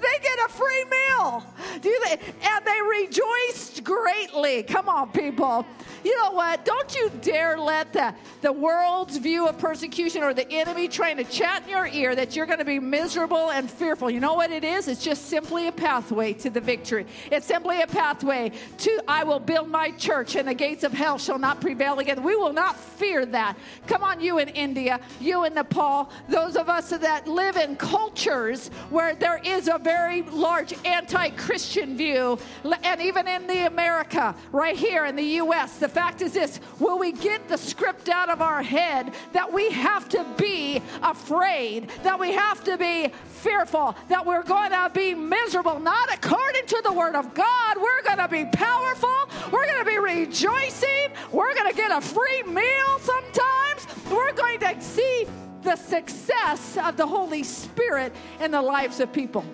they 0.00 0.18
get 0.22 0.38
a 0.46 0.48
free 0.48 0.84
meal. 0.84 1.44
Do 1.80 2.00
they? 2.04 2.18
And 2.42 2.64
they 2.64 2.80
rejoiced 3.00 3.84
greatly. 3.84 4.62
Come 4.62 4.88
on, 4.88 5.10
people. 5.10 5.66
You 6.04 6.16
know 6.16 6.32
what? 6.32 6.64
Don't 6.64 6.94
you 6.94 7.10
dare 7.22 7.58
let 7.58 7.92
the, 7.92 8.14
the 8.40 8.52
world's 8.52 9.16
view 9.16 9.46
of 9.48 9.58
persecution 9.58 10.22
or 10.22 10.32
the 10.32 10.50
enemy 10.50 10.88
trying 10.88 11.16
to 11.16 11.24
chat 11.24 11.64
in 11.64 11.70
your 11.70 11.86
ear 11.86 12.14
that 12.14 12.36
you're 12.36 12.46
going 12.46 12.58
to 12.58 12.64
be 12.64 12.78
miserable 12.78 13.50
and 13.50 13.70
fearful. 13.70 14.10
You 14.10 14.20
know 14.20 14.34
what 14.34 14.50
it 14.50 14.64
is? 14.64 14.88
It's 14.88 15.02
just 15.02 15.26
simply 15.26 15.68
a 15.68 15.72
pathway 15.72 16.32
to 16.34 16.50
the 16.50 16.60
victory. 16.60 17.06
It's 17.30 17.46
simply 17.46 17.82
a 17.82 17.86
pathway 17.86 18.52
to 18.78 19.02
I 19.08 19.24
will 19.24 19.40
build 19.40 19.68
my 19.68 19.90
church 19.92 20.36
and 20.36 20.48
the 20.48 20.54
gates 20.54 20.84
of 20.84 20.92
hell 20.92 21.18
shall 21.18 21.38
not 21.38 21.60
prevail 21.60 21.98
again. 21.98 22.22
We 22.22 22.36
will 22.36 22.52
not 22.52 22.78
fear 22.78 23.26
that. 23.26 23.56
Come 23.86 24.02
on, 24.02 24.20
you 24.20 24.38
in 24.38 24.48
India, 24.48 25.00
you 25.20 25.44
in 25.44 25.54
Nepal, 25.54 26.10
those 26.28 26.56
of 26.56 26.68
us 26.68 26.90
that 26.90 27.26
live 27.26 27.56
in 27.56 27.76
cultures 27.76 28.68
where 28.90 29.14
there 29.14 29.40
is 29.44 29.68
a 29.68 29.78
very 29.78 30.22
large 30.22 30.74
anti 30.84 31.30
Christian 31.30 31.96
view, 31.96 32.38
and 32.82 33.00
even 33.00 33.28
in 33.28 33.46
the 33.46 33.66
America, 33.66 34.34
right 34.52 34.76
here 34.76 35.04
in 35.06 35.16
the 35.16 35.22
U.S., 35.22 35.78
the 35.78 35.87
fact 35.88 36.22
is 36.22 36.32
this 36.32 36.60
will 36.78 36.98
we 36.98 37.12
get 37.12 37.48
the 37.48 37.56
script 37.56 38.08
out 38.08 38.30
of 38.30 38.42
our 38.42 38.62
head 38.62 39.14
that 39.32 39.52
we 39.52 39.70
have 39.70 40.08
to 40.10 40.24
be 40.36 40.82
afraid, 41.02 41.88
that 42.02 42.18
we 42.18 42.32
have 42.32 42.64
to 42.64 42.76
be 42.76 43.12
fearful, 43.26 43.94
that 44.08 44.24
we're 44.24 44.42
going 44.42 44.70
to 44.70 44.90
be 44.94 45.14
miserable, 45.14 45.78
not 45.78 46.12
according 46.12 46.66
to 46.66 46.80
the 46.84 46.92
Word 46.92 47.14
of 47.14 47.34
God. 47.34 47.76
We're 47.76 48.02
going 48.02 48.18
to 48.18 48.28
be 48.28 48.44
powerful, 48.46 49.28
we're 49.52 49.66
going 49.66 49.84
to 49.84 49.90
be 49.90 49.98
rejoicing, 49.98 51.08
we're 51.32 51.54
going 51.54 51.70
to 51.70 51.76
get 51.76 51.90
a 51.90 52.00
free 52.00 52.42
meal 52.44 52.98
sometimes, 53.00 53.86
we're 54.10 54.32
going 54.32 54.60
to 54.60 54.80
see 54.80 55.26
the 55.62 55.76
success 55.76 56.76
of 56.78 56.96
the 56.96 57.06
Holy 57.06 57.42
Spirit 57.42 58.12
in 58.40 58.50
the 58.50 58.62
lives 58.62 59.00
of 59.00 59.12
people 59.12 59.44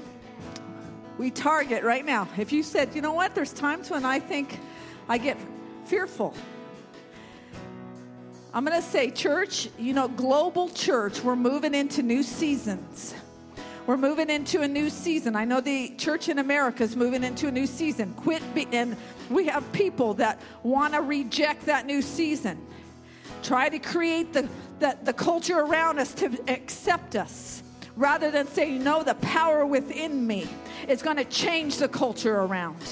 we 1.19 1.31
target 1.31 1.85
right 1.85 2.05
now. 2.05 2.29
If 2.37 2.53
you 2.53 2.63
said, 2.63 2.95
you 2.95 3.01
know 3.01 3.13
what, 3.13 3.35
there's 3.35 3.53
times 3.53 3.91
when 3.91 4.05
I 4.05 4.19
think 4.19 4.59
I 5.09 5.19
get 5.19 5.39
fearful. 5.87 6.35
I'm 8.53 8.65
going 8.65 8.81
to 8.81 8.87
say, 8.87 9.11
church, 9.11 9.69
you 9.79 9.93
know, 9.95 10.07
global 10.07 10.69
church, 10.69 11.23
we're 11.23 11.35
moving 11.35 11.75
into 11.75 12.03
new 12.03 12.23
seasons. 12.23 13.15
We're 13.87 13.97
moving 13.97 14.31
into 14.31 14.63
a 14.63 14.69
new 14.69 14.89
season. 14.89 15.37
I 15.37 15.45
know 15.45 15.61
the 15.61 15.91
church 15.97 16.29
in 16.29 16.39
America 16.39 16.85
is 16.85 16.97
moving 16.97 17.23
into 17.23 17.49
a 17.49 17.51
new 17.51 17.67
season. 17.67 18.15
Quit 18.15 18.43
be, 18.55 18.67
and 18.73 18.97
we 19.29 19.47
have 19.47 19.71
people 19.73 20.15
that 20.15 20.41
want 20.63 20.95
to 20.95 21.01
reject 21.03 21.67
that 21.67 21.85
new 21.85 22.01
season. 22.01 22.59
Try 23.43 23.69
to 23.69 23.79
create 23.79 24.33
the, 24.33 24.49
the, 24.79 24.97
the 25.03 25.13
culture 25.13 25.59
around 25.59 25.99
us 25.99 26.15
to 26.15 26.31
accept 26.49 27.15
us 27.17 27.63
rather 27.97 28.31
than 28.31 28.47
saying, 28.47 28.83
No, 28.83 29.03
the 29.03 29.17
power 29.17 29.67
within 29.67 30.27
me 30.27 30.47
is 30.89 31.03
going 31.03 31.17
to 31.17 31.25
change 31.25 31.77
the 31.77 31.89
culture 31.89 32.37
around. 32.37 32.83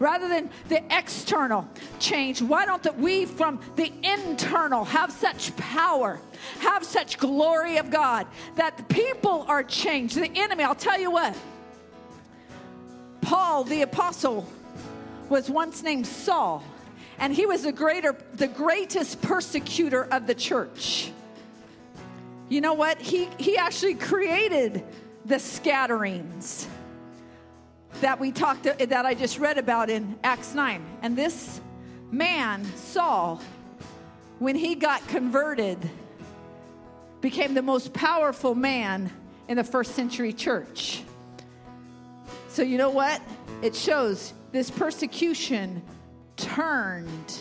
Rather 0.00 0.28
than 0.28 0.48
the 0.68 0.82
external 0.90 1.68
change, 1.98 2.40
why 2.40 2.64
don't 2.64 2.98
we 2.98 3.26
from 3.26 3.60
the 3.76 3.92
internal 4.02 4.82
have 4.82 5.12
such 5.12 5.54
power, 5.58 6.18
have 6.60 6.82
such 6.84 7.18
glory 7.18 7.76
of 7.76 7.90
God 7.90 8.26
that 8.56 8.78
the 8.78 8.82
people 8.84 9.44
are 9.46 9.62
changed? 9.62 10.16
The 10.16 10.32
enemy, 10.34 10.64
I'll 10.64 10.74
tell 10.74 10.98
you 10.98 11.10
what, 11.10 11.36
Paul 13.20 13.64
the 13.64 13.82
apostle 13.82 14.48
was 15.28 15.50
once 15.50 15.82
named 15.82 16.06
Saul, 16.06 16.64
and 17.18 17.30
he 17.30 17.44
was 17.44 17.64
the 17.64 17.72
greater, 17.72 18.16
the 18.32 18.48
greatest 18.48 19.20
persecutor 19.20 20.04
of 20.04 20.26
the 20.26 20.34
church. 20.34 21.12
You 22.48 22.62
know 22.62 22.72
what? 22.72 22.98
He, 23.02 23.28
he 23.36 23.58
actually 23.58 23.94
created 23.96 24.82
the 25.26 25.38
scatterings 25.38 26.66
that 28.00 28.18
we 28.18 28.32
talked 28.32 28.64
that 28.64 29.06
I 29.06 29.14
just 29.14 29.38
read 29.38 29.58
about 29.58 29.90
in 29.90 30.18
Acts 30.24 30.54
9. 30.54 30.84
And 31.02 31.16
this 31.16 31.60
man, 32.10 32.64
Saul, 32.76 33.40
when 34.38 34.56
he 34.56 34.74
got 34.74 35.06
converted, 35.08 35.78
became 37.20 37.54
the 37.54 37.62
most 37.62 37.92
powerful 37.92 38.54
man 38.54 39.12
in 39.48 39.56
the 39.56 39.64
first 39.64 39.94
century 39.94 40.32
church. 40.32 41.02
So 42.48 42.62
you 42.62 42.78
know 42.78 42.90
what? 42.90 43.20
It 43.62 43.74
shows 43.74 44.32
this 44.52 44.70
persecution 44.70 45.82
turned 46.36 47.40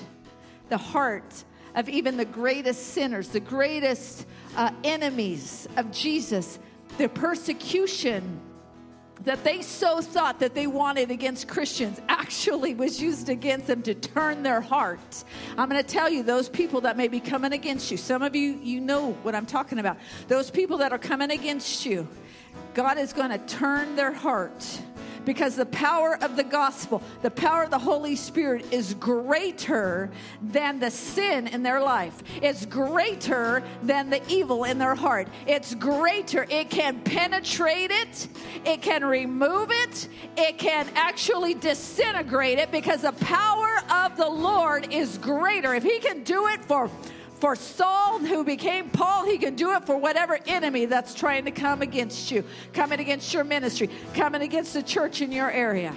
the 0.70 0.78
heart 0.78 1.44
of 1.76 1.88
even 1.88 2.18
the 2.18 2.26
greatest 2.26 2.94
sinners, 2.94 3.30
the 3.30 3.40
greatest 3.40 4.26
uh, 4.56 4.72
enemies 4.84 5.68
of 5.78 5.92
Jesus, 5.92 6.60
the 6.98 7.08
persecution 7.08 8.42
that 9.26 9.44
they 9.44 9.62
so 9.62 10.02
thought 10.02 10.40
that 10.40 10.56
they 10.56 10.68
wanted 10.68 11.12
against 11.12 11.48
Christians 11.48 12.00
actually 12.08 12.74
was 12.74 13.02
used 13.02 13.30
against 13.30 13.68
them 13.68 13.82
to 13.84 13.94
turn 13.94 14.44
their 14.44 14.62
hearts. 14.62 15.26
I'm 15.58 15.70
going 15.70 15.84
to 15.84 15.88
tell 15.88 16.10
you, 16.10 16.24
those 16.24 16.50
people 16.50 16.82
that 16.82 16.98
may 16.98 17.08
be 17.08 17.20
coming 17.20 17.54
against 17.54 17.92
you, 17.92 17.98
some 17.98 18.22
of 18.22 18.36
you, 18.36 18.60
you 18.64 18.80
know 18.80 19.12
what 19.24 19.36
I'm 19.36 19.46
talking 19.46 19.80
about. 19.80 19.98
Those 20.28 20.50
people 20.50 20.78
that 20.78 20.92
are 20.94 20.98
coming 20.98 21.32
against 21.32 21.86
you, 21.86 22.08
God 22.74 22.98
is 22.98 23.14
going 23.14 23.32
to 23.32 23.38
turn 23.40 23.96
their 23.96 24.14
heart 24.14 24.82
because 25.26 25.56
the 25.56 25.66
power 25.68 26.18
of 26.24 26.36
the 26.36 26.44
gospel, 26.44 27.04
the 27.22 27.32
power 27.32 27.64
of 27.64 27.70
the 27.70 27.78
Holy 27.78 28.16
Spirit 28.16 28.66
is 28.72 28.94
greater 28.96 30.10
than 30.42 30.80
the 30.80 30.90
sin 30.90 31.48
in 31.48 31.62
their 31.62 31.82
life. 31.82 32.24
It's 32.42 32.66
greater 32.66 33.64
than 33.84 34.10
the 34.10 34.22
evil 34.28 34.64
in 34.64 34.78
their 34.78 34.96
heart. 34.96 35.28
It's 35.46 35.76
greater. 35.76 36.48
It 36.50 36.70
can 36.70 37.02
penetrate 37.02 37.92
it, 37.92 38.28
it 38.66 38.82
can 38.82 39.06
remove 39.06 39.70
it, 39.72 40.08
it 40.38 40.58
can 40.58 40.88
actually 40.96 41.54
disintegrate 41.54 42.58
it 42.58 42.72
because 42.72 43.02
the 43.02 43.12
power 43.14 43.82
of 43.92 44.18
the 44.18 44.30
Lord 44.30 44.92
is 44.92 45.18
greater. 45.18 45.76
If 45.76 45.84
He 45.84 46.00
can 46.00 46.24
do 46.24 46.48
it 46.48 46.66
for 46.66 46.90
for 47.40 47.56
Saul, 47.56 48.20
who 48.20 48.44
became 48.44 48.90
Paul, 48.90 49.26
he 49.26 49.38
can 49.38 49.56
do 49.56 49.72
it 49.74 49.86
for 49.86 49.98
whatever 49.98 50.40
enemy 50.46 50.86
that's 50.86 51.14
trying 51.14 51.46
to 51.46 51.52
come 51.52 51.82
against 51.82 52.32
you, 52.32 52.44
coming 52.74 53.00
against 53.00 53.34
your 53.34 53.44
ministry, 53.44 53.90
coming 54.14 54.42
against 54.42 54.74
the 54.74 54.84
church 54.84 55.22
in 55.22 55.32
your 55.32 55.50
area. 55.50 55.96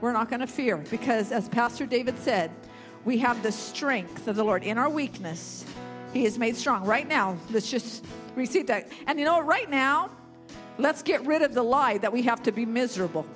We're 0.00 0.12
not 0.12 0.28
going 0.28 0.40
to 0.40 0.46
fear 0.46 0.76
because, 0.76 1.32
as 1.32 1.48
Pastor 1.48 1.86
David 1.86 2.18
said, 2.18 2.50
we 3.04 3.18
have 3.18 3.42
the 3.42 3.52
strength 3.52 4.28
of 4.28 4.36
the 4.36 4.44
Lord. 4.44 4.62
In 4.62 4.78
our 4.78 4.88
weakness, 4.88 5.64
he 6.12 6.24
is 6.24 6.38
made 6.38 6.56
strong. 6.56 6.84
Right 6.84 7.08
now, 7.08 7.36
let's 7.50 7.70
just 7.70 8.04
receive 8.34 8.66
that. 8.68 8.88
And 9.06 9.18
you 9.18 9.24
know, 9.24 9.40
right 9.40 9.68
now, 9.68 10.10
let's 10.78 11.02
get 11.02 11.24
rid 11.26 11.42
of 11.42 11.54
the 11.54 11.62
lie 11.62 11.98
that 11.98 12.12
we 12.12 12.22
have 12.22 12.42
to 12.44 12.52
be 12.52 12.64
miserable 12.64 13.26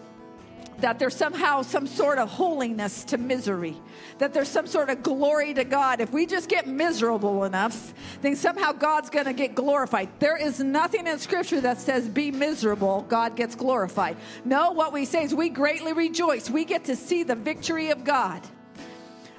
that 0.81 0.99
there's 0.99 1.17
somehow 1.17 1.63
some 1.63 1.87
sort 1.87 2.19
of 2.19 2.29
holiness 2.29 3.05
to 3.05 3.19
misery, 3.19 3.77
that 4.19 4.33
there's 4.33 4.49
some 4.49 4.67
sort 4.67 4.91
of 4.91 5.03
glory 5.03 5.53
to 5.55 5.65
God. 5.65 6.01
If 6.01 6.13
we 6.13 6.25
just 6.25 6.49
get 6.49 6.67
miserable 6.67 7.45
enough, 7.45 7.93
then 8.23 8.37
somehow 8.37 8.73
God's 8.73 9.11
going 9.11 9.27
to 9.27 9.33
get 9.33 9.55
glorified. 9.55 10.09
There 10.21 10.37
is 10.37 10.61
nothing 10.61 11.07
in 11.07 11.19
Scripture 11.19 11.61
that 11.61 11.81
says, 11.81 12.09
be 12.09 12.31
miserable, 12.31 13.05
God 13.09 13.35
gets 13.35 13.55
glorified. 13.55 14.17
No, 14.45 14.71
what 14.71 14.93
we 14.93 15.05
say 15.05 15.25
is, 15.25 15.35
we 15.35 15.49
greatly 15.49 15.93
rejoice. 15.93 16.49
We 16.49 16.65
get 16.65 16.85
to 16.85 16.97
see 16.97 17.25
the 17.25 17.35
victory 17.35 17.91
of 17.91 18.05
God. 18.05 18.43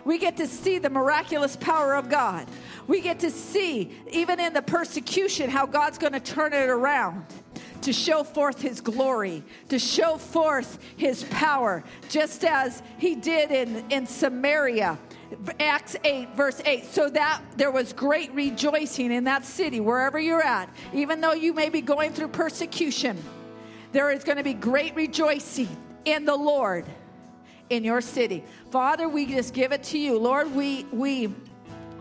We 0.06 0.18
get 0.18 0.38
to 0.38 0.48
see 0.48 0.80
the 0.80 0.90
miraculous 0.90 1.56
power 1.56 1.96
of 1.96 2.10
God. 2.10 2.48
We 2.88 3.02
get 3.02 3.20
to 3.20 3.30
see, 3.30 3.92
even 4.12 4.40
in 4.40 4.54
the 4.54 4.62
persecution, 4.62 5.50
how 5.50 5.66
God's 5.66 5.98
going 5.98 6.14
to 6.14 6.20
turn 6.20 6.54
it 6.54 6.70
around 6.70 7.26
to 7.82 7.94
show 7.94 8.24
forth 8.24 8.62
his 8.62 8.82
glory, 8.82 9.44
to 9.70 9.80
show 9.80 10.18
forth 10.18 10.80
his 10.98 11.24
power, 11.26 11.84
just 12.10 12.44
as 12.44 12.84
he 12.98 13.16
did 13.16 13.52
in, 13.52 13.86
in 13.90 14.06
Samaria. 14.06 14.98
Acts 15.60 15.96
8, 16.04 16.36
verse 16.36 16.62
8. 16.66 16.86
So 16.86 17.10
that 17.10 17.42
there 17.56 17.72
was 17.72 17.94
great 17.94 18.34
rejoicing 18.34 19.12
in 19.12 19.24
that 19.26 19.46
city, 19.46 19.80
wherever 19.80 20.20
you're 20.20 20.42
at, 20.42 20.70
even 20.94 21.22
though 21.22 21.34
you 21.34 21.54
may 21.54 21.70
be 21.70 21.82
going 21.82 22.12
through 22.14 22.30
persecution, 22.30 23.18
there 23.92 24.12
is 24.12 24.24
going 24.24 24.38
to 24.38 24.44
be 24.44 24.54
great 24.54 24.96
rejoicing 24.96 25.70
in 26.06 26.26
the 26.26 26.36
Lord 26.36 26.86
in 27.70 27.84
your 27.84 28.02
city. 28.02 28.44
Father, 28.72 29.08
we 29.08 29.26
just 29.26 29.54
give 29.54 29.72
it 29.72 29.84
to 29.84 30.00
you. 30.00 30.18
Lord, 30.18 30.54
we, 30.56 30.86
we 30.92 31.34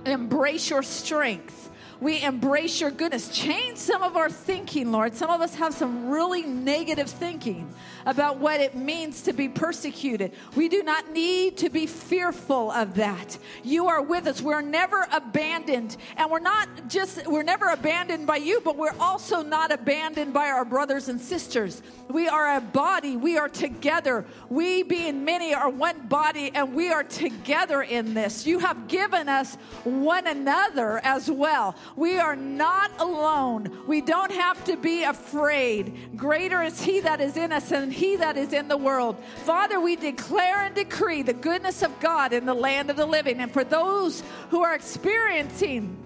embrace 0.07 0.71
your 0.71 0.83
strength 0.83 1.68
we 2.01 2.23
embrace 2.23 2.81
your 2.81 2.91
goodness. 2.91 3.29
Change 3.29 3.77
some 3.77 4.03
of 4.03 4.17
our 4.17 4.31
thinking, 4.31 4.93
Lord. 4.93 5.15
Some 5.15 5.31
of 5.31 5.41
us 5.41 5.55
have 5.57 5.75
some 5.75 6.09
really 6.09 6.43
negative 6.43 7.11
thinking 7.11 7.69
about 8.07 8.39
what 8.39 8.61
it 8.61 8.77
means 8.77 9.23
to 9.23 9.33
be 9.33 9.49
persecuted. 9.49 10.33
We 10.55 10.69
do 10.69 10.83
not 10.83 11.13
need 11.13 11.57
to 11.59 11.69
be 11.69 11.87
fearful 11.87 12.71
of 12.71 12.95
that. 12.95 13.37
You 13.65 13.89
are 13.89 14.01
with 14.01 14.27
us. 14.27 14.41
We're 14.41 14.61
never 14.61 15.09
abandoned. 15.13 15.97
And 16.17 16.31
we're 16.31 16.39
not 16.39 16.69
just, 16.89 17.27
we're 17.27 17.43
never 17.43 17.67
abandoned 17.67 18.27
by 18.27 18.37
you, 18.37 18.61
but 18.65 18.77
we're 18.77 18.97
also 19.01 19.43
not 19.43 19.73
abandoned 19.73 20.33
by 20.33 20.49
our 20.49 20.65
brothers 20.65 21.09
and 21.09 21.21
sisters. 21.21 21.83
We 22.09 22.29
are 22.29 22.57
a 22.57 22.61
body. 22.61 23.17
We 23.17 23.39
are 23.39 23.49
together. 23.49 24.25
We, 24.49 24.85
being 24.85 25.25
many, 25.25 25.53
are 25.53 25.69
one 25.69 26.07
body, 26.07 26.51
and 26.55 26.75
we 26.75 26.91
are 26.91 27.05
together 27.05 27.83
in 27.83 28.15
this. 28.15 28.47
You 28.47 28.61
have 28.61 28.89
given 28.89 29.29
us 29.29 29.57
one 29.85 30.27
another 30.27 31.01
as 31.03 31.31
well. 31.31 31.75
We 31.97 32.19
are 32.19 32.37
not 32.37 32.91
alone. 32.99 33.85
We 33.87 34.01
don't 34.01 34.33
have 34.33 34.65
to 34.65 34.77
be 34.77 35.05
afraid. 35.05 36.17
Greater 36.17 36.63
is 36.63 36.81
He 36.81 37.01
that 37.01 37.21
is 37.21 37.37
in 37.37 37.53
us 37.53 37.69
than 37.69 37.91
He 37.91 38.17
that 38.17 38.37
is 38.37 38.53
in 38.53 38.69
the 38.69 38.77
world. 38.77 39.17
Father, 39.45 39.81
we 39.81 39.97
declare 39.97 40.63
and 40.63 40.75
decree 40.75 41.23
the 41.23 41.33
goodness 41.33 41.83
of 41.83 41.99
God 42.01 42.33
in 42.33 42.47
the 42.47 42.55
land 42.55 42.91
of 42.91 42.97
the 42.97 43.07
living. 43.07 43.41
And 43.41 43.53
for 43.53 43.65
those 43.65 44.23
who 44.51 44.63
are 44.63 44.75
experiencing 44.75 45.97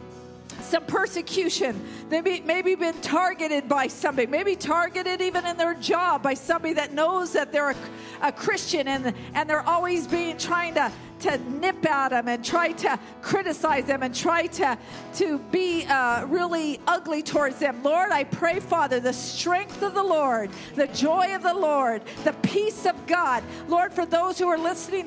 some 0.62 0.84
persecution. 0.86 1.78
They 2.08 2.20
may, 2.20 2.40
maybe 2.40 2.74
been 2.74 2.98
targeted 3.00 3.68
by 3.68 3.88
somebody, 3.88 4.26
maybe 4.26 4.56
targeted 4.56 5.20
even 5.20 5.44
in 5.44 5.56
their 5.56 5.74
job 5.74 6.22
by 6.22 6.34
somebody 6.34 6.74
that 6.74 6.92
knows 6.92 7.32
that 7.32 7.52
they're 7.52 7.70
a, 7.70 7.76
a 8.22 8.32
Christian 8.32 8.88
and, 8.88 9.14
and 9.34 9.50
they're 9.50 9.68
always 9.68 10.06
being 10.06 10.38
trying 10.38 10.74
to 10.74 10.90
to 11.22 11.38
nip 11.50 11.84
at 11.86 12.10
them 12.10 12.28
and 12.28 12.44
try 12.44 12.72
to 12.72 12.98
criticize 13.20 13.84
them 13.84 14.02
and 14.02 14.14
try 14.14 14.46
to, 14.46 14.78
to 15.14 15.38
be 15.50 15.84
uh, 15.86 16.24
really 16.26 16.80
ugly 16.86 17.22
towards 17.22 17.58
them. 17.58 17.82
Lord, 17.82 18.10
I 18.10 18.24
pray, 18.24 18.60
Father, 18.60 19.00
the 19.00 19.12
strength 19.12 19.82
of 19.82 19.94
the 19.94 20.02
Lord, 20.02 20.50
the 20.74 20.88
joy 20.88 21.34
of 21.34 21.42
the 21.42 21.54
Lord, 21.54 22.02
the 22.24 22.32
peace 22.42 22.86
of 22.86 23.06
God. 23.06 23.44
Lord, 23.68 23.92
for 23.92 24.06
those 24.06 24.38
who 24.38 24.48
are 24.48 24.58
listening 24.58 25.06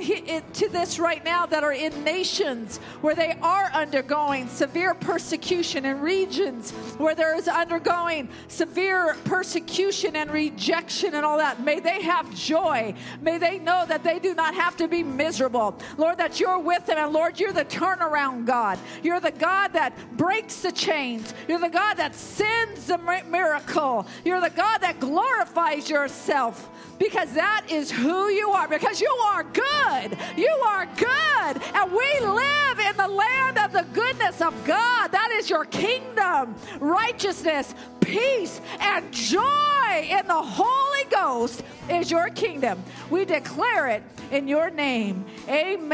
to 0.53 0.69
this 0.69 0.99
right 0.99 1.23
now 1.23 1.45
that 1.45 1.63
are 1.63 1.73
in 1.73 2.03
nations 2.03 2.77
where 3.01 3.15
they 3.15 3.37
are 3.41 3.69
undergoing 3.73 4.47
severe 4.47 4.93
persecution 4.93 5.85
in 5.85 5.99
regions 5.99 6.71
where 6.97 7.15
there 7.15 7.35
is 7.35 7.47
undergoing 7.47 8.29
severe 8.47 9.15
persecution 9.25 10.15
and 10.15 10.31
rejection 10.31 11.15
and 11.15 11.25
all 11.25 11.37
that, 11.37 11.61
may 11.61 11.79
they 11.79 12.01
have 12.01 12.33
joy. 12.33 12.93
May 13.21 13.37
they 13.37 13.59
know 13.59 13.85
that 13.87 14.03
they 14.03 14.19
do 14.19 14.33
not 14.33 14.55
have 14.55 14.77
to 14.77 14.87
be 14.87 15.03
miserable. 15.03 15.77
Lord, 15.97 16.04
Lord, 16.05 16.19
that 16.19 16.39
you're 16.39 16.59
with 16.59 16.85
them. 16.85 16.99
And 16.99 17.11
Lord, 17.13 17.39
you're 17.39 17.51
the 17.51 17.65
turnaround 17.65 18.45
God. 18.45 18.77
You're 19.01 19.19
the 19.19 19.31
God 19.31 19.73
that 19.73 19.91
breaks 20.15 20.61
the 20.61 20.71
chains. 20.71 21.33
You're 21.47 21.59
the 21.59 21.67
God 21.67 21.95
that 21.95 22.13
sends 22.13 22.85
the 22.85 22.99
miracle. 23.27 24.05
You're 24.23 24.39
the 24.39 24.51
God 24.51 24.77
that 24.81 24.99
glorifies 24.99 25.89
yourself 25.89 26.69
because 26.99 27.33
that 27.33 27.65
is 27.71 27.89
who 27.89 28.29
you 28.29 28.49
are. 28.49 28.67
Because 28.67 29.01
you 29.01 29.09
are 29.09 29.45
good. 29.45 30.15
You 30.37 30.51
are 30.63 30.85
good. 30.95 31.61
And 31.73 31.91
we 31.91 32.19
live 32.19 32.79
in 32.79 32.97
the 32.97 33.07
land 33.07 33.57
of 33.57 33.71
the 33.71 33.87
goodness 33.91 34.41
of 34.41 34.53
God. 34.63 35.07
That 35.07 35.31
is 35.31 35.49
your 35.49 35.65
kingdom, 35.65 36.53
righteousness, 36.79 37.73
peace, 37.99 38.61
and 38.79 39.11
joy 39.11 40.07
in 40.07 40.27
the 40.27 40.39
Holy 40.39 41.05
Ghost 41.09 41.63
is 41.89 42.11
your 42.11 42.29
kingdom. 42.29 42.83
We 43.09 43.25
declare 43.25 43.87
it 43.87 44.03
in 44.31 44.47
your 44.47 44.69
name. 44.69 45.25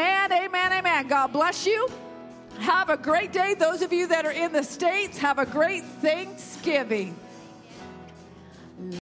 Amen, 0.01 0.31
amen, 0.31 0.73
amen. 0.73 1.07
God 1.07 1.27
bless 1.27 1.67
you. 1.67 1.87
Have 2.57 2.89
a 2.89 2.97
great 2.97 3.31
day. 3.31 3.53
Those 3.53 3.83
of 3.83 3.93
you 3.93 4.07
that 4.07 4.25
are 4.25 4.31
in 4.31 4.51
the 4.51 4.63
States, 4.63 5.19
have 5.19 5.37
a 5.37 5.45
great 5.45 5.83
Thanksgiving. 5.83 7.15